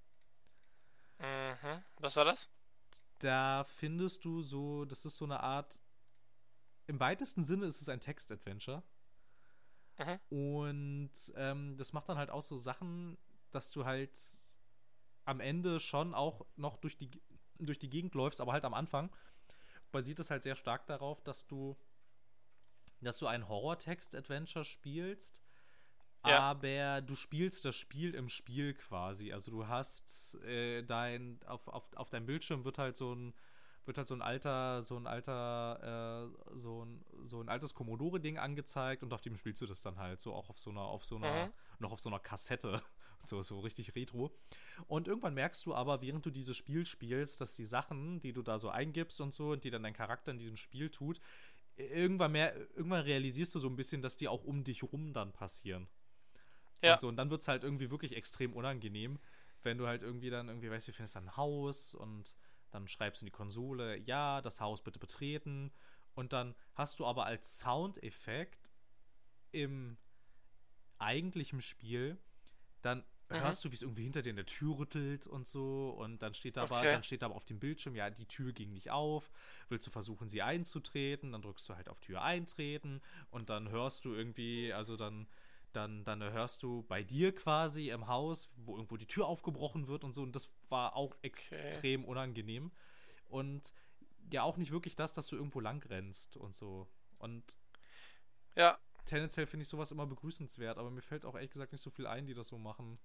Mhm. 1.17 1.83
Was 1.97 2.15
war 2.15 2.25
das? 2.25 2.49
Da 3.19 3.63
findest 3.65 4.23
du 4.23 4.41
so, 4.41 4.85
das 4.85 5.03
ist 5.05 5.17
so 5.17 5.25
eine 5.25 5.41
Art, 5.41 5.81
im 6.87 6.99
weitesten 6.99 7.43
Sinne 7.43 7.65
ist 7.65 7.81
es 7.81 7.89
ein 7.89 7.99
Text-Adventure. 7.99 8.83
Mhm. 9.97 10.19
Und 10.29 11.11
ähm, 11.35 11.75
das 11.75 11.91
macht 11.91 12.07
dann 12.07 12.17
halt 12.17 12.29
auch 12.29 12.41
so 12.41 12.57
Sachen, 12.57 13.17
dass 13.51 13.71
du 13.71 13.85
halt 13.85 14.17
am 15.29 15.39
Ende 15.39 15.79
schon 15.79 16.13
auch 16.13 16.45
noch 16.55 16.77
durch 16.77 16.97
die, 16.97 17.09
durch 17.59 17.79
die 17.79 17.89
Gegend 17.89 18.15
läufst, 18.15 18.41
aber 18.41 18.51
halt 18.51 18.65
am 18.65 18.73
Anfang 18.73 19.09
basiert 19.91 20.19
es 20.19 20.31
halt 20.31 20.43
sehr 20.43 20.55
stark 20.55 20.87
darauf, 20.87 21.21
dass 21.21 21.47
du, 21.47 21.77
dass 23.01 23.17
du 23.17 23.27
ein 23.27 23.47
Horror-Text-Adventure 23.47 24.65
spielst, 24.65 25.41
ja. 26.25 26.39
aber 26.39 27.01
du 27.01 27.15
spielst 27.15 27.63
das 27.65 27.75
Spiel 27.75 28.15
im 28.15 28.27
Spiel 28.27 28.73
quasi. 28.73 29.31
Also 29.31 29.51
du 29.51 29.67
hast 29.67 30.35
äh, 30.43 30.83
dein, 30.83 31.39
auf, 31.45 31.67
auf, 31.67 31.95
auf 31.95 32.09
deinem 32.09 32.25
Bildschirm 32.25 32.65
wird 32.65 32.77
halt 32.77 32.97
so 32.97 33.13
ein 33.13 33.33
wird 33.85 33.97
halt 33.97 34.07
so 34.07 34.13
ein 34.13 34.21
alter, 34.21 34.83
so 34.83 34.97
ein 34.97 35.07
alter, 35.07 36.29
äh, 36.53 36.57
so 36.59 36.85
ein, 36.85 37.03
so 37.25 37.41
ein 37.41 37.49
altes 37.49 37.73
Commodore-Ding 37.73 38.37
angezeigt 38.37 39.01
und 39.01 39.11
auf 39.13 39.21
dem 39.21 39.35
spielst 39.35 39.63
du 39.63 39.65
das 39.65 39.81
dann 39.81 39.97
halt 39.97 40.21
so 40.21 40.33
auch 40.35 40.49
auf 40.51 40.59
so 40.59 40.69
einer, 40.69 40.81
auf 40.81 41.03
so 41.03 41.15
einer, 41.15 41.47
mhm. 41.47 41.53
noch 41.79 41.91
auf 41.91 41.99
so 41.99 42.09
einer 42.09 42.19
Kassette. 42.19 42.83
So, 43.23 43.41
so 43.41 43.59
richtig 43.59 43.95
retro. 43.95 44.31
Und 44.87 45.07
irgendwann 45.07 45.33
merkst 45.33 45.65
du 45.65 45.75
aber, 45.75 46.01
während 46.01 46.25
du 46.25 46.31
dieses 46.31 46.55
Spiel 46.55 46.85
spielst, 46.85 47.41
dass 47.41 47.55
die 47.55 47.65
Sachen, 47.65 48.19
die 48.21 48.33
du 48.33 48.41
da 48.41 48.59
so 48.59 48.69
eingibst 48.69 49.19
und 49.21 49.33
so, 49.33 49.51
und 49.51 49.63
die 49.63 49.69
dann 49.69 49.83
dein 49.83 49.93
Charakter 49.93 50.31
in 50.31 50.37
diesem 50.37 50.55
Spiel 50.55 50.89
tut, 50.89 51.19
irgendwann 51.75 52.31
mehr, 52.31 52.55
irgendwann 52.75 53.03
realisierst 53.03 53.55
du 53.55 53.59
so 53.59 53.67
ein 53.67 53.75
bisschen, 53.75 54.01
dass 54.01 54.17
die 54.17 54.27
auch 54.27 54.43
um 54.43 54.63
dich 54.63 54.83
rum 54.83 55.13
dann 55.13 55.31
passieren. 55.31 55.87
Ja. 56.81 56.93
Und 56.93 57.01
so, 57.01 57.07
und 57.07 57.17
dann 57.17 57.29
wird 57.29 57.41
es 57.41 57.47
halt 57.47 57.63
irgendwie 57.63 57.91
wirklich 57.91 58.15
extrem 58.15 58.53
unangenehm, 58.53 59.19
wenn 59.63 59.77
du 59.77 59.87
halt 59.87 60.03
irgendwie 60.03 60.29
dann 60.29 60.47
irgendwie 60.47 60.71
weißt, 60.71 60.87
du 60.87 60.93
findest 60.93 61.15
dann 61.15 61.25
ein 61.25 61.37
Haus 61.37 61.93
und 61.93 62.35
dann 62.71 62.87
schreibst 62.87 63.21
du 63.21 63.25
in 63.25 63.27
die 63.27 63.35
Konsole, 63.35 63.97
ja, 63.97 64.41
das 64.41 64.61
Haus 64.61 64.81
bitte 64.81 64.99
betreten. 64.99 65.71
Und 66.13 66.33
dann 66.33 66.55
hast 66.75 66.99
du 66.99 67.05
aber 67.05 67.25
als 67.25 67.59
Soundeffekt 67.59 68.71
im 69.51 69.97
eigentlichen 70.97 71.61
Spiel, 71.61 72.17
dann 72.81 73.03
mhm. 73.29 73.41
hörst 73.41 73.63
du, 73.63 73.71
wie 73.71 73.75
es 73.75 73.81
irgendwie 73.81 74.03
hinter 74.03 74.21
dir 74.21 74.31
in 74.31 74.35
der 74.35 74.45
Tür 74.45 74.79
rüttelt 74.79 75.27
und 75.27 75.47
so. 75.47 75.89
Und 75.89 76.21
dann 76.21 76.33
steht 76.33 76.57
da 76.57 76.63
okay. 76.63 76.73
aber, 76.73 76.83
dann 76.83 77.03
steht 77.03 77.23
aber 77.23 77.35
auf 77.35 77.45
dem 77.45 77.59
Bildschirm, 77.59 77.95
ja, 77.95 78.09
die 78.09 78.25
Tür 78.25 78.53
ging 78.53 78.73
nicht 78.73 78.91
auf. 78.91 79.29
Willst 79.69 79.87
du 79.87 79.91
versuchen, 79.91 80.27
sie 80.29 80.41
einzutreten? 80.41 81.31
Dann 81.31 81.41
drückst 81.41 81.69
du 81.69 81.75
halt 81.75 81.89
auf 81.89 81.99
Tür 81.99 82.21
eintreten 82.21 83.01
und 83.29 83.49
dann 83.49 83.69
hörst 83.69 84.05
du 84.05 84.13
irgendwie, 84.13 84.73
also 84.73 84.97
dann 84.97 85.27
dann, 85.73 86.03
dann 86.03 86.21
hörst 86.21 86.63
du 86.63 86.83
bei 86.83 87.03
dir 87.03 87.33
quasi 87.33 87.89
im 87.89 88.07
Haus, 88.07 88.49
wo 88.55 88.75
irgendwo 88.75 88.97
die 88.97 89.05
Tür 89.05 89.27
aufgebrochen 89.27 89.87
wird 89.87 90.03
und 90.03 90.13
so. 90.13 90.23
Und 90.23 90.35
das 90.35 90.51
war 90.69 90.95
auch 90.95 91.15
extrem 91.21 92.01
okay. 92.01 92.09
unangenehm. 92.09 92.71
Und 93.27 93.73
ja, 94.31 94.43
auch 94.43 94.57
nicht 94.57 94.71
wirklich 94.71 94.95
das, 94.95 95.13
dass 95.13 95.27
du 95.27 95.35
irgendwo 95.35 95.59
lang 95.59 95.85
rennst 95.87 96.37
und 96.37 96.55
so. 96.55 96.87
Und 97.19 97.57
ja. 98.55 98.79
Tendenziell 99.09 99.47
finde 99.47 99.63
ich 99.63 99.69
sowas 99.69 99.91
immer 99.91 100.05
begrüßenswert, 100.05 100.77
aber 100.77 100.91
mir 100.91 101.01
fällt 101.01 101.25
auch 101.25 101.35
ehrlich 101.35 101.51
gesagt 101.51 101.71
nicht 101.71 101.81
so 101.81 101.89
viel 101.89 102.07
ein, 102.07 102.27
die 102.27 102.33
das 102.33 102.47
so 102.47 102.57
machen. 102.57 102.99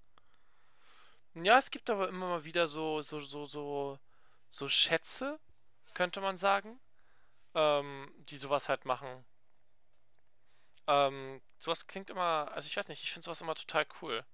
Ja, 1.34 1.58
es 1.58 1.70
gibt 1.70 1.90
aber 1.90 2.08
immer 2.08 2.28
mal 2.28 2.44
wieder 2.44 2.68
so, 2.68 3.02
so, 3.02 3.20
so, 3.20 3.46
so, 3.46 3.98
so 4.48 4.68
Schätze, 4.68 5.40
könnte 5.94 6.20
man 6.20 6.36
sagen, 6.36 6.78
ähm, 7.54 8.12
die 8.28 8.36
sowas 8.36 8.68
halt 8.68 8.84
machen. 8.84 9.24
Ähm, 10.86 11.40
sowas 11.58 11.86
klingt 11.86 12.10
immer, 12.10 12.52
also 12.52 12.66
ich 12.66 12.76
weiß 12.76 12.88
nicht, 12.88 13.02
ich 13.02 13.12
finde 13.12 13.24
sowas 13.24 13.40
immer 13.40 13.54
total 13.54 13.86
cool. 14.02 14.24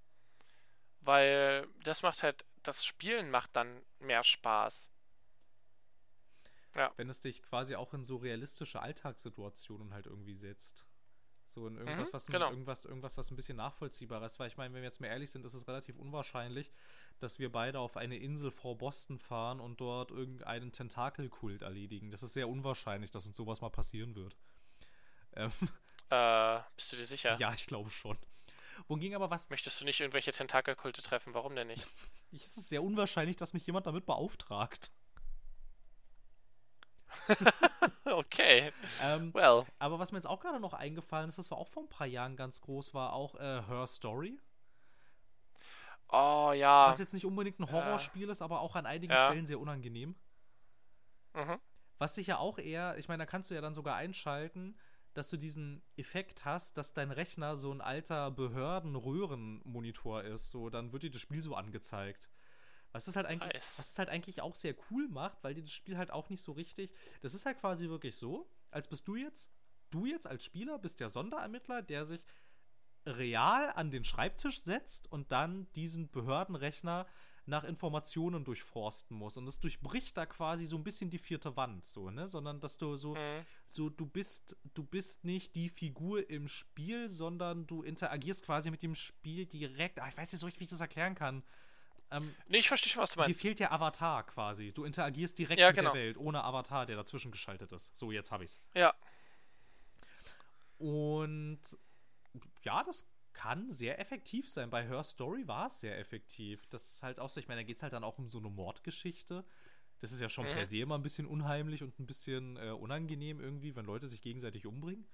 Weil 1.01 1.67
das 1.85 2.03
macht 2.03 2.23
halt, 2.23 2.45
das 2.63 2.85
Spielen 2.85 3.31
macht 3.31 3.55
dann 3.55 3.83
mehr 4.01 4.25
Spaß. 4.25 4.91
Ja. 6.75 6.93
Wenn 6.97 7.09
es 7.09 7.21
dich 7.21 7.43
quasi 7.43 7.77
auch 7.77 7.95
in 7.95 8.05
so 8.05 8.17
realistische 8.17 8.83
Alltagssituationen 8.83 9.95
halt 9.95 10.07
irgendwie 10.07 10.35
setzt. 10.35 10.85
So 11.51 11.67
in 11.67 11.77
irgendwas, 11.77 12.09
mhm, 12.09 12.13
was, 12.13 12.27
genau. 12.27 12.51
irgendwas, 12.51 12.85
irgendwas, 12.85 13.17
was 13.17 13.31
ein 13.31 13.37
bisschen 13.37 13.57
nachvollziehbar 13.57 14.25
ist. 14.25 14.39
Weil 14.39 14.49
ich 14.49 14.57
meine, 14.57 14.73
wenn 14.73 14.83
wir 14.83 14.89
jetzt 14.89 15.01
mal 15.01 15.09
ehrlich 15.09 15.31
sind, 15.31 15.45
ist 15.45 15.55
es 15.55 15.67
relativ 15.67 15.99
unwahrscheinlich, 15.99 16.71
dass 17.19 17.39
wir 17.39 17.51
beide 17.51 17.81
auf 17.81 17.97
eine 17.97 18.17
Insel 18.17 18.53
vor 18.53 18.79
Boston 18.79 19.19
fahren 19.19 19.59
und 19.59 19.81
dort 19.81 20.13
irgendeinen 20.13 20.71
Tentakelkult 20.71 21.63
erledigen. 21.63 22.13
Das 22.13 22.23
ist 22.23 22.35
sehr 22.35 22.49
unwahrscheinlich, 22.49 23.11
dass 23.11 23.27
uns 23.27 23.37
sowas 23.37 23.61
mal 23.61 23.71
passieren 23.71 24.15
wird. 24.15 24.37
Ähm, 25.35 25.51
äh, 26.11 26.61
bist 26.77 26.93
du 26.93 26.97
dir 26.97 27.07
sicher? 27.07 27.37
Ja, 27.39 27.53
ich 27.53 27.67
glaube 27.67 27.91
schon. 27.91 28.17
Wohingegen 28.89 29.17
aber 29.17 29.31
was. 29.31 29.51
Möchtest 29.51 29.81
du 29.81 29.85
nicht 29.85 30.01
irgendwelche 30.01 30.33
Tentakelkulte 30.33 31.03
treffen? 31.03 31.35
Warum 31.35 31.57
denn 31.57 31.67
nicht? 31.67 31.87
es 32.33 32.57
ist 32.57 32.69
sehr 32.69 32.83
unwahrscheinlich, 32.83 33.37
dass 33.37 33.53
mich 33.53 33.67
jemand 33.67 33.87
damit 33.87 34.07
beauftragt. 34.07 34.91
okay. 38.05 38.73
Ähm, 39.03 39.33
well. 39.35 39.65
Aber 39.79 39.99
was 39.99 40.13
mir 40.13 40.19
jetzt 40.19 40.27
auch 40.27 40.41
gerade 40.41 40.61
noch 40.61 40.73
eingefallen 40.73 41.29
ist, 41.29 41.39
das 41.39 41.51
war 41.51 41.59
auch 41.59 41.69
vor 41.69 41.85
ein 41.85 41.89
paar 41.89 42.07
Jahren 42.07 42.37
ganz 42.37 42.61
groß, 42.61 42.95
war 42.95 43.13
auch 43.13 43.35
äh, 43.37 43.63
Her 43.67 43.87
Story. 43.87 44.39
Oh 46.09 46.53
ja. 46.55 46.89
Was 46.89 46.99
jetzt 46.99 47.15
nicht 47.15 47.25
unbedingt 47.25 47.61
ein 47.61 47.71
Horrorspiel 47.71 48.27
ja. 48.27 48.33
ist, 48.33 48.43
aber 48.43 48.61
auch 48.61 48.75
an 48.75 48.87
einigen 48.87 49.13
ja. 49.13 49.27
Stellen 49.27 49.47
sehr 49.47 49.61
unangenehm. 49.61 50.17
Mhm. 51.35 51.59
Was 51.99 52.15
sich 52.15 52.27
ja 52.27 52.39
auch 52.39 52.59
eher, 52.59 52.97
ich 52.99 53.09
meine, 53.09 53.23
da 53.23 53.27
kannst 53.27 53.51
du 53.51 53.55
ja 53.55 53.61
dann 53.61 53.75
sogar 53.75 53.97
einschalten, 53.97 54.77
dass 55.15 55.29
du 55.29 55.37
diesen 55.37 55.83
Effekt 55.97 56.45
hast, 56.45 56.77
dass 56.79 56.93
dein 56.93 57.11
Rechner 57.11 57.57
so 57.57 57.73
ein 57.73 57.81
alter 57.81 58.31
Behörden-Röhrenmonitor 58.31 60.23
ist. 60.23 60.51
So, 60.51 60.71
dann 60.71 60.93
wird 60.93 61.03
dir 61.03 61.11
das 61.11 61.21
Spiel 61.21 61.43
so 61.43 61.55
angezeigt. 61.55 62.31
Was 62.93 63.07
es 63.07 63.17
halt 63.17 63.27
eigentlich, 63.27 63.53
nice. 63.53 63.79
was 63.79 63.91
es 63.91 63.99
halt 63.99 64.09
eigentlich 64.09 64.43
auch 64.43 64.55
sehr 64.55 64.75
cool 64.91 65.09
macht, 65.09 65.43
weil 65.43 65.55
dir 65.55 65.63
das 65.63 65.73
Spiel 65.73 65.97
halt 65.97 66.11
auch 66.11 66.29
nicht 66.29 66.43
so 66.43 66.53
richtig. 66.53 66.93
Das 67.21 67.35
ist 67.35 67.47
halt 67.47 67.59
quasi 67.59 67.89
wirklich 67.89 68.17
so, 68.17 68.51
als 68.71 68.89
bist 68.89 69.07
du 69.07 69.17
jetzt, 69.17 69.51
du 69.91 70.07
jetzt 70.07 70.27
als 70.27 70.45
Spieler 70.45 70.79
bist 70.79 71.01
der 71.01 71.09
Sonderermittler, 71.09 71.83
der 71.83 72.05
sich 72.05 72.25
real 73.07 73.73
an 73.75 73.91
den 73.91 74.05
Schreibtisch 74.05 74.63
setzt 74.63 75.11
und 75.11 75.33
dann 75.33 75.71
diesen 75.75 76.11
Behördenrechner 76.11 77.07
nach 77.47 77.65
Informationen 77.65 78.45
durchforsten 78.45 79.17
muss. 79.17 79.37
Und 79.37 79.47
das 79.47 79.61
durchbricht 79.61 80.17
da 80.17 80.27
quasi 80.27 80.67
so 80.67 80.77
ein 80.77 80.85
bisschen 80.85 81.11
die 81.11 81.19
vierte 81.19 81.57
Wand, 81.57 81.85
so, 81.85 82.11
ne? 82.11 82.29
Sondern 82.29 82.61
dass 82.61 82.79
du 82.79 82.97
so, 82.97 83.15
mhm. 83.15 83.45
so, 83.69 83.91
du 83.91 84.07
bist, 84.07 84.57
du 84.75 84.85
bist 84.85 85.25
nicht 85.25 85.57
die 85.57 85.69
Figur 85.69 86.29
im 86.31 86.49
Spiel, 86.49 87.09
sondern 87.09 87.67
du 87.67 87.83
interagierst 87.83 88.45
quasi 88.45 88.71
mit 88.71 88.83
dem 88.83 88.95
Spiel 88.95 89.47
direkt. 89.47 90.01
Ah, 90.01 90.09
ich 90.09 90.17
weiß 90.17 90.33
nicht 90.33 90.41
so 90.41 90.47
richtig, 90.47 90.61
wie 90.61 90.65
ich 90.65 90.71
das 90.71 90.81
erklären 90.81 91.15
kann. 91.15 91.43
Ähm, 92.11 92.35
nee, 92.49 92.59
ich 92.59 92.69
verstehe 92.69 92.91
schon, 92.91 93.03
was 93.03 93.11
du 93.11 93.19
meinst. 93.19 93.31
Dir 93.31 93.41
fehlt 93.41 93.61
der 93.61 93.73
Avatar 93.73 94.27
quasi. 94.27 94.73
Du 94.73 94.85
interagierst 94.85 95.39
direkt 95.39 95.61
ja, 95.61 95.69
mit 95.69 95.77
genau. 95.77 95.93
der 95.93 96.03
Welt, 96.03 96.17
ohne 96.17 96.43
Avatar, 96.43 96.87
der 96.87 96.97
dazwischen 96.97 97.31
geschaltet 97.31 97.73
ist. 97.73 97.97
So, 97.97 98.11
jetzt 98.11 98.33
hab 98.33 98.43
ich's. 98.43 98.61
Ja. 98.75 98.95
Und 100.79 101.61
ja, 102.63 102.83
das 102.83 103.07
kann 103.33 103.71
sehr 103.71 104.01
effektiv 104.01 104.49
sein. 104.49 104.71
Bei 104.71 104.87
Her 104.87 105.05
Story 105.05 105.47
war 105.47 105.67
es 105.67 105.81
sehr 105.81 105.99
effektiv. 105.99 106.67
Das 106.67 106.95
ist 106.95 107.03
halt 107.03 107.21
auch 107.21 107.31
so, 107.31 107.39
ich 107.39 107.49
meine, 107.49 107.61
da 107.61 107.65
geht 107.65 107.77
es 107.77 107.83
halt 107.83 107.93
dann 107.93 108.05
auch 108.05 108.19
um 108.19 108.27
so 108.27 108.39
eine 108.39 108.51
Mordgeschichte. 108.51 109.45
Das 110.01 110.13
ist 110.13 110.21
ja 110.21 110.29
schon 110.29 110.49
mhm. 110.49 110.55
per 110.55 110.67
se 110.67 110.79
immer 110.79 110.97
ein 110.97 111.03
bisschen 111.03 111.27
unheimlich 111.27 111.83
und 111.83 111.99
ein 112.01 112.07
bisschen 112.07 112.57
äh, 112.57 112.71
unangenehm 112.71 113.41
irgendwie, 113.41 113.77
wenn 113.77 113.85
Leute 113.85 114.09
sich 114.09 114.23
gegenseitig 114.23 114.67
umbringen. 114.67 115.07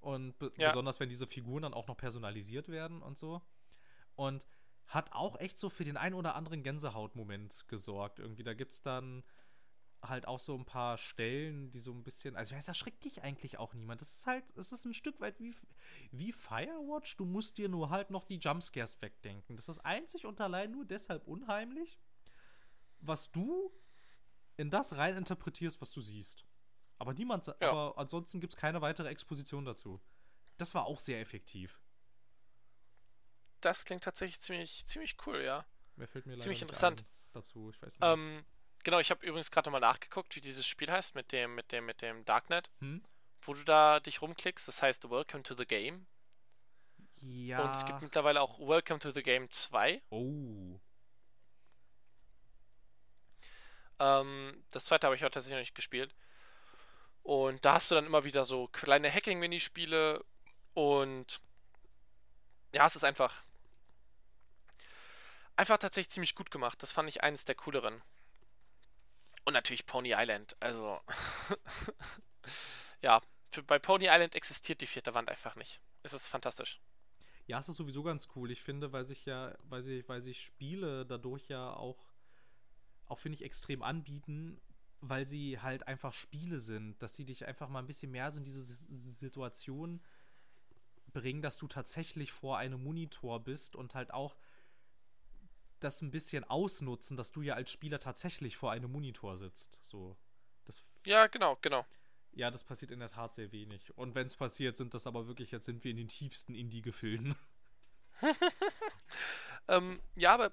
Und 0.00 0.38
be 0.38 0.52
ja. 0.56 0.68
besonders, 0.68 1.00
wenn 1.00 1.08
diese 1.08 1.26
Figuren 1.26 1.62
dann 1.62 1.74
auch 1.74 1.86
noch 1.86 1.96
personalisiert 1.96 2.68
werden 2.68 3.00
und 3.00 3.16
so. 3.16 3.40
Und 4.16 4.46
hat 4.86 5.12
auch 5.12 5.38
echt 5.40 5.58
so 5.58 5.70
für 5.70 5.84
den 5.84 5.96
ein 5.96 6.14
oder 6.14 6.34
anderen 6.34 6.62
Gänsehautmoment 6.62 7.66
gesorgt. 7.68 8.18
Irgendwie, 8.18 8.42
da 8.42 8.54
gibt 8.54 8.72
es 8.72 8.82
dann 8.82 9.24
halt 10.08 10.28
auch 10.28 10.38
so 10.38 10.54
ein 10.54 10.64
paar 10.64 10.98
Stellen, 10.98 11.70
die 11.70 11.80
so 11.80 11.92
ein 11.92 12.02
bisschen, 12.02 12.36
also 12.36 12.54
es 12.54 12.68
erschreckt 12.68 13.04
dich 13.04 13.22
eigentlich 13.22 13.58
auch 13.58 13.74
niemand. 13.74 14.00
Das 14.00 14.12
ist 14.12 14.26
halt, 14.26 14.44
es 14.56 14.72
ist 14.72 14.84
ein 14.84 14.94
Stück 14.94 15.20
weit 15.20 15.40
wie, 15.40 15.54
wie 16.10 16.32
Firewatch, 16.32 17.16
du 17.16 17.24
musst 17.24 17.58
dir 17.58 17.68
nur 17.68 17.90
halt 17.90 18.10
noch 18.10 18.24
die 18.24 18.38
Jumpscares 18.38 19.00
wegdenken. 19.00 19.56
Das 19.56 19.68
ist 19.68 19.80
einzig 19.80 20.26
und 20.26 20.40
allein 20.40 20.72
nur 20.72 20.84
deshalb 20.84 21.26
unheimlich, 21.26 21.98
was 23.00 23.32
du 23.32 23.72
in 24.56 24.70
das 24.70 24.96
rein 24.96 25.16
interpretierst, 25.16 25.80
was 25.80 25.90
du 25.90 26.00
siehst. 26.00 26.44
Aber 26.98 27.12
niemand, 27.12 27.46
ja. 27.46 27.54
aber 27.60 27.98
ansonsten 27.98 28.40
gibt 28.40 28.54
es 28.54 28.56
keine 28.56 28.80
weitere 28.80 29.08
Exposition 29.08 29.64
dazu. 29.64 30.00
Das 30.56 30.74
war 30.74 30.86
auch 30.86 31.00
sehr 31.00 31.20
effektiv. 31.20 31.80
Das 33.64 33.84
klingt 33.84 34.04
tatsächlich 34.04 34.40
ziemlich, 34.40 34.86
ziemlich 34.86 35.16
cool, 35.26 35.42
ja. 35.42 35.64
Mir 35.96 36.06
fällt 36.06 36.26
mir 36.26 36.32
leider 36.32 36.42
ziemlich 36.42 36.62
interessant 36.62 37.04
dazu, 37.32 37.70
ich 37.70 37.80
weiß 37.80 38.00
nicht. 38.00 38.08
Ähm, 38.08 38.44
Genau, 38.84 38.98
ich 38.98 39.10
habe 39.10 39.24
übrigens 39.26 39.50
gerade 39.50 39.70
mal 39.70 39.80
nachgeguckt, 39.80 40.36
wie 40.36 40.42
dieses 40.42 40.66
Spiel 40.66 40.92
heißt 40.92 41.14
mit 41.14 41.32
dem, 41.32 41.54
mit 41.54 41.72
dem, 41.72 41.86
mit 41.86 42.02
dem 42.02 42.24
Darknet, 42.26 42.70
hm? 42.80 43.02
wo 43.40 43.54
du 43.54 43.64
da 43.64 43.98
dich 43.98 44.20
rumklickst. 44.20 44.68
Das 44.68 44.82
heißt 44.82 45.10
Welcome 45.10 45.42
to 45.42 45.54
the 45.54 45.64
Game. 45.64 46.06
Ja. 47.16 47.64
Und 47.64 47.76
es 47.76 47.86
gibt 47.86 48.02
mittlerweile 48.02 48.42
auch 48.42 48.58
Welcome 48.60 49.00
to 49.00 49.10
the 49.10 49.22
Game 49.22 49.50
2. 49.50 50.02
Oh. 50.10 50.78
Ähm, 53.98 54.64
das 54.70 54.84
zweite 54.84 55.06
habe 55.06 55.16
ich 55.16 55.24
auch 55.24 55.30
tatsächlich 55.30 55.54
noch 55.54 55.62
nicht 55.62 55.74
gespielt. 55.74 56.14
Und 57.22 57.64
da 57.64 57.74
hast 57.74 57.90
du 57.90 57.94
dann 57.94 58.04
immer 58.04 58.24
wieder 58.24 58.44
so 58.44 58.68
kleine 58.68 59.10
Hacking-Minispiele 59.10 60.22
und 60.74 61.40
ja, 62.74 62.84
es 62.84 62.96
ist 62.96 63.04
einfach 63.04 63.42
einfach 65.56 65.78
tatsächlich 65.78 66.10
ziemlich 66.12 66.34
gut 66.36 66.50
gemacht. 66.52 66.82
Das 66.82 66.92
fand 66.92 67.08
ich 67.08 67.22
eines 67.24 67.44
der 67.44 67.54
cooleren. 67.56 68.02
Und 69.44 69.52
natürlich 69.52 69.86
Pony 69.86 70.12
Island. 70.16 70.56
Also 70.60 71.00
ja, 73.02 73.20
für, 73.52 73.62
bei 73.62 73.78
Pony 73.78 74.06
Island 74.06 74.34
existiert 74.34 74.80
die 74.80 74.86
vierte 74.86 75.14
Wand 75.14 75.28
einfach 75.28 75.56
nicht. 75.56 75.80
Es 76.02 76.12
ist 76.12 76.28
fantastisch. 76.28 76.80
Ja, 77.46 77.58
es 77.58 77.68
ist 77.68 77.76
sowieso 77.76 78.02
ganz 78.02 78.28
cool. 78.36 78.50
Ich 78.50 78.62
finde, 78.62 78.92
weil 78.92 79.04
sich 79.04 79.24
ja, 79.26 79.54
weil 79.64 79.82
sich, 79.82 80.08
weil 80.08 80.20
sich 80.20 80.40
Spiele 80.40 81.04
dadurch 81.04 81.48
ja 81.48 81.72
auch, 81.74 82.12
auch 83.06 83.18
finde 83.18 83.36
ich, 83.36 83.44
extrem 83.44 83.82
anbieten, 83.82 84.60
weil 85.00 85.26
sie 85.26 85.60
halt 85.60 85.86
einfach 85.86 86.14
Spiele 86.14 86.60
sind, 86.60 87.02
dass 87.02 87.14
sie 87.14 87.24
dich 87.24 87.46
einfach 87.46 87.68
mal 87.68 87.80
ein 87.80 87.86
bisschen 87.86 88.10
mehr 88.10 88.30
so 88.30 88.38
in 88.38 88.44
diese 88.44 88.60
S- 88.60 88.88
Situation 89.20 90.00
bringen, 91.12 91.42
dass 91.42 91.58
du 91.58 91.68
tatsächlich 91.68 92.32
vor 92.32 92.58
einem 92.58 92.82
Monitor 92.82 93.40
bist 93.42 93.76
und 93.76 93.94
halt 93.94 94.12
auch 94.12 94.36
das 95.84 96.02
ein 96.02 96.10
bisschen 96.10 96.44
ausnutzen, 96.44 97.16
dass 97.16 97.32
du 97.32 97.42
ja 97.42 97.54
als 97.54 97.70
Spieler 97.70 97.98
tatsächlich 97.98 98.56
vor 98.56 98.72
einem 98.72 98.90
Monitor 98.90 99.36
sitzt. 99.36 99.78
So. 99.82 100.16
Das 100.64 100.82
Ja, 101.06 101.26
genau, 101.26 101.56
genau. 101.60 101.86
ja, 102.32 102.50
das 102.50 102.64
passiert 102.64 102.90
in 102.90 103.00
der 103.00 103.10
Tat 103.10 103.34
sehr 103.34 103.52
wenig. 103.52 103.96
Und 103.96 104.14
wenn 104.14 104.26
es 104.26 104.36
passiert, 104.36 104.76
sind 104.76 104.94
das 104.94 105.06
aber 105.06 105.26
wirklich, 105.28 105.50
jetzt 105.52 105.66
sind 105.66 105.84
wir 105.84 105.90
in 105.90 105.98
den 105.98 106.08
tiefsten 106.08 106.54
Indie-Gefilden. 106.54 107.36
Ähm, 109.68 110.00
ja, 110.14 110.34
aber 110.34 110.50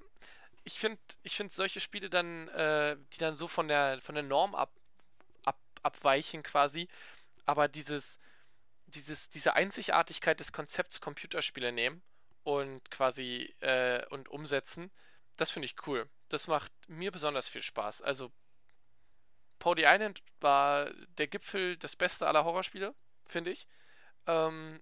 ich 0.64 0.80
finde 0.80 1.00
ich 1.24 1.36
find 1.36 1.52
solche 1.54 1.82
Spiele 1.82 2.10
dann, 2.10 2.48
äh, 2.50 2.98
die 3.14 3.18
dann 3.18 3.36
so 3.36 3.48
von 3.48 3.68
der, 3.68 4.00
von 4.02 4.16
der 4.16 4.24
Norm 4.24 4.56
ab, 4.56 4.72
ab, 5.44 5.60
abweichen 5.84 6.44
quasi, 6.44 6.88
aber 7.46 7.68
dieses, 7.68 8.20
dieses, 8.88 9.30
diese 9.30 9.54
Einzigartigkeit 9.54 10.40
des 10.40 10.52
Konzepts 10.54 11.02
Computerspiele 11.02 11.72
nehmen 11.72 12.02
und 12.44 12.90
quasi 12.92 13.54
äh, 13.60 14.06
und 14.10 14.30
umsetzen, 14.30 14.92
das 15.42 15.50
finde 15.50 15.66
ich 15.66 15.88
cool. 15.88 16.08
Das 16.30 16.48
macht 16.48 16.72
mir 16.88 17.12
besonders 17.12 17.50
viel 17.50 17.64
Spaß. 17.64 18.04
Also 18.04 18.32
Pony 19.58 19.82
Island 19.86 20.22
war 20.40 20.92
der 21.18 21.26
Gipfel, 21.26 21.78
das 21.78 21.96
Beste 21.96 22.28
aller 22.28 22.46
Horrorspiele, 22.46 22.94
finde 23.26 23.50
ich. 23.50 23.68
Ähm, 24.28 24.80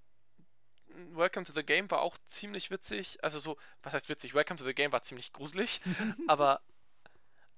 Welcome 1.13 1.45
to 1.45 1.53
the 1.53 1.63
Game 1.63 1.89
war 1.89 2.01
auch 2.01 2.17
ziemlich 2.27 2.71
witzig. 2.71 3.23
Also 3.23 3.39
so, 3.39 3.57
was 3.83 3.93
heißt 3.93 4.09
witzig? 4.09 4.33
Welcome 4.33 4.57
to 4.57 4.65
the 4.65 4.73
Game 4.73 4.91
war 4.91 5.01
ziemlich 5.01 5.31
gruselig, 5.31 5.79
aber, 6.27 6.61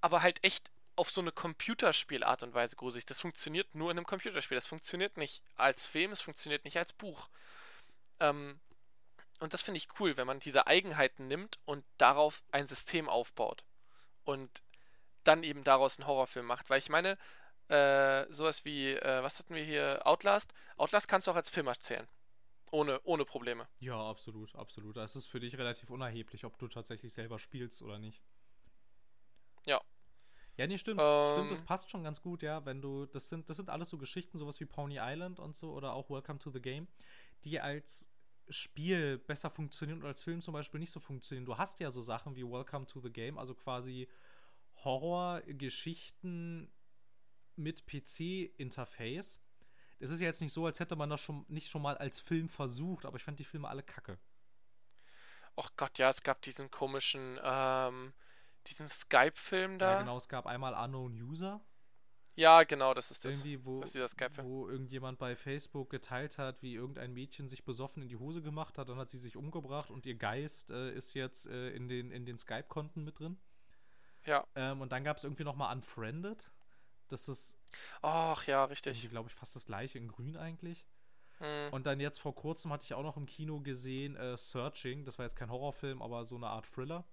aber 0.02 0.22
halt 0.22 0.44
echt 0.44 0.70
auf 0.96 1.10
so 1.10 1.22
eine 1.22 1.32
Computerspielart 1.32 2.44
und 2.44 2.54
Weise 2.54 2.76
gruselig. 2.76 3.08
Das 3.08 3.20
funktioniert 3.20 3.74
nur 3.74 3.90
in 3.90 3.98
einem 3.98 4.06
Computerspiel. 4.06 4.56
Das 4.58 4.68
funktioniert 4.68 5.18
nicht 5.18 5.42
als 5.56 5.88
Film, 5.88 6.12
es 6.12 6.22
funktioniert 6.22 6.66
nicht 6.66 6.78
als 6.78 6.94
Buch. 6.94 7.30
Ähm, 8.20 8.60
und 9.42 9.56
das 9.56 9.64
finde 9.64 9.80
ich 9.80 9.88
cool, 10.00 10.18
wenn 10.18 10.28
man 10.28 10.40
diese 10.40 10.68
Eigenheiten 10.68 11.28
nimmt 11.28 11.58
und 11.66 11.84
darauf 11.98 12.44
ein 12.52 12.68
System 12.68 13.10
aufbaut. 13.10 13.66
Und 14.24 14.62
dann 15.24 15.44
eben 15.44 15.64
daraus 15.64 15.98
einen 15.98 16.08
Horrorfilm 16.08 16.46
macht. 16.46 16.70
Weil 16.70 16.78
ich 16.78 16.90
meine, 16.90 17.18
äh, 17.68 18.32
sowas 18.32 18.66
wie, 18.66 18.92
äh, 18.92 19.24
was 19.24 19.40
hatten 19.40 19.56
wir 19.56 19.64
hier? 19.64 20.06
Outlast? 20.06 20.54
Outlast 20.78 21.08
kannst 21.08 21.26
du 21.26 21.32
auch 21.32 21.36
als 21.36 21.50
Film 21.50 21.66
erzählen. 21.66 22.08
Ohne, 22.70 23.02
ohne 23.04 23.26
Probleme. 23.26 23.68
Ja, 23.80 24.00
absolut, 24.00 24.56
absolut. 24.56 24.96
Das 24.96 25.16
ist 25.16 25.26
für 25.26 25.40
dich 25.40 25.58
relativ 25.58 25.90
unerheblich, 25.90 26.46
ob 26.46 26.60
du 26.60 26.68
tatsächlich 26.68 27.12
selber 27.12 27.40
spielst 27.40 27.82
oder 27.82 27.98
nicht. 27.98 28.22
Ja. 29.66 29.82
Ja, 30.56 30.68
nee, 30.68 30.78
stimmt. 30.78 31.02
Ähm. 31.02 31.28
Stimmt, 31.32 31.52
das 31.52 31.64
passt 31.64 31.90
schon 31.90 32.04
ganz 32.04 32.22
gut, 32.22 32.44
ja. 32.44 32.64
Wenn 32.64 32.80
du, 32.80 33.08
das 33.08 33.28
sind, 33.28 33.50
das 33.50 33.58
sind 33.58 33.72
alles 33.72 33.90
so 33.90 33.98
Geschichten, 33.98 34.38
sowas 34.38 34.60
wie 34.60 34.66
Pony 34.66 35.00
Island 35.02 35.40
und 35.40 35.58
so 35.58 35.74
oder 35.74 35.94
auch 35.94 36.12
Welcome 36.12 36.38
to 36.38 36.52
the 36.52 36.62
Game, 36.62 36.88
die 37.44 37.60
als 37.60 38.08
Spiel 38.50 39.18
besser 39.18 39.50
funktionieren 39.50 40.02
und 40.02 40.08
als 40.08 40.24
Film 40.24 40.42
zum 40.42 40.54
Beispiel 40.54 40.80
nicht 40.80 40.92
so 40.92 41.00
funktionieren. 41.00 41.46
Du 41.46 41.58
hast 41.58 41.80
ja 41.80 41.92
so 41.92 42.02
Sachen 42.02 42.36
wie 42.36 42.44
Welcome 42.44 42.86
to 42.86 43.00
the 43.00 43.12
Game, 43.12 43.38
also 43.38 43.54
quasi 43.54 44.08
Horrorgeschichten 44.84 46.72
mit 47.56 47.86
PC-Interface. 47.86 49.40
Es 50.00 50.10
ist 50.10 50.20
ja 50.20 50.28
jetzt 50.28 50.42
nicht 50.42 50.54
so, 50.54 50.66
als 50.66 50.80
hätte 50.80 50.96
man 50.96 51.10
das 51.10 51.22
schon 51.22 51.46
nicht 51.48 51.70
schon 51.70 51.82
mal 51.82 51.98
als 51.98 52.20
Film 52.20 52.50
versucht, 52.50 53.06
aber 53.06 53.18
ich 53.18 53.24
fand 53.24 53.40
die 53.40 53.44
Filme 53.44 53.70
alle 53.70 53.84
kacke. 53.84 54.18
Och 55.56 55.76
Gott, 55.78 55.98
ja, 55.98 56.10
es 56.10 56.24
gab 56.24 56.42
diesen 56.42 56.72
komischen, 56.72 57.40
ähm, 57.44 58.14
diesen 58.68 58.88
Skype-Film 58.88 59.80
da. 59.80 59.94
Ja, 59.94 60.00
genau, 60.00 60.18
es 60.18 60.28
gab 60.28 60.48
einmal 60.48 60.74
Unknown 60.74 61.22
User, 61.22 61.62
Ja, 62.36 62.64
genau, 62.64 62.94
das 62.94 63.12
ist 63.12 63.26
das. 63.26 63.36
irgendwie, 63.36 63.66
wo, 63.66 63.82
das 63.82 63.94
ist 63.94 64.16
wo 64.44 64.70
irgendjemand 64.70 65.20
bei 65.20 65.36
Facebook 65.36 65.90
geteilt 65.90 66.38
hat, 66.38 66.62
wie 66.62 66.76
irgendein 66.76 67.14
Mädchen 67.14 67.50
sich 67.50 67.66
besoffen 67.66 68.04
in 68.04 68.10
die 68.10 68.16
Hose 68.16 68.42
gemacht 68.42 68.78
hat, 68.78 68.90
dann 68.90 68.98
hat 68.98 69.10
sie 69.10 69.18
sich 69.18 69.36
umgebracht 69.36 69.92
und 69.92 70.06
ihr 70.06 70.16
Geist 70.16 70.72
äh, 70.72 70.94
ist 70.94 71.14
jetzt 71.14 71.48
äh, 71.48 71.70
in 71.72 71.90
den, 71.90 72.12
in 72.12 72.26
den 72.26 72.38
Skype-Konten 72.38 73.04
mit 73.04 73.20
drin. 73.20 73.38
Ja. 74.26 74.46
Ähm, 74.56 74.82
und 74.82 74.92
dann 74.92 75.04
gab 75.04 75.18
es 75.18 75.24
irgendwie 75.24 75.44
nochmal 75.44 75.76
Unfriended. 75.76 76.52
Das 77.10 77.28
ist 77.28 77.58
Och, 78.04 78.44
ja, 78.46 78.66
richtig. 78.66 79.10
glaube 79.10 79.30
ich, 79.30 79.36
fast 79.36 79.56
das 79.56 79.66
gleiche 79.66 79.98
in 79.98 80.08
grün 80.08 80.38
eigentlich. 80.38 80.86
Hm. 81.40 81.74
Und 81.74 81.86
dann 81.86 82.00
jetzt 82.00 82.20
vor 82.20 82.36
kurzem 82.36 82.72
hatte 82.72 82.84
ich 82.84 82.94
auch 82.94 83.04
noch 83.04 83.18
im 83.18 83.26
Kino 83.26 83.60
gesehen 83.62 84.16
äh, 84.16 84.38
Searching. 84.38 85.06
Das 85.06 85.18
war 85.18 85.26
jetzt 85.26 85.36
kein 85.36 85.50
Horrorfilm, 85.50 86.02
aber 86.02 86.24
so 86.24 86.36
eine 86.36 86.48
Art 86.48 86.66
Thriller. 86.66 87.04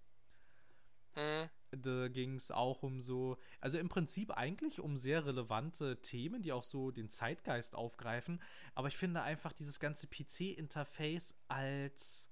Hm. 1.18 1.50
Da 1.72 2.08
ging 2.08 2.36
es 2.36 2.50
auch 2.50 2.82
um 2.82 3.00
so, 3.00 3.36
also 3.60 3.76
im 3.76 3.88
Prinzip 3.88 4.30
eigentlich 4.30 4.80
um 4.80 4.96
sehr 4.96 5.26
relevante 5.26 6.00
Themen, 6.00 6.42
die 6.42 6.52
auch 6.52 6.62
so 6.62 6.90
den 6.90 7.10
Zeitgeist 7.10 7.74
aufgreifen. 7.74 8.40
Aber 8.74 8.88
ich 8.88 8.96
finde 8.96 9.22
einfach 9.22 9.52
dieses 9.52 9.80
ganze 9.80 10.06
PC-Interface 10.06 11.36
als, 11.48 12.30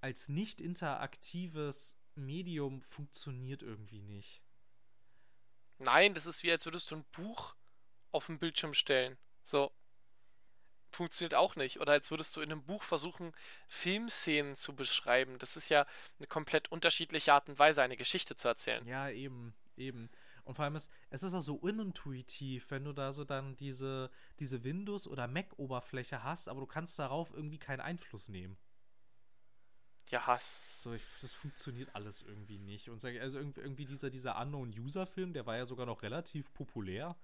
als 0.00 0.28
nicht 0.28 0.60
interaktives 0.60 1.98
Medium 2.14 2.80
funktioniert 2.80 3.62
irgendwie 3.62 4.00
nicht. 4.00 4.42
Nein, 5.78 6.14
das 6.14 6.26
ist 6.26 6.42
wie, 6.42 6.52
als 6.52 6.64
würdest 6.64 6.90
du 6.90 6.96
ein 6.96 7.04
Buch 7.12 7.56
auf 8.12 8.26
den 8.26 8.38
Bildschirm 8.38 8.72
stellen. 8.72 9.18
So. 9.42 9.72
Funktioniert 10.92 11.34
auch 11.34 11.56
nicht. 11.56 11.80
Oder 11.80 11.92
als 11.92 12.10
würdest 12.10 12.36
du 12.36 12.40
in 12.42 12.52
einem 12.52 12.62
Buch 12.64 12.82
versuchen, 12.82 13.32
Filmszenen 13.68 14.56
zu 14.56 14.74
beschreiben. 14.76 15.38
Das 15.38 15.56
ist 15.56 15.70
ja 15.70 15.86
eine 16.18 16.26
komplett 16.26 16.70
unterschiedliche 16.70 17.32
Art 17.32 17.48
und 17.48 17.58
Weise, 17.58 17.82
eine 17.82 17.96
Geschichte 17.96 18.36
zu 18.36 18.46
erzählen. 18.48 18.86
Ja, 18.86 19.08
eben, 19.08 19.54
eben. 19.76 20.10
Und 20.44 20.54
vor 20.54 20.64
allem 20.64 20.76
ist, 20.76 20.90
es 21.10 21.22
ist 21.22 21.34
auch 21.34 21.40
so 21.40 21.54
unintuitiv, 21.54 22.70
wenn 22.70 22.84
du 22.84 22.92
da 22.92 23.12
so 23.12 23.24
dann 23.24 23.56
diese, 23.56 24.10
diese 24.38 24.64
Windows- 24.64 25.08
oder 25.08 25.26
Mac-Oberfläche 25.28 26.22
hast, 26.22 26.48
aber 26.48 26.60
du 26.60 26.66
kannst 26.66 26.98
darauf 26.98 27.32
irgendwie 27.32 27.58
keinen 27.58 27.80
Einfluss 27.80 28.28
nehmen. 28.28 28.58
Ja, 30.08 30.26
Hass. 30.26 30.82
So, 30.82 30.92
ich, 30.92 31.02
das 31.22 31.32
funktioniert 31.32 31.94
alles 31.94 32.20
irgendwie 32.20 32.58
nicht. 32.58 32.90
Und 32.90 33.02
also 33.02 33.38
irgendwie, 33.38 33.60
irgendwie 33.60 33.86
dieser, 33.86 34.10
dieser 34.10 34.38
Unknown-User-Film, 34.38 35.32
der 35.32 35.46
war 35.46 35.56
ja 35.56 35.64
sogar 35.64 35.86
noch 35.86 36.02
relativ 36.02 36.52
populär. 36.52 37.16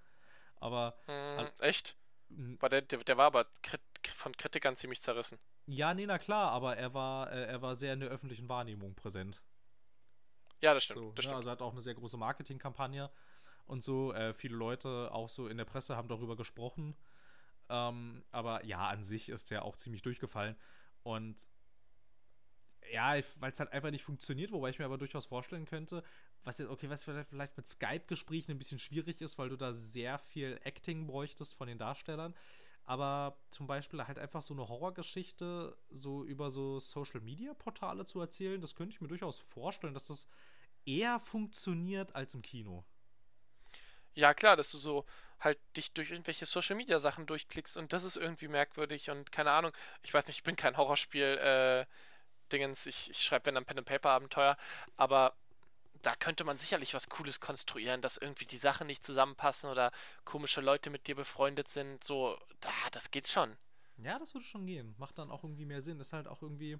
Aber 0.57 0.97
Hm, 1.07 1.49
echt? 1.61 1.97
War 2.31 2.69
der, 2.69 2.83
der, 2.83 3.05
der 3.05 3.17
war 3.17 3.27
aber 3.27 3.47
krit 3.63 3.81
von 4.15 4.37
Kritikern 4.37 4.77
ziemlich 4.77 5.03
zerrissen. 5.03 5.39
ja, 5.67 5.93
nee, 5.93 6.07
na 6.07 6.19
klar, 6.19 6.53
aber 6.53 6.77
er 6.77 6.95
war, 6.95 7.33
äh, 7.33 7.47
er 7.47 7.63
war 7.63 7.75
sehr 7.75 7.95
in 7.95 8.01
der 8.01 8.09
öffentlichen 8.11 8.49
Wahrnehmung 8.49 8.95
präsent. 8.95 9.43
Ja, 10.61 10.75
das 10.75 10.85
stimmt. 10.85 10.99
So, 10.99 11.13
das 11.13 11.17
ne, 11.17 11.23
stimmt. 11.23 11.37
also 11.37 11.51
hat 11.51 11.63
auch 11.63 11.73
eine 11.73 11.83
sehr 11.83 11.95
große 11.95 12.17
Marketingkampagne 12.17 13.11
und 13.67 13.83
so. 13.83 14.13
Äh, 14.13 14.35
viele 14.35 14.57
Leute 14.57 15.11
auch 15.13 15.29
so 15.29 15.49
in 15.49 15.57
der 15.57 15.65
Presse 15.65 15.97
haben 15.97 16.09
darüber 16.09 16.37
gesprochen. 16.37 16.97
Ähm, 17.69 18.25
aber 18.31 18.65
ja, 18.65 18.89
an 18.89 19.05
sich 19.05 19.29
ist 19.29 19.51
der 19.51 19.65
auch 19.65 19.77
ziemlich 19.77 20.03
durchgefallen. 20.03 20.57
Und 21.03 21.51
ja, 22.93 23.15
weil 23.37 23.53
es 23.53 23.61
halt 23.61 23.73
einfach 23.73 23.91
nicht 23.91 24.05
funktioniert, 24.05 24.51
wobei 24.51 24.71
ich 24.71 24.79
mir 24.79 24.85
aber 24.85 24.99
durchaus 24.99 25.27
vorstellen 25.27 25.67
könnte, 25.67 26.03
was 26.49 26.59
jetzt, 26.59 26.71
okay, 26.71 26.91
was 26.91 27.05
vielleicht 27.05 27.57
mit 27.57 27.69
Skype-Gesprächen 27.69 28.53
ein 28.53 28.59
bisschen 28.59 28.79
schwierig 28.79 29.21
ist, 29.21 29.39
weil 29.39 29.51
du 29.51 29.57
da 29.57 29.73
sehr 29.73 30.19
viel 30.19 30.59
Acting 30.65 31.07
bräuchtest 31.07 31.55
von 31.55 31.69
den 31.69 31.79
Darstellern. 31.79 32.35
Aber 32.85 33.37
zum 33.51 33.67
Beispiel 33.67 34.07
halt 34.07 34.19
einfach 34.19 34.41
so 34.41 34.55
eine 34.55 34.67
Horrorgeschichte 34.67 35.77
so 35.91 36.25
über 36.25 36.51
so 36.51 36.81
Social-Media-Portale 36.81 38.07
zu 38.07 38.19
erzählen, 38.19 38.61
das 38.63 38.75
könnte 38.75 38.95
ich 38.95 39.01
mir 39.03 39.09
durchaus 39.09 39.39
vorstellen, 39.39 39.93
dass 39.93 40.05
das 40.05 40.27
eher 40.87 41.19
funktioniert 41.19 42.15
als 42.17 42.33
im 42.33 42.41
Kino. 42.41 42.83
Ja, 44.15 44.33
klar, 44.33 44.57
dass 44.57 44.71
du 44.71 44.79
so 44.79 45.05
halt 45.39 45.59
dich 45.77 45.93
durch 45.93 46.11
irgendwelche 46.11 46.47
Social 46.47 46.77
Media 46.77 46.99
Sachen 46.99 47.27
durchklickst 47.27 47.77
und 47.77 47.93
das 47.93 48.05
ist 48.05 48.17
irgendwie 48.17 48.49
merkwürdig 48.49 49.11
und 49.11 49.31
keine 49.31 49.51
Ahnung. 49.51 49.73
Ich 50.03 50.15
weiß 50.15 50.27
nicht, 50.27 50.39
ich 50.39 50.43
bin 50.43 50.57
kein 50.57 50.79
Horrorspiel 50.79 51.25
äh, 51.25 51.87
Dingens, 52.51 52.87
ich, 52.87 53.11
ich 53.11 53.23
schreibe 53.23 53.47
wenn 53.47 53.55
dann 53.55 53.67
Pen 53.67 53.79
and 53.79 53.87
Paper 53.87 54.11
Abenteuer, 54.11 54.57
aber 54.97 55.37
da 56.03 56.15
könnte 56.17 56.45
man 56.45 56.59
sicherlich 56.59 56.95
was 56.95 57.09
Cooles 57.09 57.41
konstruieren, 57.41 58.03
dass 58.03 58.17
irgendwie 58.17 58.47
die 58.47 58.57
Sachen 58.57 58.87
nicht 58.87 59.05
zusammenpassen 59.05 59.71
oder 59.71 59.93
komische 60.25 60.61
Leute 60.61 60.91
mit 60.91 61.07
dir 61.07 61.15
befreundet 61.15 61.69
sind, 61.69 62.03
so, 62.05 62.39
da, 62.61 62.71
das 62.93 63.11
geht 63.11 63.29
schon. 63.29 63.57
Ja, 63.99 64.19
das 64.19 64.35
würde 64.35 64.47
schon 64.47 64.67
gehen. 64.67 64.95
Macht 64.99 65.19
dann 65.19 65.31
auch 65.31 65.43
irgendwie 65.43 65.65
mehr 65.65 65.83
Sinn. 65.83 65.99
Ist 65.99 66.13
halt 66.13 66.29
auch 66.29 66.43
irgendwie 66.43 66.79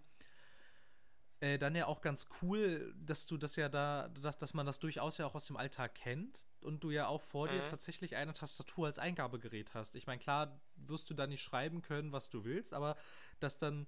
äh, 1.41 1.59
dann 1.59 1.77
ja 1.77 1.87
auch 1.87 2.01
ganz 2.01 2.27
cool, 2.43 2.93
dass 2.97 3.27
du 3.27 3.37
das 3.37 3.55
ja 3.55 3.69
da, 3.69 4.09
dass, 4.09 4.37
dass 4.39 4.55
man 4.55 4.67
das 4.67 4.81
durchaus 4.81 5.19
ja 5.19 5.27
auch 5.27 5.37
aus 5.37 5.47
dem 5.47 5.57
Alltag 5.57 5.95
kennt 5.95 6.47
und 6.63 6.83
du 6.83 6.91
ja 6.91 7.07
auch 7.07 7.23
vor 7.23 7.47
mhm. 7.47 7.53
dir 7.53 7.65
tatsächlich 7.65 8.17
eine 8.17 8.35
Tastatur 8.35 8.87
als 8.87 8.99
Eingabegerät 8.99 9.73
hast. 9.75 9.95
Ich 9.95 10.07
meine, 10.07 10.19
klar 10.19 10.61
wirst 10.77 11.11
du 11.11 11.15
da 11.15 11.27
nicht 11.29 11.43
schreiben 11.43 11.81
können, 11.83 12.11
was 12.11 12.29
du 12.29 12.45
willst, 12.45 12.73
aber 12.75 12.97
dass 13.39 13.57
dann 13.57 13.87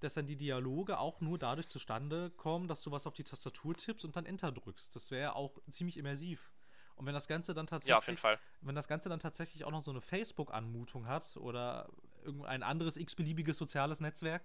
dass 0.00 0.14
dann 0.14 0.26
die 0.26 0.36
Dialoge 0.36 0.98
auch 0.98 1.20
nur 1.20 1.38
dadurch 1.38 1.68
zustande 1.68 2.30
kommen, 2.30 2.68
dass 2.68 2.82
du 2.82 2.90
was 2.90 3.06
auf 3.06 3.14
die 3.14 3.24
Tastatur 3.24 3.74
tippst 3.74 4.04
und 4.04 4.16
dann 4.16 4.26
Enter 4.26 4.52
drückst. 4.52 4.94
Das 4.94 5.10
wäre 5.10 5.34
auch 5.34 5.58
ziemlich 5.68 5.96
immersiv. 5.96 6.52
Und 6.96 7.06
wenn 7.06 7.14
das 7.14 7.28
Ganze 7.28 7.54
dann 7.54 7.66
tatsächlich, 7.66 7.90
ja, 7.90 7.98
auf 7.98 8.06
jeden 8.06 8.18
Fall. 8.18 8.38
wenn 8.60 8.74
das 8.74 8.88
Ganze 8.88 9.08
dann 9.08 9.20
tatsächlich 9.20 9.64
auch 9.64 9.70
noch 9.70 9.84
so 9.84 9.92
eine 9.92 10.00
Facebook-Anmutung 10.00 11.06
hat 11.06 11.36
oder 11.36 11.88
irgendein 12.24 12.64
anderes 12.64 12.96
x-beliebiges 12.96 13.56
soziales 13.56 14.00
Netzwerk, 14.00 14.44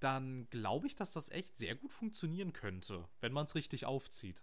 dann 0.00 0.48
glaube 0.50 0.86
ich, 0.86 0.96
dass 0.96 1.12
das 1.12 1.30
echt 1.30 1.56
sehr 1.56 1.74
gut 1.74 1.92
funktionieren 1.92 2.52
könnte, 2.52 3.08
wenn 3.20 3.32
man 3.32 3.46
es 3.46 3.54
richtig 3.54 3.86
aufzieht. 3.86 4.42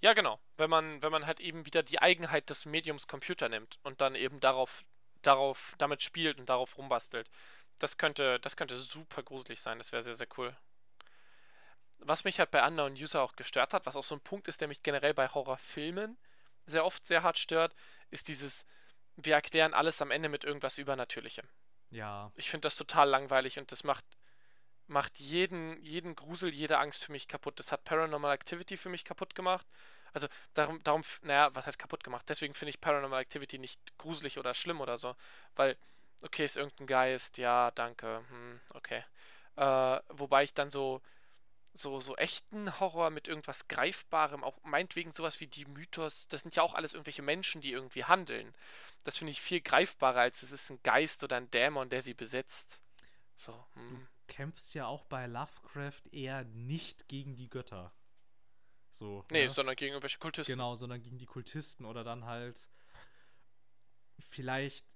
Ja, 0.00 0.12
genau. 0.12 0.40
Wenn 0.56 0.68
man, 0.70 1.00
wenn 1.02 1.12
man 1.12 1.24
halt 1.24 1.40
eben 1.40 1.66
wieder 1.66 1.82
die 1.82 2.00
Eigenheit 2.00 2.50
des 2.50 2.66
Mediums 2.66 3.06
Computer 3.06 3.48
nimmt 3.48 3.78
und 3.84 4.00
dann 4.00 4.14
eben 4.14 4.40
darauf, 4.40 4.84
darauf, 5.22 5.74
damit 5.78 6.02
spielt 6.02 6.38
und 6.38 6.48
darauf 6.48 6.76
rumbastelt. 6.76 7.30
Das 7.78 7.98
könnte, 7.98 8.40
das 8.40 8.56
könnte 8.56 8.76
super 8.78 9.22
gruselig 9.22 9.60
sein. 9.60 9.78
Das 9.78 9.92
wäre 9.92 10.02
sehr, 10.02 10.14
sehr 10.14 10.28
cool. 10.38 10.56
Was 11.98 12.24
mich 12.24 12.38
halt 12.38 12.50
bei 12.50 12.66
Unknown 12.66 12.94
User 12.94 13.22
auch 13.22 13.36
gestört 13.36 13.72
hat, 13.72 13.86
was 13.86 13.96
auch 13.96 14.04
so 14.04 14.14
ein 14.14 14.20
Punkt 14.20 14.48
ist, 14.48 14.60
der 14.60 14.68
mich 14.68 14.82
generell 14.82 15.14
bei 15.14 15.28
Horrorfilmen 15.28 16.18
sehr 16.66 16.84
oft 16.84 17.06
sehr 17.06 17.22
hart 17.22 17.38
stört, 17.38 17.74
ist 18.10 18.28
dieses, 18.28 18.66
wir 19.16 19.34
erklären 19.34 19.74
alles 19.74 20.00
am 20.02 20.10
Ende 20.10 20.28
mit 20.28 20.44
irgendwas 20.44 20.78
Übernatürlichem. 20.78 21.46
Ja. 21.90 22.32
Ich 22.36 22.50
finde 22.50 22.66
das 22.66 22.76
total 22.76 23.08
langweilig 23.08 23.58
und 23.58 23.70
das 23.70 23.84
macht, 23.84 24.04
macht 24.86 25.18
jeden, 25.18 25.80
jeden 25.82 26.16
Grusel, 26.16 26.52
jede 26.52 26.78
Angst 26.78 27.04
für 27.04 27.12
mich 27.12 27.28
kaputt. 27.28 27.58
Das 27.58 27.72
hat 27.72 27.84
Paranormal 27.84 28.34
Activity 28.34 28.76
für 28.76 28.88
mich 28.88 29.04
kaputt 29.04 29.34
gemacht. 29.34 29.66
Also 30.12 30.28
darum, 30.54 30.82
darum, 30.84 31.02
naja, 31.22 31.54
was 31.54 31.66
heißt 31.66 31.78
kaputt 31.78 32.04
gemacht? 32.04 32.24
Deswegen 32.28 32.54
finde 32.54 32.70
ich 32.70 32.80
Paranormal 32.80 33.20
Activity 33.20 33.58
nicht 33.58 33.80
gruselig 33.98 34.38
oder 34.38 34.54
schlimm 34.54 34.80
oder 34.80 34.98
so. 34.98 35.16
Weil, 35.56 35.76
okay, 36.22 36.44
ist 36.44 36.56
irgendein 36.56 36.86
Geist, 36.86 37.38
ja, 37.38 37.70
danke, 37.72 38.24
hm, 38.28 38.60
okay. 38.70 39.04
Äh, 39.56 40.00
wobei 40.08 40.44
ich 40.44 40.54
dann 40.54 40.70
so, 40.70 41.00
so, 41.74 42.00
so 42.00 42.16
echten 42.16 42.78
Horror 42.80 43.10
mit 43.10 43.28
irgendwas 43.28 43.68
Greifbarem, 43.68 44.44
auch 44.44 44.62
meinetwegen 44.62 45.12
sowas 45.12 45.40
wie 45.40 45.46
die 45.46 45.66
Mythos, 45.66 46.28
das 46.28 46.42
sind 46.42 46.56
ja 46.56 46.62
auch 46.62 46.74
alles 46.74 46.94
irgendwelche 46.94 47.22
Menschen, 47.22 47.60
die 47.60 47.72
irgendwie 47.72 48.04
handeln. 48.04 48.54
Das 49.04 49.18
finde 49.18 49.32
ich 49.32 49.40
viel 49.40 49.60
greifbarer, 49.60 50.20
als 50.20 50.42
es 50.42 50.52
ist 50.52 50.70
ein 50.70 50.82
Geist 50.82 51.22
oder 51.24 51.36
ein 51.36 51.50
Dämon, 51.50 51.90
der 51.90 52.02
sie 52.02 52.14
besetzt. 52.14 52.80
So. 53.36 53.52
Hm. 53.74 53.90
Du 53.90 54.06
kämpfst 54.26 54.74
ja 54.74 54.86
auch 54.86 55.04
bei 55.04 55.26
Lovecraft 55.26 56.02
eher 56.10 56.44
nicht 56.44 57.08
gegen 57.08 57.36
die 57.36 57.50
Götter. 57.50 57.92
So. 58.90 59.24
Nee, 59.30 59.48
ne? 59.48 59.52
sondern 59.52 59.76
gegen 59.76 59.92
irgendwelche 59.92 60.18
Kultisten. 60.18 60.52
Genau, 60.52 60.74
sondern 60.76 61.02
gegen 61.02 61.18
die 61.18 61.26
Kultisten 61.26 61.84
oder 61.84 62.04
dann 62.04 62.24
halt 62.24 62.70
vielleicht 64.20 64.86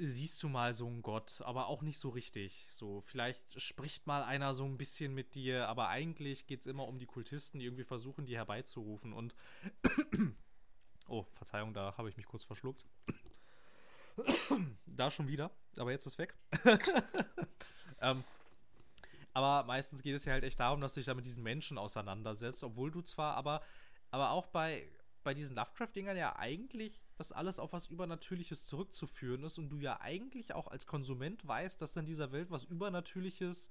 siehst 0.00 0.42
du 0.42 0.48
mal 0.48 0.72
so 0.72 0.86
einen 0.86 1.02
Gott, 1.02 1.42
aber 1.44 1.66
auch 1.66 1.82
nicht 1.82 1.98
so 1.98 2.08
richtig. 2.08 2.66
So, 2.70 3.02
vielleicht 3.02 3.60
spricht 3.60 4.06
mal 4.06 4.22
einer 4.22 4.54
so 4.54 4.64
ein 4.64 4.78
bisschen 4.78 5.14
mit 5.14 5.34
dir, 5.34 5.68
aber 5.68 5.88
eigentlich 5.88 6.46
geht 6.46 6.60
es 6.60 6.66
immer 6.66 6.88
um 6.88 6.98
die 6.98 7.06
Kultisten, 7.06 7.58
die 7.58 7.66
irgendwie 7.66 7.84
versuchen, 7.84 8.26
die 8.26 8.36
herbeizurufen. 8.36 9.12
Und 9.12 9.34
oh, 11.08 11.26
Verzeihung, 11.34 11.74
da 11.74 11.96
habe 11.96 12.08
ich 12.08 12.16
mich 12.16 12.26
kurz 12.26 12.44
verschluckt. 12.44 12.86
da 14.86 15.10
schon 15.10 15.28
wieder, 15.28 15.50
aber 15.76 15.92
jetzt 15.92 16.06
ist 16.06 16.18
weg. 16.18 16.34
ähm, 18.00 18.24
aber 19.32 19.64
meistens 19.66 20.02
geht 20.02 20.16
es 20.16 20.24
ja 20.24 20.32
halt 20.32 20.44
echt 20.44 20.58
darum, 20.58 20.80
dass 20.80 20.94
du 20.94 21.00
dich 21.00 21.06
da 21.06 21.14
mit 21.14 21.24
diesen 21.24 21.42
Menschen 21.42 21.78
auseinandersetzt, 21.78 22.64
obwohl 22.64 22.90
du 22.90 23.02
zwar 23.02 23.36
aber, 23.36 23.62
aber 24.10 24.30
auch 24.30 24.46
bei, 24.46 24.88
bei 25.22 25.34
diesen 25.34 25.56
Lovecraft-Dingern 25.56 26.16
ja 26.16 26.36
eigentlich 26.36 27.02
das 27.16 27.32
alles 27.32 27.58
auf 27.58 27.72
was 27.72 27.86
Übernatürliches 27.86 28.64
zurückzuführen 28.64 29.44
ist 29.44 29.58
und 29.58 29.68
du 29.68 29.78
ja 29.78 30.00
eigentlich 30.00 30.54
auch 30.54 30.68
als 30.68 30.86
Konsument 30.86 31.46
weißt, 31.46 31.80
dass 31.80 31.96
in 31.96 32.06
dieser 32.06 32.32
Welt 32.32 32.50
was 32.50 32.64
Übernatürliches 32.64 33.70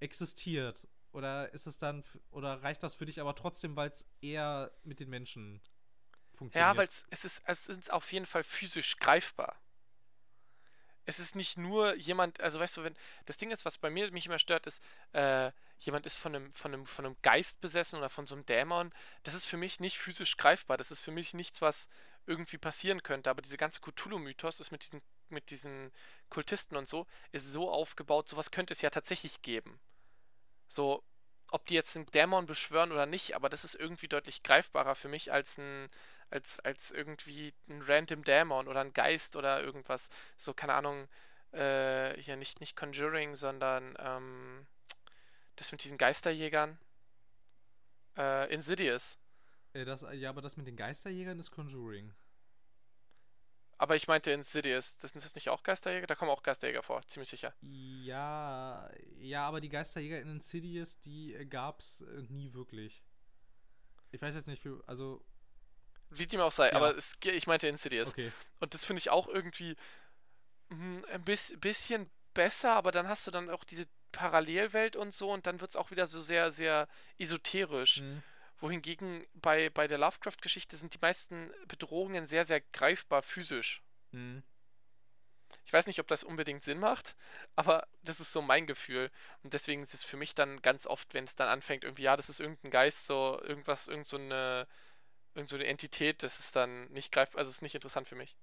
existiert. 0.00 0.88
Oder 1.12 1.52
ist 1.54 1.66
es 1.66 1.78
dann, 1.78 2.04
oder 2.30 2.62
reicht 2.62 2.82
das 2.82 2.94
für 2.94 3.06
dich 3.06 3.20
aber 3.20 3.34
trotzdem, 3.34 3.74
weil 3.76 3.90
es 3.90 4.06
eher 4.20 4.70
mit 4.84 5.00
den 5.00 5.08
Menschen 5.08 5.62
funktioniert? 6.34 6.74
Ja, 6.74 6.76
weil 6.76 6.88
es 7.10 7.24
ist, 7.24 7.42
es 7.46 7.68
ist 7.68 7.92
auf 7.92 8.12
jeden 8.12 8.26
Fall 8.26 8.44
physisch 8.44 8.98
greifbar 8.98 9.58
es 11.06 11.20
ist 11.20 11.36
nicht 11.36 11.56
nur 11.56 11.94
jemand, 11.94 12.40
also 12.40 12.58
weißt 12.58 12.76
du, 12.76 12.82
wenn 12.82 12.96
das 13.24 13.38
Ding 13.38 13.52
ist, 13.52 13.64
was 13.64 13.78
bei 13.78 13.90
mir 13.90 14.10
mich 14.10 14.26
immer 14.26 14.40
stört, 14.40 14.66
ist, 14.66 14.82
äh, 15.12 15.52
jemand 15.78 16.06
ist 16.06 16.16
von 16.16 16.34
einem, 16.34 16.54
von 16.54 16.72
einem, 16.72 16.86
von 16.86 17.06
einem 17.06 17.16
Geist 17.22 17.60
besessen 17.60 17.98
oder 17.98 18.08
von 18.08 18.26
so 18.26 18.34
einem 18.34 18.46
Dämon, 18.46 18.92
das 19.22 19.34
ist 19.34 19.46
für 19.46 19.56
mich 19.56 19.80
nicht 19.80 19.98
physisch 19.98 20.36
greifbar. 20.36 20.76
Das 20.76 20.90
ist 20.90 21.00
für 21.00 21.10
mich 21.10 21.34
nichts, 21.34 21.60
was 21.62 21.88
irgendwie 22.26 22.58
passieren 22.58 23.02
könnte. 23.02 23.30
Aber 23.30 23.42
diese 23.42 23.56
ganze 23.56 23.80
Cthulhu-Mythos 23.80 24.60
ist 24.60 24.72
mit 24.72 24.82
diesen, 24.82 25.02
mit 25.28 25.50
diesen 25.50 25.92
Kultisten 26.28 26.76
und 26.76 26.88
so, 26.88 27.06
ist 27.32 27.52
so 27.52 27.70
aufgebaut, 27.70 28.28
sowas 28.28 28.50
könnte 28.50 28.72
es 28.72 28.80
ja 28.80 28.90
tatsächlich 28.90 29.42
geben. 29.42 29.80
So, 30.68 31.02
ob 31.50 31.66
die 31.66 31.74
jetzt 31.74 31.96
einen 31.96 32.06
Dämon 32.06 32.46
beschwören 32.46 32.92
oder 32.92 33.06
nicht, 33.06 33.36
aber 33.36 33.48
das 33.48 33.64
ist 33.64 33.74
irgendwie 33.76 34.08
deutlich 34.08 34.42
greifbarer 34.42 34.96
für 34.96 35.08
mich 35.08 35.32
als 35.32 35.58
ein, 35.58 35.88
als, 36.30 36.58
als 36.60 36.90
irgendwie 36.90 37.54
ein 37.68 37.82
random 37.82 38.24
Dämon 38.24 38.66
oder 38.66 38.80
ein 38.80 38.92
Geist 38.92 39.36
oder 39.36 39.62
irgendwas. 39.62 40.10
So, 40.36 40.54
keine 40.54 40.74
Ahnung, 40.74 41.08
äh, 41.52 42.20
hier 42.20 42.36
nicht, 42.36 42.60
nicht 42.60 42.76
Conjuring, 42.76 43.36
sondern 43.36 43.96
ähm, 44.00 44.66
das 45.56 45.72
mit 45.72 45.84
diesen 45.84 45.98
Geisterjägern. 45.98 46.78
Äh, 48.16 48.52
Insidious. 48.52 49.18
Äh, 49.72 49.84
das, 49.84 50.04
ja, 50.12 50.30
aber 50.30 50.42
das 50.42 50.56
mit 50.56 50.66
den 50.66 50.76
Geisterjägern 50.76 51.38
ist 51.38 51.50
Conjuring. 51.50 52.12
Aber 53.78 53.94
ich 53.94 54.08
meinte 54.08 54.30
Insidious, 54.30 54.96
das 54.98 55.12
sind 55.12 55.22
das 55.22 55.34
nicht 55.34 55.50
auch 55.50 55.62
Geisterjäger? 55.62 56.06
Da 56.06 56.14
kommen 56.14 56.30
auch 56.30 56.42
Geisterjäger 56.42 56.82
vor, 56.82 57.02
ziemlich 57.06 57.28
sicher. 57.28 57.54
Ja, 57.60 58.90
ja, 59.18 59.46
aber 59.46 59.60
die 59.60 59.68
Geisterjäger 59.68 60.20
in 60.20 60.28
Insidious, 60.28 60.98
die 61.00 61.34
äh, 61.34 61.44
gab's 61.44 62.00
äh, 62.00 62.22
nie 62.28 62.54
wirklich. 62.54 63.04
Ich 64.12 64.22
weiß 64.22 64.34
jetzt 64.34 64.48
nicht, 64.48 64.62
für, 64.62 64.82
also 64.86 65.22
wie 66.10 66.26
dem 66.26 66.40
auch 66.40 66.52
sei, 66.52 66.68
ja. 66.68 66.76
aber 66.76 66.96
es, 66.96 67.16
ich 67.22 67.46
meinte 67.46 67.68
Insidious. 67.68 68.10
Okay. 68.10 68.32
Und 68.60 68.72
das 68.72 68.84
finde 68.84 69.00
ich 69.00 69.10
auch 69.10 69.28
irgendwie 69.28 69.76
mh, 70.68 70.78
hm, 70.78 71.04
ein 71.12 71.24
bisschen 71.60 72.10
besser, 72.32 72.72
aber 72.72 72.92
dann 72.92 73.08
hast 73.08 73.26
du 73.26 73.30
dann 73.30 73.50
auch 73.50 73.64
diese 73.64 73.86
Parallelwelt 74.16 74.96
und 74.96 75.12
so 75.12 75.30
und 75.30 75.46
dann 75.46 75.60
wird 75.60 75.70
es 75.70 75.76
auch 75.76 75.90
wieder 75.90 76.06
so 76.06 76.20
sehr, 76.20 76.50
sehr 76.50 76.88
esoterisch. 77.18 78.00
Mhm. 78.00 78.22
Wohingegen 78.58 79.26
bei, 79.34 79.68
bei 79.68 79.86
der 79.86 79.98
Lovecraft-Geschichte 79.98 80.76
sind 80.76 80.94
die 80.94 80.98
meisten 81.00 81.50
Bedrohungen 81.68 82.26
sehr, 82.26 82.46
sehr 82.46 82.60
greifbar 82.60 83.22
physisch. 83.22 83.82
Mhm. 84.12 84.42
Ich 85.66 85.72
weiß 85.72 85.86
nicht, 85.86 86.00
ob 86.00 86.06
das 86.06 86.24
unbedingt 86.24 86.62
Sinn 86.62 86.78
macht, 86.78 87.16
aber 87.56 87.86
das 88.02 88.20
ist 88.20 88.32
so 88.32 88.40
mein 88.40 88.66
Gefühl. 88.66 89.10
Und 89.42 89.52
deswegen 89.52 89.82
ist 89.82 89.94
es 89.94 90.04
für 90.04 90.16
mich 90.16 90.34
dann 90.34 90.62
ganz 90.62 90.86
oft, 90.86 91.12
wenn 91.12 91.24
es 91.24 91.34
dann 91.34 91.48
anfängt, 91.48 91.84
irgendwie, 91.84 92.04
ja, 92.04 92.16
das 92.16 92.28
ist 92.28 92.40
irgendein 92.40 92.70
Geist, 92.70 93.06
so 93.06 93.40
irgendwas, 93.42 93.88
irgend 93.88 94.06
so 94.06 94.16
eine 94.16 94.66
irgend 95.34 95.50
so 95.50 95.56
eine 95.56 95.66
Entität, 95.66 96.22
das 96.22 96.40
ist 96.40 96.56
dann 96.56 96.90
nicht 96.92 97.12
greifbar, 97.12 97.40
also 97.40 97.50
ist 97.50 97.62
nicht 97.62 97.74
interessant 97.74 98.08
für 98.08 98.14
mich. 98.14 98.36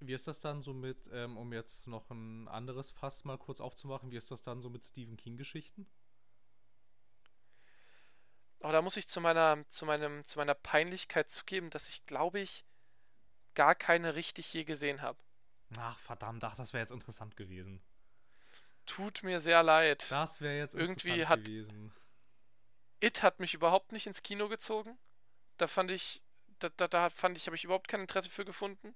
Wie 0.00 0.12
ist 0.12 0.26
das 0.26 0.38
dann 0.38 0.62
so 0.62 0.74
mit, 0.74 1.08
ähm, 1.12 1.36
um 1.36 1.52
jetzt 1.52 1.86
noch 1.86 2.10
ein 2.10 2.48
anderes 2.48 2.90
Fass 2.90 3.24
mal 3.24 3.38
kurz 3.38 3.60
aufzumachen, 3.60 4.10
wie 4.10 4.16
ist 4.16 4.30
das 4.30 4.42
dann 4.42 4.60
so 4.60 4.68
mit 4.70 4.84
Stephen 4.84 5.16
King-Geschichten? 5.16 5.86
Oh, 8.60 8.72
da 8.72 8.80
muss 8.80 8.96
ich 8.96 9.08
zu 9.08 9.20
meiner, 9.20 9.62
zu 9.68 9.84
meinem, 9.84 10.24
zu 10.24 10.38
meiner 10.38 10.54
Peinlichkeit 10.54 11.30
zugeben, 11.30 11.70
dass 11.70 11.88
ich, 11.88 12.06
glaube 12.06 12.40
ich, 12.40 12.64
gar 13.54 13.74
keine 13.74 14.14
richtig 14.14 14.52
je 14.52 14.64
gesehen 14.64 15.02
habe. 15.02 15.18
Ach, 15.78 15.98
verdammt, 15.98 16.42
ach, 16.44 16.56
das 16.56 16.72
wäre 16.72 16.80
jetzt 16.82 16.92
interessant 16.92 17.36
gewesen. 17.36 17.82
Tut 18.86 19.22
mir 19.22 19.40
sehr 19.40 19.62
leid. 19.62 20.06
Das 20.10 20.40
wäre 20.40 20.56
jetzt 20.56 20.74
Irgendwie 20.74 21.26
hat, 21.26 21.44
gewesen. 21.44 21.92
It 23.00 23.22
hat 23.22 23.40
mich 23.40 23.54
überhaupt 23.54 23.92
nicht 23.92 24.06
ins 24.06 24.22
Kino 24.22 24.48
gezogen. 24.48 24.98
Da 25.56 25.68
fand 25.68 25.90
ich, 25.90 26.22
da, 26.58 26.68
da, 26.70 26.88
da 26.88 27.10
fand 27.10 27.36
ich, 27.36 27.46
habe 27.46 27.56
ich 27.56 27.64
überhaupt 27.64 27.88
kein 27.88 28.00
Interesse 28.00 28.30
für 28.30 28.44
gefunden. 28.44 28.94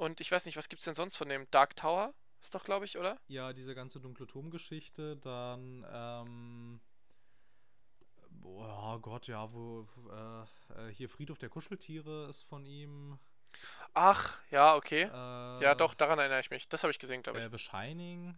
Und 0.00 0.22
ich 0.22 0.32
weiß 0.32 0.46
nicht, 0.46 0.56
was 0.56 0.70
gibt's 0.70 0.86
denn 0.86 0.94
sonst 0.94 1.16
von 1.16 1.28
dem? 1.28 1.46
Dark 1.50 1.76
Tower? 1.76 2.14
Ist 2.40 2.54
doch, 2.54 2.64
glaube 2.64 2.86
ich, 2.86 2.96
oder? 2.96 3.20
Ja, 3.28 3.52
diese 3.52 3.74
ganze 3.74 4.00
dunkle 4.00 4.26
Turmgeschichte, 4.26 5.18
dann, 5.18 5.84
ähm, 5.92 6.80
oh 8.42 8.98
Gott, 8.98 9.26
ja, 9.26 9.52
wo, 9.52 9.86
äh, 10.10 10.88
äh, 10.88 10.94
hier 10.94 11.10
Friedhof 11.10 11.36
der 11.36 11.50
Kuscheltiere 11.50 12.30
ist 12.30 12.44
von 12.44 12.64
ihm. 12.64 13.18
Ach, 13.92 14.38
ja, 14.50 14.74
okay. 14.74 15.02
Äh, 15.02 15.62
ja, 15.62 15.74
doch, 15.74 15.92
daran 15.92 16.18
erinnere 16.18 16.40
ich 16.40 16.48
mich. 16.48 16.66
Das 16.70 16.82
habe 16.82 16.92
ich 16.92 16.98
gesehen, 16.98 17.22
glaube 17.22 17.38
ich. 17.38 17.44
Äh, 17.44 17.50
The 17.50 17.58
Shining 17.58 18.34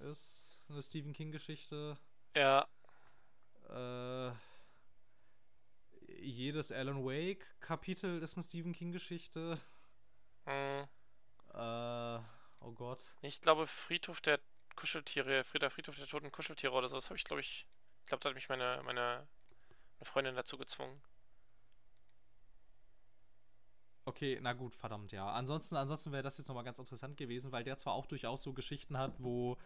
ist 0.00 0.64
eine 0.68 0.82
Stephen 0.82 1.12
King-Geschichte. 1.12 1.96
Ja. 2.34 2.66
Äh, 3.70 4.32
jedes 6.18 6.72
Alan 6.72 7.04
Wake-Kapitel 7.04 8.20
ist 8.20 8.36
eine 8.36 8.42
Stephen 8.42 8.72
King-Geschichte. 8.72 9.60
Mhm. 10.46 10.88
Äh, 11.54 12.18
oh 12.60 12.72
Gott. 12.72 13.12
Ich 13.22 13.40
glaube, 13.40 13.66
Friedhof 13.66 14.20
der 14.20 14.40
Kuscheltiere, 14.76 15.44
Frieder 15.44 15.70
Friedhof 15.70 15.96
der 15.96 16.06
toten 16.06 16.32
Kuscheltiere 16.32 16.72
oder 16.72 16.88
so, 16.88 16.96
das 16.96 17.06
habe 17.06 17.16
ich, 17.16 17.24
glaube 17.24 17.40
ich. 17.40 17.66
Ich 18.02 18.06
glaube, 18.06 18.22
da 18.22 18.28
hat 18.28 18.34
mich 18.34 18.48
meine, 18.48 18.82
meine, 18.84 19.26
meine 19.98 20.04
Freundin 20.04 20.34
dazu 20.34 20.58
gezwungen. 20.58 21.00
Okay, 24.04 24.38
na 24.42 24.52
gut, 24.52 24.74
verdammt, 24.74 25.12
ja. 25.12 25.32
Ansonsten, 25.32 25.76
ansonsten 25.76 26.12
wäre 26.12 26.22
das 26.22 26.36
jetzt 26.36 26.48
nochmal 26.48 26.64
ganz 26.64 26.78
interessant 26.78 27.16
gewesen, 27.16 27.52
weil 27.52 27.64
der 27.64 27.78
zwar 27.78 27.94
auch 27.94 28.06
durchaus 28.06 28.42
so 28.42 28.52
Geschichten 28.52 28.98
hat, 28.98 29.14
wo 29.18 29.56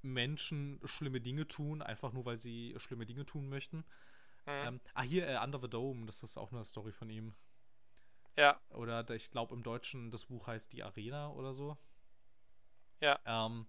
Menschen 0.00 0.80
schlimme 0.84 1.20
Dinge 1.20 1.46
tun, 1.46 1.82
einfach 1.82 2.12
nur 2.12 2.24
weil 2.24 2.38
sie 2.38 2.74
schlimme 2.78 3.04
Dinge 3.04 3.26
tun 3.26 3.50
möchten. 3.50 3.78
Mhm. 4.46 4.52
Ähm, 4.64 4.80
ah, 4.94 5.02
hier, 5.02 5.28
äh, 5.28 5.36
Under 5.42 5.60
the 5.60 5.68
Dome, 5.68 6.06
das 6.06 6.22
ist 6.22 6.38
auch 6.38 6.52
eine 6.52 6.64
Story 6.64 6.92
von 6.92 7.10
ihm. 7.10 7.34
Ja, 8.36 8.60
Oder 8.70 9.04
der- 9.04 9.16
ich 9.16 9.30
glaube 9.30 9.54
im 9.54 9.62
Deutschen 9.62 10.10
das 10.10 10.24
Buch 10.26 10.46
heißt 10.48 10.72
Die 10.72 10.82
Arena 10.82 11.30
oder 11.30 11.52
so. 11.52 11.76
Ja. 13.00 13.18
Ähm, 13.24 13.66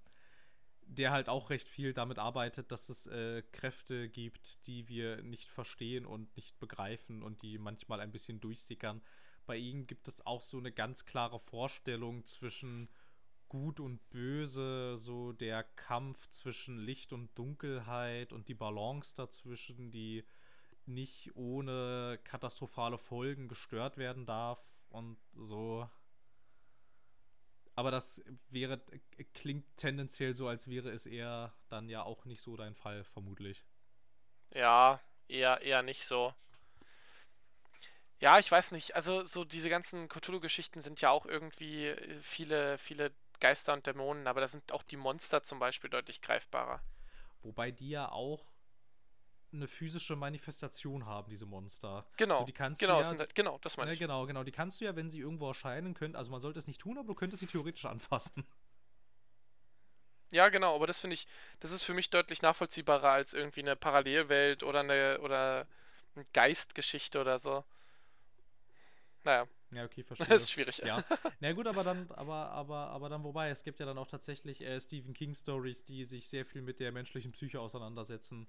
der 0.88 1.12
halt 1.12 1.30
auch 1.30 1.50
recht 1.52 1.70
viel 1.70 1.94
damit 1.94 2.20
arbeitet, 2.20 2.72
dass 2.72 2.90
es 2.90 3.08
äh, 3.08 3.44
Kräfte 3.54 4.10
gibt, 4.10 4.68
die 4.68 4.88
wir 4.90 5.24
nicht 5.24 5.50
verstehen 5.50 6.06
und 6.06 6.36
nicht 6.36 6.60
begreifen 6.60 7.24
und 7.24 7.42
die 7.44 7.58
manchmal 7.58 8.02
ein 8.02 8.12
bisschen 8.12 8.42
durchsickern. 8.42 9.02
Bei 9.46 9.58
ihm 9.58 9.88
gibt 9.88 10.08
es 10.08 10.26
auch 10.26 10.42
so 10.42 10.58
eine 10.58 10.72
ganz 10.72 11.06
klare 11.06 11.40
Vorstellung 11.40 12.26
zwischen 12.26 12.90
Gut 13.50 13.80
und 13.80 14.10
Böse, 14.10 14.98
so 14.98 15.34
der 15.34 15.64
Kampf 15.64 16.28
zwischen 16.30 16.80
Licht 16.80 17.14
und 17.14 17.38
Dunkelheit 17.38 18.34
und 18.34 18.50
die 18.50 18.56
Balance 18.56 19.16
dazwischen, 19.16 19.92
die 19.92 20.26
nicht 20.88 21.36
ohne 21.36 22.20
katastrophale 22.24 22.98
Folgen 22.98 23.48
gestört 23.48 23.98
werden 23.98 24.26
darf 24.26 24.60
und 24.90 25.18
so. 25.36 25.90
Aber 27.76 27.92
das 27.92 28.24
wäre, 28.50 28.82
klingt 29.34 29.66
tendenziell 29.78 30.36
so, 30.36 30.48
als 30.48 30.70
wäre 30.70 30.90
es 30.92 31.06
eher 31.06 31.54
dann 31.70 31.90
ja 31.90 32.04
auch 32.04 32.26
nicht 32.26 32.42
so 32.42 32.56
dein 32.58 32.76
Fall, 32.76 33.04
vermutlich. 33.04 33.66
ja, 34.54 35.00
eher, 35.28 35.62
eher 35.62 35.82
nicht 35.84 36.06
so. 36.06 36.34
Ja, 38.20 38.38
ich 38.40 38.52
weiß 38.52 38.72
nicht. 38.72 38.96
Also, 38.96 39.26
so 39.26 39.44
diese 39.44 39.70
ganzen 39.70 40.08
Cthulhu-Geschichten 40.08 40.82
sind 40.82 41.02
ja 41.02 41.10
auch 41.10 41.26
irgendwie 41.26 41.88
äh, 41.88 42.22
viele, 42.22 42.78
viele 42.78 43.12
Geister 43.40 43.74
und 43.74 43.88
Dämonen, 43.88 44.28
aber 44.28 44.42
da 44.42 44.48
sind 44.48 44.72
auch 44.72 44.84
die 44.84 44.98
Monster 44.98 45.44
zum 45.44 45.60
Beispiel 45.60 45.90
deutlich 45.90 46.22
greifbarer. 46.22 46.82
Wobei 47.42 47.72
die 47.72 47.90
ja 47.90 48.12
auch 48.12 48.54
eine 49.54 49.68
physische 49.68 50.16
Manifestation 50.16 51.06
haben, 51.06 51.30
diese 51.30 51.46
Monster. 51.46 52.06
Genau, 52.18 52.36
Also 52.36 52.44
die 52.46 52.54
kannst 52.54 52.80
genau, 52.80 53.00
du 53.00 53.02
ja, 53.02 53.10
sind, 53.10 53.36
genau, 53.36 53.58
das 53.64 53.76
meine 53.78 53.92
ne, 53.92 53.92
ich. 53.92 54.00
genau, 54.00 54.26
genau, 54.28 54.44
die 54.44 54.52
kannst 54.52 54.82
du 54.82 54.86
ja, 54.86 54.96
wenn 54.96 55.10
sie 55.12 55.20
irgendwo 55.20 55.48
erscheinen 55.50 55.94
können, 55.94 56.16
also 56.16 56.32
man 56.32 56.42
sollte 56.42 56.60
es 56.60 56.68
nicht 56.68 56.82
tun, 56.82 56.98
aber 56.98 57.08
du 57.08 57.16
könntest 57.16 57.42
sie 57.42 57.48
theoretisch 57.48 57.86
anfassen. 57.86 58.46
Ja, 60.32 60.50
genau, 60.50 60.76
aber 60.76 60.88
das 60.88 61.00
finde 61.00 61.14
ich, 61.16 61.28
das 61.60 61.72
ist 61.72 61.84
für 61.84 61.94
mich 61.94 62.10
deutlich 62.10 62.42
nachvollziehbarer 62.42 63.10
als 63.12 63.34
irgendwie 63.34 63.62
eine 63.62 63.76
Parallelwelt 63.76 64.64
oder 64.64 64.80
eine, 64.80 65.20
oder 65.22 65.68
eine 66.16 66.26
Geistgeschichte 66.34 67.20
oder 67.20 67.38
so. 67.40 67.64
Naja, 69.24 69.48
Ja, 69.72 69.86
okay, 69.86 70.04
verstehe. 70.04 70.28
das 70.30 70.44
ist 70.44 70.52
schwierig. 70.52 70.82
Ja. 70.84 71.06
Na 71.40 71.54
gut, 71.54 71.68
aber 71.68 71.84
dann, 71.84 72.12
aber, 72.12 72.50
aber, 72.52 72.88
aber 72.90 73.10
dann 73.10 73.24
wobei, 73.24 73.50
es 73.50 73.64
gibt 73.64 73.80
ja 73.80 73.86
dann 73.86 73.98
auch 73.98 74.08
tatsächlich 74.08 74.62
äh, 74.62 74.80
Stephen 74.80 75.14
King 75.14 75.34
Stories, 75.34 75.84
die 75.86 76.04
sich 76.04 76.30
sehr 76.30 76.46
viel 76.46 76.62
mit 76.62 76.80
der 76.80 76.92
menschlichen 76.92 77.32
Psyche 77.32 77.60
auseinandersetzen. 77.60 78.48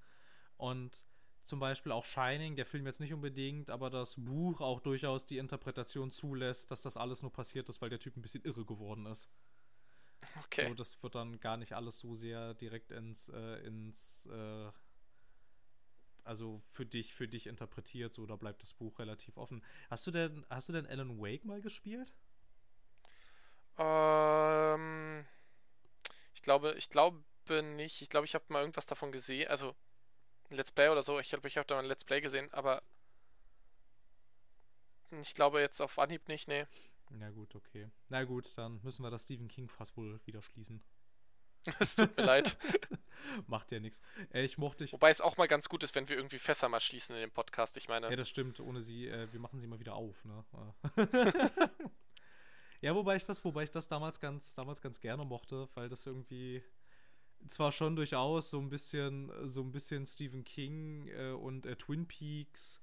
Und 0.62 1.05
zum 1.44 1.59
Beispiel 1.59 1.90
auch 1.90 2.05
Shining, 2.05 2.55
der 2.55 2.66
Film 2.66 2.86
jetzt 2.86 3.01
nicht 3.01 3.12
unbedingt, 3.12 3.68
aber 3.68 3.90
das 3.90 4.14
Buch 4.16 4.60
auch 4.60 4.78
durchaus 4.78 5.26
die 5.26 5.39
Interpretation 5.39 6.12
zulässt, 6.12 6.70
dass 6.70 6.82
das 6.82 6.97
alles 6.97 7.22
nur 7.22 7.32
passiert 7.32 7.68
ist, 7.68 7.82
weil 7.82 7.90
der 7.90 7.98
Typ 7.98 8.16
ein 8.16 8.22
bisschen 8.22 8.44
irre 8.44 8.64
geworden 8.64 9.06
ist. 9.06 9.28
Okay. 10.44 10.68
So, 10.68 10.74
das 10.74 11.02
wird 11.02 11.16
dann 11.16 11.40
gar 11.40 11.56
nicht 11.56 11.72
alles 11.72 11.98
so 11.98 12.14
sehr 12.14 12.55
direkt 12.55 12.93
ins, 12.93 13.28
äh, 13.30 13.56
ins, 13.66 14.26
äh, 14.26 14.70
also 16.22 16.62
für 16.70 16.86
dich, 16.86 17.12
für 17.12 17.26
dich 17.26 17.48
interpretiert, 17.48 18.14
so, 18.14 18.24
da 18.24 18.36
bleibt 18.36 18.62
das 18.62 18.72
Buch 18.72 19.01
relativ 19.01 19.36
offen. 19.39 19.64
Hast 19.90 20.06
du 20.06 20.12
denn, 20.12 20.47
hast 20.48 20.68
du 20.68 20.72
denn 20.72 20.86
Alan 20.86 21.18
Wake 21.18 21.44
mal 21.44 21.60
gespielt? 21.60 22.14
Ähm, 23.78 25.26
ich 26.34 26.43
glaube, 26.43 26.74
ich 26.78 26.89
glaube 26.89 27.24
nicht. 27.64 28.01
Ich 28.01 28.09
glaube, 28.09 28.26
ich 28.26 28.36
habe 28.36 28.44
mal 28.47 28.60
irgendwas 28.60 28.86
davon 28.86 29.10
gesehen. 29.10 29.48
Also 29.48 29.74
ein 30.53 30.57
Let's 30.57 30.70
Play 30.73 30.89
oder 30.89 31.03
so. 31.03 31.19
Ich 31.19 31.31
glaube, 31.31 31.49
ich 31.49 31.57
habe 31.57 31.66
da 31.66 31.74
mal 31.74 31.81
ein 31.83 31.87
Let's 31.87 32.05
Play 32.05 32.20
gesehen, 32.20 32.53
aber 32.53 32.83
ich 35.20 35.35
glaube 35.35 35.61
jetzt 35.61 35.81
auf 35.81 35.99
Anhieb 35.99 36.29
nicht. 36.29 36.49
Nee. 36.49 36.66
Na 37.11 37.31
gut, 37.31 37.55
okay. 37.55 37.91
Na 38.09 38.24
gut, 38.24 38.57
dann 38.57 38.81
müssen 38.83 39.03
wir 39.03 39.11
das 39.11 39.24
Stephen 39.24 39.49
King-Fass 39.49 39.97
wohl 39.97 40.20
wieder 40.24 40.43
schließen. 40.43 40.83
Es 41.79 41.95
tut 41.95 42.16
mir 42.16 42.24
leid. 42.24 42.57
Macht 43.47 43.70
ja 43.70 43.79
nichts. 43.79 44.03
Äh, 44.33 44.43
ich 44.43 44.59
mochte 44.59 44.83
ich. 44.83 44.93
Wobei 44.93 45.11
es 45.11 45.20
auch 45.20 45.37
mal 45.37 45.47
ganz 45.47 45.69
gut 45.69 45.85
ist, 45.85 45.95
wenn 45.95 46.09
wir 46.09 46.16
irgendwie 46.16 46.41
Fässer 46.41 46.69
mal 46.69 46.81
schließen 46.81 47.15
in 47.15 47.20
dem 47.20 47.31
Podcast. 47.31 47.77
Ich 47.77 47.89
meine, 47.89 48.11
Ja, 48.11 48.16
das 48.16 48.29
stimmt. 48.29 48.59
Ohne 48.59 48.81
sie, 48.81 49.07
äh, 49.07 49.33
wir 49.33 49.39
machen 49.39 49.61
sie 49.61 49.69
mal 49.69 49.79
wieder 49.79 49.95
auf, 49.95 50.24
ne? 50.24 50.45
Ja, 52.81 52.97
wobei 52.97 53.15
ich 53.15 53.24
das, 53.24 53.45
wobei 53.45 53.62
ich 53.62 53.70
das 53.70 53.87
damals 53.87 54.19
ganz, 54.19 54.55
damals 54.55 54.83
ganz 54.83 54.99
gerne 54.99 55.24
mochte, 55.24 55.69
weil 55.74 55.89
das 55.89 56.05
irgendwie 56.05 56.65
zwar 57.48 57.73
schon 57.73 57.97
durchaus 57.97 58.51
so 58.51 58.59
ein 58.60 58.69
bisschen, 58.69 59.31
so 59.47 59.62
ein 59.62 59.73
bisschen 59.73 60.06
Stephen 60.06 60.44
King 60.44 61.09
äh, 61.09 61.31
und 61.31 61.66
äh, 61.66 61.77
Twin 61.77 62.06
Peaks 62.06 62.82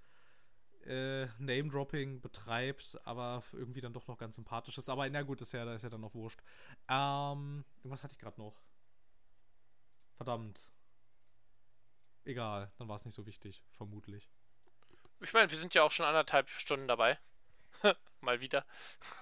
äh, 0.85 1.27
Name-Dropping 1.37 2.21
betreibt, 2.21 2.97
aber 3.05 3.43
irgendwie 3.51 3.81
dann 3.81 3.93
doch 3.93 4.07
noch 4.07 4.17
ganz 4.17 4.35
sympathisch 4.35 4.77
ist. 4.77 4.89
Aber 4.89 5.09
na 5.09 5.21
gut, 5.21 5.41
ist 5.41 5.51
ja, 5.51 5.71
ist 5.73 5.83
ja 5.83 5.89
dann 5.89 6.01
noch 6.01 6.15
wurscht. 6.15 6.41
Ähm, 6.87 7.65
irgendwas 7.79 8.03
hatte 8.03 8.13
ich 8.13 8.19
gerade 8.19 8.39
noch. 8.39 8.61
Verdammt. 10.15 10.71
Egal, 12.25 12.71
dann 12.77 12.87
war 12.87 12.95
es 12.95 13.05
nicht 13.05 13.13
so 13.13 13.25
wichtig, 13.25 13.63
vermutlich. 13.71 14.29
ich 15.21 15.33
meine, 15.33 15.49
wir 15.49 15.57
sind 15.57 15.73
ja 15.73 15.83
auch 15.83 15.91
schon 15.91 16.05
anderthalb 16.05 16.49
Stunden 16.49 16.87
dabei. 16.87 17.17
mal 18.21 18.39
wieder. 18.39 18.65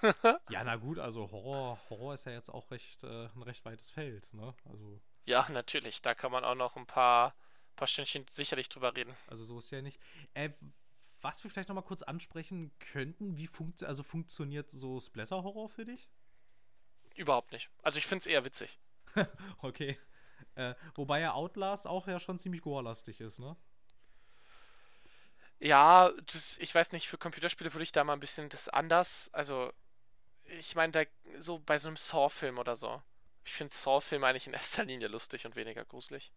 Ja, 0.50 0.64
na 0.64 0.76
gut, 0.76 0.98
also 0.98 1.30
Horror, 1.30 1.78
Horror 1.90 2.14
ist 2.14 2.24
ja 2.26 2.32
jetzt 2.32 2.50
auch 2.50 2.70
recht, 2.70 3.04
äh, 3.04 3.28
ein 3.34 3.42
recht 3.42 3.64
weites 3.64 3.90
Feld, 3.90 4.32
ne? 4.34 4.54
Also, 4.64 5.00
Ja, 5.28 5.46
natürlich. 5.50 6.00
Da 6.00 6.14
kann 6.14 6.32
man 6.32 6.44
auch 6.44 6.54
noch 6.54 6.76
ein 6.76 6.86
paar, 6.86 7.34
paar 7.76 7.86
Stündchen 7.86 8.24
sicherlich 8.30 8.68
drüber 8.70 8.96
reden. 8.96 9.14
also 9.26 9.44
so 9.44 9.58
ist 9.58 9.70
ja 9.70 9.82
nicht. 9.82 10.00
Äh, 10.34 10.50
was 11.20 11.44
wir 11.44 11.50
vielleicht 11.50 11.68
noch 11.68 11.76
mal 11.76 11.82
kurz 11.82 12.02
ansprechen 12.02 12.72
könnten, 12.78 13.36
wie 13.36 13.46
funkt, 13.46 13.82
also 13.82 14.02
funktioniert 14.02 14.70
so 14.70 15.00
Splatter-Horror 15.00 15.68
für 15.68 15.84
dich? 15.84 16.08
Überhaupt 17.14 17.52
nicht. 17.52 17.68
Also 17.82 17.98
ich 17.98 18.06
finde 18.06 18.20
es 18.22 18.26
eher 18.26 18.44
witzig. 18.44 18.78
Okay. 19.62 19.98
Äh, 20.54 20.74
wobei 20.94 21.20
ja 21.20 21.34
Outlast 21.34 21.86
auch 21.86 22.06
ja 22.06 22.20
schon 22.20 22.38
ziemlich 22.38 22.62
gore-lastig 22.62 23.20
ist, 23.20 23.38
ne? 23.38 23.56
Ja, 25.60 26.12
das, 26.32 26.56
ich 26.58 26.74
weiß 26.74 26.92
nicht, 26.92 27.08
für 27.08 27.18
Computerspiele 27.18 27.72
würde 27.74 27.82
ich 27.82 27.92
da 27.92 28.04
mal 28.04 28.12
ein 28.12 28.20
bisschen 28.20 28.48
das 28.48 28.68
anders. 28.68 29.28
Also, 29.32 29.72
ich 30.44 30.74
meine, 30.76 30.92
da 30.92 31.02
so 31.38 31.58
bei 31.58 31.78
so 31.78 31.88
einem 31.88 31.96
Saw-Film 31.96 32.58
oder 32.58 32.76
so. 32.76 33.02
Ich 33.48 33.54
finde 33.54 33.74
Saw-Filme 33.74 34.26
eigentlich 34.26 34.46
in 34.46 34.52
erster 34.52 34.84
Linie 34.84 35.08
lustig 35.08 35.46
und 35.46 35.56
weniger 35.56 35.82
gruselig. 35.86 36.30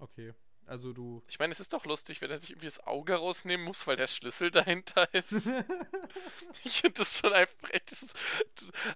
Okay. 0.00 0.34
Also 0.66 0.92
du. 0.92 1.22
Ich 1.28 1.38
meine, 1.38 1.52
es 1.52 1.60
ist 1.60 1.72
doch 1.72 1.84
lustig, 1.84 2.20
wenn 2.20 2.32
er 2.32 2.40
sich 2.40 2.50
irgendwie 2.50 2.66
das 2.66 2.80
Auge 2.80 3.14
rausnehmen 3.14 3.64
muss, 3.64 3.86
weil 3.86 3.94
der 3.96 4.08
Schlüssel 4.08 4.50
dahinter 4.50 5.12
ist. 5.14 5.32
Ich 6.64 6.80
finde 6.80 6.98
das 6.98 7.18
schon 7.18 7.32
einfach. 7.32 7.70
echt, 7.70 7.94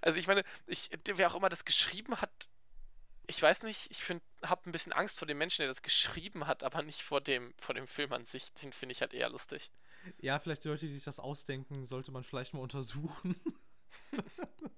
also 0.01 0.19
ich 0.19 0.27
meine, 0.27 0.43
ich, 0.67 0.89
wer 1.05 1.31
auch 1.31 1.35
immer 1.35 1.49
das 1.49 1.65
geschrieben 1.65 2.19
hat, 2.21 2.47
ich 3.27 3.41
weiß 3.41 3.63
nicht, 3.63 3.89
ich 3.89 4.03
finde, 4.03 4.23
habe 4.43 4.69
ein 4.69 4.71
bisschen 4.71 4.93
Angst 4.93 5.17
vor 5.17 5.27
dem 5.27 5.37
Menschen, 5.37 5.61
der 5.61 5.67
das 5.67 5.81
geschrieben 5.81 6.47
hat, 6.47 6.63
aber 6.63 6.81
nicht 6.83 7.01
vor 7.01 7.21
dem, 7.21 7.53
vor 7.59 7.75
dem 7.75 7.87
Film 7.87 8.13
an 8.13 8.25
sich. 8.25 8.51
Den 8.53 8.71
finde 8.73 8.93
ich 8.93 9.01
halt 9.01 9.13
eher 9.13 9.29
lustig. 9.29 9.71
Ja, 10.19 10.39
vielleicht 10.39 10.63
die 10.63 10.67
Leute, 10.67 10.85
die 10.85 10.91
sich 10.91 11.03
das 11.03 11.19
ausdenken, 11.19 11.85
sollte 11.85 12.11
man 12.11 12.23
vielleicht 12.23 12.53
mal 12.53 12.61
untersuchen. 12.61 13.35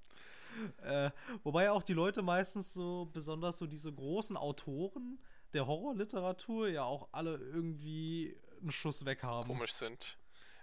äh, 0.84 1.12
wobei 1.44 1.72
auch 1.72 1.84
die 1.84 1.94
Leute 1.94 2.22
meistens 2.22 2.74
so, 2.74 3.10
besonders 3.14 3.58
so 3.58 3.68
diese 3.68 3.94
großen 3.94 4.38
Autoren 4.38 5.20
der 5.54 5.68
Horrorliteratur, 5.68 6.70
ja 6.70 6.84
auch 6.84 7.10
alle 7.12 7.36
irgendwie 7.36 8.38
einen 8.62 8.72
Schuss 8.72 9.06
weg 9.06 9.24
haben. 9.24 9.48
Komisch 9.48 9.74
sind. 9.74 10.18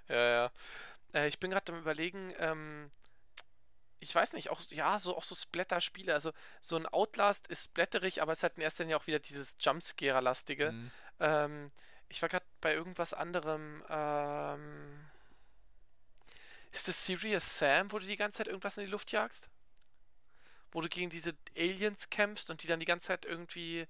Ja, 0.08 0.16
ja. 0.16 0.52
Äh, 1.12 1.28
ich 1.28 1.38
bin 1.38 1.50
gerade 1.50 1.72
am 1.72 1.78
überlegen, 1.78 2.32
ähm, 2.38 2.90
ich 3.98 4.14
weiß 4.14 4.34
nicht, 4.34 4.50
auch, 4.50 4.60
ja, 4.70 4.98
so, 4.98 5.16
auch 5.16 5.24
so 5.24 5.34
Splatter-Spiele, 5.34 6.12
also 6.12 6.32
so 6.60 6.76
ein 6.76 6.86
Outlast 6.86 7.46
ist 7.48 7.64
splatterig, 7.64 8.22
aber 8.22 8.32
es 8.32 8.42
hat 8.42 8.56
in 8.56 8.62
erster 8.62 8.84
Linie 8.84 8.96
auch 8.96 9.06
wieder 9.06 9.18
dieses 9.18 9.56
Jumpscare-lastige. 9.58 10.72
Mhm. 10.72 10.90
Ähm, 11.20 11.72
ich 12.08 12.22
war 12.22 12.28
gerade 12.28 12.46
bei 12.60 12.74
irgendwas 12.74 13.12
anderem. 13.12 13.82
Ähm, 13.88 15.06
ist 16.70 16.88
das 16.88 17.06
Serious 17.06 17.58
Sam, 17.58 17.90
wo 17.90 17.98
du 17.98 18.06
die 18.06 18.16
ganze 18.16 18.38
Zeit 18.38 18.48
irgendwas 18.48 18.76
in 18.76 18.84
die 18.84 18.90
Luft 18.90 19.10
jagst? 19.10 19.48
Wo 20.76 20.82
du 20.82 20.90
gegen 20.90 21.08
diese 21.08 21.34
Aliens 21.56 22.10
kämpfst 22.10 22.50
und 22.50 22.62
die 22.62 22.66
dann 22.66 22.80
die 22.80 22.84
ganze 22.84 23.06
Zeit 23.06 23.24
irgendwie 23.24 23.86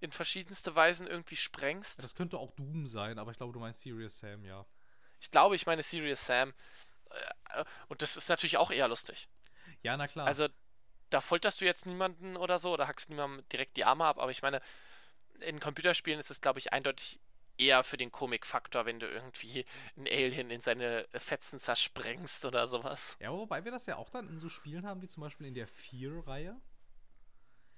in 0.00 0.10
verschiedenste 0.10 0.74
Weisen 0.74 1.06
irgendwie 1.06 1.36
sprengst? 1.36 2.02
Das 2.02 2.16
könnte 2.16 2.38
auch 2.38 2.50
Doom 2.50 2.88
sein, 2.88 3.20
aber 3.20 3.30
ich 3.30 3.36
glaube, 3.36 3.52
du 3.52 3.60
meinst 3.60 3.82
Serious 3.82 4.18
Sam, 4.18 4.44
ja. 4.44 4.66
Ich 5.20 5.30
glaube, 5.30 5.54
ich 5.54 5.64
meine 5.66 5.84
Serious 5.84 6.26
Sam. 6.26 6.52
Äh, 7.50 7.64
Und 7.86 8.02
das 8.02 8.16
ist 8.16 8.28
natürlich 8.28 8.56
auch 8.56 8.72
eher 8.72 8.88
lustig. 8.88 9.28
Ja, 9.82 9.96
na 9.96 10.08
klar. 10.08 10.26
Also, 10.26 10.48
da 11.10 11.20
folterst 11.20 11.60
du 11.60 11.66
jetzt 11.66 11.86
niemanden 11.86 12.36
oder 12.36 12.58
so 12.58 12.72
oder 12.72 12.88
hackst 12.88 13.10
niemandem 13.10 13.48
direkt 13.50 13.76
die 13.76 13.84
Arme 13.84 14.04
ab, 14.04 14.18
aber 14.18 14.32
ich 14.32 14.42
meine, 14.42 14.60
in 15.38 15.60
Computerspielen 15.60 16.18
ist 16.18 16.32
es, 16.32 16.40
glaube 16.40 16.58
ich, 16.58 16.72
eindeutig 16.72 17.20
eher 17.58 17.84
für 17.84 17.96
den 17.96 18.10
Komikfaktor, 18.12 18.86
wenn 18.86 18.98
du 19.00 19.06
irgendwie 19.06 19.64
ein 19.96 20.06
Alien 20.06 20.50
in 20.50 20.60
seine 20.60 21.06
Fetzen 21.14 21.60
zersprengst 21.60 22.44
oder 22.44 22.66
sowas. 22.66 23.16
Ja, 23.20 23.32
wobei 23.32 23.64
wir 23.64 23.72
das 23.72 23.86
ja 23.86 23.96
auch 23.96 24.10
dann 24.10 24.28
in 24.28 24.38
so 24.38 24.48
Spielen 24.48 24.86
haben, 24.86 25.02
wie 25.02 25.08
zum 25.08 25.22
Beispiel 25.22 25.46
in 25.46 25.54
der 25.54 25.66
Fear-Reihe. 25.66 26.60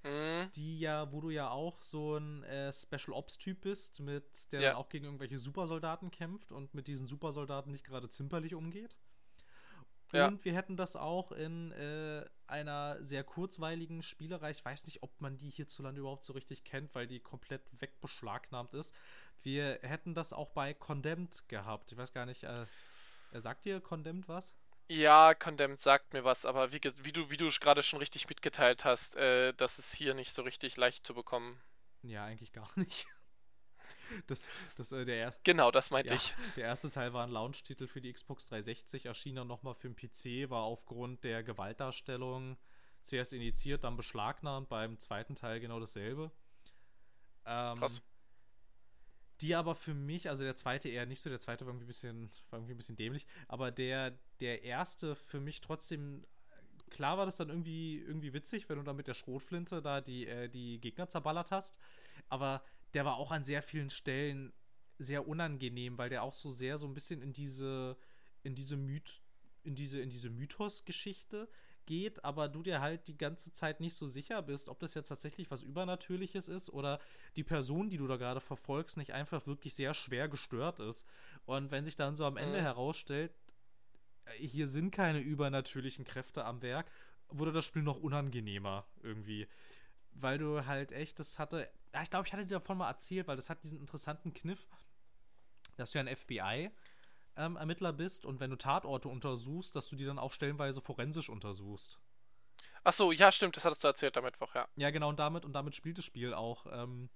Mhm. 0.03 0.51
Die 0.55 0.79
ja, 0.79 1.11
wo 1.13 1.21
du 1.21 1.31
ja 1.31 1.51
auch 1.51 1.83
so 1.83 2.17
ein 2.17 2.45
äh, 2.45 2.73
Special 2.73 3.13
Ops-Typ 3.13 3.63
bist, 3.63 4.01
mit 4.01 4.53
der 4.53 4.61
Ja. 4.61 4.69
dann 4.71 4.77
auch 4.77 4.89
gegen 4.89 5.05
irgendwelche 5.05 5.39
Supersoldaten 5.39 6.11
kämpft 6.11 6.53
und 6.53 6.75
mit 6.75 6.87
diesen 6.87 7.09
Supersoldaten 7.09 7.73
nicht 7.73 7.85
gerade 7.85 8.09
zimperlich 8.09 8.55
umgeht. 8.55 8.97
Ja. 10.13 10.29
Und 10.29 10.45
wir 10.45 10.55
hätten 10.55 10.77
das 10.77 10.95
auch 10.95 11.33
in 11.33 11.73
äh, 11.73 12.25
einer 12.47 13.03
sehr 13.05 13.25
kurzweiligen 13.25 14.03
Spielerei. 14.05 14.51
Ich 14.53 14.65
weiß 14.65 14.87
nicht, 14.87 15.03
ob 15.03 15.21
man 15.21 15.37
die 15.37 15.51
hierzulande 15.51 16.01
überhaupt 16.01 16.25
so 16.25 16.33
richtig 16.33 16.63
kennt, 16.63 16.95
weil 16.95 17.09
die 17.09 17.19
komplett 17.19 17.63
wegbeschlagnahmt 17.81 18.75
ist. 18.75 18.95
Wir 19.43 19.79
hätten 19.83 20.15
das 20.15 20.33
auch 20.33 20.51
bei 20.51 20.75
Condemned 20.75 21.49
gehabt. 21.49 21.93
Ich 21.93 21.99
weiß 21.99 22.13
gar 22.13 22.27
nicht, 22.27 22.45
äh, 22.45 22.67
sagt 23.33 23.65
dir 23.65 23.81
Condemned 23.81 24.29
was? 24.29 24.55
Ja, 24.89 25.35
Condemned 25.35 25.81
sagt 25.81 26.13
mir 26.13 26.25
was, 26.25 26.45
aber 26.45 26.73
wie, 26.73 26.81
wie 27.03 27.13
du, 27.13 27.31
wie 27.31 27.37
du 27.37 27.49
gerade 27.49 27.83
schon 27.83 27.99
richtig 27.99 28.29
mitgeteilt 28.29 28.85
hast, 28.85 29.17
äh, 29.17 29.53
das 29.55 29.79
ist 29.79 29.95
hier 29.95 30.15
nicht 30.15 30.33
so 30.33 30.43
richtig 30.43 30.77
leicht 30.77 31.07
zu 31.07 31.15
bekommen. 31.15 31.61
Ja, 32.03 32.25
eigentlich 32.25 32.53
gar 32.53 32.71
nicht. 32.77 33.07
Das, 34.29 34.49
das, 34.77 34.93
äh, 34.93 35.05
der, 35.05 35.17
erste, 35.17 35.41
Genau, 35.43 35.73
das 35.73 35.91
meinte 35.91 36.15
ja, 36.15 36.15
ich. 36.15 36.33
der 36.55 36.67
erste 36.67 36.89
Teil 36.89 37.13
war 37.13 37.27
ein 37.27 37.31
Launch-Titel 37.31 37.89
für 37.89 38.01
die 38.01 38.13
Xbox 38.13 38.47
360, 38.47 39.07
erschien 39.07 39.35
dann 39.35 39.49
nochmal 39.49 39.75
für 39.75 39.91
den 39.91 39.97
PC, 39.97 40.49
war 40.49 40.63
aufgrund 40.63 41.25
der 41.25 41.43
Gewaltdarstellung 41.43 42.57
zuerst 43.03 43.33
initiiert, 43.33 43.83
dann 43.83 43.97
beschlagnahmt, 43.97 44.69
beim 44.69 44.99
zweiten 45.01 45.35
Teil 45.35 45.59
genau 45.59 45.81
dasselbe. 45.81 46.31
Ähm, 47.47 47.79
Krass. 47.79 48.01
Die 49.41 49.55
aber 49.55 49.75
für 49.75 49.95
mich, 49.95 50.29
also 50.29 50.45
der 50.45 50.57
zweite 50.57 50.89
eher 50.89 51.07
nicht 51.07 51.21
so, 51.21 51.29
der 51.29 51.41
zweite 51.41 51.67
war 51.67 51.73
irgendwie 51.73 51.85
ein 51.85 51.89
bisschen, 51.89 52.31
war 52.51 52.59
irgendwie 52.59 52.75
ein 52.75 52.79
bisschen 52.79 52.97
dämlich, 52.97 53.27
aber 53.49 53.71
der, 53.71 54.19
der 54.41 54.63
erste 54.63 55.15
für 55.15 55.41
mich 55.41 55.61
trotzdem, 55.61 56.25
klar 56.91 57.19
war 57.19 57.27
das 57.27 57.37
dann 57.37 57.51
irgendwie, 57.51 57.99
irgendwie 57.99 58.33
witzig, 58.33 58.69
wenn 58.69 58.79
du 58.79 58.83
da 58.85 58.95
mit 58.95 59.09
der 59.09 59.15
Schrotflinte 59.15 59.83
da 59.83 60.01
die, 60.01 60.27
äh, 60.27 60.49
die 60.49 60.81
Gegner 60.81 61.09
zerballert 61.09 61.51
hast, 61.51 61.79
aber 62.29 62.63
der 62.95 63.05
war 63.05 63.17
auch 63.17 63.31
an 63.31 63.45
sehr 63.45 63.63
vielen 63.63 63.91
Stellen 63.91 64.53
sehr 64.99 65.29
unangenehm, 65.29 65.99
weil 65.99 66.09
der 66.09 66.23
auch 66.23 66.33
so 66.33 66.51
sehr 66.51 66.79
so 66.79 66.87
ein 66.87 66.95
bisschen 66.95 67.21
in 67.21 67.35
diese, 67.35 67.99
in 68.43 68.55
diese 68.55 68.79
Myth, 68.79 69.21
in 69.65 69.75
diese, 69.75 70.01
in 70.01 70.09
diese 70.09 70.31
Mythos-Geschichte 70.31 71.49
geht, 71.87 72.25
aber 72.25 72.49
du 72.49 72.63
dir 72.63 72.81
halt 72.81 73.09
die 73.09 73.17
ganze 73.17 73.53
Zeit 73.53 73.81
nicht 73.81 73.95
so 73.95 74.07
sicher 74.07 74.43
bist, 74.43 74.69
ob 74.69 74.79
das 74.81 74.95
jetzt 74.95 75.09
tatsächlich 75.09 75.51
was 75.51 75.63
Übernatürliches 75.63 76.49
ist 76.49 76.71
oder 76.71 76.99
die 77.37 77.45
Person, 77.45 77.89
die 77.89 77.97
du 77.97 78.07
da 78.07 78.17
gerade 78.17 78.41
verfolgst, 78.41 78.97
nicht 78.97 79.13
einfach 79.15 79.47
wirklich 79.47 79.75
sehr 79.75 79.95
schwer 79.95 80.29
gestört 80.29 80.81
ist. 80.81 81.07
Und 81.45 81.71
wenn 81.71 81.85
sich 81.85 81.97
dann 81.97 82.17
so 82.17 82.25
am 82.25 82.37
Ende 82.37 82.59
Mhm. 82.59 82.63
herausstellt, 82.63 83.33
hier 84.39 84.67
sind 84.69 84.91
keine 84.91 85.21
übernatürlichen 85.21 86.05
Kräfte 86.05 86.45
am 86.45 86.63
Werk, 86.63 86.91
wurde 87.29 87.53
das 87.53 87.65
Spiel 87.65 87.83
noch 87.83 87.99
unangenehmer 87.99 88.87
irgendwie. 89.03 89.47
Weil 90.13 90.39
du 90.39 90.67
halt 90.67 90.93
echt, 90.93 91.19
das 91.21 91.39
hatte, 91.39 91.69
ja, 91.95 92.03
ich 92.03 92.11
glaube, 92.11 92.27
ich 92.27 92.33
hatte 92.33 92.47
dir 92.47 92.55
davon 92.59 92.79
mal 92.79 92.89
erzählt, 92.89 93.29
weil 93.29 93.37
das 93.37 93.51
hat 93.51 93.63
diesen 93.63 93.79
interessanten 93.79 94.33
Kniff, 94.33 94.67
dass 95.77 95.91
du 95.93 95.99
ja 95.99 96.05
ein 96.05 96.09
FBI 96.09 96.71
ähm, 97.37 97.57
Ermittler 97.57 97.93
bist 97.93 98.27
und 98.27 98.41
wenn 98.41 98.51
du 98.51 98.57
Tatorte 98.57 99.09
untersuchst, 99.09 99.77
dass 99.77 99.89
du 99.89 99.97
die 99.97 100.05
dann 100.05 100.19
auch 100.19 100.33
stellenweise 100.33 100.81
forensisch 100.81 101.29
untersuchst. 101.29 101.99
Ach 102.85 102.93
so, 102.93 103.11
ja, 103.13 103.33
stimmt, 103.33 103.57
das 103.57 103.65
hattest 103.65 103.83
du 103.83 103.89
erzählt 103.89 104.17
am 104.17 104.25
Mittwoch, 104.25 104.55
ja. 104.55 104.69
Ja, 104.77 104.91
genau, 104.91 105.09
und 105.09 105.19
damit, 105.19 105.45
und 105.45 105.53
damit 105.53 105.75
spielt 105.75 105.99
das 105.99 106.05
Spiel 106.05 106.33
auch, 106.33 106.67
ähm, 106.71 107.09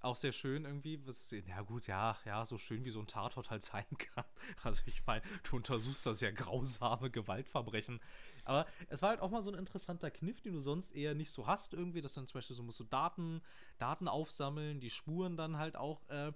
auch 0.00 0.16
sehr 0.16 0.32
schön 0.32 0.64
irgendwie. 0.64 1.06
Was 1.06 1.30
ja, 1.30 1.60
gut, 1.62 1.86
ja, 1.86 2.16
ja, 2.24 2.44
so 2.44 2.58
schön 2.58 2.84
wie 2.84 2.90
so 2.90 3.00
ein 3.00 3.06
Tatort 3.06 3.50
halt 3.50 3.62
sein 3.64 3.84
kann. 3.98 4.24
Also, 4.62 4.82
ich 4.86 5.04
meine, 5.06 5.22
du 5.42 5.56
untersuchst 5.56 6.06
da 6.06 6.14
sehr 6.14 6.32
grausame 6.32 7.10
Gewaltverbrechen. 7.10 8.00
Aber 8.44 8.66
es 8.88 9.02
war 9.02 9.10
halt 9.10 9.20
auch 9.20 9.30
mal 9.30 9.42
so 9.42 9.50
ein 9.50 9.58
interessanter 9.58 10.10
Kniff, 10.10 10.40
den 10.40 10.54
du 10.54 10.60
sonst 10.60 10.94
eher 10.94 11.14
nicht 11.14 11.30
so 11.30 11.46
hast, 11.46 11.74
irgendwie. 11.74 12.00
Dass 12.00 12.14
dann 12.14 12.26
zum 12.26 12.38
Beispiel 12.38 12.56
so 12.56 12.62
musst 12.62 12.80
du 12.80 12.84
Daten, 12.84 13.42
Daten 13.78 14.08
aufsammeln, 14.08 14.80
die 14.80 14.90
Spuren 14.90 15.36
dann 15.36 15.58
halt 15.58 15.76
auch 15.76 16.08
äh, 16.08 16.32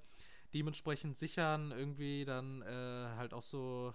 dementsprechend 0.55 1.17
sichern, 1.17 1.73
irgendwie 1.73 2.25
dann 2.25 2.63
äh, 2.63 3.09
halt 3.17 3.35
auch 3.35 3.43
so 3.43 3.93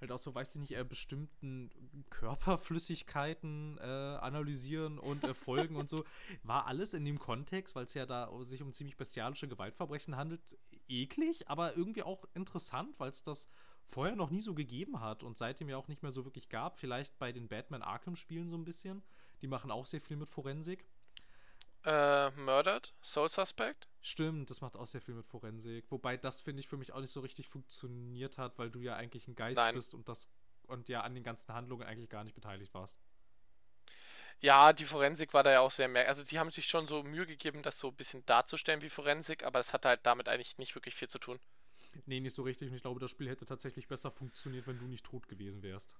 halt 0.00 0.12
auch 0.12 0.18
so, 0.18 0.34
weiß 0.34 0.54
ich 0.54 0.60
nicht, 0.60 0.76
äh, 0.76 0.84
bestimmten 0.84 1.70
Körperflüssigkeiten 2.10 3.78
äh, 3.78 3.82
analysieren 3.82 4.98
und 4.98 5.24
äh, 5.24 5.34
folgen 5.34 5.76
und 5.76 5.88
so. 5.88 6.04
War 6.42 6.66
alles 6.66 6.94
in 6.94 7.04
dem 7.04 7.18
Kontext, 7.18 7.74
weil 7.74 7.84
es 7.84 7.94
ja 7.94 8.06
da 8.06 8.30
sich 8.44 8.62
um 8.62 8.72
ziemlich 8.72 8.96
bestialische 8.96 9.48
Gewaltverbrechen 9.48 10.16
handelt, 10.16 10.56
eklig, 10.88 11.48
aber 11.48 11.76
irgendwie 11.76 12.02
auch 12.02 12.24
interessant, 12.34 12.98
weil 13.00 13.10
es 13.10 13.22
das 13.22 13.48
vorher 13.84 14.16
noch 14.16 14.30
nie 14.30 14.40
so 14.40 14.54
gegeben 14.54 15.00
hat 15.00 15.22
und 15.22 15.36
seitdem 15.36 15.68
ja 15.68 15.76
auch 15.76 15.88
nicht 15.88 16.02
mehr 16.02 16.12
so 16.12 16.24
wirklich 16.24 16.48
gab. 16.48 16.78
Vielleicht 16.78 17.18
bei 17.18 17.32
den 17.32 17.48
Batman 17.48 17.82
Arkham-Spielen 17.82 18.48
so 18.48 18.56
ein 18.56 18.64
bisschen. 18.64 19.02
Die 19.40 19.48
machen 19.48 19.70
auch 19.70 19.86
sehr 19.86 20.00
viel 20.00 20.16
mit 20.16 20.30
Forensik. 20.30 20.86
Äh, 21.84 22.30
Murdered? 22.32 22.92
Soul 23.02 23.28
Suspect? 23.28 23.88
Stimmt, 24.00 24.50
das 24.50 24.60
macht 24.60 24.76
auch 24.76 24.86
sehr 24.86 25.00
viel 25.00 25.14
mit 25.14 25.26
Forensik. 25.26 25.90
Wobei 25.90 26.16
das, 26.16 26.40
finde 26.40 26.60
ich, 26.60 26.68
für 26.68 26.76
mich 26.76 26.92
auch 26.92 27.00
nicht 27.00 27.10
so 27.12 27.20
richtig 27.20 27.48
funktioniert 27.48 28.38
hat, 28.38 28.58
weil 28.58 28.70
du 28.70 28.80
ja 28.80 28.96
eigentlich 28.96 29.28
ein 29.28 29.34
Geist 29.34 29.56
Nein. 29.56 29.74
bist 29.74 29.94
und 29.94 30.08
das 30.08 30.28
und 30.66 30.88
ja 30.88 31.00
an 31.00 31.14
den 31.14 31.24
ganzen 31.24 31.52
Handlungen 31.54 31.86
eigentlich 31.86 32.10
gar 32.10 32.24
nicht 32.24 32.34
beteiligt 32.34 32.74
warst. 32.74 32.98
Ja, 34.40 34.72
die 34.72 34.84
Forensik 34.84 35.34
war 35.34 35.42
da 35.42 35.50
ja 35.50 35.60
auch 35.60 35.70
sehr 35.70 35.88
merkwürdig. 35.88 36.08
Also, 36.10 36.24
sie 36.24 36.38
haben 36.38 36.50
sich 36.50 36.66
schon 36.68 36.86
so 36.86 37.02
Mühe 37.02 37.26
gegeben, 37.26 37.62
das 37.62 37.78
so 37.78 37.88
ein 37.88 37.96
bisschen 37.96 38.24
darzustellen 38.26 38.82
wie 38.82 38.90
Forensik, 38.90 39.44
aber 39.44 39.58
es 39.58 39.72
hat 39.72 39.84
halt 39.84 40.00
damit 40.04 40.28
eigentlich 40.28 40.58
nicht 40.58 40.74
wirklich 40.74 40.94
viel 40.94 41.08
zu 41.08 41.18
tun. 41.18 41.40
Nee, 42.06 42.20
nicht 42.20 42.34
so 42.34 42.42
richtig. 42.42 42.68
Und 42.70 42.76
ich 42.76 42.82
glaube, 42.82 43.00
das 43.00 43.10
Spiel 43.10 43.28
hätte 43.28 43.46
tatsächlich 43.46 43.88
besser 43.88 44.10
funktioniert, 44.10 44.66
wenn 44.66 44.78
du 44.78 44.86
nicht 44.86 45.04
tot 45.04 45.26
gewesen 45.26 45.62
wärst. 45.62 45.94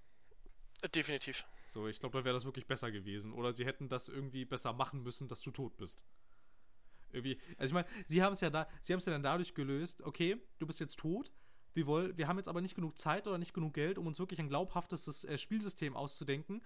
Definitiv. 0.95 1.45
So, 1.65 1.89
ich 1.89 2.01
glaube, 2.01 2.19
da 2.19 2.25
wäre 2.25 2.35
das 2.35 2.45
wirklich 2.45 2.67
besser 2.67 2.91
gewesen. 2.91 3.33
Oder 3.33 3.53
sie 3.53 3.67
hätten 3.67 3.89
das 3.89 4.09
irgendwie 4.09 4.45
besser 4.45 4.73
machen 4.73 5.03
müssen, 5.03 5.29
dass 5.29 5.41
du 5.41 5.51
tot 5.51 5.77
bist. 5.77 6.05
Irgendwie, 7.11 7.41
also 7.57 7.71
ich 7.71 7.75
meine, 7.75 7.89
sie 8.07 8.23
haben 8.23 8.35
es 8.35 8.41
ja 8.41 8.51
da, 8.51 8.69
sie 8.81 8.93
haben 8.93 8.99
es 8.99 9.07
ja 9.07 9.13
dann 9.13 9.23
dadurch 9.23 9.55
gelöst, 9.55 10.03
okay, 10.03 10.37
du 10.59 10.67
bist 10.67 10.81
jetzt 10.81 10.99
tot. 10.99 11.33
Wir, 11.75 11.87
wollen, 11.87 12.17
wir 12.17 12.29
haben 12.29 12.37
jetzt 12.37 12.49
aber 12.49 12.61
nicht 12.61 12.75
genug 12.75 12.99
Zeit 12.99 13.27
oder 13.27 13.39
nicht 13.39 13.55
genug 13.55 13.75
Geld, 13.75 13.99
um 13.99 14.07
uns 14.07 14.19
wirklich 14.19 14.41
ein 14.41 14.49
glaubhaftes 14.49 15.25
äh, 15.25 15.39
Spielsystem 15.39 15.97
auszudenken. 15.97 16.63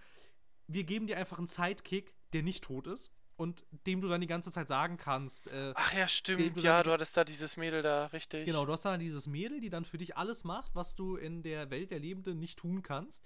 Wir 0.66 0.84
geben 0.84 1.06
dir 1.06 1.16
einfach 1.16 1.38
einen 1.38 1.46
Sidekick, 1.46 2.14
der 2.32 2.42
nicht 2.42 2.64
tot 2.64 2.86
ist 2.86 3.12
und 3.36 3.64
dem 3.86 4.00
du 4.00 4.08
dann 4.08 4.20
die 4.20 4.26
ganze 4.26 4.52
Zeit 4.52 4.68
sagen 4.68 4.96
kannst, 4.96 5.48
äh, 5.48 5.72
Ach 5.74 5.92
ja, 5.92 6.08
stimmt. 6.08 6.56
du 6.56 6.60
Ja, 6.60 6.82
du 6.82 6.92
hattest 6.92 7.16
da 7.16 7.24
dieses 7.24 7.56
Mädel 7.56 7.82
da, 7.82 8.06
richtig. 8.06 8.44
Genau, 8.44 8.64
du 8.64 8.72
hast 8.72 8.84
dann 8.84 9.00
dieses 9.00 9.26
Mädel, 9.26 9.60
die 9.60 9.70
dann 9.70 9.84
für 9.84 9.98
dich 9.98 10.16
alles 10.16 10.44
macht, 10.44 10.74
was 10.74 10.94
du 10.94 11.16
in 11.16 11.42
der 11.42 11.70
Welt 11.70 11.90
der 11.90 11.98
Lebenden 11.98 12.38
nicht 12.38 12.58
tun 12.58 12.82
kannst. 12.82 13.24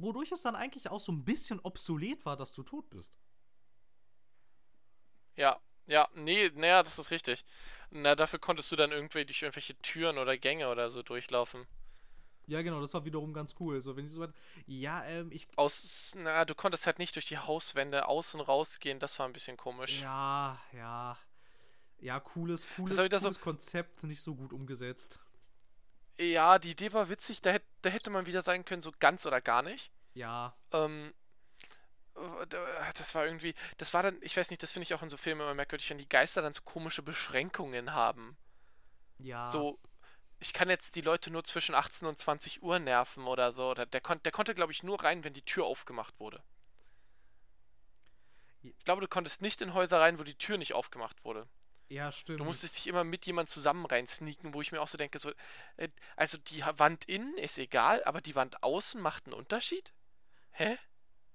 Wodurch 0.00 0.32
es 0.32 0.42
dann 0.42 0.54
eigentlich 0.56 0.90
auch 0.90 1.00
so 1.00 1.12
ein 1.12 1.24
bisschen 1.24 1.60
obsolet 1.60 2.24
war, 2.26 2.36
dass 2.36 2.52
du 2.52 2.62
tot 2.62 2.88
bist. 2.90 3.18
Ja, 5.36 5.60
ja, 5.86 6.08
nee, 6.14 6.50
naja, 6.54 6.82
das 6.82 6.98
ist 6.98 7.10
richtig. 7.10 7.44
Na, 7.90 8.14
dafür 8.14 8.38
konntest 8.38 8.70
du 8.72 8.76
dann 8.76 8.90
irgendwie 8.92 9.24
durch 9.24 9.42
irgendwelche 9.42 9.76
Türen 9.82 10.18
oder 10.18 10.36
Gänge 10.36 10.68
oder 10.68 10.90
so 10.90 11.02
durchlaufen. 11.02 11.66
Ja, 12.48 12.62
genau, 12.62 12.80
das 12.80 12.94
war 12.94 13.04
wiederum 13.04 13.32
ganz 13.32 13.54
cool. 13.58 13.80
So, 13.80 13.96
wenn 13.96 14.06
sie 14.06 14.14
so 14.14 14.20
weit. 14.20 14.32
Ja, 14.66 15.04
ähm, 15.04 15.30
ich. 15.32 15.48
Aus, 15.56 16.14
na, 16.16 16.44
du 16.44 16.54
konntest 16.54 16.86
halt 16.86 16.98
nicht 16.98 17.14
durch 17.16 17.26
die 17.26 17.38
Hauswände 17.38 18.06
außen 18.06 18.40
rausgehen, 18.40 18.98
das 19.00 19.18
war 19.18 19.26
ein 19.26 19.32
bisschen 19.32 19.56
komisch. 19.56 20.00
Ja, 20.00 20.60
ja. 20.72 21.18
Ja, 21.98 22.20
cooles, 22.20 22.68
cooles, 22.76 22.96
war 22.98 23.04
wieder 23.04 23.18
so- 23.18 23.24
cooles 23.28 23.40
Konzept, 23.40 24.04
nicht 24.04 24.20
so 24.20 24.34
gut 24.34 24.52
umgesetzt. 24.52 25.18
Ja, 26.18 26.58
die 26.58 26.70
Idee 26.70 26.92
war 26.92 27.08
witzig, 27.08 27.42
da, 27.42 27.50
hätt, 27.50 27.64
da 27.82 27.90
hätte 27.90 28.10
man 28.10 28.26
wieder 28.26 28.42
sagen 28.42 28.64
können, 28.64 28.82
so 28.82 28.92
ganz 28.98 29.26
oder 29.26 29.40
gar 29.40 29.62
nicht. 29.62 29.90
Ja, 30.14 30.54
Ähm, 30.72 31.12
äh, 32.14 32.46
da- 32.48 32.92
das 32.94 33.14
war 33.14 33.26
irgendwie, 33.26 33.54
das 33.76 33.92
war 33.94 34.02
dann, 34.02 34.18
ich 34.22 34.36
weiß 34.36 34.50
nicht, 34.50 34.62
das 34.62 34.72
finde 34.72 34.84
ich 34.84 34.94
auch 34.94 35.02
in 35.02 35.10
so 35.10 35.16
Filmen 35.18 35.42
immer 35.42 35.54
merkwürdig, 35.54 35.90
wenn 35.90 35.98
die 35.98 36.08
Geister 36.08 36.42
dann 36.42 36.54
so 36.54 36.62
komische 36.62 37.02
Beschränkungen 37.02 37.92
haben. 37.92 38.36
ja. 39.18 39.50
So, 39.50 39.78
ich 40.38 40.52
kann 40.52 40.68
jetzt 40.70 40.96
die 40.96 41.00
Leute 41.02 41.30
nur 41.30 41.44
zwischen 41.44 41.74
18 41.74 42.06
und 42.08 42.18
20 42.18 42.62
Uhr 42.62 42.78
nerven 42.78 43.26
oder 43.26 43.52
so. 43.52 43.70
Oder 43.70 43.86
der, 43.86 44.00
kon 44.02 44.22
der 44.22 44.32
konnte, 44.32 44.54
glaube 44.54 44.72
ich, 44.72 44.82
nur 44.82 45.02
rein, 45.02 45.24
wenn 45.24 45.34
die 45.34 45.42
Tür 45.44 45.64
aufgemacht 45.66 46.18
wurde. 46.20 46.42
Ich 48.62 48.84
glaube, 48.84 49.00
du 49.00 49.08
konntest 49.08 49.40
nicht 49.40 49.60
in 49.62 49.72
Häuser 49.74 50.00
rein, 50.00 50.18
wo 50.18 50.22
die 50.24 50.34
Tür 50.36 50.58
nicht 50.58 50.74
aufgemacht 50.74 51.24
wurde. 51.24 51.48
Ja, 51.88 52.10
stimmt. 52.10 52.40
Du 52.40 52.44
musstest 52.44 52.76
dich 52.76 52.86
immer 52.88 53.04
mit 53.04 53.26
jemand 53.26 53.48
zusammen 53.48 53.86
rein 53.86 54.06
sneaken, 54.06 54.54
wo 54.54 54.60
ich 54.60 54.72
mir 54.72 54.80
auch 54.80 54.88
so 54.88 54.98
denke, 54.98 55.18
so, 55.18 55.30
äh, 55.76 55.88
also 56.16 56.36
die 56.38 56.62
Wand 56.76 57.04
innen 57.04 57.36
ist 57.38 57.58
egal, 57.58 58.02
aber 58.04 58.20
die 58.20 58.34
Wand 58.34 58.62
außen 58.62 59.00
macht 59.00 59.26
einen 59.26 59.34
Unterschied? 59.34 59.92
Hä? 60.52 60.78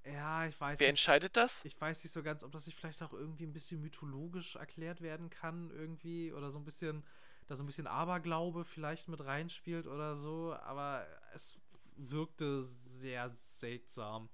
Ja, 0.05 0.45
ich 0.47 0.59
weiß 0.59 0.79
Wer 0.79 0.87
nicht. 0.87 0.89
entscheidet 0.89 1.37
das? 1.37 1.63
Ich 1.63 1.79
weiß 1.79 2.03
nicht 2.03 2.11
so 2.13 2.23
ganz, 2.23 2.43
ob 2.43 2.51
das 2.51 2.65
nicht 2.65 2.77
vielleicht 2.77 3.03
auch 3.03 3.13
irgendwie 3.13 3.45
ein 3.45 3.53
bisschen 3.53 3.81
mythologisch 3.81 4.55
erklärt 4.55 5.01
werden 5.01 5.29
kann, 5.29 5.69
irgendwie. 5.71 6.33
Oder 6.33 6.49
so 6.49 6.57
ein 6.57 6.65
bisschen, 6.65 7.03
da 7.47 7.55
so 7.55 7.63
ein 7.63 7.67
bisschen 7.67 7.87
Aberglaube 7.87 8.65
vielleicht 8.65 9.07
mit 9.07 9.23
reinspielt 9.23 9.85
oder 9.87 10.15
so. 10.15 10.55
Aber 10.63 11.05
es 11.33 11.59
wirkte 11.95 12.61
sehr 12.61 13.29
seltsam. 13.29 14.29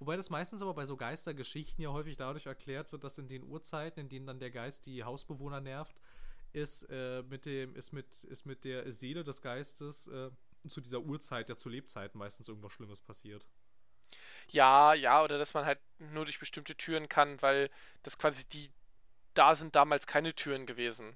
Wobei 0.00 0.16
das 0.16 0.30
meistens 0.30 0.62
aber 0.62 0.72
bei 0.72 0.86
so 0.86 0.96
Geistergeschichten 0.96 1.82
ja 1.82 1.90
häufig 1.90 2.16
dadurch 2.16 2.46
erklärt 2.46 2.90
wird, 2.90 3.04
dass 3.04 3.18
in 3.18 3.28
den 3.28 3.44
Uhrzeiten, 3.44 4.00
in 4.00 4.08
denen 4.08 4.26
dann 4.26 4.40
der 4.40 4.50
Geist 4.50 4.86
die 4.86 5.04
Hausbewohner 5.04 5.60
nervt, 5.60 6.00
ist, 6.52 6.84
äh, 6.84 7.22
mit, 7.28 7.44
dem, 7.44 7.76
ist, 7.76 7.92
mit, 7.92 8.24
ist 8.24 8.46
mit 8.46 8.64
der 8.64 8.90
Seele 8.90 9.24
des 9.24 9.42
Geistes 9.42 10.08
äh, 10.08 10.30
zu 10.66 10.80
dieser 10.80 11.00
Uhrzeit, 11.00 11.50
ja 11.50 11.56
zu 11.56 11.68
Lebzeiten 11.68 12.18
meistens 12.18 12.48
irgendwas 12.48 12.72
Schlimmes 12.72 13.02
passiert. 13.02 13.46
Ja, 14.48 14.94
ja, 14.94 15.22
oder 15.22 15.36
dass 15.38 15.52
man 15.52 15.66
halt 15.66 15.78
nur 15.98 16.24
durch 16.24 16.38
bestimmte 16.38 16.74
Türen 16.76 17.10
kann, 17.10 17.40
weil 17.42 17.70
das 18.02 18.16
quasi 18.16 18.48
die, 18.48 18.72
da 19.34 19.54
sind 19.54 19.76
damals 19.76 20.06
keine 20.06 20.34
Türen 20.34 20.64
gewesen. 20.64 21.14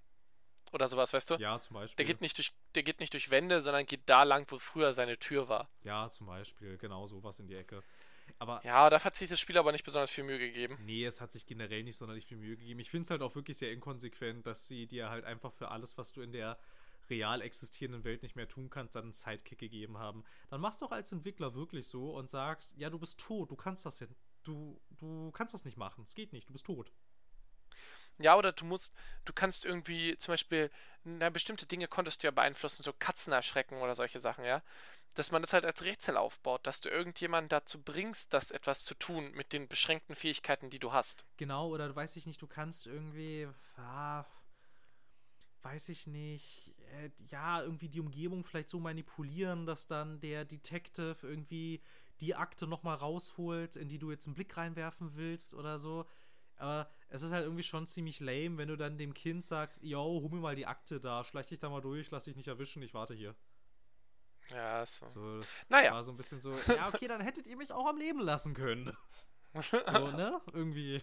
Oder 0.73 0.89
sowas, 0.89 1.13
weißt 1.13 1.31
du? 1.31 1.35
Ja, 1.37 1.59
zum 1.61 1.75
Beispiel. 1.75 1.97
Der 1.97 2.13
geht 2.13 2.21
nicht 2.21 2.37
durch, 2.37 2.53
der 2.75 2.83
geht 2.83 3.01
nicht 3.01 3.13
durch 3.13 3.31
Wände, 3.31 3.61
sondern 3.61 3.87
geht 3.87 4.03
da 4.07 4.25
lang, 4.25 4.45
wo 4.51 4.59
früher 4.59 4.93
seine 4.93 5.19
Tür 5.19 5.49
war. 5.49 5.71
Ja, 5.85 6.11
zum 6.11 6.27
Beispiel, 6.27 6.77
genau 6.77 7.07
sowas 7.07 7.39
in 7.39 7.47
die 7.47 7.55
Ecke. 7.55 7.83
Aber 8.39 8.65
Ja, 8.65 8.91
da 8.91 9.03
hat 9.03 9.17
sich 9.17 9.29
das 9.29 9.41
Spiel 9.41 9.59
aber 9.59 9.73
nicht 9.73 9.85
besonders 9.85 10.11
viel 10.11 10.25
Mühe 10.25 10.39
gegeben. 10.39 10.79
Nee, 10.85 11.05
es 11.05 11.21
hat 11.21 11.33
sich 11.33 11.47
generell 11.47 11.83
nicht 11.85 11.97
sonderlich 11.97 12.27
viel 12.27 12.37
Mühe 12.37 12.57
gegeben. 12.57 12.81
Ich 12.81 12.91
finde 12.91 13.05
es 13.05 13.11
halt 13.11 13.23
auch 13.23 13.35
wirklich 13.35 13.57
sehr 13.59 13.73
inkonsequent, 13.73 14.47
dass 14.47 14.67
sie 14.69 14.87
dir 14.87 15.11
halt 15.11 15.25
einfach 15.25 15.53
für 15.53 15.71
alles, 15.71 15.97
was 15.99 16.13
du 16.13 16.23
in 16.23 16.33
der 16.33 16.59
real 17.11 17.43
existierenden 17.43 18.05
Welt 18.05 18.23
nicht 18.23 18.37
mehr 18.37 18.49
tun 18.49 18.71
kannst, 18.71 18.95
dann 18.97 19.05
einen 19.05 19.13
Sidekick 19.13 19.59
gegeben 19.59 19.99
haben. 19.99 20.25
Dann 20.51 20.61
machst 20.61 20.81
du 20.81 20.87
doch 20.87 20.93
als 20.93 21.13
Entwickler 21.13 21.55
wirklich 21.55 21.87
so 21.87 22.15
und 22.17 22.31
sagst, 22.31 22.75
ja, 22.79 22.91
du 22.91 22.99
bist 22.99 23.21
tot, 23.21 23.51
du 23.51 23.57
kannst 23.57 23.85
das 23.85 24.01
ja, 24.01 24.07
du, 24.43 24.81
du 24.99 25.31
kannst 25.33 25.55
das 25.55 25.65
nicht 25.65 25.77
machen, 25.77 26.05
es 26.05 26.15
geht 26.15 26.33
nicht, 26.33 26.49
du 26.49 26.53
bist 26.53 26.67
tot. 26.67 26.91
Ja, 28.19 28.37
oder 28.37 28.53
du 28.53 28.65
musst, 28.65 28.95
du 29.25 29.33
kannst 29.33 29.65
irgendwie 29.65 30.17
zum 30.19 30.33
Beispiel, 30.33 30.71
na, 31.03 31.31
bestimmte 31.31 31.67
Dinge 31.67 31.89
konntest 31.89 32.23
du 32.23 32.29
ja 32.29 32.31
beeinflussen, 32.31 32.83
so 32.83 32.93
Katzen 32.93 33.33
erschrecken 33.33 33.81
oder 33.81 33.95
solche 33.95 34.21
Sachen, 34.21 34.45
ja. 34.45 34.63
Dass 35.15 35.31
man 35.31 35.43
das 35.43 35.53
halt 35.53 35.65
als 35.65 35.83
Rätsel 35.83 36.17
aufbaut, 36.17 36.67
dass 36.67 36.81
du 36.81 36.89
irgendjemanden 36.89 37.49
dazu 37.49 37.81
bringst, 37.81 38.33
das 38.33 38.51
etwas 38.51 38.85
zu 38.85 38.95
tun 38.95 39.31
mit 39.33 39.53
den 39.53 39.69
beschränkten 39.69 40.17
Fähigkeiten, 40.17 40.71
die 40.71 40.81
du 40.81 40.93
hast. 40.93 41.25
Genau, 41.37 41.69
oder 41.69 41.95
weiß 41.95 42.17
ich 42.17 42.27
nicht, 42.27 42.43
du 42.43 42.47
kannst 42.47 42.87
irgendwie, 42.87 43.49
ah, 43.77 44.25
weiß 45.63 45.89
ich 45.89 46.07
nicht, 46.07 46.75
äh, 46.93 47.11
ja, 47.27 47.63
irgendwie 47.63 47.89
die 47.89 48.01
Umgebung 48.01 48.45
vielleicht 48.45 48.69
so 48.69 48.81
manipulieren, 48.81 49.67
dass 49.67 49.87
dann 49.87 50.21
der 50.21 50.45
Detective 50.45 51.17
irgendwie 51.23 51.81
die 52.21 52.35
Akte 52.35 52.67
nochmal 52.67 52.97
rausholt, 52.97 53.77
in 53.77 53.89
die 53.89 53.99
du 53.99 54.11
jetzt 54.11 54.27
einen 54.27 54.35
Blick 54.35 54.57
reinwerfen 54.57 55.17
willst 55.17 55.55
oder 55.55 55.79
so. 55.79 56.07
Aber 56.57 56.89
es 57.09 57.23
ist 57.23 57.33
halt 57.33 57.45
irgendwie 57.45 57.63
schon 57.63 57.87
ziemlich 57.87 58.21
lame, 58.21 58.59
wenn 58.59 58.69
du 58.69 58.77
dann 58.77 58.99
dem 58.99 59.15
Kind 59.15 59.45
sagst, 59.45 59.83
yo, 59.83 60.03
hol 60.03 60.31
mir 60.31 60.41
mal 60.41 60.55
die 60.55 60.67
Akte 60.67 61.01
da, 61.01 61.25
schleich 61.25 61.47
dich 61.47 61.59
da 61.59 61.69
mal 61.69 61.81
durch, 61.81 62.11
lass 62.11 62.25
dich 62.25 62.37
nicht 62.37 62.49
erwischen, 62.49 62.83
ich 62.83 62.95
warte 62.95 63.15
hier. 63.15 63.35
Ja, 64.51 64.85
so. 64.87 65.07
So, 65.07 65.39
das, 65.39 65.55
Naja. 65.69 65.85
das 65.85 65.93
war 65.93 66.05
so 66.05 66.13
ein 66.13 66.17
bisschen 66.17 66.41
so, 66.41 66.57
ja, 66.69 66.89
okay, 66.89 67.09
dann 67.09 67.21
hättet 67.21 67.47
ihr 67.47 67.57
mich 67.57 67.73
auch 67.73 67.87
am 67.87 67.97
Leben 67.97 68.21
lassen 68.21 68.55
können. 68.55 68.97
So, 69.71 70.11
ne? 70.11 70.41
Irgendwie. 70.53 71.01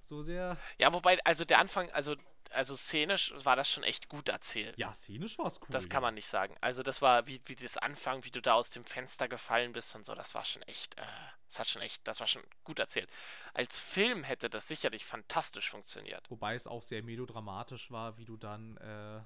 So 0.00 0.22
sehr. 0.22 0.56
Ja, 0.78 0.90
wobei, 0.92 1.22
also 1.24 1.44
der 1.44 1.58
Anfang, 1.58 1.90
also, 1.90 2.16
also 2.50 2.76
szenisch 2.76 3.34
war 3.44 3.56
das 3.56 3.70
schon 3.70 3.82
echt 3.82 4.08
gut 4.08 4.28
erzählt. 4.28 4.78
Ja, 4.78 4.94
szenisch 4.94 5.36
war 5.38 5.46
es 5.46 5.60
cool. 5.60 5.68
Das 5.70 5.84
ja. 5.84 5.88
kann 5.90 6.02
man 6.02 6.14
nicht 6.14 6.28
sagen. 6.28 6.56
Also 6.60 6.82
das 6.82 7.02
war, 7.02 7.26
wie, 7.26 7.42
wie 7.44 7.56
das 7.56 7.76
Anfang, 7.76 8.24
wie 8.24 8.30
du 8.30 8.40
da 8.40 8.54
aus 8.54 8.70
dem 8.70 8.84
Fenster 8.84 9.28
gefallen 9.28 9.72
bist 9.72 9.94
und 9.94 10.06
so, 10.06 10.14
das 10.14 10.34
war 10.34 10.44
schon 10.44 10.62
echt, 10.62 10.96
äh, 10.98 11.02
das 11.48 11.58
hat 11.58 11.66
schon 11.66 11.82
echt, 11.82 12.06
das 12.06 12.20
war 12.20 12.26
schon 12.26 12.42
gut 12.64 12.78
erzählt. 12.78 13.10
Als 13.52 13.78
Film 13.78 14.24
hätte 14.24 14.48
das 14.48 14.68
sicherlich 14.68 15.04
fantastisch 15.04 15.70
funktioniert. 15.70 16.30
Wobei 16.30 16.54
es 16.54 16.66
auch 16.66 16.82
sehr 16.82 17.02
melodramatisch 17.02 17.90
war, 17.90 18.16
wie 18.16 18.24
du 18.24 18.36
dann, 18.36 18.76
äh, 18.76 19.16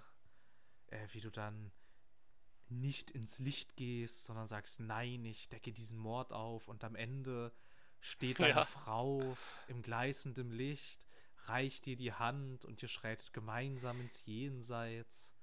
äh, 0.97 1.07
wie 1.13 1.21
du 1.21 1.31
dann 1.31 1.71
nicht 2.71 3.11
ins 3.11 3.39
Licht 3.39 3.77
gehst, 3.77 4.25
sondern 4.25 4.47
sagst, 4.47 4.81
nein, 4.81 5.25
ich 5.25 5.49
decke 5.49 5.73
diesen 5.73 5.99
Mord 5.99 6.33
auf 6.33 6.69
und 6.69 6.85
am 6.85 6.95
Ende 6.95 7.53
steht 8.01 8.41
deine 8.41 8.51
Ja. 8.51 8.65
Frau 8.65 9.37
im 9.69 9.83
gleißenden 9.83 10.51
Licht, 10.51 11.07
reicht 11.47 11.87
dir 11.87 11.97
die 11.97 12.13
Hand 12.13 12.65
und 12.65 12.83
ihr 12.83 12.89
schreitet 12.89 13.33
gemeinsam 13.33 14.01
ins 14.01 14.25
Jenseits. 14.25 15.35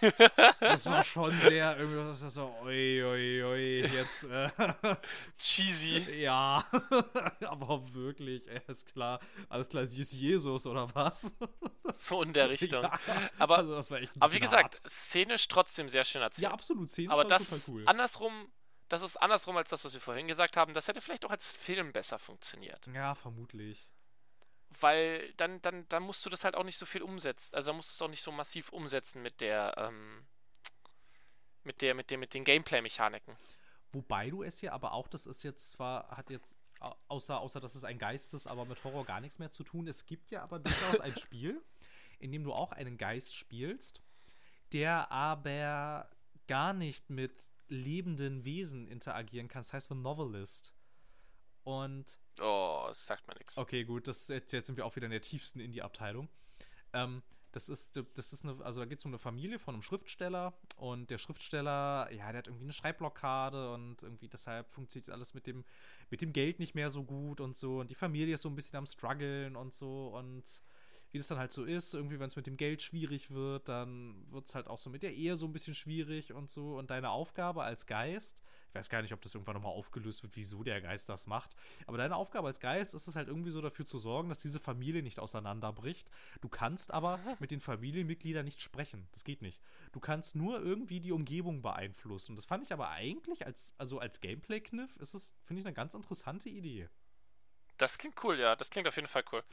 Das 0.60 0.86
war 0.86 1.02
schon 1.02 1.38
sehr 1.40 1.76
irgendwie 1.78 1.98
das 1.98 2.22
war 2.22 2.30
so, 2.30 2.54
oi, 2.62 3.02
oi, 3.04 3.42
oi, 3.44 3.86
jetzt, 3.86 4.24
äh, 4.24 4.48
Cheesy. 5.38 6.20
ja, 6.20 6.64
aber 7.46 7.92
wirklich, 7.92 8.48
ey, 8.48 8.60
ist 8.66 8.92
klar, 8.92 9.20
alles 9.48 9.68
klar, 9.68 9.86
sie 9.86 10.00
ist 10.00 10.12
Jesus 10.12 10.66
oder 10.66 10.92
was? 10.94 11.36
So 11.96 12.22
in 12.22 12.32
der 12.32 12.50
Richtung. 12.50 12.82
Ja, 12.82 12.98
aber, 13.38 13.58
also 13.58 13.74
das 13.74 13.90
war 13.90 14.00
echt 14.00 14.12
aber 14.18 14.32
wie 14.32 14.40
gesagt, 14.40 14.80
hart. 14.80 14.90
szenisch 14.90 15.48
trotzdem 15.48 15.88
sehr 15.88 16.04
schön 16.04 16.22
erzählt. 16.22 16.42
Ja, 16.42 16.50
absolut, 16.50 16.88
Szenen 16.88 17.10
aber 17.10 17.24
das 17.24 17.48
total 17.48 17.60
cool. 17.68 17.82
andersrum, 17.86 18.50
das 18.88 19.02
ist 19.02 19.16
andersrum 19.16 19.56
als 19.56 19.70
das, 19.70 19.84
was 19.84 19.94
wir 19.94 20.00
vorhin 20.00 20.28
gesagt 20.28 20.56
haben. 20.56 20.74
Das 20.74 20.88
hätte 20.88 21.00
vielleicht 21.00 21.24
auch 21.24 21.30
als 21.30 21.48
Film 21.48 21.92
besser 21.92 22.18
funktioniert. 22.18 22.86
Ja, 22.92 23.14
vermutlich. 23.14 23.88
Weil 24.80 25.32
dann, 25.34 25.60
dann, 25.62 25.88
dann 25.88 26.02
musst 26.02 26.24
du 26.26 26.30
das 26.30 26.44
halt 26.44 26.54
auch 26.56 26.64
nicht 26.64 26.78
so 26.78 26.86
viel 26.86 27.02
umsetzen. 27.02 27.54
Also 27.54 27.68
dann 27.70 27.76
musst 27.76 27.90
du 27.90 27.94
es 27.94 28.02
auch 28.02 28.10
nicht 28.10 28.22
so 28.22 28.32
massiv 28.32 28.70
umsetzen 28.70 29.22
mit 29.22 29.40
der, 29.40 29.74
ähm, 29.78 30.26
mit 31.62 31.80
der, 31.80 31.94
mit 31.94 32.10
der, 32.10 32.18
mit 32.18 32.34
den 32.34 32.44
Gameplay-Mechaniken. 32.44 33.36
Wobei 33.92 34.30
du 34.30 34.42
es 34.42 34.60
ja 34.60 34.72
aber 34.72 34.92
auch, 34.92 35.08
das 35.08 35.26
ist 35.26 35.42
jetzt 35.42 35.70
zwar, 35.70 36.08
hat 36.16 36.30
jetzt, 36.30 36.56
au- 36.80 36.96
außer, 37.08 37.38
außer 37.38 37.60
dass 37.60 37.74
es 37.74 37.84
ein 37.84 37.98
Geist 37.98 38.34
ist, 38.34 38.46
aber 38.46 38.64
mit 38.64 38.82
Horror 38.84 39.04
gar 39.04 39.20
nichts 39.20 39.38
mehr 39.38 39.50
zu 39.50 39.62
tun. 39.64 39.86
Es 39.86 40.06
gibt 40.06 40.30
ja 40.30 40.42
aber 40.42 40.58
durchaus 40.58 41.00
ein 41.00 41.16
Spiel, 41.16 41.62
in 42.18 42.32
dem 42.32 42.44
du 42.44 42.52
auch 42.52 42.72
einen 42.72 42.98
Geist 42.98 43.34
spielst, 43.34 44.02
der 44.72 45.10
aber 45.12 46.10
gar 46.48 46.72
nicht 46.72 47.08
mit 47.10 47.50
lebenden 47.68 48.44
Wesen 48.44 48.88
interagieren 48.88 49.48
kann. 49.48 49.60
Das 49.60 49.72
heißt 49.72 49.88
The 49.88 49.94
Novelist. 49.94 50.74
Und 51.62 52.18
Oh, 52.40 52.84
das 52.88 53.06
sagt 53.06 53.26
mir 53.28 53.34
nichts. 53.34 53.56
Okay, 53.56 53.84
gut, 53.84 54.08
das 54.08 54.28
jetzt, 54.28 54.52
jetzt 54.52 54.66
sind 54.66 54.76
wir 54.76 54.86
auch 54.86 54.96
wieder 54.96 55.06
in 55.06 55.12
der 55.12 55.20
tiefsten 55.20 55.60
Indie-Abteilung. 55.60 56.28
Ähm, 56.92 57.22
das 57.52 57.68
ist, 57.68 58.00
das 58.14 58.32
ist 58.32 58.44
eine, 58.44 58.64
also 58.64 58.80
da 58.80 58.86
geht 58.86 58.98
es 58.98 59.04
um 59.04 59.12
eine 59.12 59.18
Familie 59.20 59.60
von 59.60 59.74
einem 59.74 59.82
Schriftsteller 59.82 60.54
und 60.76 61.10
der 61.10 61.18
Schriftsteller, 61.18 62.10
ja, 62.10 62.32
der 62.32 62.38
hat 62.38 62.48
irgendwie 62.48 62.64
eine 62.64 62.72
Schreibblockade 62.72 63.72
und 63.72 64.02
irgendwie 64.02 64.26
deshalb 64.26 64.72
funktioniert 64.72 65.10
alles 65.10 65.34
mit 65.34 65.46
dem, 65.46 65.64
mit 66.10 66.20
dem 66.20 66.32
Geld 66.32 66.58
nicht 66.58 66.74
mehr 66.74 66.90
so 66.90 67.04
gut 67.04 67.40
und 67.40 67.54
so 67.54 67.78
und 67.78 67.90
die 67.90 67.94
Familie 67.94 68.34
ist 68.34 68.42
so 68.42 68.48
ein 68.48 68.56
bisschen 68.56 68.76
am 68.76 68.86
struggeln 68.86 69.54
und 69.54 69.72
so 69.72 70.08
und 70.08 70.42
wie 71.14 71.18
das 71.18 71.28
dann 71.28 71.38
halt 71.38 71.52
so 71.52 71.62
ist, 71.62 71.94
irgendwie, 71.94 72.18
wenn 72.18 72.26
es 72.26 72.34
mit 72.34 72.48
dem 72.48 72.56
Geld 72.56 72.82
schwierig 72.82 73.30
wird, 73.30 73.68
dann 73.68 74.26
wird 74.32 74.48
es 74.48 74.56
halt 74.56 74.66
auch 74.66 74.78
so 74.78 74.90
mit 74.90 75.04
der 75.04 75.14
Ehe 75.14 75.36
so 75.36 75.46
ein 75.46 75.52
bisschen 75.52 75.76
schwierig 75.76 76.32
und 76.32 76.50
so. 76.50 76.76
Und 76.76 76.90
deine 76.90 77.10
Aufgabe 77.10 77.62
als 77.62 77.86
Geist, 77.86 78.42
ich 78.74 78.78
weiß 78.78 78.88
gar 78.88 79.02
nicht, 79.02 79.12
ob 79.12 79.22
das 79.22 79.32
irgendwann 79.32 79.54
nochmal 79.54 79.70
aufgelöst 79.70 80.24
wird, 80.24 80.34
wieso 80.34 80.64
der 80.64 80.80
Geist 80.80 81.08
das 81.08 81.28
macht, 81.28 81.54
aber 81.86 81.96
deine 81.96 82.16
Aufgabe 82.16 82.48
als 82.48 82.58
Geist 82.58 82.92
ist 82.92 83.06
es 83.06 83.14
halt 83.14 83.28
irgendwie 83.28 83.52
so 83.52 83.60
dafür 83.60 83.86
zu 83.86 84.00
sorgen, 84.00 84.28
dass 84.28 84.38
diese 84.38 84.58
Familie 84.58 85.00
nicht 85.00 85.20
auseinanderbricht. 85.20 86.10
Du 86.40 86.48
kannst 86.48 86.92
aber 86.92 87.20
mit 87.38 87.52
den 87.52 87.60
Familienmitgliedern 87.60 88.44
nicht 88.44 88.60
sprechen. 88.60 89.06
Das 89.12 89.22
geht 89.22 89.42
nicht. 89.42 89.62
Du 89.92 90.00
kannst 90.00 90.34
nur 90.34 90.60
irgendwie 90.60 90.98
die 90.98 91.12
Umgebung 91.12 91.62
beeinflussen. 91.62 92.32
Und 92.32 92.36
das 92.36 92.46
fand 92.46 92.64
ich 92.64 92.72
aber 92.72 92.90
eigentlich 92.90 93.46
als, 93.46 93.74
also 93.78 94.00
als 94.00 94.20
Gameplay-Kniff 94.20 94.96
ist 94.96 95.14
es, 95.14 95.36
finde 95.44 95.60
ich, 95.60 95.66
eine 95.66 95.74
ganz 95.74 95.94
interessante 95.94 96.48
Idee. 96.48 96.88
Das 97.76 97.96
klingt 97.96 98.24
cool, 98.24 98.40
ja. 98.40 98.56
Das 98.56 98.70
klingt 98.70 98.88
auf 98.88 98.96
jeden 98.96 99.08
Fall 99.08 99.24
cool. 99.30 99.44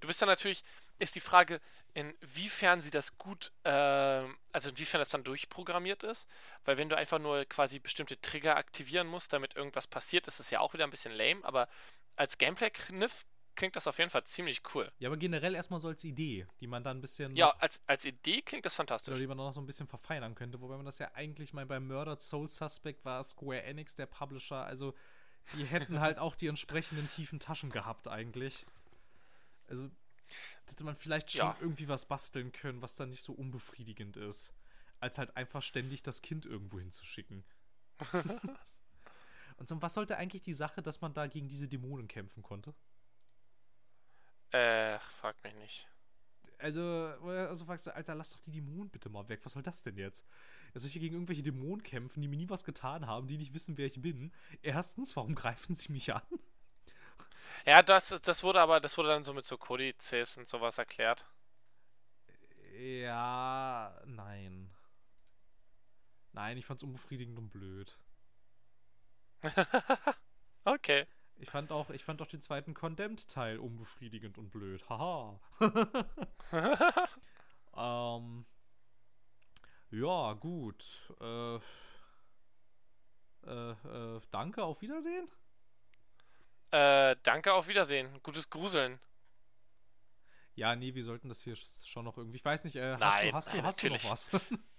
Du 0.00 0.06
bist 0.06 0.20
dann 0.20 0.28
natürlich, 0.28 0.64
ist 0.98 1.14
die 1.14 1.20
Frage, 1.20 1.60
inwiefern 1.94 2.80
sie 2.80 2.90
das 2.90 3.16
gut, 3.18 3.52
ähm, 3.64 4.36
also 4.52 4.70
inwiefern 4.70 5.00
das 5.00 5.10
dann 5.10 5.24
durchprogrammiert 5.24 6.02
ist. 6.02 6.28
Weil 6.64 6.76
wenn 6.76 6.88
du 6.88 6.96
einfach 6.96 7.18
nur 7.18 7.44
quasi 7.44 7.78
bestimmte 7.78 8.20
Trigger 8.20 8.56
aktivieren 8.56 9.06
musst, 9.06 9.32
damit 9.32 9.56
irgendwas 9.56 9.86
passiert, 9.86 10.26
ist 10.26 10.40
es 10.40 10.50
ja 10.50 10.60
auch 10.60 10.74
wieder 10.74 10.84
ein 10.84 10.90
bisschen 10.90 11.12
lame. 11.12 11.44
Aber 11.44 11.68
als 12.16 12.38
Gameplay-Kniff 12.38 13.24
klingt 13.56 13.76
das 13.76 13.86
auf 13.86 13.98
jeden 13.98 14.10
Fall 14.10 14.24
ziemlich 14.24 14.62
cool. 14.74 14.90
Ja, 14.98 15.10
aber 15.10 15.18
generell 15.18 15.54
erstmal 15.54 15.80
so 15.80 15.88
als 15.88 16.02
Idee, 16.04 16.46
die 16.60 16.66
man 16.66 16.82
dann 16.82 16.98
ein 16.98 17.00
bisschen. 17.02 17.36
Ja, 17.36 17.50
als, 17.58 17.80
als 17.86 18.06
Idee 18.06 18.40
klingt 18.40 18.64
das 18.64 18.72
Oder 18.72 18.76
fantastisch. 18.76 19.18
die 19.18 19.26
man 19.26 19.36
noch 19.36 19.52
so 19.52 19.60
ein 19.60 19.66
bisschen 19.66 19.86
verfeinern 19.86 20.34
könnte, 20.34 20.60
wobei 20.60 20.76
man 20.76 20.86
das 20.86 20.98
ja 20.98 21.10
eigentlich 21.14 21.52
mal 21.52 21.66
beim 21.66 21.86
Murdered 21.86 22.22
Soul 22.22 22.48
Suspect 22.48 23.04
war 23.04 23.22
Square 23.22 23.62
Enix 23.62 23.94
der 23.94 24.06
Publisher, 24.06 24.64
also 24.64 24.94
die 25.54 25.64
hätten 25.64 26.00
halt 26.00 26.18
auch 26.18 26.36
die 26.36 26.46
entsprechenden 26.46 27.06
tiefen 27.06 27.38
Taschen 27.38 27.70
gehabt 27.70 28.08
eigentlich. 28.08 28.64
Also 29.70 29.90
hätte 30.66 30.84
man 30.84 30.96
vielleicht 30.96 31.30
schon 31.32 31.54
Ja. 31.54 31.56
irgendwie 31.60 31.88
was 31.88 32.06
basteln 32.06 32.52
können, 32.52 32.82
was 32.82 32.96
dann 32.96 33.10
nicht 33.10 33.22
so 33.22 33.32
unbefriedigend 33.32 34.16
ist, 34.18 34.54
als 35.00 35.18
halt 35.18 35.36
einfach 35.36 35.62
ständig 35.62 36.02
das 36.02 36.22
Kind 36.22 36.46
irgendwo 36.46 36.78
hinzuschicken. 36.80 37.44
Und 39.58 39.68
so, 39.68 39.80
was 39.82 39.94
sollte 39.94 40.16
eigentlich 40.16 40.42
die 40.42 40.54
Sache, 40.54 40.82
dass 40.82 41.00
man 41.00 41.14
da 41.14 41.26
gegen 41.28 41.48
diese 41.48 41.68
Dämonen 41.68 42.08
kämpfen 42.08 42.42
konnte? 42.42 42.74
Äh, 44.52 44.98
frag 45.20 45.42
mich 45.42 45.54
nicht. 45.54 45.88
Also, 46.58 46.82
also 47.22 47.64
fragst 47.64 47.86
du, 47.86 47.94
Alter, 47.94 48.14
lass 48.14 48.32
doch 48.32 48.40
die 48.40 48.50
Dämonen 48.50 48.90
bitte 48.90 49.08
mal 49.08 49.28
weg. 49.30 49.40
Was 49.44 49.52
soll 49.52 49.62
das 49.62 49.82
denn 49.82 49.96
jetzt? 49.96 50.26
Soll 50.74 50.88
ich 50.88 50.92
hier 50.92 51.00
gegen 51.00 51.14
irgendwelche 51.14 51.42
Dämonen 51.42 51.82
kämpfen, 51.82 52.20
die 52.20 52.28
mir 52.28 52.36
nie 52.36 52.50
was 52.50 52.64
getan 52.64 53.06
haben, 53.06 53.28
die 53.28 53.38
nicht 53.38 53.54
wissen, 53.54 53.78
wer 53.78 53.86
ich 53.86 54.02
bin? 54.02 54.32
Erstens, 54.62 55.16
warum 55.16 55.34
greifen 55.34 55.74
sie 55.74 55.90
mich 55.92 56.12
an? 56.14 56.22
Ja, 57.66 57.82
das, 57.82 58.08
das 58.22 58.42
wurde 58.42 58.60
aber, 58.60 58.80
das 58.80 58.96
wurde 58.98 59.08
dann 59.10 59.24
so 59.24 59.32
mit 59.32 59.46
so 59.46 59.56
Kodizes 59.58 60.38
und 60.38 60.48
sowas 60.48 60.78
erklärt. 60.78 61.24
Ja, 62.78 64.00
nein. 64.06 64.70
Nein, 66.32 66.56
ich 66.58 66.64
fand's 66.66 66.82
unbefriedigend 66.82 67.38
und 67.38 67.50
blöd. 67.50 67.98
Okay. 70.66 71.06
Ich 71.38 71.48
fand 71.50 71.72
auch, 71.72 71.88
ich 71.88 72.04
fand 72.04 72.20
auch 72.20 72.26
den 72.26 72.42
zweiten 72.42 72.74
Condemned-Teil 72.74 73.58
unbefriedigend 73.58 74.36
und 74.36 74.50
blöd. 74.50 74.86
Haha. 74.90 75.40
ähm, 77.74 78.44
ja, 79.90 80.34
gut. 80.34 81.14
Äh, 81.20 81.56
äh, 83.46 83.70
äh, 83.70 84.20
danke, 84.30 84.62
auf 84.62 84.82
Wiedersehen. 84.82 85.30
Äh, 86.70 87.16
danke, 87.22 87.52
auf 87.52 87.68
Wiedersehen. 87.68 88.20
Gutes 88.22 88.48
Gruseln. 88.50 89.00
Ja, 90.54 90.76
nee, 90.76 90.94
wir 90.94 91.04
sollten 91.04 91.28
das 91.28 91.42
hier 91.42 91.56
schon 91.56 92.04
noch 92.04 92.16
irgendwie. 92.18 92.36
Ich 92.36 92.44
weiß 92.44 92.64
nicht, 92.64 92.76
äh, 92.76 92.92
hast, 92.92 93.00
Nein, 93.00 93.28
du, 93.28 93.34
hast, 93.34 93.48
nein, 93.48 93.58
du, 93.58 93.64
hast 93.64 93.82
du 93.82 93.88
noch 93.88 94.04
was? 94.04 94.30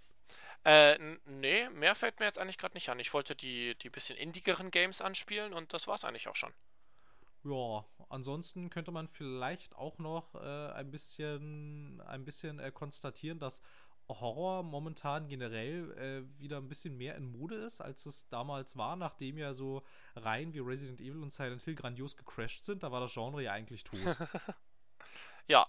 Äh, 0.63 1.17
nee, 1.25 1.69
mehr 1.69 1.95
fällt 1.95 2.19
mir 2.19 2.27
jetzt 2.27 2.37
eigentlich 2.37 2.59
gerade 2.59 2.75
nicht 2.75 2.89
an. 2.89 2.99
Ich 2.99 3.13
wollte 3.15 3.35
die, 3.35 3.75
die 3.79 3.89
bisschen 3.89 4.15
indigeren 4.15 4.69
Games 4.69 5.01
anspielen 5.01 5.53
und 5.53 5.73
das 5.73 5.87
war's 5.87 6.03
eigentlich 6.03 6.27
auch 6.27 6.35
schon. 6.35 6.53
Ja, 7.43 7.83
ansonsten 8.09 8.69
könnte 8.69 8.91
man 8.91 9.07
vielleicht 9.07 9.75
auch 9.75 9.97
noch 9.97 10.35
äh, 10.35 10.71
ein 10.73 10.91
bisschen, 10.91 11.99
ein 12.01 12.23
bisschen 12.23 12.59
äh, 12.59 12.71
konstatieren, 12.71 13.39
dass 13.39 13.63
Horror 14.19 14.63
momentan 14.63 15.27
generell 15.27 15.91
äh, 15.97 16.39
wieder 16.39 16.57
ein 16.57 16.67
bisschen 16.67 16.97
mehr 16.97 17.15
in 17.15 17.31
Mode 17.31 17.55
ist, 17.55 17.81
als 17.81 18.05
es 18.05 18.27
damals 18.29 18.75
war, 18.75 18.95
nachdem 18.95 19.37
ja 19.37 19.53
so 19.53 19.83
Reihen 20.15 20.53
wie 20.53 20.59
Resident 20.59 21.01
Evil 21.01 21.21
und 21.21 21.31
Silent 21.31 21.61
Hill 21.61 21.75
grandios 21.75 22.17
gecrashed 22.17 22.65
sind. 22.65 22.83
Da 22.83 22.91
war 22.91 22.99
das 22.99 23.13
Genre 23.13 23.41
ja 23.43 23.51
eigentlich 23.53 23.83
tot. 23.83 23.99
Ja, 25.47 25.67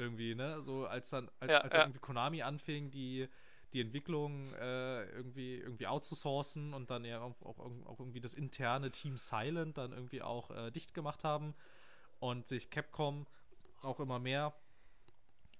irgendwie, 0.00 0.34
ne? 0.34 0.60
So 0.62 0.86
als 0.86 1.10
dann, 1.10 1.30
als, 1.38 1.50
Ja, 1.50 1.58
als 1.58 1.74
ja. 1.74 1.82
irgendwie 1.82 2.00
Konami 2.00 2.42
anfing, 2.42 2.90
die, 2.90 3.28
die 3.72 3.80
Entwicklung 3.80 4.52
äh, 4.54 5.04
irgendwie, 5.10 5.56
irgendwie 5.56 5.86
outzusourcen 5.86 6.74
und 6.74 6.90
dann 6.90 7.04
ja 7.04 7.20
auch, 7.20 7.40
auch, 7.42 7.58
auch 7.86 8.00
irgendwie 8.00 8.20
das 8.20 8.34
interne 8.34 8.90
Team 8.90 9.16
Silent 9.16 9.78
dann 9.78 9.92
irgendwie 9.92 10.22
auch 10.22 10.50
äh, 10.50 10.70
dicht 10.70 10.94
gemacht 10.94 11.22
haben 11.22 11.54
und 12.18 12.48
sich 12.48 12.70
Capcom 12.70 13.26
auch 13.82 14.00
immer 14.00 14.18
mehr 14.18 14.54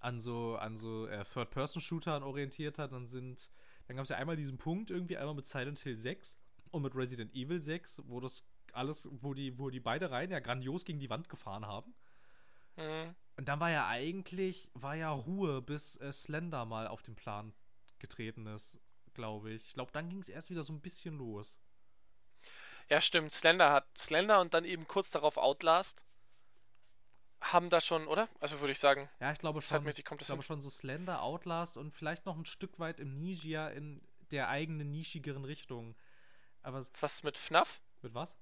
an 0.01 0.21
so, 0.21 0.57
an 0.57 0.77
so 0.77 1.07
äh, 1.07 1.25
Third-Person-Shootern 1.25 2.23
orientiert 2.23 2.79
hat, 2.79 2.93
dann 2.93 3.07
sind, 3.07 3.51
dann 3.87 3.97
gab 3.97 4.05
es 4.05 4.11
ja 4.11 4.17
einmal 4.17 4.37
diesen 4.37 4.59
Punkt 4.59 4.91
irgendwie, 4.91 5.17
einmal 5.19 5.35
mit 5.35 5.47
Silent 5.47 5.79
Hill 5.81 5.97
6 5.97 6.39
und 6.71 6.83
mit 6.83 6.95
Resident 6.95 7.35
Evil 7.35 7.61
6, 7.61 8.03
wo 8.07 8.21
das 8.21 8.45
alles, 8.73 9.09
wo 9.13 9.35
die, 9.35 9.59
wo 9.59 9.71
die 9.71 9.81
beide 9.81 10.11
Reihen 10.11 10.31
ja 10.31 10.41
grandios 10.41 10.85
gegen 10.85 11.01
die 11.01 11.11
Wand 11.11 11.29
gefahren 11.29 11.67
haben. 11.67 11.95
hm, 12.77 13.15
Und 13.37 13.49
dann 13.49 13.61
war 13.61 13.71
ja 13.71 13.89
eigentlich, 13.89 14.71
war 14.75 14.95
ja 14.95 15.11
Ruhe, 15.11 15.63
bis 15.63 15.97
äh, 15.97 16.13
Slender 16.13 16.65
mal 16.67 16.87
auf 16.87 17.03
den 17.03 17.15
Plan 17.17 17.53
getreten 17.99 18.47
ist, 18.47 18.79
glaube 19.15 19.53
ich. 19.53 19.69
Ich 19.69 19.75
glaube, 19.75 19.93
dann 19.93 20.09
ging 20.09 20.21
es 20.21 20.29
erst 20.29 20.51
wieder 20.51 20.63
so 20.63 20.73
ein 20.73 20.81
bisschen 20.81 21.17
los. 21.19 21.59
ja 22.89 23.01
stimmt. 23.01 23.33
Slender 23.33 23.71
hat 23.73 23.87
Slender 23.97 24.41
und 24.41 24.53
dann 24.55 24.65
eben 24.65 24.87
kurz 24.87 25.11
darauf 25.11 25.37
Outlast. 25.39 26.03
Haben 27.41 27.71
da 27.71 27.81
schon, 27.81 28.07
oder? 28.07 28.29
Also 28.39 28.61
würde 28.61 28.73
ich 28.73 28.79
sagen, 28.79 29.09
Ja, 29.19 29.33
ich 29.33 29.39
glaube 29.39 29.61
schon. 29.63 29.79
kommt 29.79 29.89
Ich 29.99 30.05
das 30.05 30.27
glaube 30.27 30.35
hin. 30.35 30.43
schon 30.43 30.61
so 30.61 30.69
Slender, 30.71 31.23
Outlast 31.23 31.77
und 31.77 31.91
vielleicht 31.93 32.27
noch 32.27 32.37
ein 32.37 32.45
Stück 32.45 32.79
weit 32.79 33.01
im 33.01 33.19
Nischia 33.19 33.69
in 33.71 34.03
der 34.31 34.49
eigenen 34.49 34.91
nischigeren 34.91 35.45
Richtung. 35.45 35.97
Aber 36.63 36.85
Was 37.01 37.23
mit 37.23 37.39
FNAF? 37.39 37.81
mit 38.03 38.15
was? 38.15 38.37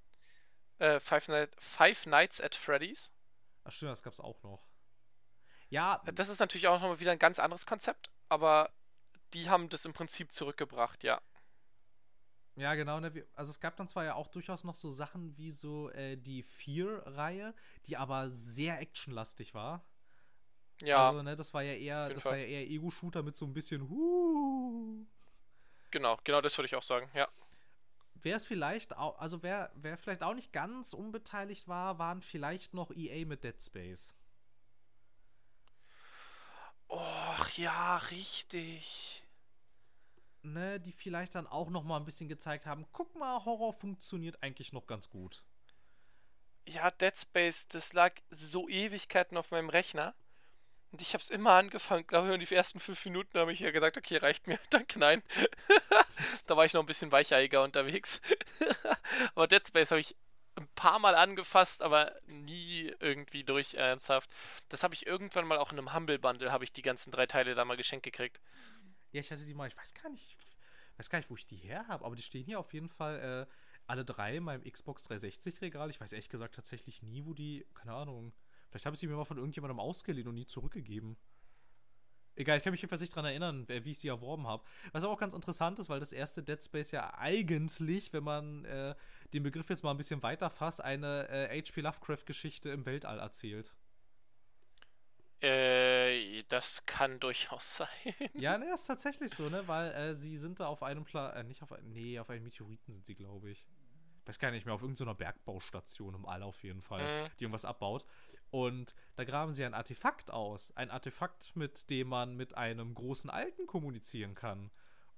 Äh, 0.78 1.00
Five, 1.00 1.28
Night, 1.28 1.50
Five 1.58 2.06
Nights 2.06 2.40
at 2.40 2.54
Freddy's. 2.54 3.10
Ach 3.64 3.72
stimmt, 3.72 3.90
das 3.92 4.02
gab's 4.02 4.20
auch 4.20 4.42
noch. 4.42 4.66
Ja, 5.70 6.00
Das 6.14 6.28
ist 6.28 6.38
natürlich 6.40 6.66
auch 6.68 6.80
nochmal 6.80 7.00
wieder 7.00 7.12
ein 7.12 7.18
ganz 7.18 7.38
anderes 7.38 7.66
Konzept, 7.66 8.10
aber 8.28 8.72
die 9.34 9.48
haben 9.50 9.68
das 9.68 9.84
im 9.84 9.92
Prinzip 9.92 10.32
zurückgebracht, 10.32 11.04
ja. 11.04 11.20
Ja, 12.58 12.74
genau. 12.74 12.98
Ne, 12.98 13.10
also 13.34 13.50
es 13.50 13.60
gab 13.60 13.76
dann 13.76 13.88
zwar 13.88 14.04
ja 14.04 14.14
auch 14.14 14.26
durchaus 14.26 14.64
noch 14.64 14.74
so 14.74 14.90
Sachen 14.90 15.36
wie 15.38 15.52
so 15.52 15.90
äh, 15.90 16.16
die 16.16 16.42
Fear-Reihe, 16.42 17.54
die 17.86 17.96
aber 17.96 18.28
sehr 18.30 18.80
actionlastig 18.80 19.54
war. 19.54 19.84
Ja, 20.82 21.08
Also, 21.08 21.22
ne, 21.22 21.36
das 21.36 21.54
war 21.54 21.62
ja 21.62 21.72
eher, 21.74 22.08
das 22.08 22.24
Fall. 22.24 22.32
war 22.32 22.38
ja 22.38 22.46
eher 22.46 22.68
Ego-Shooter 22.68 23.22
mit 23.22 23.36
so 23.36 23.46
ein 23.46 23.54
bisschen 23.54 23.88
Huh. 23.88 25.06
genau, 25.90 26.18
genau 26.24 26.40
das 26.40 26.56
würde 26.58 26.66
ich 26.66 26.74
auch 26.74 26.82
sagen, 26.82 27.08
ja. 27.14 27.28
Wer 28.20 28.36
es 28.36 28.44
vielleicht 28.44 28.96
auch, 28.96 29.18
also 29.20 29.44
wer, 29.44 29.70
wer 29.76 29.96
vielleicht 29.96 30.24
auch 30.24 30.34
nicht 30.34 30.52
ganz 30.52 30.92
unbeteiligt 30.94 31.68
war, 31.68 32.00
waren 32.00 32.22
vielleicht 32.22 32.74
noch 32.74 32.90
EA 32.90 33.24
mit 33.24 33.44
Dead 33.44 33.60
Space. 33.62 34.16
Och, 36.88 37.48
ja, 37.56 37.98
richtig. 38.10 39.22
Ne, 40.42 40.78
die 40.78 40.92
vielleicht 40.92 41.34
dann 41.34 41.48
auch 41.48 41.68
noch 41.68 41.82
mal 41.82 41.96
ein 41.96 42.04
bisschen 42.04 42.28
gezeigt 42.28 42.64
haben, 42.64 42.86
guck 42.92 43.16
mal, 43.16 43.44
Horror 43.44 43.72
funktioniert 43.72 44.40
eigentlich 44.42 44.72
noch 44.72 44.86
ganz 44.86 45.10
gut. 45.10 45.42
Ja, 46.64 46.90
Dead 46.92 47.18
Space, 47.18 47.66
das 47.68 47.92
lag 47.92 48.14
so 48.30 48.68
Ewigkeiten 48.68 49.36
auf 49.36 49.50
meinem 49.50 49.68
Rechner. 49.68 50.14
Und 50.90 51.02
ich 51.02 51.12
habe 51.12 51.22
es 51.22 51.28
immer 51.28 51.52
angefangen, 51.52 52.06
glaube 52.06 52.28
ich, 52.28 52.34
und 52.34 52.48
die 52.48 52.54
ersten 52.54 52.80
fünf 52.80 53.04
Minuten 53.04 53.38
habe 53.38 53.52
ich 53.52 53.60
ja 53.60 53.70
gesagt, 53.70 53.98
okay, 53.98 54.16
reicht 54.16 54.46
mir, 54.46 54.58
danke, 54.70 54.98
nein. 54.98 55.22
da 56.46 56.56
war 56.56 56.64
ich 56.64 56.72
noch 56.72 56.82
ein 56.82 56.86
bisschen 56.86 57.12
weicheiger 57.12 57.62
unterwegs. 57.62 58.20
aber 59.34 59.48
Dead 59.48 59.66
Space 59.66 59.90
habe 59.90 60.00
ich 60.00 60.16
ein 60.56 60.68
paar 60.74 60.98
Mal 60.98 61.14
angefasst, 61.14 61.82
aber 61.82 62.14
nie 62.26 62.92
irgendwie 63.00 63.44
durch 63.44 63.74
ernsthaft. 63.74 64.30
Das 64.68 64.82
habe 64.82 64.94
ich 64.94 65.06
irgendwann 65.06 65.46
mal 65.46 65.58
auch 65.58 65.72
in 65.72 65.78
einem 65.78 65.94
Humble 65.94 66.18
Bundle, 66.18 66.52
habe 66.52 66.64
ich 66.64 66.72
die 66.72 66.82
ganzen 66.82 67.10
drei 67.10 67.26
Teile 67.26 67.54
da 67.54 67.64
mal 67.64 67.76
geschenkt 67.76 68.04
gekriegt. 68.04 68.40
Ja, 69.12 69.20
ich 69.20 69.30
hatte 69.30 69.44
die 69.44 69.54
mal, 69.54 69.68
ich 69.68 69.76
weiß 69.76 69.94
gar 69.94 70.10
nicht, 70.10 70.36
weiß 70.96 71.10
gar 71.10 71.18
nicht, 71.18 71.30
wo 71.30 71.36
ich 71.36 71.46
die 71.46 71.56
her 71.56 71.86
habe, 71.88 72.04
aber 72.04 72.16
die 72.16 72.22
stehen 72.22 72.44
hier 72.44 72.58
auf 72.58 72.72
jeden 72.72 72.88
Fall 72.88 73.46
äh, 73.48 73.52
alle 73.86 74.04
drei 74.04 74.36
in 74.36 74.44
meinem 74.44 74.64
Xbox 74.64 75.04
360 75.04 75.60
Regal. 75.62 75.90
Ich 75.90 76.00
weiß 76.00 76.12
ehrlich 76.12 76.28
gesagt 76.28 76.54
tatsächlich 76.54 77.02
nie, 77.02 77.24
wo 77.24 77.32
die, 77.32 77.66
keine 77.74 77.94
Ahnung. 77.94 78.32
Vielleicht 78.68 78.84
habe 78.84 78.94
ich 78.94 79.00
sie 79.00 79.06
mir 79.06 79.16
mal 79.16 79.24
von 79.24 79.38
irgendjemandem 79.38 79.80
ausgeliehen 79.80 80.28
und 80.28 80.34
nie 80.34 80.46
zurückgegeben. 80.46 81.16
Egal, 82.36 82.58
ich 82.58 82.62
kann 82.62 82.70
mich 82.70 82.80
jedenfalls 82.80 83.00
nicht 83.00 83.16
dran 83.16 83.24
erinnern, 83.24 83.66
wie 83.66 83.90
ich 83.90 83.98
sie 83.98 84.06
erworben 84.06 84.46
habe. 84.46 84.62
Was 84.92 85.02
aber 85.02 85.12
auch 85.12 85.18
ganz 85.18 85.34
interessant 85.34 85.80
ist, 85.80 85.88
weil 85.88 85.98
das 85.98 86.12
erste 86.12 86.40
Dead 86.40 86.62
Space 86.62 86.92
ja 86.92 87.12
eigentlich, 87.14 88.12
wenn 88.12 88.22
man 88.22 88.64
äh, 88.64 88.94
den 89.32 89.42
Begriff 89.42 89.68
jetzt 89.70 89.82
mal 89.82 89.90
ein 89.90 89.96
bisschen 89.96 90.22
weiter 90.22 90.48
fasst, 90.48 90.80
eine 90.80 91.28
äh, 91.30 91.60
H.P. 91.60 91.80
Lovecraft-Geschichte 91.80 92.70
im 92.70 92.86
Weltall 92.86 93.18
erzählt. 93.18 93.74
Äh, 95.42 96.42
das 96.48 96.84
kann 96.86 97.20
durchaus 97.20 97.76
sein. 97.78 97.88
Ja, 98.34 98.58
ne, 98.58 98.72
ist 98.72 98.86
tatsächlich 98.86 99.30
so, 99.32 99.48
ne, 99.48 99.66
weil 99.68 99.90
äh, 99.92 100.14
sie 100.14 100.36
sind 100.36 100.60
da 100.60 100.66
auf 100.66 100.82
einem 100.82 101.04
Plan, 101.04 101.32
äh, 101.34 101.44
nicht 101.44 101.62
auf, 101.62 101.72
nee, 101.82 102.18
auf 102.18 102.28
einem 102.30 102.44
Meteoriten 102.44 102.92
sind 102.94 103.06
sie, 103.06 103.14
glaube 103.14 103.50
ich. 103.50 103.66
Weiß 104.26 104.38
gar 104.38 104.50
nicht 104.50 104.66
mehr, 104.66 104.74
auf 104.74 104.82
irgendeiner 104.82 105.14
Bergbaustation 105.14 106.14
im 106.14 106.26
All 106.26 106.42
auf 106.42 106.62
jeden 106.62 106.82
Fall, 106.82 107.02
Mhm. 107.06 107.28
die 107.38 107.44
irgendwas 107.44 107.64
abbaut. 107.64 108.04
Und 108.50 108.94
da 109.16 109.24
graben 109.24 109.54
sie 109.54 109.64
ein 109.64 109.74
Artefakt 109.74 110.30
aus. 110.30 110.74
Ein 110.76 110.90
Artefakt, 110.90 111.54
mit 111.56 111.88
dem 111.90 112.08
man 112.08 112.34
mit 112.36 112.54
einem 112.56 112.94
großen 112.94 113.30
Alten 113.30 113.66
kommunizieren 113.66 114.34
kann. 114.34 114.70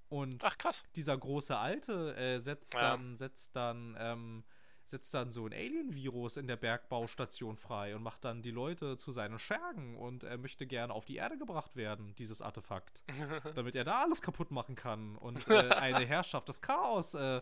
Und 0.09 0.44
Ach, 0.44 0.59
krass. 0.59 0.84
dieser 0.97 1.16
große 1.16 1.56
Alte 1.56 2.16
äh, 2.16 2.38
setzt 2.38 2.74
Ja. 2.74 2.80
dann, 2.80 3.16
setzt 3.16 3.55
dann, 3.56 3.97
ähm, 3.98 4.44
setzt 4.90 5.14
dann 5.14 5.30
so 5.30 5.46
ein 5.46 5.52
Alien-Virus 5.52 6.36
in 6.36 6.46
der 6.46 6.56
Bergbaustation 6.56 7.56
frei 7.56 7.94
und 7.94 8.02
macht 8.02 8.24
dann 8.24 8.42
die 8.42 8.50
Leute 8.50 8.96
zu 8.96 9.12
seinen 9.12 9.38
Schergen 9.38 9.96
und 9.96 10.24
er 10.24 10.38
möchte 10.38 10.66
gerne 10.66 10.92
auf 10.92 11.04
die 11.04 11.16
Erde 11.16 11.38
gebracht 11.38 11.76
werden, 11.76 12.14
dieses 12.16 12.42
Artefakt. 12.42 13.02
damit 13.54 13.76
er 13.76 13.84
da 13.84 14.02
alles 14.02 14.22
kaputt 14.22 14.50
machen 14.50 14.74
kann 14.74 15.16
und 15.16 15.48
äh, 15.48 15.68
eine 15.70 16.04
Herrschaft 16.04 16.48
des 16.48 16.60
Chaos 16.60 17.14
äh, 17.14 17.40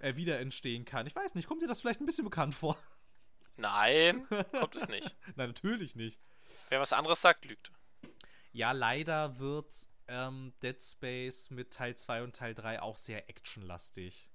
wieder 0.00 0.38
entstehen 0.38 0.84
kann. 0.84 1.06
Ich 1.06 1.16
weiß 1.16 1.34
nicht, 1.34 1.48
kommt 1.48 1.62
dir 1.62 1.66
das 1.66 1.80
vielleicht 1.80 2.00
ein 2.00 2.06
bisschen 2.06 2.24
bekannt 2.24 2.54
vor? 2.54 2.76
Nein, 3.56 4.26
kommt 4.52 4.76
es 4.76 4.88
nicht. 4.88 5.16
Nein, 5.36 5.48
natürlich 5.48 5.96
nicht. 5.96 6.20
Wer 6.68 6.80
was 6.80 6.92
anderes 6.92 7.20
sagt, 7.20 7.44
lügt. 7.44 7.72
Ja, 8.52 8.72
leider 8.72 9.38
wird 9.38 9.74
ähm, 10.06 10.52
Dead 10.62 10.82
Space 10.82 11.50
mit 11.50 11.72
Teil 11.72 11.96
2 11.96 12.22
und 12.22 12.36
Teil 12.36 12.54
3 12.54 12.80
auch 12.80 12.96
sehr 12.96 13.28
actionlastig. 13.28 14.27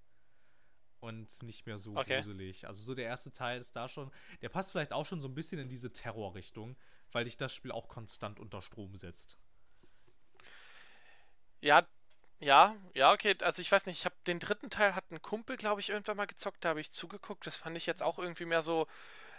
Und 1.03 1.43
nicht 1.43 1.65
mehr 1.65 1.77
so 1.77 1.97
Okay. 1.97 1.99
gruselig. 1.99 2.65
Also 2.65 2.81
so 2.81 2.95
der 2.95 3.05
erste 3.05 3.31
Teil 3.33 3.59
ist 3.59 3.75
da 3.75 3.89
schon, 3.89 4.09
der 4.41 4.47
passt 4.47 4.71
vielleicht 4.71 4.93
auch 4.93 5.05
schon 5.05 5.19
so 5.19 5.27
ein 5.27 5.35
bisschen 5.35 5.59
in 5.59 5.67
diese 5.67 5.91
Terrorrichtung, 5.91 6.77
weil 7.11 7.25
dich 7.25 7.35
das 7.35 7.53
Spiel 7.53 7.73
auch 7.73 7.89
konstant 7.89 8.39
unter 8.39 8.61
Strom 8.61 8.95
setzt. 8.95 9.37
Ja, 11.61 11.87
ja, 12.39 12.75
ja, 12.93 13.13
okay. 13.13 13.35
Also 13.41 13.61
ich 13.61 13.71
weiß 13.71 13.85
nicht, 13.85 13.99
ich 13.99 14.05
habe 14.05 14.15
den 14.27 14.39
dritten 14.39 14.69
Teil 14.69 14.95
hat 14.95 15.11
ein 15.11 15.21
Kumpel, 15.21 15.57
glaube 15.57 15.81
ich, 15.81 15.89
irgendwann 15.89 16.17
mal 16.17 16.27
gezockt, 16.27 16.63
da 16.65 16.69
habe 16.69 16.81
ich 16.81 16.91
zugeguckt. 16.91 17.47
Das 17.47 17.55
fand 17.55 17.77
ich 17.77 17.85
jetzt 17.85 18.03
auch 18.03 18.19
irgendwie 18.19 18.45
mehr 18.45 18.61
so, 18.61 18.87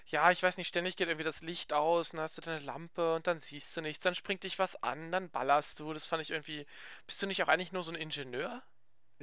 ja, 0.07 0.31
ich 0.33 0.43
weiß 0.43 0.57
nicht, 0.59 0.69
ständig 0.69 0.97
geht 0.97 1.09
irgendwie 1.09 1.25
das 1.25 1.43
Licht 1.43 1.73
aus, 1.73 2.11
dann 2.11 2.21
hast 2.21 2.39
du 2.39 2.43
deine 2.43 2.61
Lampe 2.65 3.17
und 3.17 3.27
dann 3.27 3.41
siehst 3.41 3.77
du 3.77 3.83
nichts, 3.83 4.03
dann 4.05 4.15
springt 4.17 4.45
dich 4.45 4.59
was 4.59 4.83
an, 4.83 5.13
dann 5.13 5.31
ballerst 5.31 5.81
du. 5.81 5.93
Das 5.95 6.07
fand 6.07 6.23
ich 6.23 6.31
irgendwie. 6.33 6.67
Bist 7.07 7.23
du 7.23 7.27
nicht 7.29 7.43
auch 7.45 7.49
eigentlich 7.49 7.73
nur 7.73 7.85
so 7.85 7.93
ein 7.93 7.97
Ingenieur? 7.97 8.63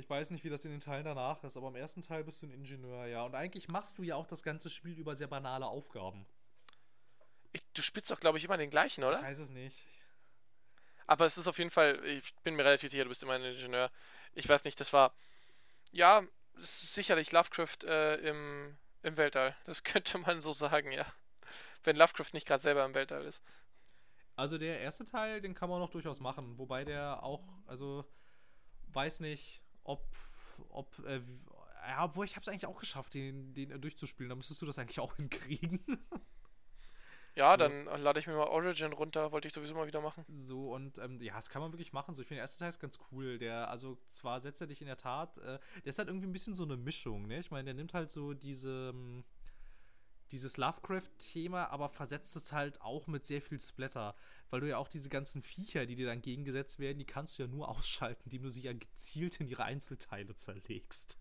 Ich 0.02 0.10
weiß 0.10 0.32
nicht, 0.32 0.44
wie 0.44 0.50
das 0.50 0.66
in 0.66 0.72
den 0.72 0.80
Teilen 0.80 1.06
danach 1.06 1.44
ist, 1.44 1.58
aber 1.58 1.68
im 1.68 1.76
ersten 1.76 2.02
Teil 2.02 2.24
bist 2.24 2.42
du 2.42 2.48
ein 2.48 2.52
Ingenieur, 2.52 3.06
ja. 3.06 3.24
Und 3.24 3.36
eigentlich 3.36 3.68
machst 3.68 4.00
du 4.00 4.04
ja 4.04 4.16
auch 4.16 4.26
das 4.26 4.42
ganze 4.42 4.72
Spiel 4.72 4.98
über 4.98 5.16
sehr 5.16 5.28
banale 5.28 5.68
Aufgaben. 5.68 6.26
Ich, 7.54 7.62
du 7.76 7.84
spielst 7.84 8.10
doch, 8.10 8.20
glaube 8.20 8.40
ich, 8.40 8.44
immer 8.44 8.58
den 8.58 8.72
gleichen, 8.72 9.02
Ich 9.02 9.08
oder? 9.08 9.22
weiß 9.22 9.38
es 9.38 9.52
nicht. 9.52 9.78
Aber 11.06 11.28
es 11.28 11.38
ist 11.38 11.46
auf 11.46 11.60
jeden 11.60 11.70
Fall, 11.70 12.04
ich 12.04 12.34
bin 12.38 12.56
mir 12.56 12.66
relativ 12.66 12.90
sicher, 12.90 13.04
du 13.04 13.10
bist 13.10 13.22
immer 13.22 13.34
ein 13.34 13.44
Ingenieur. 13.44 13.92
Ich 14.34 14.50
weiß 14.50 14.64
nicht, 14.64 14.80
das 14.80 14.92
war, 14.92 15.14
ja, 15.92 16.24
sicherlich 16.58 17.32
Lovecraft 17.32 17.84
äh, 17.84 18.16
im, 18.28 18.76
Im 19.04 19.18
Weltall. 19.18 19.56
Das 19.66 19.84
könnte 19.84 20.18
man 20.18 20.42
so 20.42 20.52
sagen, 20.52 20.92
ja. 20.92 21.06
Wenn 21.84 21.96
Lovecraft 21.96 22.34
nicht 22.34 22.48
gerade 22.48 22.64
selber 22.64 22.84
im 22.86 22.96
Weltall 22.96 23.24
ist. 23.24 23.44
Also 24.36 24.58
der 24.58 24.80
erste 24.80 25.06
Teil, 25.06 25.42
den 25.42 25.54
kann 25.54 25.70
man 25.70 25.80
noch 25.80 25.92
durchaus 25.92 26.20
machen, 26.20 26.58
wobei 26.58 26.86
der 26.86 27.22
auch, 27.22 27.44
also 27.68 28.04
weiß 28.88 29.20
nicht, 29.20 29.61
ob, 29.84 30.04
ob, 30.70 31.00
äh, 31.06 31.22
ja, 31.88 32.06
obwohl 32.06 32.26
ich 32.26 32.36
habe 32.36 32.42
es 32.42 32.50
eigentlich 32.50 32.66
auch 32.66 32.80
geschafft, 32.80 33.14
den, 33.14 33.54
den 33.54 33.82
durchzuspielen. 33.82 34.30
Da 34.30 34.36
müsstest 34.36 34.62
du 34.62 34.66
das 34.66 34.78
eigentlich 34.78 35.00
auch 35.00 35.16
hinkriegen. 35.18 35.84
Ja, 37.36 37.52
so. 37.52 37.58
dann 37.58 37.86
lade 38.02 38.20
ich 38.20 38.28
mir 38.28 38.34
mal 38.36 38.48
Origin 38.48 38.92
runter, 38.92 39.32
wollte 39.32 39.48
ich 39.48 39.54
sowieso 39.54 39.74
mal 39.74 39.88
wieder 39.88 40.02
machen. 40.02 40.26
So, 40.28 40.74
und 40.74 40.98
ähm, 40.98 41.22
ja, 41.22 41.36
das 41.36 41.50
kann 41.50 41.62
man 41.62 41.72
wirklich 41.72 41.94
machen. 41.94 42.14
So, 42.14 42.22
ich 42.22 42.28
finde, 42.28 42.40
der 42.40 42.44
erste 42.44 42.60
Teil 42.60 42.70
ist 42.70 42.80
ganz 42.80 43.00
cool. 43.12 43.38
Der, 43.38 43.70
also 43.70 43.98
zwar 44.08 44.40
setzt 44.40 44.60
er 44.62 44.68
dich 44.68 44.82
in 44.82 44.88
der 44.88 44.98
Tat, 44.98 45.38
äh, 45.38 45.60
der 45.76 45.86
ist 45.86 45.98
halt 45.98 46.10
irgendwie 46.10 46.28
ein 46.28 46.34
bisschen 46.34 46.56
so 46.56 46.64
eine 46.64 46.76
Mischung, 46.76 47.28
ne? 47.28 47.40
Ich 47.40 47.50
meine, 47.50 47.66
der 47.66 47.74
nimmt 47.74 47.94
halt 47.94 48.12
so 48.12 48.34
diese, 48.34 48.90
ähm, 48.94 49.24
dieses 50.32 50.58
Lovecraft-Thema, 50.58 51.70
aber 51.70 51.90
versetzt 51.90 52.36
es 52.36 52.52
halt 52.54 52.82
auch 52.82 53.08
mit 53.08 53.26
sehr 53.26 53.42
viel 53.42 53.60
Splatter. 53.60 54.16
Weil 54.50 54.62
du 54.62 54.70
ja 54.70 54.78
auch 54.78 54.88
diese 54.88 55.10
ganzen 55.10 55.42
Viecher, 55.42 55.86
die 55.86 55.96
dir 55.96 56.08
dann 56.08 56.22
gegengesetzt 56.22 56.80
werden, 56.80 57.00
die 57.00 57.06
kannst 57.06 57.38
du 57.38 57.44
ja 57.44 57.48
nur 57.48 57.70
ausschalten, 57.78 58.24
indem 58.26 58.44
du 58.44 58.50
sie 58.50 58.64
ja 58.64 58.74
gezielt 58.74 59.40
in 59.40 59.48
ihre 59.48 59.64
Einzelteile 59.64 60.36
zerlegst. 60.36 61.20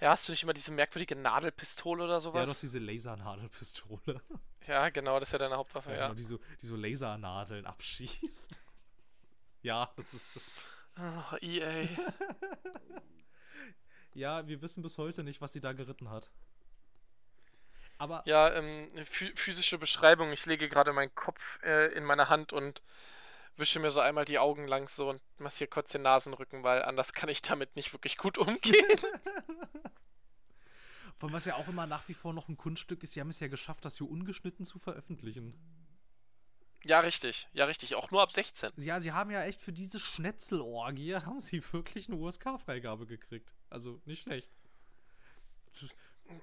Ja, 0.00 0.10
hast 0.10 0.28
du 0.28 0.32
nicht 0.32 0.42
immer 0.44 0.54
diese 0.54 0.70
merkwürdige 0.70 1.16
Nadelpistole 1.16 2.04
oder 2.04 2.20
sowas? 2.20 2.38
Ja, 2.38 2.44
du 2.44 2.50
hast 2.50 2.62
diese 2.62 2.78
Lasernadelpistole. 2.78 4.20
Ja, 4.66 4.90
genau, 4.90 5.18
das 5.18 5.30
ist 5.30 5.32
ja 5.32 5.38
deine 5.38 5.56
Hauptwaffe, 5.56 5.88
ja. 5.88 5.96
ja. 5.96 6.02
Genau, 6.08 6.14
die 6.14 6.24
so, 6.24 6.38
die 6.60 6.66
so 6.66 6.76
Lasernadeln 6.76 7.64
abschießt. 7.64 8.60
ja, 9.62 9.90
das 9.96 10.12
ist. 10.12 10.38
Oh, 10.98 11.36
EA. 11.40 11.88
ja, 14.12 14.46
wir 14.46 14.60
wissen 14.60 14.82
bis 14.82 14.98
heute 14.98 15.24
nicht, 15.24 15.40
was 15.40 15.54
sie 15.54 15.62
da 15.62 15.72
geritten 15.72 16.10
hat. 16.10 16.30
Aber. 17.98 18.22
Ja, 18.24 18.54
ähm, 18.54 18.88
physische 19.04 19.78
Beschreibung. 19.78 20.32
Ich 20.32 20.46
lege 20.46 20.68
gerade 20.68 20.92
meinen 20.92 21.14
Kopf 21.14 21.58
äh, 21.62 21.92
in 21.92 22.04
meine 22.04 22.28
Hand 22.28 22.52
und 22.52 22.80
wische 23.56 23.80
mir 23.80 23.90
so 23.90 24.00
einmal 24.00 24.24
die 24.24 24.38
Augen 24.38 24.68
lang 24.68 24.88
so 24.88 25.10
und 25.10 25.20
massiere 25.38 25.68
kurz 25.68 25.90
den 25.90 26.02
Nasenrücken, 26.02 26.62
weil 26.62 26.82
anders 26.82 27.12
kann 27.12 27.28
ich 27.28 27.42
damit 27.42 27.74
nicht 27.76 27.92
wirklich 27.92 28.16
gut 28.16 28.38
umgehen. 28.38 28.86
Von 31.18 31.32
was 31.32 31.44
ja 31.44 31.56
auch 31.56 31.66
immer 31.66 31.86
nach 31.86 32.08
wie 32.08 32.14
vor 32.14 32.32
noch 32.32 32.48
ein 32.48 32.56
Kunststück 32.56 33.02
ist, 33.02 33.12
sie 33.14 33.20
haben 33.20 33.30
es 33.30 33.40
ja 33.40 33.48
geschafft, 33.48 33.84
das 33.84 33.98
hier 33.98 34.08
ungeschnitten 34.08 34.64
zu 34.64 34.78
veröffentlichen. 34.78 35.52
Ja, 36.84 37.00
richtig. 37.00 37.48
Ja, 37.52 37.64
richtig. 37.64 37.96
Auch 37.96 38.12
nur 38.12 38.22
ab 38.22 38.30
16. 38.30 38.70
Ja, 38.76 39.00
sie 39.00 39.10
haben 39.10 39.32
ja 39.32 39.42
echt 39.42 39.60
für 39.60 39.72
diese 39.72 39.98
Schnetzelorgie 39.98 41.16
haben 41.26 41.40
sie 41.40 41.60
wirklich 41.72 42.08
eine 42.08 42.16
USK-Freigabe 42.18 43.06
gekriegt. 43.06 43.52
Also 43.68 44.00
nicht 44.04 44.22
schlecht. 44.22 44.52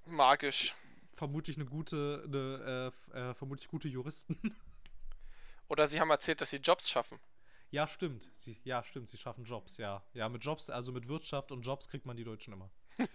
Magisch. 0.06 0.76
Vermutlich 1.16 1.56
eine 1.56 1.66
gute, 1.66 2.24
eine, 2.26 2.92
äh, 3.14 3.18
äh, 3.18 3.34
vermutlich 3.34 3.70
gute 3.70 3.88
Juristen. 3.88 4.38
Oder 5.70 5.88
sie 5.88 6.02
haben 6.02 6.10
erzählt, 6.10 6.42
dass 6.42 6.50
sie 6.50 6.58
Jobs 6.58 6.90
schaffen. 6.90 7.20
Ja, 7.72 7.88
stimmt. 7.88 8.30
Sie, 8.34 8.60
ja, 8.66 8.84
stimmt. 8.84 9.08
Sie 9.08 9.18
schaffen 9.18 9.46
Jobs, 9.46 9.78
ja. 9.78 10.04
Ja, 10.14 10.28
mit 10.28 10.44
Jobs, 10.44 10.70
also 10.70 10.92
mit 10.92 11.08
Wirtschaft 11.08 11.54
und 11.54 11.62
Jobs 11.62 11.88
kriegt 11.88 12.06
man 12.06 12.18
die 12.18 12.26
Deutschen 12.26 12.54
immer. 12.54 12.70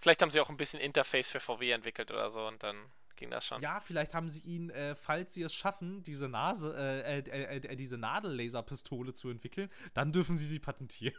vielleicht 0.00 0.20
haben 0.20 0.30
sie 0.30 0.40
auch 0.40 0.50
ein 0.50 0.58
bisschen 0.58 0.78
Interface 0.78 1.28
für 1.28 1.40
VW 1.40 1.70
entwickelt 1.70 2.10
oder 2.10 2.30
so 2.30 2.46
und 2.46 2.62
dann 2.62 2.76
ging 3.16 3.30
das 3.30 3.46
schon. 3.46 3.62
Ja, 3.62 3.80
vielleicht 3.80 4.14
haben 4.14 4.28
sie 4.28 4.40
ihn, 4.40 4.68
äh, 4.70 4.94
falls 4.94 5.32
sie 5.32 5.42
es 5.42 5.54
schaffen, 5.54 6.02
diese 6.02 6.28
Nase, 6.28 6.76
äh, 6.76 7.18
äh, 7.18 7.56
äh, 7.56 7.56
äh 7.66 7.76
diese 7.76 7.96
Nadellaserpistole 7.96 9.14
zu 9.14 9.30
entwickeln, 9.30 9.70
dann 9.94 10.12
dürfen 10.12 10.36
sie 10.36 10.46
sie 10.46 10.58
patentieren. 10.58 11.16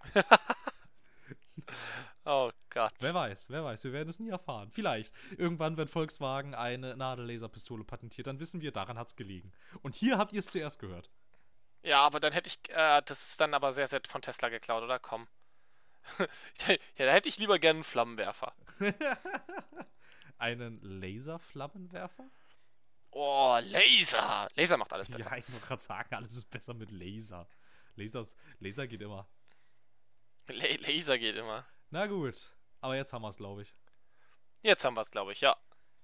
oh 2.24 2.50
Gott. 2.70 2.92
Wer 3.00 3.14
weiß, 3.14 3.50
wer 3.50 3.64
weiß, 3.64 3.84
wir 3.84 3.92
werden 3.92 4.08
es 4.08 4.18
nie 4.18 4.30
erfahren. 4.30 4.70
Vielleicht. 4.70 5.12
Irgendwann 5.38 5.76
wird 5.76 5.90
Volkswagen 5.90 6.54
eine 6.54 6.96
Nadellaserpistole 6.96 7.84
patentiert, 7.84 8.26
dann 8.26 8.40
wissen 8.40 8.60
wir, 8.60 8.72
daran 8.72 8.98
hat 8.98 9.08
es 9.08 9.16
gelegen. 9.16 9.52
Und 9.82 9.94
hier 9.94 10.18
habt 10.18 10.32
ihr 10.32 10.40
es 10.40 10.46
zuerst 10.46 10.78
gehört. 10.78 11.10
Ja, 11.82 12.00
aber 12.00 12.18
dann 12.18 12.32
hätte 12.32 12.48
ich, 12.48 12.58
äh, 12.70 13.02
das 13.04 13.28
ist 13.28 13.40
dann 13.40 13.52
aber 13.52 13.72
sehr, 13.72 13.86
sehr 13.86 14.00
von 14.08 14.22
Tesla 14.22 14.48
geklaut, 14.48 14.82
oder? 14.82 14.98
Komm. 14.98 15.28
ja, 16.66 17.06
da 17.06 17.12
hätte 17.12 17.28
ich 17.28 17.38
lieber 17.38 17.58
gerne 17.58 17.78
einen 17.78 17.84
Flammenwerfer. 17.84 18.54
einen 20.38 20.80
Laserflammenwerfer? 20.82 22.30
Oh, 23.10 23.58
Laser! 23.62 24.48
Laser 24.54 24.76
macht 24.76 24.92
alles 24.92 25.08
besser. 25.08 25.30
Ja, 25.30 25.36
ich 25.36 25.48
wollte 25.52 25.66
gerade 25.66 25.82
sagen, 25.82 26.14
alles 26.14 26.36
ist 26.36 26.50
besser 26.50 26.74
mit 26.74 26.90
Laser. 26.90 27.46
Lasers, 27.96 28.34
Laser 28.58 28.86
geht 28.86 29.02
immer. 29.02 29.28
La 30.48 30.66
Laser 30.80 31.18
geht 31.18 31.36
immer. 31.36 31.64
Na 31.94 32.08
gut, 32.08 32.50
aber 32.80 32.96
jetzt 32.96 33.12
haben 33.12 33.22
wir 33.22 33.28
es, 33.28 33.36
glaube 33.36 33.62
ich. 33.62 33.72
Jetzt 34.62 34.84
haben 34.84 34.94
wir 34.94 35.02
es, 35.02 35.12
glaube 35.12 35.30
ich, 35.30 35.40
ja. 35.40 35.56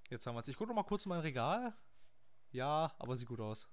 Jetzt 0.09 0.25
haben 0.25 0.37
wir 0.37 0.39
es. 0.39 0.47
Ich 0.47 0.57
gucke 0.57 0.69
noch 0.69 0.77
mal 0.77 0.85
kurz 0.85 1.05
in 1.05 1.09
mein 1.09 1.19
Regal. 1.19 1.77
Ja, 2.53 2.95
aber 3.01 3.17
sieht 3.17 3.27
gut 3.27 3.41
aus. 3.41 3.69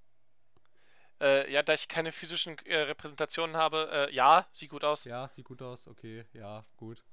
Äh, 1.22 1.54
ja, 1.54 1.62
da 1.62 1.76
ich 1.76 1.88
keine 1.88 2.12
physischen 2.12 2.58
äh, 2.66 2.76
Repräsentationen 2.76 3.56
habe, 3.56 3.88
äh, 3.92 4.16
ja, 4.16 4.48
sieht 4.52 4.72
gut 4.72 4.84
aus. 4.84 5.04
Ja, 5.04 5.28
sieht 5.28 5.46
gut 5.46 5.62
aus, 5.62 5.88
okay, 5.88 6.26
ja, 6.34 6.66
gut. 6.76 7.06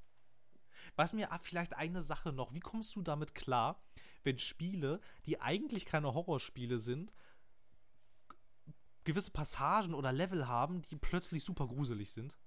Was 0.97 1.13
mir 1.13 1.33
ah, 1.33 1.39
vielleicht 1.39 1.75
eine 1.75 2.01
Sache 2.01 2.33
noch, 2.33 2.55
wie 2.55 2.61
kommst 2.61 2.97
du 2.97 3.03
damit 3.03 3.35
klar, 3.35 3.85
wenn 4.23 4.39
Spiele, 4.39 5.03
die 5.27 5.39
eigentlich 5.39 5.85
keine 5.85 6.15
Horrorspiele 6.15 6.79
sind, 6.79 7.13
gewisse 9.05 9.33
Passagen 9.33 9.93
oder 9.93 10.13
Level 10.13 10.49
haben, 10.49 10.81
die 10.81 10.97
plötzlich 10.97 11.45
super 11.45 11.69
gruselig 11.69 12.11
sind? 12.11 12.39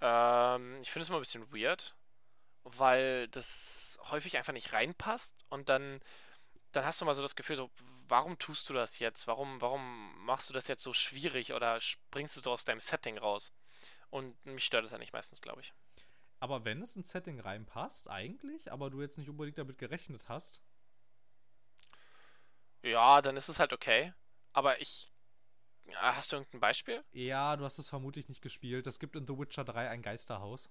Ähm, 0.00 0.76
ich 0.82 0.90
finde 0.90 1.02
es 1.02 1.08
immer 1.08 1.18
ein 1.18 1.22
bisschen 1.22 1.52
weird, 1.52 1.94
weil 2.64 3.28
das 3.28 3.98
häufig 4.10 4.36
einfach 4.36 4.52
nicht 4.52 4.72
reinpasst 4.72 5.44
und 5.48 5.68
dann, 5.68 6.00
dann 6.72 6.84
hast 6.84 7.00
du 7.00 7.04
mal 7.04 7.14
so 7.14 7.22
das 7.22 7.36
Gefühl, 7.36 7.56
so, 7.56 7.70
warum 8.08 8.38
tust 8.38 8.68
du 8.68 8.72
das 8.74 8.98
jetzt? 8.98 9.26
Warum, 9.26 9.60
warum 9.60 10.24
machst 10.24 10.48
du 10.50 10.54
das 10.54 10.68
jetzt 10.68 10.82
so 10.82 10.92
schwierig 10.92 11.52
oder 11.52 11.80
springst 11.80 12.36
du 12.36 12.40
so 12.40 12.52
aus 12.52 12.64
deinem 12.64 12.80
Setting 12.80 13.18
raus? 13.18 13.52
Und 14.10 14.44
mich 14.44 14.64
stört 14.64 14.84
es 14.84 14.92
eigentlich 14.92 15.12
meistens, 15.12 15.40
glaube 15.40 15.60
ich. 15.60 15.72
Aber 16.40 16.64
wenn 16.64 16.82
es 16.82 16.96
ins 16.96 17.10
Setting 17.10 17.38
reinpasst, 17.38 18.08
eigentlich, 18.08 18.72
aber 18.72 18.90
du 18.90 19.00
jetzt 19.02 19.18
nicht 19.18 19.28
unbedingt 19.28 19.58
damit 19.58 19.78
gerechnet 19.78 20.28
hast. 20.28 20.62
Ja, 22.82 23.20
dann 23.20 23.36
ist 23.36 23.48
es 23.48 23.60
halt 23.60 23.72
okay. 23.72 24.12
Aber 24.52 24.80
ich. 24.80 25.09
Hast 25.94 26.32
du 26.32 26.36
irgendein 26.36 26.60
Beispiel? 26.60 27.04
Ja, 27.12 27.56
du 27.56 27.64
hast 27.64 27.78
es 27.78 27.88
vermutlich 27.88 28.28
nicht 28.28 28.42
gespielt. 28.42 28.86
Es 28.86 28.98
gibt 28.98 29.16
in 29.16 29.26
The 29.26 29.38
Witcher 29.38 29.64
3 29.64 29.88
ein 29.88 30.02
Geisterhaus. 30.02 30.70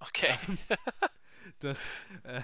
Okay. 0.00 0.34
das, 1.60 1.78
äh, 2.24 2.42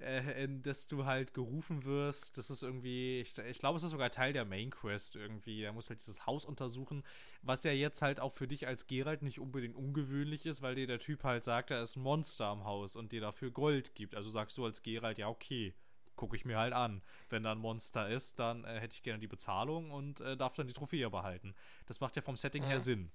äh, 0.00 0.44
in 0.44 0.62
das 0.62 0.86
du 0.86 1.04
halt 1.04 1.34
gerufen 1.34 1.84
wirst. 1.84 2.38
Das 2.38 2.50
ist 2.50 2.62
irgendwie, 2.62 3.20
ich, 3.20 3.36
ich 3.38 3.58
glaube, 3.58 3.76
es 3.76 3.82
ist 3.82 3.90
sogar 3.90 4.10
Teil 4.10 4.32
der 4.32 4.44
Main 4.44 4.70
Quest 4.70 5.16
irgendwie. 5.16 5.62
Da 5.62 5.72
musst 5.72 5.88
halt 5.90 6.00
dieses 6.00 6.26
Haus 6.26 6.44
untersuchen, 6.44 7.02
was 7.42 7.64
ja 7.64 7.72
jetzt 7.72 8.02
halt 8.02 8.20
auch 8.20 8.32
für 8.32 8.46
dich 8.48 8.66
als 8.66 8.86
Geralt 8.86 9.22
nicht 9.22 9.40
unbedingt 9.40 9.74
ungewöhnlich 9.74 10.46
ist, 10.46 10.62
weil 10.62 10.74
dir 10.74 10.86
der 10.86 10.98
Typ 10.98 11.24
halt 11.24 11.44
sagt, 11.44 11.70
da 11.70 11.80
ist 11.80 11.96
ein 11.96 12.02
Monster 12.02 12.46
am 12.46 12.64
Haus 12.64 12.96
und 12.96 13.12
dir 13.12 13.20
dafür 13.20 13.50
Gold 13.50 13.94
gibt. 13.94 14.14
Also 14.14 14.30
sagst 14.30 14.56
du 14.58 14.64
als 14.64 14.82
Geralt, 14.82 15.18
ja, 15.18 15.28
okay, 15.28 15.74
gucke 16.16 16.36
ich 16.36 16.44
mir 16.44 16.58
halt 16.58 16.72
an. 16.72 17.02
Wenn 17.28 17.42
da 17.42 17.52
ein 17.52 17.58
Monster 17.58 18.08
ist, 18.08 18.38
dann 18.38 18.64
äh, 18.64 18.80
hätte 18.80 18.94
ich 18.94 19.02
gerne 19.02 19.20
die 19.20 19.26
Bezahlung 19.26 19.90
und 19.90 20.20
äh, 20.20 20.36
darf 20.36 20.54
dann 20.54 20.66
die 20.66 20.72
Trophäe 20.72 21.10
behalten. 21.10 21.54
Das 21.86 22.00
macht 22.00 22.16
ja 22.16 22.22
vom 22.22 22.36
Setting 22.36 22.64
mhm. 22.64 22.68
her 22.68 22.80
Sinn. 22.80 23.12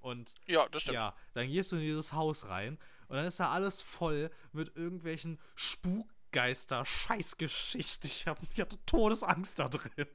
Und 0.00 0.34
ja, 0.46 0.68
das 0.68 0.82
stimmt. 0.82 0.94
Ja, 0.94 1.14
dann 1.34 1.48
gehst 1.48 1.72
du 1.72 1.76
in 1.76 1.82
dieses 1.82 2.12
Haus 2.12 2.48
rein 2.48 2.78
und 3.08 3.16
dann 3.16 3.26
ist 3.26 3.38
da 3.38 3.50
alles 3.50 3.82
voll 3.82 4.30
mit 4.52 4.74
irgendwelchen 4.76 5.38
Spuk 5.54 6.08
Geister, 6.32 6.84
Scheißgeschichte. 6.84 8.06
Ich, 8.06 8.26
hab, 8.26 8.38
ich 8.42 8.60
hatte 8.60 8.78
Todesangst 8.86 9.58
da 9.58 9.68
drin. 9.68 10.06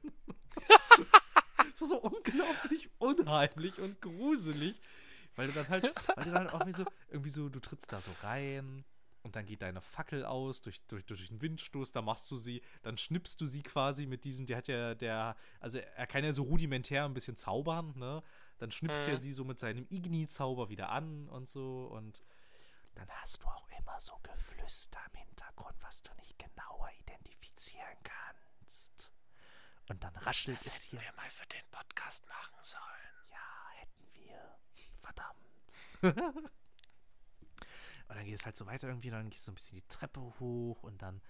war 1.78 1.88
so 1.88 2.00
unglaublich 2.00 2.90
unheimlich 2.98 3.78
und 3.78 4.00
gruselig. 4.00 4.80
Weil 5.34 5.48
du 5.48 5.52
dann 5.52 5.68
halt, 5.68 5.92
weil 6.16 6.24
du 6.24 6.30
dann 6.30 6.48
auch 6.48 6.60
irgendwie 6.60 6.72
so, 6.72 6.84
irgendwie 7.10 7.30
so, 7.30 7.48
du 7.48 7.60
trittst 7.60 7.92
da 7.92 8.00
so 8.00 8.10
rein 8.22 8.84
und 9.26 9.34
dann 9.34 9.44
geht 9.44 9.62
deine 9.62 9.80
Fackel 9.80 10.24
aus 10.24 10.62
durch, 10.62 10.80
durch, 10.86 11.04
durch 11.04 11.26
den 11.26 11.42
Windstoß, 11.42 11.90
da 11.90 12.00
machst 12.00 12.30
du 12.30 12.38
sie, 12.38 12.62
dann 12.82 12.96
schnippst 12.96 13.40
du 13.40 13.46
sie 13.46 13.62
quasi 13.62 14.06
mit 14.06 14.24
diesem, 14.24 14.46
der 14.46 14.56
hat 14.56 14.68
ja, 14.68 14.94
der, 14.94 15.36
also 15.60 15.78
er 15.78 16.06
kann 16.06 16.22
ja 16.22 16.32
so 16.32 16.44
rudimentär 16.44 17.04
ein 17.04 17.12
bisschen 17.12 17.36
zaubern, 17.36 17.92
ne? 17.96 18.22
Dann 18.58 18.70
schnippst 18.70 19.02
mhm. 19.06 19.12
er 19.12 19.16
sie 19.18 19.32
so 19.32 19.44
mit 19.44 19.58
seinem 19.58 19.84
Igni-Zauber 19.90 20.68
wieder 20.68 20.90
an 20.90 21.28
und 21.28 21.48
so 21.48 21.86
und 21.86 22.22
dann 22.94 23.08
hast 23.20 23.42
du 23.42 23.48
auch 23.48 23.68
immer 23.78 23.98
so 23.98 24.14
Geflüster 24.22 25.00
im 25.12 25.18
Hintergrund, 25.18 25.74
was 25.80 26.02
du 26.02 26.14
nicht 26.14 26.38
genauer 26.38 26.88
identifizieren 27.00 27.98
kannst. 28.04 29.12
Und 29.88 30.02
dann 30.04 30.14
raschelt 30.16 30.64
das 30.64 30.76
es 30.76 30.82
hier. 30.82 31.00
wir 31.00 31.12
mal 31.16 31.28
für 31.30 31.46
den 31.46 31.64
Podcast 31.72 32.24
machen 32.28 32.58
sollen. 32.62 33.30
Ja, 33.30 33.70
hätten 33.74 34.08
wir. 34.14 34.58
Verdammt. 35.02 36.50
und 38.08 38.16
dann 38.16 38.24
geht 38.24 38.36
es 38.36 38.44
halt 38.46 38.56
so 38.56 38.66
weiter 38.66 38.88
irgendwie, 38.88 39.10
dann 39.10 39.30
gehst 39.30 39.46
du 39.46 39.52
ein 39.52 39.56
bisschen 39.56 39.78
die 39.78 39.88
Treppe 39.88 40.20
hoch 40.20 40.82
und 40.82 41.02
dann 41.02 41.20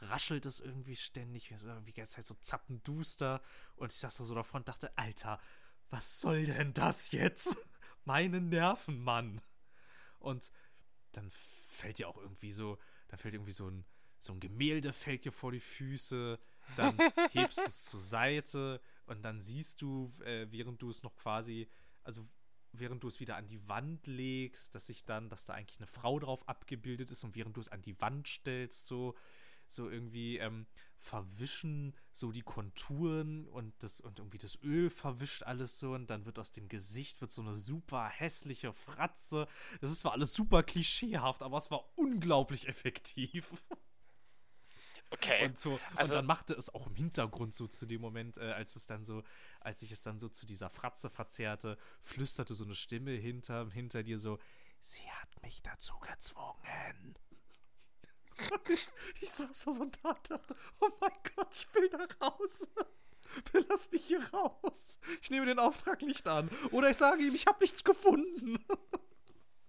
raschelt 0.00 0.46
es 0.46 0.60
irgendwie 0.60 0.96
ständig, 0.96 1.50
wie 1.50 1.92
jetzt 1.94 2.16
halt 2.16 2.26
so 2.26 2.34
zappenduster. 2.34 3.40
Und 3.76 3.92
ich 3.92 3.98
saß 3.98 4.16
da 4.16 4.24
so 4.24 4.34
davor 4.34 4.58
und 4.58 4.68
dachte, 4.68 4.96
Alter, 4.98 5.40
was 5.90 6.20
soll 6.20 6.44
denn 6.44 6.74
das 6.74 7.12
jetzt? 7.12 7.56
Meine 8.04 8.40
Nerven, 8.40 9.02
Mann. 9.02 9.40
Und 10.18 10.50
dann 11.12 11.30
fällt 11.30 11.98
dir 11.98 12.08
auch 12.08 12.18
irgendwie 12.18 12.50
so, 12.50 12.78
dann 13.08 13.18
fällt 13.18 13.34
irgendwie 13.34 13.52
so 13.52 13.70
ein, 13.70 13.84
so 14.18 14.32
ein 14.32 14.40
Gemälde 14.40 14.92
fällt 14.92 15.24
dir 15.24 15.32
vor 15.32 15.52
die 15.52 15.60
Füße, 15.60 16.38
dann 16.76 16.98
hebst 17.30 17.58
du 17.58 17.62
es 17.62 17.84
zur 17.84 18.00
Seite 18.00 18.80
und 19.06 19.22
dann 19.22 19.40
siehst 19.40 19.82
du, 19.82 20.10
äh, 20.24 20.46
während 20.50 20.80
du 20.82 20.90
es 20.90 21.02
noch 21.02 21.14
quasi, 21.14 21.68
also 22.02 22.26
während 22.78 23.02
du 23.02 23.08
es 23.08 23.20
wieder 23.20 23.36
an 23.36 23.46
die 23.46 23.66
Wand 23.68 24.06
legst, 24.06 24.74
dass 24.74 24.86
sich 24.86 25.04
dann, 25.04 25.28
dass 25.28 25.44
da 25.44 25.54
eigentlich 25.54 25.78
eine 25.78 25.86
Frau 25.86 26.18
drauf 26.18 26.48
abgebildet 26.48 27.10
ist 27.10 27.24
und 27.24 27.34
während 27.34 27.56
du 27.56 27.60
es 27.60 27.68
an 27.68 27.82
die 27.82 28.00
Wand 28.00 28.28
stellst, 28.28 28.86
so, 28.86 29.14
so 29.66 29.88
irgendwie 29.88 30.38
ähm, 30.38 30.66
verwischen 30.98 31.94
so 32.12 32.32
die 32.32 32.42
Konturen 32.42 33.46
und 33.48 33.74
das 33.82 34.00
und 34.00 34.18
irgendwie 34.18 34.38
das 34.38 34.58
Öl 34.62 34.90
verwischt 34.90 35.42
alles 35.42 35.78
so 35.78 35.92
und 35.92 36.08
dann 36.08 36.24
wird 36.24 36.38
aus 36.38 36.52
dem 36.52 36.68
Gesicht 36.68 37.20
wird 37.20 37.30
so 37.30 37.42
eine 37.42 37.54
super 37.54 38.08
hässliche 38.08 38.72
Fratze. 38.72 39.46
Das 39.80 39.90
ist 39.90 40.00
zwar 40.00 40.12
alles 40.12 40.32
super 40.32 40.62
klischeehaft, 40.62 41.42
aber 41.42 41.58
es 41.58 41.70
war 41.70 41.84
unglaublich 41.96 42.68
effektiv. 42.68 43.52
Okay. 45.14 45.44
Und, 45.44 45.58
so, 45.58 45.78
also, 45.94 46.12
und 46.12 46.18
dann 46.18 46.26
machte 46.26 46.54
es 46.54 46.74
auch 46.74 46.86
im 46.86 46.94
Hintergrund 46.94 47.54
so 47.54 47.66
zu 47.66 47.86
dem 47.86 48.00
Moment, 48.00 48.36
äh, 48.38 48.52
als 48.52 48.76
es 48.76 48.86
dann 48.86 49.04
so, 49.04 49.22
als 49.60 49.82
ich 49.82 49.92
es 49.92 50.02
dann 50.02 50.18
so 50.18 50.28
zu 50.28 50.46
dieser 50.46 50.70
Fratze 50.70 51.08
verzerrte, 51.08 51.78
flüsterte 52.00 52.54
so 52.54 52.64
eine 52.64 52.74
Stimme 52.74 53.12
hinter, 53.12 53.70
hinter 53.70 54.02
dir 54.02 54.18
so, 54.18 54.38
sie 54.80 55.08
hat 55.10 55.42
mich 55.42 55.62
dazu 55.62 55.98
gezwungen. 56.00 57.14
Ich 59.20 59.30
saß 59.30 59.64
da 59.64 59.72
so 59.72 59.82
und 59.82 60.04
dachte, 60.04 60.40
oh 60.80 60.88
mein 61.00 61.12
Gott, 61.36 61.54
ich 61.54 61.72
will 61.74 61.88
nach 61.90 62.32
Hause. 62.32 62.68
Lass 63.68 63.90
mich 63.90 64.04
hier 64.06 64.22
raus. 64.32 64.98
Ich 65.22 65.30
nehme 65.30 65.46
den 65.46 65.58
Auftrag 65.58 66.02
nicht 66.02 66.26
an. 66.26 66.50
Oder 66.72 66.90
ich 66.90 66.96
sage 66.96 67.22
ihm, 67.22 67.34
ich 67.34 67.46
habe 67.46 67.58
nichts 67.60 67.84
gefunden. 67.84 68.58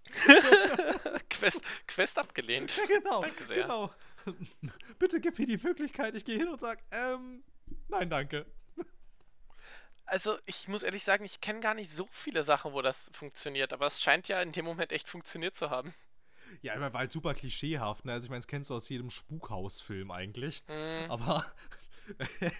Quest, 1.30 1.60
Quest 1.86 2.18
abgelehnt. 2.18 2.76
Ja, 2.76 2.86
genau. 2.98 3.22
Danke 3.22 3.44
sehr. 3.44 3.62
Genau. 3.62 3.90
Bitte 4.98 5.20
gib 5.20 5.38
mir 5.38 5.46
die 5.46 5.58
Möglichkeit, 5.58 6.14
ich 6.14 6.24
gehe 6.24 6.38
hin 6.38 6.48
und 6.48 6.60
sage, 6.60 6.82
ähm, 6.90 7.44
nein, 7.88 8.10
danke. 8.10 8.46
Also, 10.08 10.38
ich 10.46 10.68
muss 10.68 10.84
ehrlich 10.84 11.02
sagen, 11.02 11.24
ich 11.24 11.40
kenne 11.40 11.58
gar 11.58 11.74
nicht 11.74 11.92
so 11.92 12.08
viele 12.12 12.44
Sachen, 12.44 12.72
wo 12.72 12.80
das 12.80 13.10
funktioniert, 13.12 13.72
aber 13.72 13.88
es 13.88 14.00
scheint 14.00 14.28
ja 14.28 14.40
in 14.40 14.52
dem 14.52 14.64
Moment 14.64 14.92
echt 14.92 15.08
funktioniert 15.08 15.56
zu 15.56 15.68
haben. 15.70 15.94
Ja, 16.62 16.74
er 16.74 16.92
war 16.92 17.00
halt 17.00 17.12
super 17.12 17.34
klischeehaft, 17.34 18.04
ne? 18.04 18.12
Also, 18.12 18.26
ich 18.26 18.30
meine, 18.30 18.38
das 18.38 18.46
kennst 18.46 18.70
du 18.70 18.74
aus 18.74 18.88
jedem 18.88 19.10
Spukhausfilm 19.10 20.12
eigentlich. 20.12 20.62
Mhm. 20.68 21.10
Aber. 21.10 21.44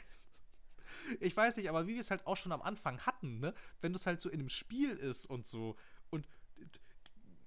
ich 1.21 1.37
weiß 1.37 1.57
nicht, 1.59 1.69
aber 1.69 1.87
wie 1.87 1.95
wir 1.95 2.01
es 2.01 2.11
halt 2.11 2.27
auch 2.27 2.37
schon 2.37 2.51
am 2.51 2.63
Anfang 2.63 3.01
hatten, 3.07 3.39
ne? 3.39 3.55
Wenn 3.81 3.93
das 3.93 4.07
halt 4.07 4.21
so 4.21 4.29
in 4.29 4.41
einem 4.41 4.49
Spiel 4.49 4.97
ist 4.97 5.27
und 5.27 5.47
so 5.47 5.77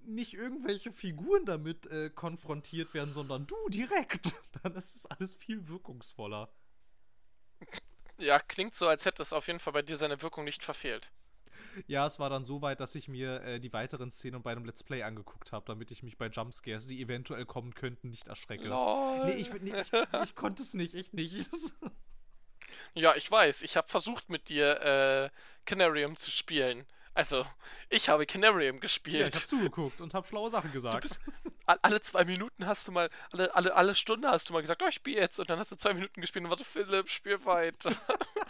nicht 0.09 0.33
irgendwelche 0.33 0.91
Figuren 0.91 1.45
damit 1.45 1.85
äh, 1.87 2.09
konfrontiert 2.09 2.93
werden, 2.93 3.13
sondern 3.13 3.47
du 3.47 3.55
direkt, 3.69 4.33
dann 4.63 4.75
ist 4.75 4.95
es 4.95 5.05
alles 5.05 5.35
viel 5.35 5.67
wirkungsvoller. 5.67 6.49
Ja, 8.17 8.39
klingt 8.39 8.75
so, 8.75 8.87
als 8.87 9.05
hätte 9.05 9.21
es 9.21 9.33
auf 9.33 9.47
jeden 9.47 9.59
Fall 9.59 9.73
bei 9.73 9.81
dir 9.81 9.97
seine 9.97 10.21
Wirkung 10.21 10.43
nicht 10.43 10.63
verfehlt. 10.63 11.09
Ja, 11.87 12.05
es 12.07 12.19
war 12.19 12.29
dann 12.29 12.43
so 12.43 12.61
weit, 12.61 12.79
dass 12.79 12.95
ich 12.95 13.07
mir 13.07 13.41
äh, 13.41 13.59
die 13.59 13.71
weiteren 13.71 14.11
Szenen 14.11 14.41
bei 14.41 14.51
einem 14.51 14.65
Let's 14.65 14.83
Play 14.83 15.03
angeguckt 15.03 15.51
habe, 15.51 15.65
damit 15.67 15.91
ich 15.91 16.03
mich 16.03 16.17
bei 16.17 16.27
Jumpscares, 16.27 16.87
die 16.87 17.01
eventuell 17.01 17.45
kommen 17.45 17.73
könnten, 17.73 18.09
nicht 18.09 18.27
erschrecke. 18.27 18.67
Lol. 18.67 19.25
Nee, 19.25 19.33
ich, 19.33 19.53
nee, 19.61 19.73
ich, 19.79 19.91
ich 20.23 20.35
konnte 20.35 20.61
es 20.61 20.73
nicht, 20.73 20.95
echt 20.95 21.13
nicht. 21.13 21.49
ja, 22.93 23.15
ich 23.15 23.29
weiß. 23.29 23.61
Ich 23.61 23.77
habe 23.77 23.87
versucht, 23.87 24.29
mit 24.29 24.49
dir 24.49 24.81
äh, 24.81 25.29
Canarium 25.65 26.15
zu 26.15 26.31
spielen. 26.31 26.85
Also, 27.19 27.45
ich 27.89 28.07
habe 28.07 28.25
Canarium 28.25 28.79
gespielt. 28.79 29.19
Ja, 29.19 29.27
ich 29.27 29.35
habe 29.35 29.45
zugeguckt 29.45 29.99
und 29.99 30.13
habe 30.13 30.25
schlaue 30.25 30.49
Sachen 30.49 30.71
gesagt. 30.71 31.01
Bist, 31.01 31.19
alle 31.65 31.99
zwei 31.99 32.23
Minuten 32.23 32.65
hast 32.65 32.87
du 32.87 32.93
mal, 32.93 33.09
alle, 33.33 33.53
alle, 33.53 33.75
alle 33.75 33.93
Stunde 33.93 34.29
hast 34.29 34.47
du 34.47 34.53
mal 34.53 34.61
gesagt, 34.61 34.81
oh, 34.81 34.87
ich 34.87 34.95
spiele 34.95 35.19
jetzt. 35.19 35.37
Und 35.37 35.49
dann 35.49 35.59
hast 35.59 35.69
du 35.69 35.75
zwei 35.75 35.93
Minuten 35.93 36.21
gespielt 36.21 36.45
und 36.45 36.49
war 36.49 36.57
so, 36.57 36.63
Philipp, 36.63 37.09
spiel 37.09 37.43
weiter. 37.43 37.91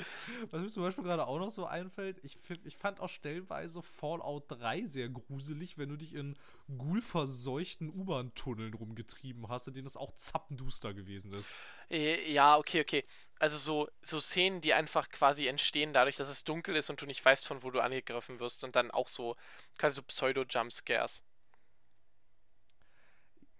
Was 0.50 0.60
mir 0.60 0.68
zum 0.68 0.82
Beispiel 0.82 1.04
gerade 1.04 1.26
auch 1.26 1.38
noch 1.38 1.50
so 1.50 1.66
einfällt, 1.66 2.18
ich, 2.22 2.36
ich 2.64 2.76
fand 2.76 3.00
auch 3.00 3.08
stellenweise 3.08 3.82
Fallout 3.82 4.44
3 4.48 4.84
sehr 4.84 5.08
gruselig, 5.08 5.78
wenn 5.78 5.88
du 5.88 5.96
dich 5.96 6.14
in 6.14 6.36
ghoul-verseuchten 6.78 7.90
U-Bahn-Tunneln 7.90 8.74
rumgetrieben 8.74 9.48
hast, 9.48 9.68
in 9.68 9.74
denen 9.74 9.84
das 9.84 9.96
auch 9.96 10.14
zappenduster 10.14 10.94
gewesen 10.94 11.32
ist. 11.32 11.56
Äh, 11.90 12.30
ja, 12.32 12.56
okay, 12.56 12.80
okay. 12.80 13.04
Also 13.38 13.56
so, 13.56 13.88
so 14.02 14.20
Szenen, 14.20 14.60
die 14.60 14.74
einfach 14.74 15.08
quasi 15.08 15.46
entstehen 15.46 15.92
dadurch, 15.92 16.16
dass 16.16 16.28
es 16.28 16.44
dunkel 16.44 16.76
ist 16.76 16.90
und 16.90 17.00
du 17.00 17.06
nicht 17.06 17.24
weißt, 17.24 17.46
von 17.46 17.62
wo 17.62 17.70
du 17.70 17.80
angegriffen 17.80 18.38
wirst 18.38 18.64
und 18.64 18.76
dann 18.76 18.90
auch 18.90 19.08
so 19.08 19.36
quasi 19.78 19.96
so 19.96 20.02
Pseudo-Jumpscares. 20.02 21.22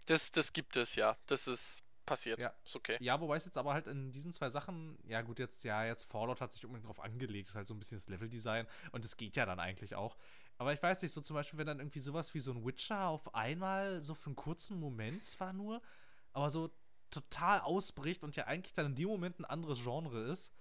Das, 0.06 0.32
das 0.32 0.52
gibt 0.52 0.76
es, 0.76 0.96
ja. 0.96 1.16
Das 1.26 1.46
ist 1.46 1.82
passiert. 2.10 2.40
Ja. 2.40 2.52
Ist 2.64 2.76
okay. 2.76 2.96
Ja, 3.00 3.20
wobei 3.20 3.36
es 3.36 3.44
jetzt 3.44 3.56
aber 3.56 3.72
halt 3.72 3.86
in 3.86 4.10
diesen 4.10 4.32
zwei 4.32 4.50
Sachen, 4.50 4.98
ja 5.06 5.22
gut, 5.22 5.38
jetzt, 5.38 5.62
ja, 5.64 5.84
jetzt 5.84 6.04
Fallout 6.04 6.40
hat 6.40 6.52
sich 6.52 6.64
unbedingt 6.66 6.88
drauf 6.88 7.00
angelegt, 7.00 7.48
ist 7.48 7.54
halt 7.54 7.68
so 7.68 7.74
ein 7.74 7.78
bisschen 7.78 7.98
das 7.98 8.08
Leveldesign 8.08 8.66
und 8.92 9.04
es 9.04 9.16
geht 9.16 9.36
ja 9.36 9.46
dann 9.46 9.60
eigentlich 9.60 9.94
auch. 9.94 10.16
Aber 10.58 10.72
ich 10.72 10.82
weiß 10.82 11.00
nicht, 11.02 11.12
so 11.12 11.20
zum 11.20 11.34
Beispiel, 11.34 11.58
wenn 11.58 11.66
dann 11.66 11.78
irgendwie 11.78 12.00
sowas 12.00 12.34
wie 12.34 12.40
so 12.40 12.52
ein 12.52 12.66
Witcher 12.66 13.08
auf 13.08 13.34
einmal 13.34 14.02
so 14.02 14.14
für 14.14 14.26
einen 14.26 14.36
kurzen 14.36 14.78
Moment 14.78 15.24
zwar 15.24 15.52
nur, 15.52 15.80
aber 16.32 16.50
so 16.50 16.70
total 17.10 17.60
ausbricht 17.60 18.22
und 18.24 18.36
ja 18.36 18.46
eigentlich 18.46 18.74
dann 18.74 18.86
in 18.86 18.94
dem 18.94 19.08
Moment 19.08 19.38
ein 19.38 19.44
anderes 19.44 19.82
Genre 19.82 20.20
ist. 20.24 20.52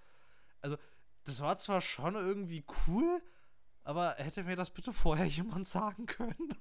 Also, 0.60 0.78
das 1.24 1.40
war 1.40 1.56
zwar 1.58 1.80
schon 1.80 2.14
irgendwie 2.14 2.64
cool, 2.86 3.22
aber 3.82 4.14
hätte 4.18 4.44
mir 4.44 4.56
das 4.56 4.70
bitte 4.70 4.92
vorher 4.92 5.26
jemand 5.40 5.66
sagen 5.66 6.06
können? 6.06 6.54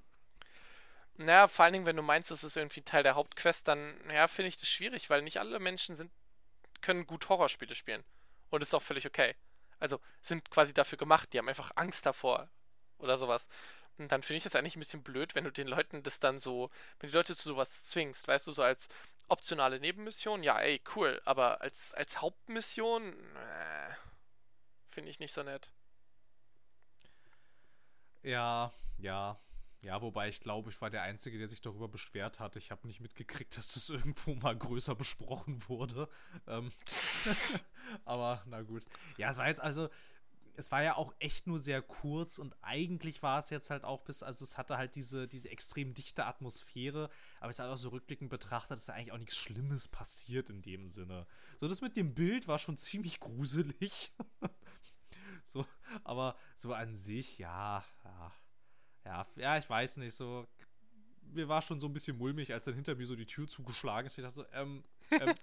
Naja, 1.20 1.50
vor 1.50 1.66
allen 1.66 1.74
Dingen, 1.74 1.86
wenn 1.86 1.98
du 1.98 2.02
meinst, 2.02 2.32
das 2.32 2.46
ist 2.46 2.56
irgendwie 2.56 2.82
Teil 2.82 3.04
der 3.04 3.16
Hauptquest, 3.16 3.68
dann, 3.68 3.94
ja, 4.10 4.30
finde 4.30 4.48
ich 4.48 4.58
das 4.58 4.70
schwierig, 4.70 5.10
weil 5.10 5.22
nicht 5.22 5.38
alle 5.38 5.60
Menschen 5.60 5.98
sind, 5.98 6.10
können 6.80 7.08
gut 7.08 7.28
Horrorspiele 7.28 7.76
spielen. 7.76 8.06
Und 8.50 8.62
ist 8.62 8.74
auch 8.74 8.82
völlig 8.82 9.06
okay. 9.06 9.36
Also, 9.80 10.00
sind 10.22 10.50
quasi 10.50 10.74
dafür 10.74 10.98
gemacht, 10.98 11.34
die 11.34 11.38
haben 11.38 11.50
einfach 11.50 11.72
Angst 11.76 12.06
davor. 12.06 12.50
Oder 13.00 13.18
sowas. 13.18 13.50
Und 13.98 14.14
dann 14.14 14.24
finde 14.24 14.38
ich 14.38 14.44
das 14.44 14.56
eigentlich 14.56 14.78
ein 14.78 14.80
bisschen 14.80 15.04
blöd, 15.04 15.36
wenn 15.36 15.44
du 15.44 15.52
den 15.52 15.68
Leuten 15.68 16.04
das 16.04 16.22
dann 16.22 16.40
so, 16.40 16.72
wenn 17.00 17.10
die 17.10 17.16
Leute 17.16 17.36
zu 17.36 17.50
sowas 17.50 17.84
zwingst, 17.84 18.26
weißt 18.26 18.48
du, 18.48 18.54
so 18.54 18.64
als 18.64 18.88
optionale 19.28 19.82
Nebenmission, 19.82 20.42
ja, 20.42 20.58
ey, 20.58 20.82
cool, 20.96 21.22
aber 21.26 21.60
als, 21.60 21.94
als 21.96 22.22
Hauptmission, 22.22 23.14
äh, 23.36 23.94
finde 24.90 25.10
ich 25.10 25.20
nicht 25.20 25.34
so 25.34 25.44
nett. 25.44 25.70
Ja, 28.24 28.72
ja, 28.98 29.38
ja, 29.84 30.02
wobei 30.02 30.28
ich 30.28 30.42
glaube, 30.42 30.70
ich 30.70 30.82
war 30.82 30.90
der 30.90 31.04
Einzige, 31.04 31.38
der 31.38 31.48
sich 31.48 31.62
darüber 31.62 31.88
beschwert 31.88 32.40
hat. 32.40 32.58
Ich 32.58 32.70
habe 32.70 32.86
nicht 32.86 33.00
mitgekriegt, 33.00 33.58
dass 33.58 33.74
das 33.74 33.90
irgendwo 33.90 34.36
mal 34.36 34.58
größer 34.58 34.96
besprochen 34.96 35.68
wurde. 35.70 36.10
Ähm 36.48 36.72
aber 38.06 38.44
na 38.46 38.62
gut. 38.62 38.84
Ja, 39.18 39.32
es 39.32 39.38
war 39.38 39.48
jetzt 39.48 39.62
also, 39.62 39.90
es 40.58 40.70
war 40.72 40.84
ja 40.84 40.98
auch 40.98 41.14
echt 41.20 41.48
nur 41.48 41.60
sehr 41.60 41.82
kurz 41.82 42.38
und 42.40 42.54
eigentlich 42.62 43.24
war 43.24 43.40
es 43.40 43.50
jetzt 43.50 43.70
halt 43.70 43.86
auch 43.86 44.02
bis, 44.02 44.22
also 44.22 44.44
es 44.44 44.58
hatte 44.58 44.78
halt 44.78 44.96
diese, 44.96 45.26
diese 45.26 45.50
extrem 45.50 45.94
dichte 45.94 46.26
Atmosphäre, 46.26 47.10
aber 47.40 47.50
es 47.50 47.60
halt 47.60 47.72
auch 47.72 47.78
so 47.78 47.90
rückblickend 47.90 48.30
betrachtet, 48.30 48.78
ist 48.78 48.90
ja 48.90 48.96
eigentlich 48.96 49.14
auch 49.14 49.18
nichts 49.18 49.38
Schlimmes 49.38 49.88
passiert 49.88 50.50
in 50.50 50.62
dem 50.62 50.90
Sinne. 50.90 51.26
So, 51.62 51.70
das 51.70 51.80
mit 51.80 51.96
dem 51.96 52.14
Bild 52.14 52.50
war 52.50 52.60
schon 52.60 52.78
ziemlich 52.78 53.20
gruselig. 53.22 54.12
so, 55.46 55.66
aber 56.04 56.36
so 56.58 56.74
an 56.74 56.98
sich, 56.98 57.38
ja, 57.38 57.86
ja 58.04 58.34
ja, 59.10 59.26
ja, 59.36 59.58
ich 59.58 59.68
weiß 59.68 59.98
nicht, 59.98 60.14
so. 60.14 60.48
Mir 61.32 61.48
war 61.48 61.62
schon 61.62 61.80
so 61.80 61.88
ein 61.88 61.94
bisschen 61.94 62.18
mulmig, 62.18 62.54
als 62.54 62.66
dann 62.66 62.76
hinter 62.76 62.96
mir 62.96 63.06
so 63.06 63.16
die 63.16 63.26
Tür 63.26 63.48
zugeschlagen 63.48 64.08
ist. 64.08 64.18
Ich 64.18 64.24
dachte 64.24 64.36
so, 64.36 64.46
ähm, 64.54 64.84
ähm 65.12 65.36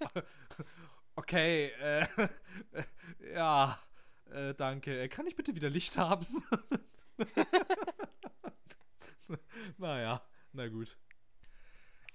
okay, 1.17 1.67
äh, 1.81 2.07
ja, 3.35 3.79
äh, 4.31 4.55
danke. 4.55 5.03
Äh, 5.03 5.09
kann 5.09 5.27
ich 5.27 5.37
bitte 5.37 5.55
wieder 5.55 5.71
Licht 5.71 5.97
haben? 5.97 6.27
naja, 9.79 10.23
na 10.53 10.69
gut. 10.69 10.97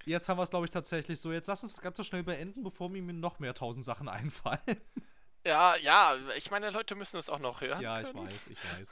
Jetzt 0.05 0.27
haben 0.27 0.37
wir 0.37 0.43
es, 0.43 0.49
glaube 0.49 0.65
ich, 0.65 0.71
tatsächlich 0.71 1.19
so. 1.19 1.31
Jetzt 1.31 1.47
lass 1.47 1.63
uns 1.63 1.73
das 1.73 1.81
Ganze 1.81 2.03
schnell 2.03 2.23
beenden, 2.23 2.63
bevor 2.63 2.89
mir 2.89 3.01
noch 3.01 3.39
mehr 3.39 3.53
tausend 3.53 3.85
Sachen 3.85 4.09
einfallen. 4.09 4.59
Ja, 5.45 5.75
ja, 5.75 6.15
ich 6.35 6.51
meine, 6.51 6.69
Leute 6.69 6.95
müssen 6.95 7.17
es 7.17 7.29
auch 7.29 7.39
noch 7.39 7.61
hören. 7.61 7.81
Ja, 7.81 8.01
ich 8.01 8.13
weiß, 8.13 8.47
ich 8.47 8.57
weiß. 8.63 8.91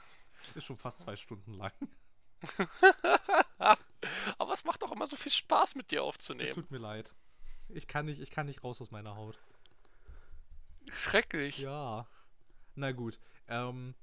Ist 0.54 0.64
schon 0.64 0.78
fast 0.78 1.00
zwei 1.00 1.16
Stunden 1.16 1.54
lang. 1.54 1.72
Aber 4.38 4.52
es 4.52 4.64
macht 4.64 4.82
doch 4.82 4.92
immer 4.92 5.06
so 5.06 5.16
viel 5.16 5.32
Spaß, 5.32 5.74
mit 5.74 5.90
dir 5.90 6.02
aufzunehmen. 6.02 6.48
Es 6.48 6.54
tut 6.54 6.70
mir 6.70 6.78
leid. 6.78 7.12
Ich 7.68 7.86
kann 7.86 8.06
nicht, 8.06 8.20
ich 8.20 8.30
kann 8.30 8.46
nicht 8.46 8.64
raus 8.64 8.80
aus 8.80 8.90
meiner 8.90 9.16
Haut. 9.16 9.38
Schrecklich. 10.92 11.58
Ja. 11.58 12.06
Na 12.74 12.92
gut. 12.92 13.18
Ähm, 13.48 13.94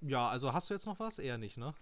ja, 0.00 0.28
also 0.28 0.52
hast 0.52 0.70
du 0.70 0.74
jetzt 0.74 0.86
noch 0.86 0.98
was? 0.98 1.18
Eher 1.18 1.38
nicht, 1.38 1.56
ne? 1.56 1.74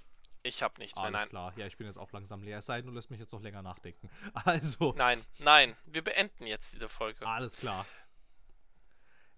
Ich 0.42 0.62
hab 0.62 0.78
nichts 0.78 0.96
Alles 0.96 1.10
mehr, 1.10 1.20
nein. 1.20 1.28
klar. 1.28 1.52
Ja, 1.56 1.66
ich 1.66 1.76
bin 1.76 1.86
jetzt 1.86 1.98
auch 1.98 2.12
langsam 2.12 2.42
leer. 2.42 2.58
Es 2.58 2.66
sei 2.66 2.80
denn, 2.80 2.86
du 2.90 2.94
lässt 2.94 3.10
mich 3.10 3.20
jetzt 3.20 3.32
noch 3.32 3.42
länger 3.42 3.62
nachdenken. 3.62 4.08
Also. 4.44 4.94
Nein, 4.96 5.20
nein. 5.38 5.76
Wir 5.86 6.02
beenden 6.02 6.46
jetzt 6.46 6.72
diese 6.72 6.88
Folge. 6.88 7.26
Alles 7.26 7.56
klar. 7.56 7.86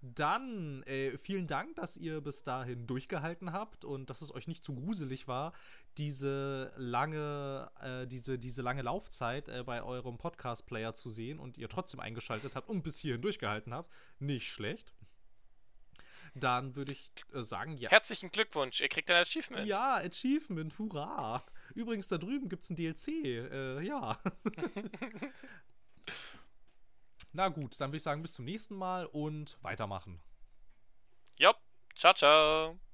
Dann 0.02 0.82
äh, 0.84 1.18
vielen 1.18 1.46
Dank, 1.46 1.76
dass 1.76 1.96
ihr 1.98 2.22
bis 2.22 2.42
dahin 2.42 2.86
durchgehalten 2.86 3.52
habt 3.52 3.84
und 3.84 4.08
dass 4.08 4.22
es 4.22 4.34
euch 4.34 4.46
nicht 4.46 4.64
zu 4.64 4.74
gruselig 4.74 5.28
war, 5.28 5.52
diese 5.98 6.72
lange, 6.76 7.70
äh, 7.80 8.06
diese, 8.06 8.38
diese 8.38 8.62
lange 8.62 8.82
Laufzeit 8.82 9.48
äh, 9.48 9.62
bei 9.64 9.82
eurem 9.82 10.18
Podcast-Player 10.18 10.94
zu 10.94 11.10
sehen 11.10 11.38
und 11.38 11.58
ihr 11.58 11.68
trotzdem 11.68 12.00
eingeschaltet 12.00 12.56
habt 12.56 12.68
und 12.68 12.82
bis 12.82 12.98
hierhin 12.98 13.22
durchgehalten 13.22 13.74
habt. 13.74 13.90
Nicht 14.18 14.48
schlecht. 14.48 14.92
Dann 16.34 16.76
würde 16.76 16.92
ich 16.92 17.10
äh, 17.32 17.42
sagen, 17.42 17.76
ja. 17.76 17.90
Herzlichen 17.90 18.30
Glückwunsch, 18.30 18.80
ihr 18.80 18.88
kriegt 18.88 19.10
ein 19.10 19.22
Achievement. 19.22 19.66
Ja, 19.66 19.96
Achievement, 19.96 20.78
hurra. 20.78 21.44
Übrigens, 21.74 22.08
da 22.08 22.18
drüben 22.18 22.48
gibt 22.48 22.62
es 22.64 22.70
ein 22.70 22.76
DLC. 22.76 23.08
Äh, 23.08 23.82
ja. 23.82 24.16
Na 27.32 27.48
gut, 27.48 27.80
dann 27.80 27.90
würde 27.90 27.98
ich 27.98 28.02
sagen, 28.02 28.22
bis 28.22 28.34
zum 28.34 28.44
nächsten 28.44 28.74
Mal 28.74 29.06
und 29.06 29.58
weitermachen. 29.62 30.20
Jopp, 31.36 31.58
ciao, 31.96 32.14
ciao. 32.14 32.89